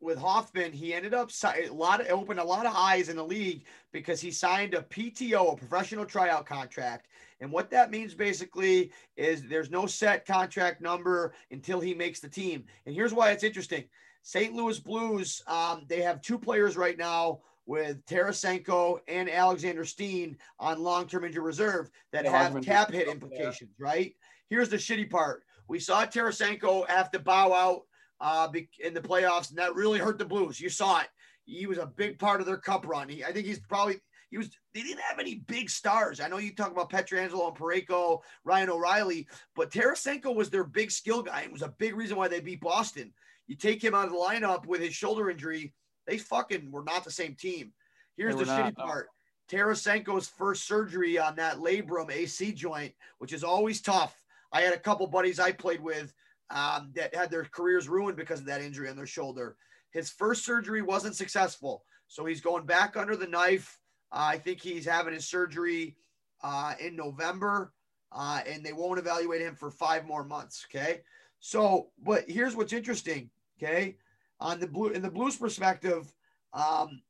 with 0.00 0.18
Hoffman, 0.18 0.72
he 0.72 0.94
ended 0.94 1.12
up 1.12 1.30
a 1.44 1.68
lot 1.70 2.00
of 2.00 2.08
opened 2.08 2.40
a 2.40 2.44
lot 2.44 2.64
of 2.64 2.72
eyes 2.74 3.08
in 3.08 3.16
the 3.16 3.24
league 3.24 3.64
because 3.92 4.20
he 4.20 4.30
signed 4.30 4.72
a 4.74 4.82
PTO, 4.82 5.52
a 5.52 5.56
professional 5.56 6.06
tryout 6.06 6.46
contract. 6.46 7.08
And 7.40 7.52
what 7.52 7.70
that 7.70 7.90
means 7.90 8.14
basically 8.14 8.92
is 9.16 9.42
there's 9.42 9.70
no 9.70 9.86
set 9.86 10.26
contract 10.26 10.80
number 10.80 11.34
until 11.50 11.80
he 11.80 11.94
makes 11.94 12.20
the 12.20 12.28
team. 12.28 12.64
And 12.86 12.94
here's 12.94 13.12
why 13.12 13.30
it's 13.30 13.44
interesting. 13.44 13.84
St. 14.22 14.54
Louis 14.54 14.78
Blues, 14.78 15.42
um, 15.46 15.84
they 15.88 16.02
have 16.02 16.20
two 16.20 16.38
players 16.38 16.76
right 16.76 16.98
now 16.98 17.40
with 17.66 18.04
Tarasenko 18.06 18.98
and 19.08 19.30
Alexander 19.30 19.84
Steen 19.84 20.36
on 20.58 20.82
long-term 20.82 21.24
injury 21.24 21.42
reserve 21.42 21.90
that 22.12 22.24
Yeah, 22.24 22.30
have 22.30 22.64
cap 22.64 22.90
hit 22.90 23.02
stuff 23.02 23.06
there. 23.06 23.14
implications, 23.14 23.70
right? 23.78 24.14
Here's 24.48 24.68
the 24.68 24.76
shitty 24.76 25.08
part. 25.08 25.44
We 25.68 25.78
saw 25.78 26.04
Tarasenko 26.04 26.88
have 26.88 27.10
to 27.12 27.18
bow 27.20 27.52
out 27.52 27.82
uh, 28.20 28.48
in 28.80 28.92
the 28.92 29.00
playoffs, 29.00 29.50
and 29.50 29.58
that 29.58 29.74
really 29.74 29.98
hurt 29.98 30.18
the 30.18 30.24
Blues. 30.24 30.60
You 30.60 30.68
saw 30.68 31.00
it. 31.00 31.08
He 31.44 31.66
was 31.66 31.78
a 31.78 31.86
big 31.86 32.18
part 32.18 32.40
of 32.40 32.46
their 32.46 32.58
cup 32.58 32.86
run. 32.86 33.08
He, 33.08 33.24
I 33.24 33.32
think 33.32 33.46
he's 33.46 33.60
probably 33.60 34.00
he 34.30 34.38
was 34.38 34.50
they 34.74 34.82
didn't 34.82 35.00
have 35.00 35.18
any 35.18 35.36
big 35.46 35.70
stars. 35.70 36.20
I 36.20 36.28
know 36.28 36.38
you 36.38 36.54
talk 36.54 36.70
about 36.70 36.90
Pietrangelo 36.90 37.48
and 37.48 37.56
Parayko, 37.56 38.20
Ryan 38.44 38.70
O'Reilly, 38.70 39.26
but 39.56 39.70
Tarasenko 39.70 40.34
was 40.34 40.50
their 40.50 40.64
big 40.64 40.90
skill 40.90 41.22
guy 41.22 41.42
and 41.42 41.52
was 41.52 41.62
a 41.62 41.74
big 41.78 41.96
reason 41.96 42.16
why 42.16 42.28
they 42.28 42.40
beat 42.40 42.60
Boston. 42.60 43.12
You 43.50 43.56
take 43.56 43.82
him 43.82 43.96
out 43.96 44.06
of 44.06 44.12
the 44.12 44.16
lineup 44.16 44.64
with 44.66 44.80
his 44.80 44.94
shoulder 44.94 45.28
injury, 45.28 45.74
they 46.06 46.18
fucking 46.18 46.70
were 46.70 46.84
not 46.84 47.02
the 47.02 47.10
same 47.10 47.34
team. 47.34 47.72
Here's 48.16 48.36
the 48.36 48.44
shitty 48.44 48.46
not, 48.46 48.78
no. 48.78 48.84
part. 48.84 49.08
Tarasenko's 49.50 50.28
first 50.28 50.68
surgery 50.68 51.18
on 51.18 51.34
that 51.34 51.56
labrum 51.56 52.12
AC 52.12 52.52
joint, 52.52 52.94
which 53.18 53.32
is 53.32 53.42
always 53.42 53.80
tough. 53.80 54.14
I 54.52 54.60
had 54.60 54.72
a 54.72 54.78
couple 54.78 55.04
buddies 55.08 55.40
I 55.40 55.50
played 55.50 55.80
with 55.80 56.14
um, 56.50 56.92
that 56.94 57.12
had 57.12 57.32
their 57.32 57.42
careers 57.42 57.88
ruined 57.88 58.16
because 58.16 58.38
of 58.38 58.46
that 58.46 58.62
injury 58.62 58.88
on 58.88 58.94
their 58.94 59.04
shoulder. 59.04 59.56
His 59.90 60.10
first 60.10 60.44
surgery 60.44 60.80
wasn't 60.80 61.16
successful, 61.16 61.82
so 62.06 62.26
he's 62.26 62.40
going 62.40 62.66
back 62.66 62.96
under 62.96 63.16
the 63.16 63.26
knife. 63.26 63.80
Uh, 64.12 64.30
I 64.30 64.38
think 64.38 64.60
he's 64.60 64.86
having 64.86 65.12
his 65.12 65.26
surgery 65.26 65.96
uh, 66.44 66.74
in 66.78 66.94
November, 66.94 67.72
uh, 68.12 68.42
and 68.46 68.64
they 68.64 68.72
won't 68.72 69.00
evaluate 69.00 69.42
him 69.42 69.56
for 69.56 69.72
five 69.72 70.06
more 70.06 70.22
months. 70.22 70.64
Okay, 70.70 71.00
so 71.40 71.88
but 72.00 72.30
here's 72.30 72.54
what's 72.54 72.72
interesting. 72.72 73.28
Okay, 73.62 73.96
on 74.40 74.58
the 74.58 74.66
blue 74.66 74.88
in 74.88 75.02
the 75.02 75.10
Blues 75.10 75.36
perspective, 75.36 76.12
um, 76.54 77.02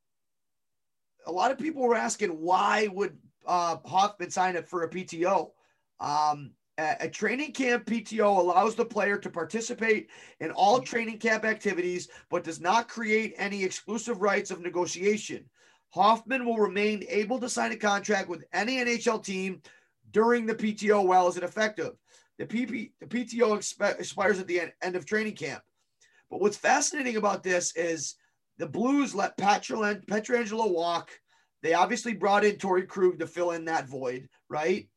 a 1.26 1.32
lot 1.32 1.52
of 1.52 1.58
people 1.58 1.82
were 1.82 1.94
asking 1.94 2.30
why 2.30 2.88
would 2.88 3.16
uh, 3.46 3.76
Hoffman 3.84 4.30
sign 4.30 4.56
up 4.56 4.66
for 4.66 4.82
a 4.82 4.90
PTO. 4.90 5.50
Um, 6.00 6.52
a, 6.78 7.08
training 7.08 7.52
camp 7.52 7.84
PTO 7.84 8.38
allows 8.38 8.74
the 8.74 8.84
player 8.84 9.18
to 9.18 9.28
participate 9.28 10.08
in 10.40 10.50
all 10.50 10.80
training 10.80 11.18
camp 11.18 11.44
activities, 11.44 12.08
but 12.30 12.42
does 12.42 12.60
not 12.60 12.88
create 12.88 13.34
any 13.36 13.62
exclusive 13.62 14.22
rights 14.22 14.50
of 14.50 14.62
negotiation. 14.62 15.44
Hoffman 15.90 16.46
will 16.46 16.56
remain 16.56 17.04
able 17.08 17.38
to 17.40 17.48
sign 17.48 17.72
a 17.72 17.76
contract 17.76 18.28
with 18.28 18.44
any 18.52 18.78
NHL 18.78 19.22
team 19.22 19.60
during 20.12 20.46
the 20.46 20.54
PTO 20.54 21.06
while 21.06 21.28
is 21.28 21.36
it 21.36 21.42
effective. 21.42 21.92
The, 22.38 22.46
PP, 22.46 22.92
the 23.00 23.06
PTO 23.06 23.58
expi- 23.58 23.98
expires 24.00 24.38
at 24.38 24.46
the 24.46 24.60
end, 24.60 24.72
end 24.80 24.96
of 24.96 25.04
training 25.04 25.36
camp. 25.36 25.62
But 26.30 26.40
what's 26.40 26.56
fascinating 26.56 27.16
about 27.16 27.42
this 27.42 27.74
is 27.76 28.14
the 28.58 28.66
Blues 28.66 29.14
let 29.14 29.36
Pietrangelo 29.36 30.70
walk. 30.72 31.10
They 31.62 31.74
obviously 31.74 32.14
brought 32.14 32.44
in 32.44 32.56
Torey 32.56 32.86
Krug 32.86 33.18
to 33.18 33.26
fill 33.26 33.50
in 33.50 33.64
that 33.66 33.88
void, 33.88 34.28
right? 34.48 34.88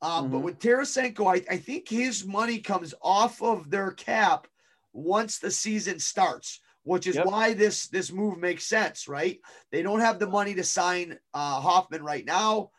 Um, 0.00 0.30
But 0.30 0.38
Mhm. 0.38 0.42
with 0.42 0.58
Tarasenko, 0.58 1.26
I, 1.26 1.44
I 1.52 1.58
think 1.58 1.88
his 1.88 2.24
money 2.24 2.60
comes 2.60 2.94
off 3.02 3.42
of 3.42 3.70
their 3.70 3.90
cap 3.92 4.46
once 4.92 5.38
the 5.38 5.50
season 5.50 5.98
starts, 5.98 6.60
which 6.84 7.06
is 7.06 7.16
Yep. 7.16 7.26
why 7.26 7.52
this 7.54 7.88
this 7.88 8.12
move 8.12 8.38
makes 8.38 8.66
sense, 8.66 9.08
right? 9.08 9.40
They 9.72 9.82
don't 9.82 10.00
have 10.00 10.18
the 10.18 10.28
money 10.28 10.54
to 10.54 10.64
sign 10.64 11.18
uh, 11.34 11.60
Hoffman 11.60 12.04
right 12.04 12.24
now. 12.24 12.70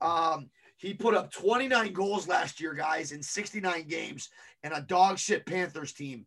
Um, 0.00 0.50
he 0.76 0.92
put 0.92 1.14
up 1.14 1.32
29 1.32 1.92
goals 1.94 2.28
last 2.28 2.60
year, 2.60 2.74
guys, 2.74 3.12
in 3.12 3.22
69 3.22 3.86
games, 3.88 4.28
and 4.62 4.74
a 4.74 4.82
dog 4.82 5.18
shit 5.18 5.46
Panthers 5.46 5.94
team. 5.94 6.26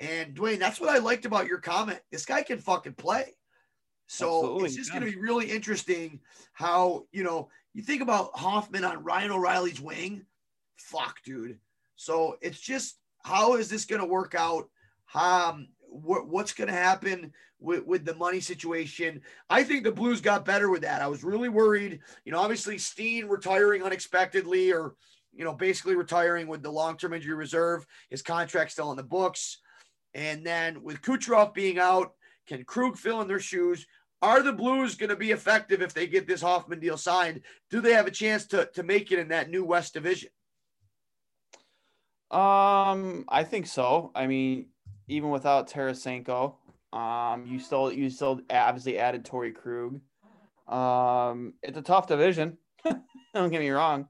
And 0.00 0.34
Dwayne, 0.34 0.58
that's 0.58 0.80
what 0.80 0.90
I 0.90 0.98
liked 0.98 1.24
about 1.24 1.46
your 1.46 1.58
comment. 1.58 2.00
This 2.10 2.26
guy 2.26 2.42
can 2.42 2.58
fucking 2.58 2.94
play. 2.94 3.34
So 4.06 4.38
Absolutely, 4.38 4.66
it's 4.66 4.76
just 4.76 4.92
yeah. 4.92 5.00
going 5.00 5.12
to 5.12 5.16
be 5.16 5.22
really 5.22 5.50
interesting 5.50 6.20
how, 6.52 7.04
you 7.12 7.24
know, 7.24 7.48
you 7.74 7.82
think 7.82 8.02
about 8.02 8.30
Hoffman 8.34 8.84
on 8.84 9.02
Ryan 9.02 9.32
O'Reilly's 9.32 9.80
wing. 9.80 10.24
Fuck, 10.76 11.22
dude. 11.24 11.58
So 11.96 12.36
it's 12.40 12.60
just 12.60 12.98
how 13.24 13.56
is 13.56 13.68
this 13.68 13.84
going 13.84 14.00
to 14.00 14.06
work 14.06 14.34
out? 14.34 14.68
Um, 15.14 15.68
what, 15.88 16.28
what's 16.28 16.52
going 16.52 16.68
to 16.68 16.74
happen 16.74 17.32
with, 17.58 17.84
with 17.84 18.04
the 18.04 18.14
money 18.14 18.40
situation? 18.40 19.22
I 19.50 19.64
think 19.64 19.82
the 19.82 19.92
Blues 19.92 20.20
got 20.20 20.44
better 20.44 20.70
with 20.70 20.82
that. 20.82 21.02
I 21.02 21.06
was 21.08 21.24
really 21.24 21.48
worried. 21.48 22.00
You 22.24 22.32
know, 22.32 22.38
obviously 22.38 22.78
Steen 22.78 23.26
retiring 23.26 23.82
unexpectedly 23.82 24.72
or, 24.72 24.94
you 25.32 25.44
know, 25.44 25.54
basically 25.54 25.96
retiring 25.96 26.46
with 26.46 26.62
the 26.62 26.70
long 26.70 26.96
term 26.96 27.12
injury 27.12 27.34
reserve. 27.34 27.86
His 28.10 28.22
contract 28.22 28.72
still 28.72 28.90
in 28.90 28.96
the 28.96 29.02
books. 29.02 29.58
And 30.16 30.46
then 30.46 30.82
with 30.82 31.02
Kucherov 31.02 31.52
being 31.52 31.78
out, 31.78 32.14
can 32.48 32.64
Krug 32.64 32.96
fill 32.96 33.20
in 33.20 33.28
their 33.28 33.38
shoes? 33.38 33.86
Are 34.22 34.42
the 34.42 34.52
Blues 34.52 34.94
going 34.94 35.10
to 35.10 35.16
be 35.16 35.30
effective 35.30 35.82
if 35.82 35.92
they 35.92 36.06
get 36.06 36.26
this 36.26 36.40
Hoffman 36.40 36.80
deal 36.80 36.96
signed? 36.96 37.42
Do 37.70 37.82
they 37.82 37.92
have 37.92 38.06
a 38.06 38.10
chance 38.10 38.46
to, 38.46 38.66
to 38.74 38.82
make 38.82 39.12
it 39.12 39.18
in 39.18 39.28
that 39.28 39.50
new 39.50 39.62
West 39.62 39.92
Division? 39.92 40.30
Um, 42.30 43.26
I 43.28 43.44
think 43.44 43.66
so. 43.66 44.10
I 44.14 44.26
mean, 44.26 44.68
even 45.06 45.28
without 45.28 45.68
Tarasenko, 45.68 46.54
um, 46.94 47.46
you 47.46 47.58
still 47.58 47.92
you 47.92 48.08
still 48.08 48.40
obviously 48.48 48.98
added 48.98 49.22
Torey 49.22 49.54
Krug. 49.54 50.00
Um, 50.66 51.52
it's 51.62 51.76
a 51.76 51.82
tough 51.82 52.06
division. 52.06 52.56
Don't 53.34 53.50
get 53.50 53.60
me 53.60 53.68
wrong. 53.68 54.08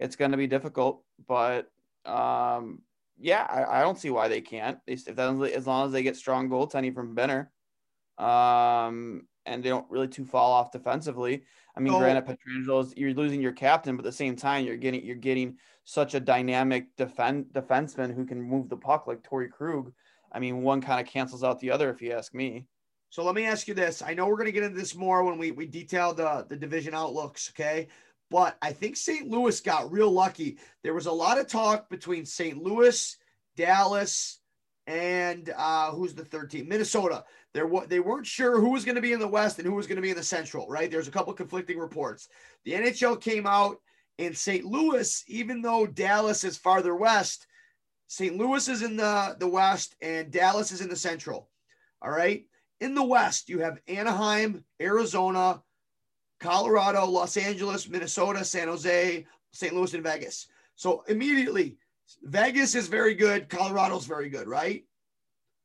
It's 0.00 0.16
going 0.16 0.30
to 0.30 0.38
be 0.38 0.46
difficult, 0.46 1.04
but 1.28 1.70
um, 2.06 2.80
yeah, 3.22 3.46
I, 3.48 3.78
I 3.78 3.80
don't 3.82 3.98
see 3.98 4.10
why 4.10 4.28
they 4.28 4.40
can't. 4.40 4.78
If 4.86 5.04
that, 5.04 5.52
as 5.54 5.66
long 5.66 5.86
as 5.86 5.92
they 5.92 6.02
get 6.02 6.16
strong 6.16 6.48
goaltending 6.48 6.94
from 6.94 7.14
Benner, 7.14 7.50
um, 8.18 9.26
and 9.46 9.62
they 9.62 9.68
don't 9.68 9.90
really 9.90 10.08
too 10.08 10.24
fall 10.24 10.52
off 10.52 10.72
defensively. 10.72 11.44
I 11.76 11.80
mean, 11.80 11.92
So- 11.92 11.98
granted, 12.00 12.26
Pietrangelo's 12.26 12.94
you're 12.96 13.14
losing 13.14 13.40
your 13.40 13.52
captain, 13.52 13.96
but 13.96 14.04
at 14.04 14.10
the 14.10 14.16
same 14.16 14.36
time, 14.36 14.66
you're 14.66 14.76
getting 14.76 15.04
you're 15.04 15.16
getting 15.16 15.56
such 15.84 16.14
a 16.14 16.20
dynamic 16.20 16.94
defend 16.96 17.46
defenseman 17.46 18.14
who 18.14 18.26
can 18.26 18.40
move 18.40 18.68
the 18.68 18.76
puck 18.76 19.06
like 19.06 19.22
Torey 19.22 19.50
Krug. 19.50 19.92
I 20.30 20.38
mean, 20.38 20.62
one 20.62 20.80
kind 20.80 21.00
of 21.00 21.12
cancels 21.12 21.44
out 21.44 21.60
the 21.60 21.70
other, 21.70 21.90
if 21.90 22.00
you 22.00 22.12
ask 22.12 22.34
me. 22.34 22.66
So 23.10 23.22
let 23.22 23.34
me 23.34 23.44
ask 23.44 23.68
you 23.68 23.74
this. 23.74 24.00
I 24.00 24.14
know 24.14 24.26
we're 24.26 24.36
going 24.36 24.46
to 24.46 24.52
get 24.52 24.62
into 24.62 24.78
this 24.78 24.94
more 24.94 25.22
when 25.22 25.36
we, 25.36 25.50
we 25.50 25.66
detail 25.66 26.14
the, 26.14 26.46
the 26.48 26.56
division 26.56 26.94
outlooks, 26.94 27.52
okay? 27.52 27.88
But 28.32 28.56
I 28.62 28.72
think 28.72 28.96
St. 28.96 29.28
Louis 29.28 29.60
got 29.60 29.92
real 29.92 30.10
lucky. 30.10 30.56
There 30.82 30.94
was 30.94 31.04
a 31.04 31.12
lot 31.12 31.38
of 31.38 31.48
talk 31.48 31.90
between 31.90 32.24
St. 32.24 32.56
Louis, 32.56 33.14
Dallas, 33.58 34.40
and 34.86 35.52
uh, 35.54 35.90
who's 35.90 36.14
the 36.14 36.24
third 36.24 36.50
team? 36.50 36.66
Minnesota. 36.66 37.24
There 37.52 37.66
wa- 37.66 37.84
they 37.86 38.00
weren't 38.00 38.26
sure 38.26 38.58
who 38.58 38.70
was 38.70 38.86
going 38.86 38.94
to 38.94 39.02
be 39.02 39.12
in 39.12 39.20
the 39.20 39.28
West 39.28 39.58
and 39.58 39.68
who 39.68 39.74
was 39.74 39.86
going 39.86 39.96
to 39.96 40.02
be 40.02 40.08
in 40.08 40.16
the 40.16 40.22
Central, 40.22 40.66
right? 40.66 40.90
There's 40.90 41.08
a 41.08 41.12
couple 41.12 41.34
conflicting 41.34 41.78
reports. 41.78 42.28
The 42.64 42.72
NHL 42.72 43.20
came 43.20 43.46
out 43.46 43.76
in 44.16 44.34
St. 44.34 44.64
Louis, 44.64 45.22
even 45.28 45.60
though 45.60 45.86
Dallas 45.86 46.42
is 46.42 46.56
farther 46.56 46.96
west, 46.96 47.46
St. 48.06 48.38
Louis 48.38 48.66
is 48.66 48.80
in 48.80 48.96
the, 48.96 49.36
the 49.38 49.48
West 49.48 49.94
and 50.00 50.30
Dallas 50.30 50.72
is 50.72 50.80
in 50.80 50.88
the 50.88 50.96
Central. 50.96 51.50
All 52.00 52.10
right. 52.10 52.46
In 52.80 52.94
the 52.94 53.04
West, 53.04 53.50
you 53.50 53.58
have 53.58 53.78
Anaheim, 53.88 54.64
Arizona, 54.80 55.62
Colorado, 56.42 57.06
Los 57.06 57.36
Angeles, 57.36 57.88
Minnesota, 57.88 58.44
San 58.44 58.68
Jose, 58.68 59.24
St. 59.52 59.74
Louis, 59.74 59.94
and 59.94 60.02
Vegas. 60.02 60.48
So 60.74 61.04
immediately, 61.08 61.78
Vegas 62.24 62.74
is 62.74 62.88
very 62.88 63.14
good. 63.14 63.48
Colorado's 63.48 64.06
very 64.06 64.28
good, 64.28 64.48
right? 64.48 64.84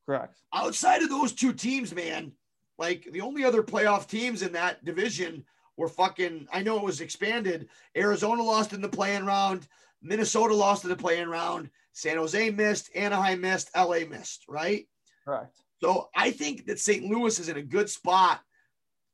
Correct. 0.05 0.37
Outside 0.53 1.01
of 1.01 1.09
those 1.09 1.33
two 1.33 1.51
teams, 1.51 1.93
man, 1.93 2.31
like 2.77 3.07
the 3.11 3.21
only 3.21 3.43
other 3.43 3.63
playoff 3.63 4.07
teams 4.07 4.43
in 4.43 4.53
that 4.53 4.85
division 4.85 5.43
were 5.77 5.89
fucking, 5.89 6.47
I 6.53 6.61
know 6.61 6.77
it 6.77 6.83
was 6.83 7.01
expanded. 7.01 7.67
Arizona 7.97 8.43
lost 8.43 8.71
in 8.71 8.81
the 8.81 8.87
playing 8.87 9.25
round. 9.25 9.67
Minnesota 10.01 10.53
lost 10.53 10.83
in 10.83 10.91
the 10.91 10.95
playing 10.95 11.27
round. 11.27 11.71
San 11.91 12.17
Jose 12.17 12.51
missed. 12.51 12.95
Anaheim 12.95 13.41
missed. 13.41 13.71
LA 13.75 13.99
missed, 14.07 14.45
right? 14.47 14.87
Correct. 15.25 15.59
So 15.81 16.09
I 16.15 16.31
think 16.31 16.67
that 16.67 16.79
St. 16.79 17.03
Louis 17.03 17.39
is 17.39 17.49
in 17.49 17.57
a 17.57 17.63
good 17.63 17.89
spot 17.89 18.41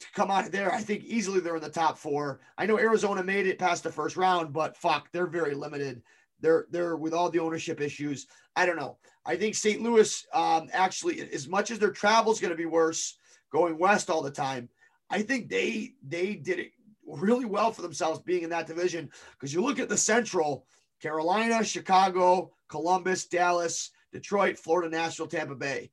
to 0.03 0.11
come 0.13 0.31
out 0.31 0.45
of 0.45 0.51
there. 0.51 0.71
I 0.71 0.81
think 0.81 1.03
easily 1.03 1.39
they're 1.39 1.55
in 1.55 1.61
the 1.61 1.69
top 1.69 1.97
four. 1.97 2.39
I 2.57 2.65
know 2.65 2.77
Arizona 2.77 3.23
made 3.23 3.47
it 3.47 3.59
past 3.59 3.83
the 3.83 3.91
first 3.91 4.17
round, 4.17 4.53
but 4.53 4.77
fuck, 4.77 5.11
they're 5.11 5.27
very 5.27 5.53
limited. 5.53 6.01
They're 6.39 6.67
they're 6.69 6.97
with 6.97 7.13
all 7.13 7.29
the 7.29 7.39
ownership 7.39 7.81
issues. 7.81 8.27
I 8.55 8.65
don't 8.65 8.75
know. 8.75 8.97
I 9.25 9.37
think 9.37 9.55
St. 9.55 9.81
Louis 9.81 10.25
um, 10.33 10.69
actually, 10.73 11.21
as 11.31 11.47
much 11.47 11.71
as 11.71 11.79
their 11.79 11.91
travel 11.91 12.31
is 12.31 12.39
going 12.39 12.51
to 12.51 12.57
be 12.57 12.65
worse 12.65 13.17
going 13.51 13.77
west 13.77 14.09
all 14.09 14.21
the 14.21 14.31
time, 14.31 14.69
I 15.09 15.21
think 15.21 15.49
they 15.49 15.93
they 16.05 16.35
did 16.35 16.59
it 16.59 16.71
really 17.05 17.45
well 17.45 17.71
for 17.71 17.81
themselves 17.81 18.19
being 18.19 18.43
in 18.43 18.49
that 18.49 18.67
division. 18.67 19.09
Because 19.31 19.53
you 19.53 19.61
look 19.61 19.79
at 19.79 19.89
the 19.89 19.97
Central, 19.97 20.65
Carolina, 21.01 21.63
Chicago, 21.63 22.51
Columbus, 22.67 23.25
Dallas, 23.25 23.91
Detroit, 24.11 24.57
Florida, 24.57 24.89
Nashville, 24.89 25.27
Tampa 25.27 25.55
Bay. 25.55 25.91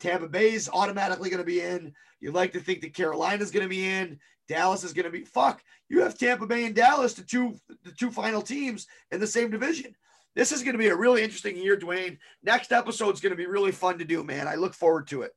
Tampa 0.00 0.28
Bay 0.28 0.52
is 0.52 0.70
automatically 0.72 1.30
going 1.30 1.42
to 1.42 1.44
be 1.44 1.60
in. 1.60 1.92
You'd 2.20 2.34
like 2.34 2.52
to 2.52 2.60
think 2.60 2.80
that 2.82 2.94
Carolina's 2.94 3.50
going 3.50 3.64
to 3.64 3.70
be 3.70 3.86
in. 3.86 4.18
Dallas 4.48 4.84
is 4.84 4.92
going 4.92 5.06
to 5.06 5.10
be 5.10 5.24
fuck. 5.24 5.62
You 5.88 6.02
have 6.02 6.18
Tampa 6.18 6.46
Bay 6.46 6.66
and 6.66 6.74
Dallas, 6.74 7.14
the 7.14 7.22
two 7.22 7.56
the 7.84 7.92
two 7.92 8.10
final 8.10 8.42
teams 8.42 8.86
in 9.10 9.20
the 9.20 9.26
same 9.26 9.50
division. 9.50 9.94
This 10.34 10.52
is 10.52 10.62
going 10.62 10.74
to 10.74 10.78
be 10.78 10.88
a 10.88 10.96
really 10.96 11.22
interesting 11.22 11.56
year, 11.56 11.78
Dwayne. 11.78 12.18
Next 12.42 12.70
episode 12.70 13.14
is 13.14 13.20
going 13.20 13.30
to 13.30 13.36
be 13.36 13.46
really 13.46 13.72
fun 13.72 13.98
to 13.98 14.04
do, 14.04 14.22
man. 14.22 14.46
I 14.46 14.56
look 14.56 14.74
forward 14.74 15.06
to 15.08 15.22
it. 15.22 15.32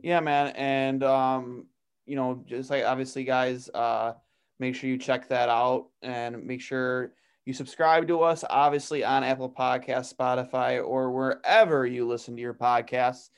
Yeah, 0.00 0.20
man. 0.20 0.48
And 0.56 1.04
um, 1.04 1.66
you 2.06 2.16
know, 2.16 2.42
just 2.46 2.70
like 2.70 2.84
obviously, 2.84 3.24
guys, 3.24 3.68
uh, 3.72 4.14
make 4.58 4.74
sure 4.74 4.90
you 4.90 4.98
check 4.98 5.28
that 5.28 5.48
out 5.48 5.88
and 6.02 6.44
make 6.44 6.60
sure 6.60 7.12
you 7.44 7.52
subscribe 7.52 8.06
to 8.08 8.20
us, 8.20 8.44
obviously 8.48 9.02
on 9.04 9.24
Apple 9.24 9.50
Podcasts, 9.50 10.14
Spotify, 10.14 10.84
or 10.84 11.10
wherever 11.10 11.86
you 11.86 12.06
listen 12.06 12.36
to 12.36 12.42
your 12.42 12.54
podcasts. 12.54 13.30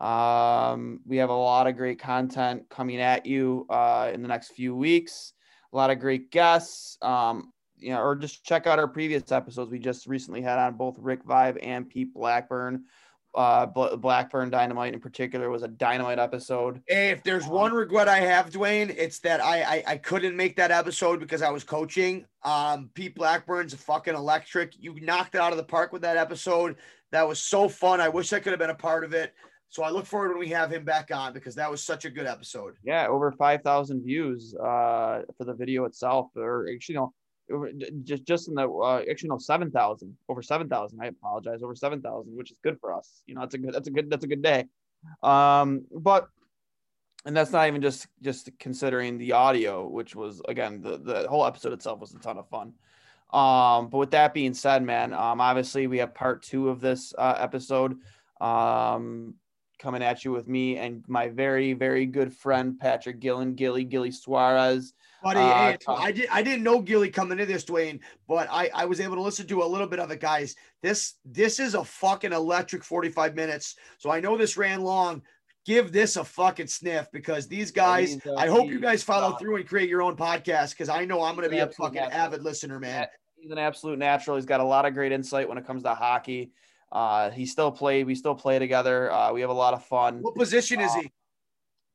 Um, 0.00 1.00
we 1.06 1.16
have 1.16 1.30
a 1.30 1.34
lot 1.34 1.66
of 1.66 1.76
great 1.76 1.98
content 1.98 2.68
coming 2.68 3.00
at 3.00 3.26
you 3.26 3.66
uh, 3.68 4.10
in 4.14 4.22
the 4.22 4.28
next 4.28 4.52
few 4.52 4.74
weeks. 4.76 5.32
A 5.72 5.76
lot 5.76 5.90
of 5.90 5.98
great 5.98 6.30
guests. 6.30 6.96
Um, 7.02 7.52
you 7.80 7.90
know, 7.90 8.00
or 8.00 8.16
just 8.16 8.44
check 8.44 8.66
out 8.66 8.78
our 8.78 8.88
previous 8.88 9.30
episodes. 9.30 9.70
We 9.70 9.78
just 9.78 10.06
recently 10.06 10.42
had 10.42 10.58
on 10.58 10.74
both 10.74 10.96
Rick 10.98 11.24
Vive 11.24 11.58
and 11.58 11.88
Pete 11.88 12.12
Blackburn. 12.12 12.84
Uh, 13.38 13.66
Blackburn 13.66 14.50
Dynamite 14.50 14.94
in 14.94 14.98
particular 15.00 15.48
was 15.48 15.62
a 15.62 15.68
dynamite 15.68 16.18
episode. 16.18 16.82
Hey, 16.88 17.10
if 17.10 17.22
there's 17.22 17.46
one 17.46 17.72
regret 17.72 18.08
I 18.08 18.18
have, 18.18 18.50
Dwayne, 18.50 18.92
it's 18.98 19.20
that 19.20 19.40
I, 19.40 19.62
I 19.62 19.84
I 19.86 19.96
couldn't 19.96 20.36
make 20.36 20.56
that 20.56 20.72
episode 20.72 21.20
because 21.20 21.40
I 21.40 21.50
was 21.50 21.62
coaching. 21.62 22.26
Um, 22.42 22.90
Pete 22.94 23.14
Blackburn's 23.14 23.74
fucking 23.74 24.16
electric. 24.16 24.72
You 24.76 24.98
knocked 25.00 25.36
it 25.36 25.40
out 25.40 25.52
of 25.52 25.56
the 25.56 25.62
park 25.62 25.92
with 25.92 26.02
that 26.02 26.16
episode. 26.16 26.78
That 27.12 27.28
was 27.28 27.40
so 27.40 27.68
fun. 27.68 28.00
I 28.00 28.08
wish 28.08 28.32
I 28.32 28.40
could 28.40 28.50
have 28.50 28.58
been 28.58 28.70
a 28.70 28.74
part 28.74 29.04
of 29.04 29.14
it. 29.14 29.32
So 29.68 29.84
I 29.84 29.90
look 29.90 30.06
forward 30.06 30.30
when 30.30 30.38
we 30.40 30.48
have 30.48 30.72
him 30.72 30.84
back 30.84 31.12
on 31.12 31.32
because 31.32 31.54
that 31.54 31.70
was 31.70 31.80
such 31.80 32.06
a 32.06 32.10
good 32.10 32.26
episode. 32.26 32.74
Yeah, 32.82 33.06
over 33.06 33.30
five 33.30 33.62
thousand 33.62 34.02
views 34.02 34.52
uh, 34.56 35.22
for 35.36 35.44
the 35.44 35.54
video 35.54 35.84
itself, 35.84 36.30
or 36.34 36.66
actually, 36.74 36.94
you 36.94 37.00
know, 37.00 37.12
just 38.04 38.24
just 38.24 38.48
in 38.48 38.54
the 38.54 38.68
uh, 38.68 39.02
actually 39.10 39.30
no 39.30 39.38
seven 39.38 39.70
thousand 39.70 40.16
over 40.28 40.42
seven 40.42 40.68
thousand. 40.68 41.00
I 41.00 41.06
apologize 41.06 41.62
over 41.62 41.74
seven 41.74 42.00
thousand, 42.00 42.36
which 42.36 42.50
is 42.50 42.58
good 42.62 42.78
for 42.80 42.92
us. 42.92 43.22
You 43.26 43.34
know, 43.34 43.40
that's 43.42 43.54
a 43.54 43.58
good 43.58 43.74
that's 43.74 43.88
a 43.88 43.90
good 43.90 44.10
that's 44.10 44.24
a 44.24 44.28
good 44.28 44.42
day. 44.42 44.66
Um, 45.22 45.86
but 45.90 46.28
and 47.24 47.36
that's 47.36 47.52
not 47.52 47.66
even 47.66 47.82
just 47.82 48.06
just 48.22 48.50
considering 48.58 49.18
the 49.18 49.32
audio, 49.32 49.86
which 49.86 50.14
was 50.14 50.42
again 50.48 50.80
the 50.80 50.98
the 50.98 51.28
whole 51.28 51.46
episode 51.46 51.72
itself 51.72 52.00
was 52.00 52.14
a 52.14 52.18
ton 52.18 52.38
of 52.38 52.48
fun. 52.48 52.74
Um, 53.30 53.88
but 53.90 53.98
with 53.98 54.10
that 54.12 54.32
being 54.32 54.54
said, 54.54 54.82
man, 54.82 55.12
um, 55.12 55.40
obviously 55.40 55.86
we 55.86 55.98
have 55.98 56.14
part 56.14 56.42
two 56.42 56.68
of 56.68 56.80
this 56.80 57.12
uh, 57.18 57.34
episode. 57.38 57.96
Um, 58.40 59.34
coming 59.78 60.02
at 60.02 60.24
you 60.24 60.32
with 60.32 60.48
me 60.48 60.76
and 60.76 61.04
my 61.08 61.28
very, 61.28 61.72
very 61.72 62.06
good 62.06 62.34
friend 62.34 62.78
Patrick 62.78 63.20
Gillen, 63.20 63.54
Gilly, 63.54 63.84
Gilly 63.84 64.10
Suarez. 64.10 64.92
Buddy, 65.22 65.40
uh, 65.40 65.92
I 65.92 66.12
did 66.12 66.28
I 66.30 66.42
didn't 66.42 66.62
know 66.62 66.80
Gilly 66.80 67.10
coming 67.10 67.38
into 67.38 67.52
this, 67.52 67.64
Dwayne, 67.64 67.98
but 68.28 68.48
I, 68.50 68.70
I 68.72 68.84
was 68.84 69.00
able 69.00 69.16
to 69.16 69.22
listen 69.22 69.46
to 69.48 69.62
a 69.62 69.64
little 69.64 69.88
bit 69.88 69.98
of 69.98 70.10
it, 70.12 70.20
guys. 70.20 70.54
This 70.80 71.14
this 71.24 71.58
is 71.58 71.74
a 71.74 71.84
fucking 71.84 72.32
electric 72.32 72.84
45 72.84 73.34
minutes. 73.34 73.76
So 73.98 74.10
I 74.10 74.20
know 74.20 74.36
this 74.36 74.56
ran 74.56 74.82
long. 74.82 75.22
Give 75.66 75.92
this 75.92 76.16
a 76.16 76.24
fucking 76.24 76.68
sniff 76.68 77.10
because 77.12 77.46
these 77.48 77.72
guys, 77.72 78.18
uh, 78.26 78.36
I 78.36 78.46
hope 78.46 78.68
you 78.68 78.80
guys 78.80 79.02
follow 79.02 79.36
through 79.36 79.56
and 79.56 79.68
create 79.68 79.88
your 79.88 80.02
own 80.02 80.16
podcast 80.16 80.70
because 80.70 80.88
I 80.88 81.04
know 81.04 81.22
I'm 81.22 81.34
gonna 81.34 81.48
be 81.48 81.58
a 81.58 81.66
fucking 81.66 81.94
natural. 81.94 82.20
avid 82.20 82.42
listener, 82.42 82.78
man. 82.78 83.06
He's 83.36 83.50
an 83.50 83.58
absolute 83.58 83.98
natural. 83.98 84.36
He's 84.36 84.46
got 84.46 84.60
a 84.60 84.64
lot 84.64 84.86
of 84.86 84.94
great 84.94 85.12
insight 85.12 85.48
when 85.48 85.58
it 85.58 85.66
comes 85.66 85.82
to 85.82 85.94
hockey. 85.94 86.52
Uh, 86.90 87.30
he 87.30 87.44
still 87.44 87.70
played. 87.70 88.06
We 88.06 88.14
still 88.14 88.34
play 88.34 88.58
together. 88.58 89.12
Uh, 89.12 89.32
we 89.32 89.40
have 89.42 89.50
a 89.50 89.54
lot 89.54 89.74
of 89.74 89.84
fun. 89.84 90.22
What 90.22 90.34
position 90.36 90.80
is 90.80 90.94
he? 90.94 91.10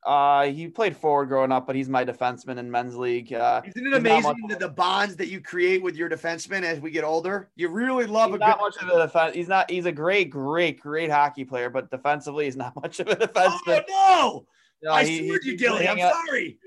Uh, 0.06 0.48
he 0.48 0.68
played 0.68 0.96
forward 0.98 1.28
growing 1.28 1.52
up, 1.52 1.66
but 1.66 1.76
he's 1.76 1.88
my 1.88 2.04
defenseman 2.04 2.58
in 2.58 2.70
men's 2.70 2.96
league. 2.96 3.32
Uh, 3.32 3.62
Isn't 3.66 3.88
it 3.88 3.94
amazing 3.94 4.36
the, 4.50 4.56
the 4.58 4.70
bonds 4.70 5.16
that 5.16 5.30
you 5.30 5.40
create 5.40 5.82
with 5.82 5.96
your 5.96 6.10
defenseman 6.10 6.64
as 6.64 6.80
we 6.80 6.92
get 6.92 7.04
older? 7.04 7.50
You 7.56 7.70
really 7.70 8.06
love 8.06 8.32
he's 8.32 8.36
a 8.36 8.40
not 8.40 8.60
good 8.60 8.64
much 8.64 8.78
of 8.84 8.90
a 8.90 9.02
defense. 9.04 9.36
He's 9.36 9.48
not. 9.48 9.72
He's 9.72 9.86
a 9.86 9.92
great, 9.92 10.30
great, 10.30 10.80
great 10.80 11.10
hockey 11.10 11.46
player, 11.46 11.70
but 11.70 11.90
defensively, 11.90 12.46
he's 12.46 12.56
not 12.58 12.76
much 12.76 13.00
of 13.00 13.08
a 13.08 13.16
defenseman. 13.16 13.84
Oh 13.90 14.46
no! 14.82 14.92
I 14.92 15.06
he, 15.06 15.28
swear 15.28 15.40
you, 15.44 15.58
Gilly. 15.58 15.88
I'm 15.88 16.00
sorry. 16.00 16.60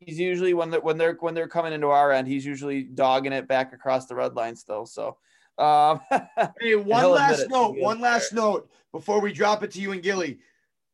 He's 0.00 0.18
usually 0.18 0.54
when 0.54 0.70
they're 0.70 0.80
when 0.80 0.96
they're 0.96 1.16
when 1.20 1.34
they're 1.34 1.48
coming 1.48 1.72
into 1.72 1.88
our 1.88 2.12
end, 2.12 2.26
he's 2.26 2.46
usually 2.46 2.82
dogging 2.84 3.32
it 3.32 3.48
back 3.48 3.72
across 3.72 4.06
the 4.06 4.14
red 4.14 4.34
line 4.34 4.56
still. 4.56 4.86
So 4.86 5.18
um, 5.58 6.00
hey, 6.60 6.76
one 6.76 7.10
last 7.10 7.48
note. 7.50 7.76
One 7.76 8.00
last 8.00 8.32
note 8.32 8.70
before 8.92 9.20
we 9.20 9.32
drop 9.32 9.62
it 9.62 9.72
to 9.72 9.80
you 9.80 9.92
and 9.92 10.02
Gilly. 10.02 10.38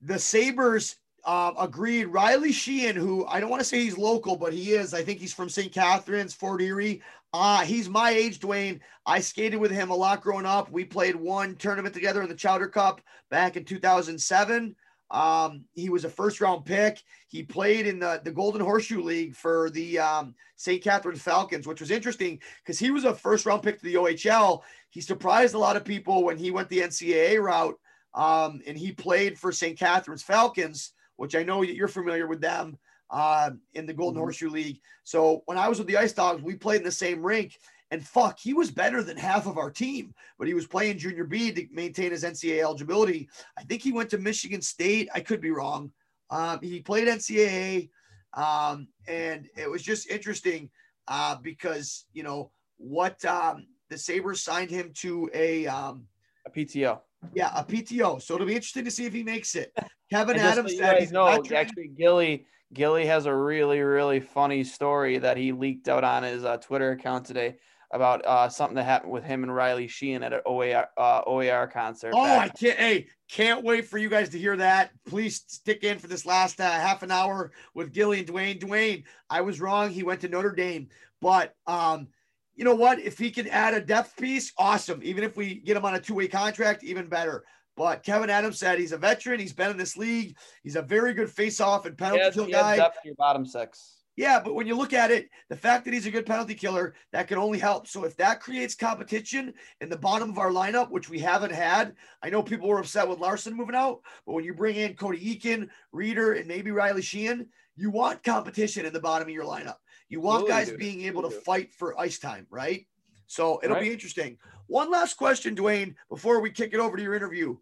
The 0.00 0.18
Sabres 0.18 0.96
um, 1.26 1.54
agreed. 1.58 2.06
Riley 2.06 2.50
Sheahan, 2.50 2.94
who 2.94 3.26
I 3.26 3.40
don't 3.40 3.50
want 3.50 3.60
to 3.60 3.68
say 3.68 3.82
he's 3.82 3.98
local, 3.98 4.36
but 4.36 4.52
he 4.52 4.72
is. 4.72 4.94
I 4.94 5.02
think 5.02 5.20
he's 5.20 5.32
from 5.32 5.48
St. 5.48 5.72
Catharines, 5.72 6.34
Fort 6.34 6.60
Erie. 6.60 7.02
Uh, 7.32 7.62
he's 7.62 7.88
my 7.88 8.10
age, 8.10 8.38
Dwayne. 8.40 8.80
I 9.06 9.20
skated 9.20 9.58
with 9.58 9.70
him 9.70 9.90
a 9.90 9.96
lot 9.96 10.20
growing 10.20 10.46
up. 10.46 10.70
We 10.70 10.84
played 10.84 11.16
one 11.16 11.56
tournament 11.56 11.94
together 11.94 12.22
in 12.22 12.28
the 12.28 12.34
Chowder 12.34 12.68
Cup 12.68 13.00
back 13.30 13.56
in 13.56 13.64
2007. 13.64 14.76
Um, 15.10 15.64
he 15.74 15.90
was 15.90 16.04
a 16.04 16.10
first 16.10 16.40
round 16.40 16.64
pick. 16.64 17.02
He 17.28 17.42
played 17.42 17.86
in 17.86 17.98
the, 17.98 18.20
the 18.24 18.32
Golden 18.32 18.60
Horseshoe 18.60 19.02
League 19.02 19.34
for 19.34 19.70
the 19.70 19.98
um, 19.98 20.34
St. 20.56 20.82
Catharines 20.82 21.22
Falcons, 21.22 21.66
which 21.66 21.80
was 21.80 21.90
interesting 21.90 22.40
because 22.62 22.78
he 22.78 22.90
was 22.90 23.04
a 23.04 23.14
first 23.14 23.46
round 23.46 23.62
pick 23.62 23.78
to 23.78 23.84
the 23.84 23.94
OHL. 23.94 24.62
He 24.90 25.00
surprised 25.00 25.54
a 25.54 25.58
lot 25.58 25.76
of 25.76 25.84
people 25.84 26.24
when 26.24 26.36
he 26.36 26.50
went 26.50 26.68
the 26.68 26.80
NCAA 26.80 27.42
route 27.42 27.78
um, 28.14 28.62
and 28.66 28.78
he 28.78 28.92
played 28.92 29.38
for 29.38 29.52
St. 29.52 29.78
Catharines 29.78 30.22
Falcons, 30.22 30.92
which 31.16 31.34
I 31.34 31.42
know 31.42 31.62
you're 31.62 31.88
familiar 31.88 32.26
with 32.26 32.40
them 32.40 32.78
uh, 33.10 33.50
in 33.74 33.86
the 33.86 33.92
Golden 33.92 34.14
mm-hmm. 34.14 34.24
Horseshoe 34.24 34.50
League. 34.50 34.80
So 35.04 35.42
when 35.46 35.58
I 35.58 35.68
was 35.68 35.78
with 35.78 35.86
the 35.86 35.96
Ice 35.96 36.12
Dogs, 36.12 36.42
we 36.42 36.56
played 36.56 36.78
in 36.78 36.84
the 36.84 36.92
same 36.92 37.22
rink. 37.22 37.58
And 37.90 38.04
fuck, 38.04 38.40
he 38.40 38.54
was 38.54 38.70
better 38.70 39.02
than 39.02 39.16
half 39.16 39.46
of 39.46 39.56
our 39.56 39.70
team, 39.70 40.14
but 40.38 40.48
he 40.48 40.54
was 40.54 40.66
playing 40.66 40.98
junior 40.98 41.24
B 41.24 41.52
to 41.52 41.66
maintain 41.70 42.10
his 42.10 42.24
NCAA 42.24 42.62
eligibility. 42.62 43.28
I 43.56 43.62
think 43.62 43.82
he 43.82 43.92
went 43.92 44.10
to 44.10 44.18
Michigan 44.18 44.62
State. 44.62 45.08
I 45.14 45.20
could 45.20 45.40
be 45.40 45.50
wrong. 45.50 45.92
Um, 46.30 46.58
he 46.60 46.80
played 46.80 47.06
NCAA, 47.06 47.90
um, 48.32 48.88
and 49.06 49.48
it 49.56 49.70
was 49.70 49.82
just 49.82 50.10
interesting 50.10 50.70
uh, 51.06 51.36
because 51.36 52.06
you 52.12 52.22
know 52.22 52.50
what 52.78 53.24
um, 53.24 53.66
the 53.90 53.98
Sabres 53.98 54.42
signed 54.42 54.70
him 54.70 54.90
to 54.94 55.30
a 55.32 55.66
um, 55.66 56.06
a 56.46 56.50
PTO. 56.50 57.00
Yeah, 57.34 57.50
a 57.54 57.64
PTO. 57.64 58.20
So 58.20 58.34
it'll 58.34 58.46
be 58.46 58.54
interesting 58.54 58.84
to 58.84 58.90
see 58.90 59.06
if 59.06 59.12
he 59.12 59.22
makes 59.22 59.54
it. 59.54 59.72
Kevyn 60.12 60.36
Adams 60.36 60.76
said 60.76 61.10
no, 61.12 61.28
actually 61.28 61.88
Gilly 61.96 62.46
Gilly 62.72 63.06
has 63.06 63.26
a 63.26 63.34
really 63.34 63.80
really 63.80 64.20
funny 64.20 64.64
story 64.64 65.18
that 65.18 65.36
he 65.36 65.52
leaked 65.52 65.88
out 65.88 66.04
on 66.04 66.22
his 66.22 66.44
uh, 66.44 66.56
Twitter 66.58 66.92
account 66.92 67.26
today 67.26 67.56
about 67.94 68.24
uh, 68.26 68.48
something 68.48 68.74
that 68.74 68.84
happened 68.84 69.12
with 69.12 69.22
him 69.22 69.44
and 69.44 69.54
Riley 69.54 69.86
Sheahan 69.86 70.24
at 70.24 70.32
an 70.32 70.40
OAR, 70.44 70.88
uh, 70.98 71.22
OAR 71.26 71.68
concert. 71.68 72.12
Oh, 72.14 72.24
back. 72.24 72.46
I 72.46 72.48
can't. 72.48 72.78
Hey, 72.78 73.06
can't 73.30 73.64
wait 73.64 73.86
for 73.86 73.98
you 73.98 74.08
guys 74.08 74.30
to 74.30 74.38
hear 74.38 74.56
that. 74.56 74.90
Please 75.06 75.44
stick 75.46 75.84
in 75.84 75.98
for 75.98 76.08
this 76.08 76.26
last 76.26 76.60
uh, 76.60 76.68
half 76.68 77.04
an 77.04 77.12
hour 77.12 77.52
with 77.72 77.92
Gilly 77.92 78.18
and 78.18 78.28
Dwayne. 78.28 78.60
Dwayne, 78.60 79.04
I 79.30 79.42
was 79.42 79.60
wrong. 79.60 79.90
He 79.90 80.02
went 80.02 80.20
to 80.22 80.28
Notre 80.28 80.52
Dame, 80.52 80.88
but 81.20 81.54
um, 81.68 82.08
you 82.56 82.64
know 82.64 82.74
what? 82.74 83.00
If 83.00 83.18
he 83.18 83.30
can 83.30 83.48
add 83.48 83.74
a 83.74 83.80
depth 83.80 84.16
piece, 84.16 84.52
awesome. 84.58 85.00
Even 85.02 85.24
if 85.24 85.36
we 85.36 85.56
get 85.56 85.76
him 85.76 85.84
on 85.84 85.94
a 85.94 86.00
two 86.00 86.14
way 86.14 86.28
contract, 86.28 86.84
even 86.84 87.08
better. 87.08 87.44
But 87.76 88.04
Kevyn 88.04 88.28
Adams 88.28 88.58
said 88.58 88.78
he's 88.78 88.92
a 88.92 88.98
veteran. 88.98 89.40
He's 89.40 89.52
been 89.52 89.70
in 89.70 89.76
this 89.76 89.96
league. 89.96 90.36
He's 90.62 90.76
a 90.76 90.82
very 90.82 91.12
good 91.12 91.28
face-off 91.28 91.86
and 91.86 91.98
penalty 91.98 92.30
kill 92.32 92.46
guy. 92.46 92.76
Depth 92.76 92.98
your 93.04 93.16
bottom 93.16 93.44
six. 93.44 93.96
Yeah, 94.16 94.38
but 94.38 94.54
when 94.54 94.68
you 94.68 94.76
look 94.76 94.92
at 94.92 95.10
it, 95.10 95.28
the 95.48 95.56
fact 95.56 95.84
that 95.84 95.92
he's 95.92 96.06
a 96.06 96.10
good 96.10 96.24
penalty 96.24 96.54
killer, 96.54 96.94
that 97.12 97.26
can 97.26 97.36
only 97.36 97.58
help. 97.58 97.88
So 97.88 98.04
if 98.04 98.16
that 98.18 98.40
creates 98.40 98.76
competition 98.76 99.52
in 99.80 99.88
the 99.88 99.98
bottom 99.98 100.30
of 100.30 100.38
our 100.38 100.50
lineup, 100.50 100.90
which 100.90 101.10
we 101.10 101.18
haven't 101.18 101.50
had, 101.50 101.96
I 102.22 102.30
know 102.30 102.40
people 102.40 102.68
were 102.68 102.78
upset 102.78 103.08
with 103.08 103.18
Larsson 103.18 103.56
moving 103.56 103.74
out, 103.74 104.02
but 104.24 104.34
when 104.34 104.44
you 104.44 104.54
bring 104.54 104.76
in 104.76 104.94
Cody 104.94 105.18
Eakin, 105.18 105.68
Rieder, 105.92 106.38
and 106.38 106.46
maybe 106.46 106.70
Riley 106.70 107.02
Sheahan, 107.02 107.48
you 107.74 107.90
want 107.90 108.22
competition 108.22 108.86
in 108.86 108.92
the 108.92 109.00
bottom 109.00 109.26
of 109.26 109.34
your 109.34 109.46
lineup. 109.46 109.78
You 110.14 110.20
want 110.20 110.46
guys 110.46 110.70
being 110.70 111.02
able 111.02 111.22
to 111.22 111.30
fight 111.30 111.74
for 111.74 111.98
ice 111.98 112.20
time, 112.20 112.46
right? 112.48 112.86
So 113.26 113.58
it'll 113.64 113.74
right. 113.74 113.82
be 113.82 113.92
interesting. 113.92 114.38
One 114.68 114.88
last 114.88 115.16
question, 115.16 115.56
Dwayne, 115.56 115.96
before 116.08 116.40
we 116.40 116.50
kick 116.50 116.72
it 116.72 116.78
over 116.78 116.96
to 116.96 117.02
your 117.02 117.14
interview. 117.14 117.56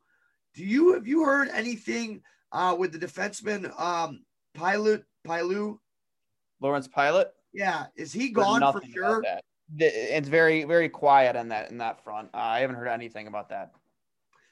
Do 0.55 0.63
you 0.63 0.93
have 0.93 1.07
you 1.07 1.25
heard 1.25 1.49
anything 1.49 2.21
uh, 2.53 2.77
with 2.79 2.93
the 2.93 2.99
defenseman 2.99 3.73
um, 3.81 4.21
Pilot 4.53 5.05
Pilu 5.27 5.79
Lawrence 6.61 6.89
Pilut. 6.89 7.29
Yeah, 7.55 7.87
is 7.97 8.13
he 8.13 8.29
gone 8.29 8.61
for 8.71 8.83
sure? 8.93 9.25
It's 9.79 10.29
very 10.29 10.65
very 10.65 10.91
quiet 10.91 11.37
on 11.37 11.49
that 11.49 11.71
in 11.71 11.79
that 11.79 12.05
front. 12.05 12.29
Uh, 12.35 12.39
I 12.39 12.61
haven't 12.61 12.77
heard 12.77 12.89
anything 12.89 13.29
about 13.29 13.49
that. 13.49 13.73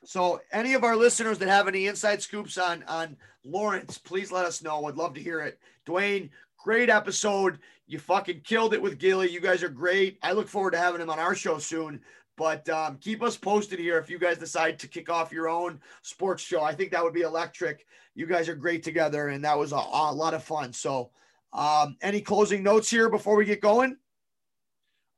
So, 0.04 0.40
any 0.50 0.72
of 0.72 0.82
our 0.82 0.96
listeners 0.96 1.38
that 1.38 1.48
have 1.48 1.68
any 1.68 1.86
inside 1.86 2.22
scoops 2.22 2.56
on 2.56 2.82
on 2.88 3.18
Lawrence, 3.44 3.98
please 3.98 4.32
let 4.32 4.46
us 4.46 4.62
know. 4.62 4.86
I'd 4.86 4.96
love 4.96 5.12
to 5.14 5.20
hear 5.20 5.40
it. 5.40 5.58
Dwayne, 5.86 6.30
great 6.58 6.88
episode. 6.88 7.58
You 7.90 7.98
fucking 7.98 8.42
killed 8.42 8.72
it 8.72 8.80
with 8.80 8.98
Gilly. 9.00 9.28
You 9.28 9.40
guys 9.40 9.64
are 9.64 9.68
great. 9.68 10.20
I 10.22 10.30
look 10.30 10.46
forward 10.46 10.70
to 10.70 10.78
having 10.78 11.00
him 11.00 11.10
on 11.10 11.18
our 11.18 11.34
show 11.34 11.58
soon. 11.58 12.00
But 12.36 12.68
um, 12.68 12.98
keep 12.98 13.20
us 13.20 13.36
posted 13.36 13.80
here 13.80 13.98
if 13.98 14.08
you 14.08 14.16
guys 14.16 14.38
decide 14.38 14.78
to 14.78 14.86
kick 14.86 15.10
off 15.10 15.32
your 15.32 15.48
own 15.48 15.80
sports 16.02 16.40
show. 16.40 16.62
I 16.62 16.72
think 16.72 16.92
that 16.92 17.02
would 17.02 17.12
be 17.12 17.22
electric. 17.22 17.84
You 18.14 18.26
guys 18.26 18.48
are 18.48 18.54
great 18.54 18.84
together, 18.84 19.30
and 19.30 19.44
that 19.44 19.58
was 19.58 19.72
a, 19.72 19.74
a 19.74 20.14
lot 20.14 20.34
of 20.34 20.44
fun. 20.44 20.72
So 20.72 21.10
um, 21.52 21.96
any 22.00 22.20
closing 22.20 22.62
notes 22.62 22.88
here 22.88 23.10
before 23.10 23.34
we 23.34 23.44
get 23.44 23.60
going? 23.60 23.96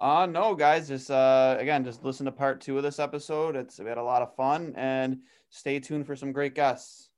Uh 0.00 0.24
no, 0.24 0.54
guys. 0.54 0.88
Just 0.88 1.10
uh 1.10 1.56
again, 1.60 1.84
just 1.84 2.02
listen 2.02 2.24
to 2.24 2.32
part 2.32 2.62
two 2.62 2.78
of 2.78 2.82
this 2.82 2.98
episode. 2.98 3.54
It's 3.54 3.78
we 3.78 3.88
had 3.90 3.98
a 3.98 4.02
lot 4.02 4.22
of 4.22 4.34
fun 4.34 4.72
and 4.76 5.18
stay 5.50 5.78
tuned 5.78 6.06
for 6.06 6.16
some 6.16 6.32
great 6.32 6.54
guests. 6.54 7.10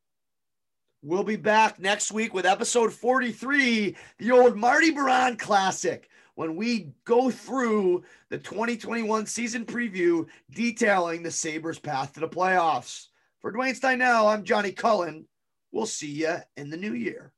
We'll 1.07 1.23
be 1.23 1.37
back 1.37 1.79
next 1.79 2.13
week 2.13 2.33
with 2.33 2.47
episode 2.47 2.91
43, 2.91 3.95
the 4.19 4.31
old 4.31 4.57
Marty 4.57 4.91
Baron 4.91 5.37
classic, 5.37 6.09
when 6.35 6.57
we 6.57 6.95
go 7.05 7.31
through 7.31 8.05
the 8.31 8.39
2021 8.39 9.27
season 9.27 9.67
preview 9.67 10.27
detailing 10.51 11.23
the 11.23 11.31
Sabres 11.31 11.79
path 11.79 12.15
to 12.15 12.21
the 12.21 12.29
playoffs. 12.29 13.09
For 13.41 13.53
Dwayne 13.53 13.79
Steinell, 13.79 14.33
I'm 14.33 14.45
Johnny 14.45 14.73
Cullen. 14.73 15.27
We'll 15.73 15.85
see 15.85 16.11
you 16.11 16.37
in 16.57 16.71
the 16.71 16.79
new 16.79 16.95
year. 16.95 17.35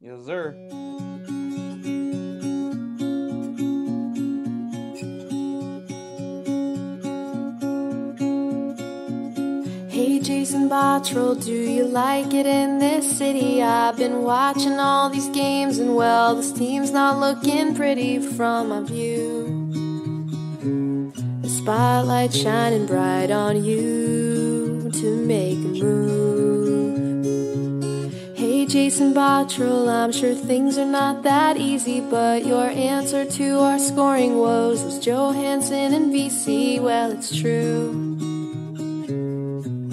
Yes, 0.00 0.24
sir. 0.24 1.06
Jason 10.48 10.70
Botterill, 10.70 11.44
do 11.44 11.52
you 11.52 11.84
like 11.84 12.32
it 12.32 12.46
in 12.46 12.78
this 12.78 13.18
city? 13.18 13.62
I've 13.62 13.98
been 13.98 14.22
watching 14.22 14.80
all 14.80 15.10
these 15.10 15.28
games, 15.28 15.76
and 15.76 15.94
well, 15.94 16.36
this 16.36 16.52
team's 16.52 16.90
not 16.90 17.20
looking 17.20 17.74
pretty 17.74 18.18
from 18.18 18.70
my 18.70 18.80
view. 18.80 19.68
The 21.42 21.48
spotlight 21.50 22.32
shining 22.32 22.86
bright 22.86 23.30
on 23.30 23.62
you 23.62 24.90
to 24.90 25.16
make 25.26 25.58
a 25.58 25.84
move. 25.84 27.18
Hey 28.34 28.64
Jason 28.64 29.12
Botterill, 29.12 29.86
I'm 29.86 30.12
sure 30.12 30.34
things 30.34 30.78
are 30.78 30.86
not 30.86 31.24
that 31.24 31.58
easy, 31.58 32.00
but 32.00 32.46
your 32.46 32.70
answer 32.70 33.26
to 33.26 33.58
our 33.58 33.78
scoring 33.78 34.38
woes 34.38 34.82
was 34.82 34.98
Johansson 34.98 35.92
and 35.92 36.10
VC. 36.10 36.80
Well, 36.80 37.10
it's 37.12 37.36
true. 37.38 38.17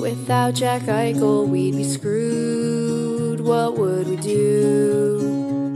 Without 0.06 0.53
Jack 0.53 0.84
Eichel, 0.84 1.48
we'd 1.48 1.76
be 1.76 1.84
screwed. 1.84 3.41
What 3.41 3.76
would 3.80 4.07
we 4.07 4.18
do? 4.18 5.73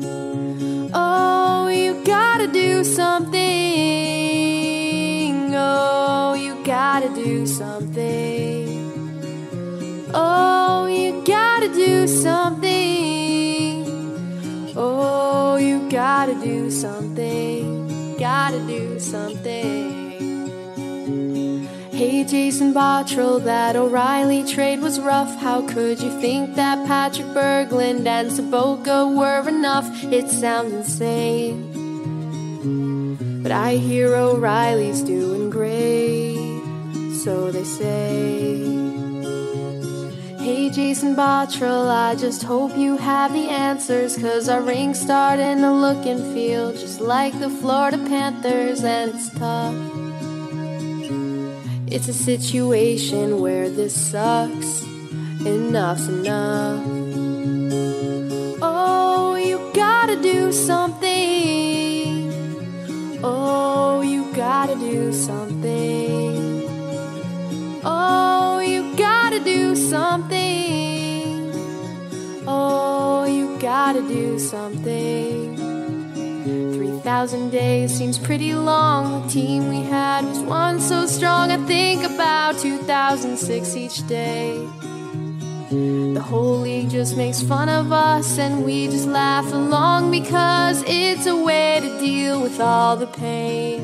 Oh, 0.94 1.68
you 1.68 2.04
gotta 2.06 2.46
do 2.46 2.84
something. 2.84 3.40
Oh, 5.56 6.36
you 6.36 6.64
gotta 6.64 7.10
do 7.10 7.48
something. 7.48 8.92
Oh, 10.14 10.86
you 10.86 11.24
gotta 11.26 11.74
do 11.74 12.08
something. 12.08 13.84
Oh, 14.78 15.56
you 15.56 15.90
gotta 15.90 16.36
do 16.36 16.70
something. 16.70 18.16
Gotta 18.20 18.60
do 18.60 19.00
something. 19.00 19.99
Hey 22.00 22.24
Jason 22.24 22.74
Botterill, 22.74 23.44
that 23.44 23.76
O'Reilly 23.76 24.46
trade 24.46 24.80
was 24.80 25.02
rough. 25.02 25.36
How 25.36 25.68
could 25.68 26.00
you 26.02 26.10
think 26.22 26.56
that 26.56 26.88
Patrik 26.88 27.34
Berglund 27.34 28.08
and 28.08 28.32
Sobotka 28.32 29.14
were 29.14 29.46
enough? 29.46 29.86
It 30.06 30.30
sounds 30.30 30.72
insane. 30.72 31.60
But 33.44 33.52
I 33.52 33.76
hear 33.76 34.16
O'Reilly's 34.16 35.02
doing 35.02 35.50
great, 35.50 36.38
so 37.22 37.52
they 37.52 37.66
say. 37.66 38.60
Hey 40.38 40.70
Jason 40.70 41.18
Botterill, 41.18 41.90
I 41.90 42.16
just 42.16 42.44
hope 42.44 42.78
you 42.78 42.96
have 42.96 43.34
the 43.34 43.50
answers, 43.50 44.16
cause 44.18 44.48
our 44.48 44.62
ring's 44.62 45.02
starting 45.02 45.58
to 45.58 45.72
look 45.74 46.06
and 46.06 46.34
feel 46.34 46.72
just 46.72 47.02
like 47.02 47.38
the 47.42 47.50
Florida 47.50 47.98
Panthers, 47.98 48.86
and 48.86 49.14
it's 49.14 49.30
tough. 49.38 49.99
It's 51.92 52.08
a 52.08 52.14
situation 52.14 53.40
where 53.40 53.68
this 53.68 53.96
sucks. 53.96 54.84
Enough's 55.44 56.08
enough. 56.08 56.86
Oh, 58.62 59.36
you 59.36 59.72
gotta 59.74 60.16
do 60.22 60.52
something. 60.52 62.32
Oh, 63.24 64.02
you 64.02 64.32
gotta 64.36 64.76
do 64.76 65.12
something. 65.12 66.62
Oh, 67.84 68.60
you 68.60 68.96
gotta 68.96 69.40
do 69.40 69.76
something. 69.76 71.52
Oh, 72.46 73.26
you 73.26 73.58
gotta 73.58 74.02
do 74.02 74.38
something. 74.38 75.49
3,000 77.10 77.50
days 77.50 77.92
seems 77.92 78.20
pretty 78.20 78.54
long. 78.54 79.24
The 79.24 79.34
team 79.34 79.68
we 79.68 79.82
had 79.82 80.26
was 80.26 80.38
one 80.42 80.80
so 80.80 81.08
strong. 81.08 81.50
I 81.50 81.58
think 81.66 82.04
about 82.04 82.60
2006 82.60 83.76
each 83.76 84.06
day. 84.06 84.54
The 85.72 86.22
whole 86.24 86.60
league 86.60 86.92
just 86.92 87.18
makes 87.18 87.42
fun 87.42 87.68
of 87.68 87.92
us, 87.92 88.38
and 88.38 88.64
we 88.64 88.90
just 88.90 89.08
laugh 89.08 89.52
along 89.52 90.12
because 90.12 90.84
it's 90.86 91.26
a 91.26 91.36
way 91.36 91.80
to 91.82 92.00
deal 92.00 92.44
with 92.44 92.60
all 92.60 92.96
the 92.96 93.08
pain. 93.08 93.82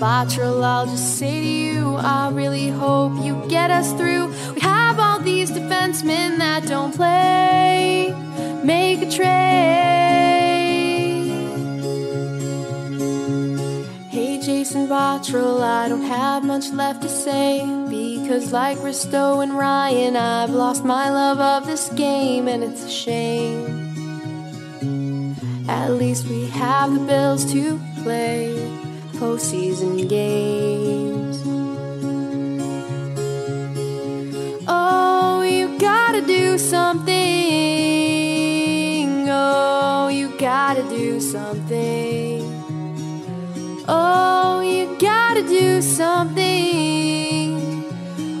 Botterill, 0.00 0.64
I'll 0.64 0.86
just 0.86 1.18
say 1.18 1.40
to 1.40 1.46
you, 1.46 1.94
I 1.96 2.30
really 2.30 2.70
hope 2.70 3.22
you 3.22 3.44
get 3.48 3.70
us 3.70 3.92
through. 3.92 4.28
We 4.54 4.60
have 4.62 4.98
all 4.98 5.20
these 5.20 5.50
defensemen 5.50 6.38
that 6.38 6.66
don't 6.66 6.96
play. 6.96 8.14
Make 8.64 9.02
a 9.02 9.10
trade. 9.10 10.39
Jason 14.90 15.62
I 15.62 15.88
don't 15.88 16.02
have 16.02 16.42
much 16.44 16.70
left 16.70 17.02
to 17.02 17.08
say 17.08 17.60
because, 17.88 18.52
like 18.52 18.76
Risto 18.78 19.40
and 19.40 19.56
Ryan, 19.56 20.16
I've 20.16 20.50
lost 20.50 20.84
my 20.84 21.08
love 21.10 21.38
of 21.38 21.64
this 21.64 21.90
game, 21.90 22.48
and 22.48 22.64
it's 22.64 22.84
a 22.84 22.90
shame. 22.90 23.86
At 25.68 25.90
least 25.90 26.26
we 26.26 26.46
have 26.46 26.92
the 26.92 26.98
Bills 27.06 27.44
to 27.52 27.78
play 28.02 28.52
postseason 29.12 30.08
games. 30.08 31.40
Oh, 34.66 35.42
you 35.42 35.78
gotta 35.78 36.20
do 36.20 36.58
something. 36.58 37.14
Oh, 39.28 40.08
you 40.08 40.36
gotta 40.36 40.82
do 40.88 41.20
something. 41.20 42.29
Oh, 43.92 44.60
you 44.60 44.96
gotta 45.00 45.42
do 45.42 45.82
something. 45.82 47.58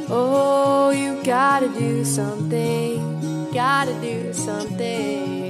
Oh, 0.08 0.90
you 0.90 1.20
gotta 1.24 1.68
do 1.68 2.04
something. 2.04 3.50
Gotta 3.52 3.94
do 4.00 4.32
something. 4.32 5.49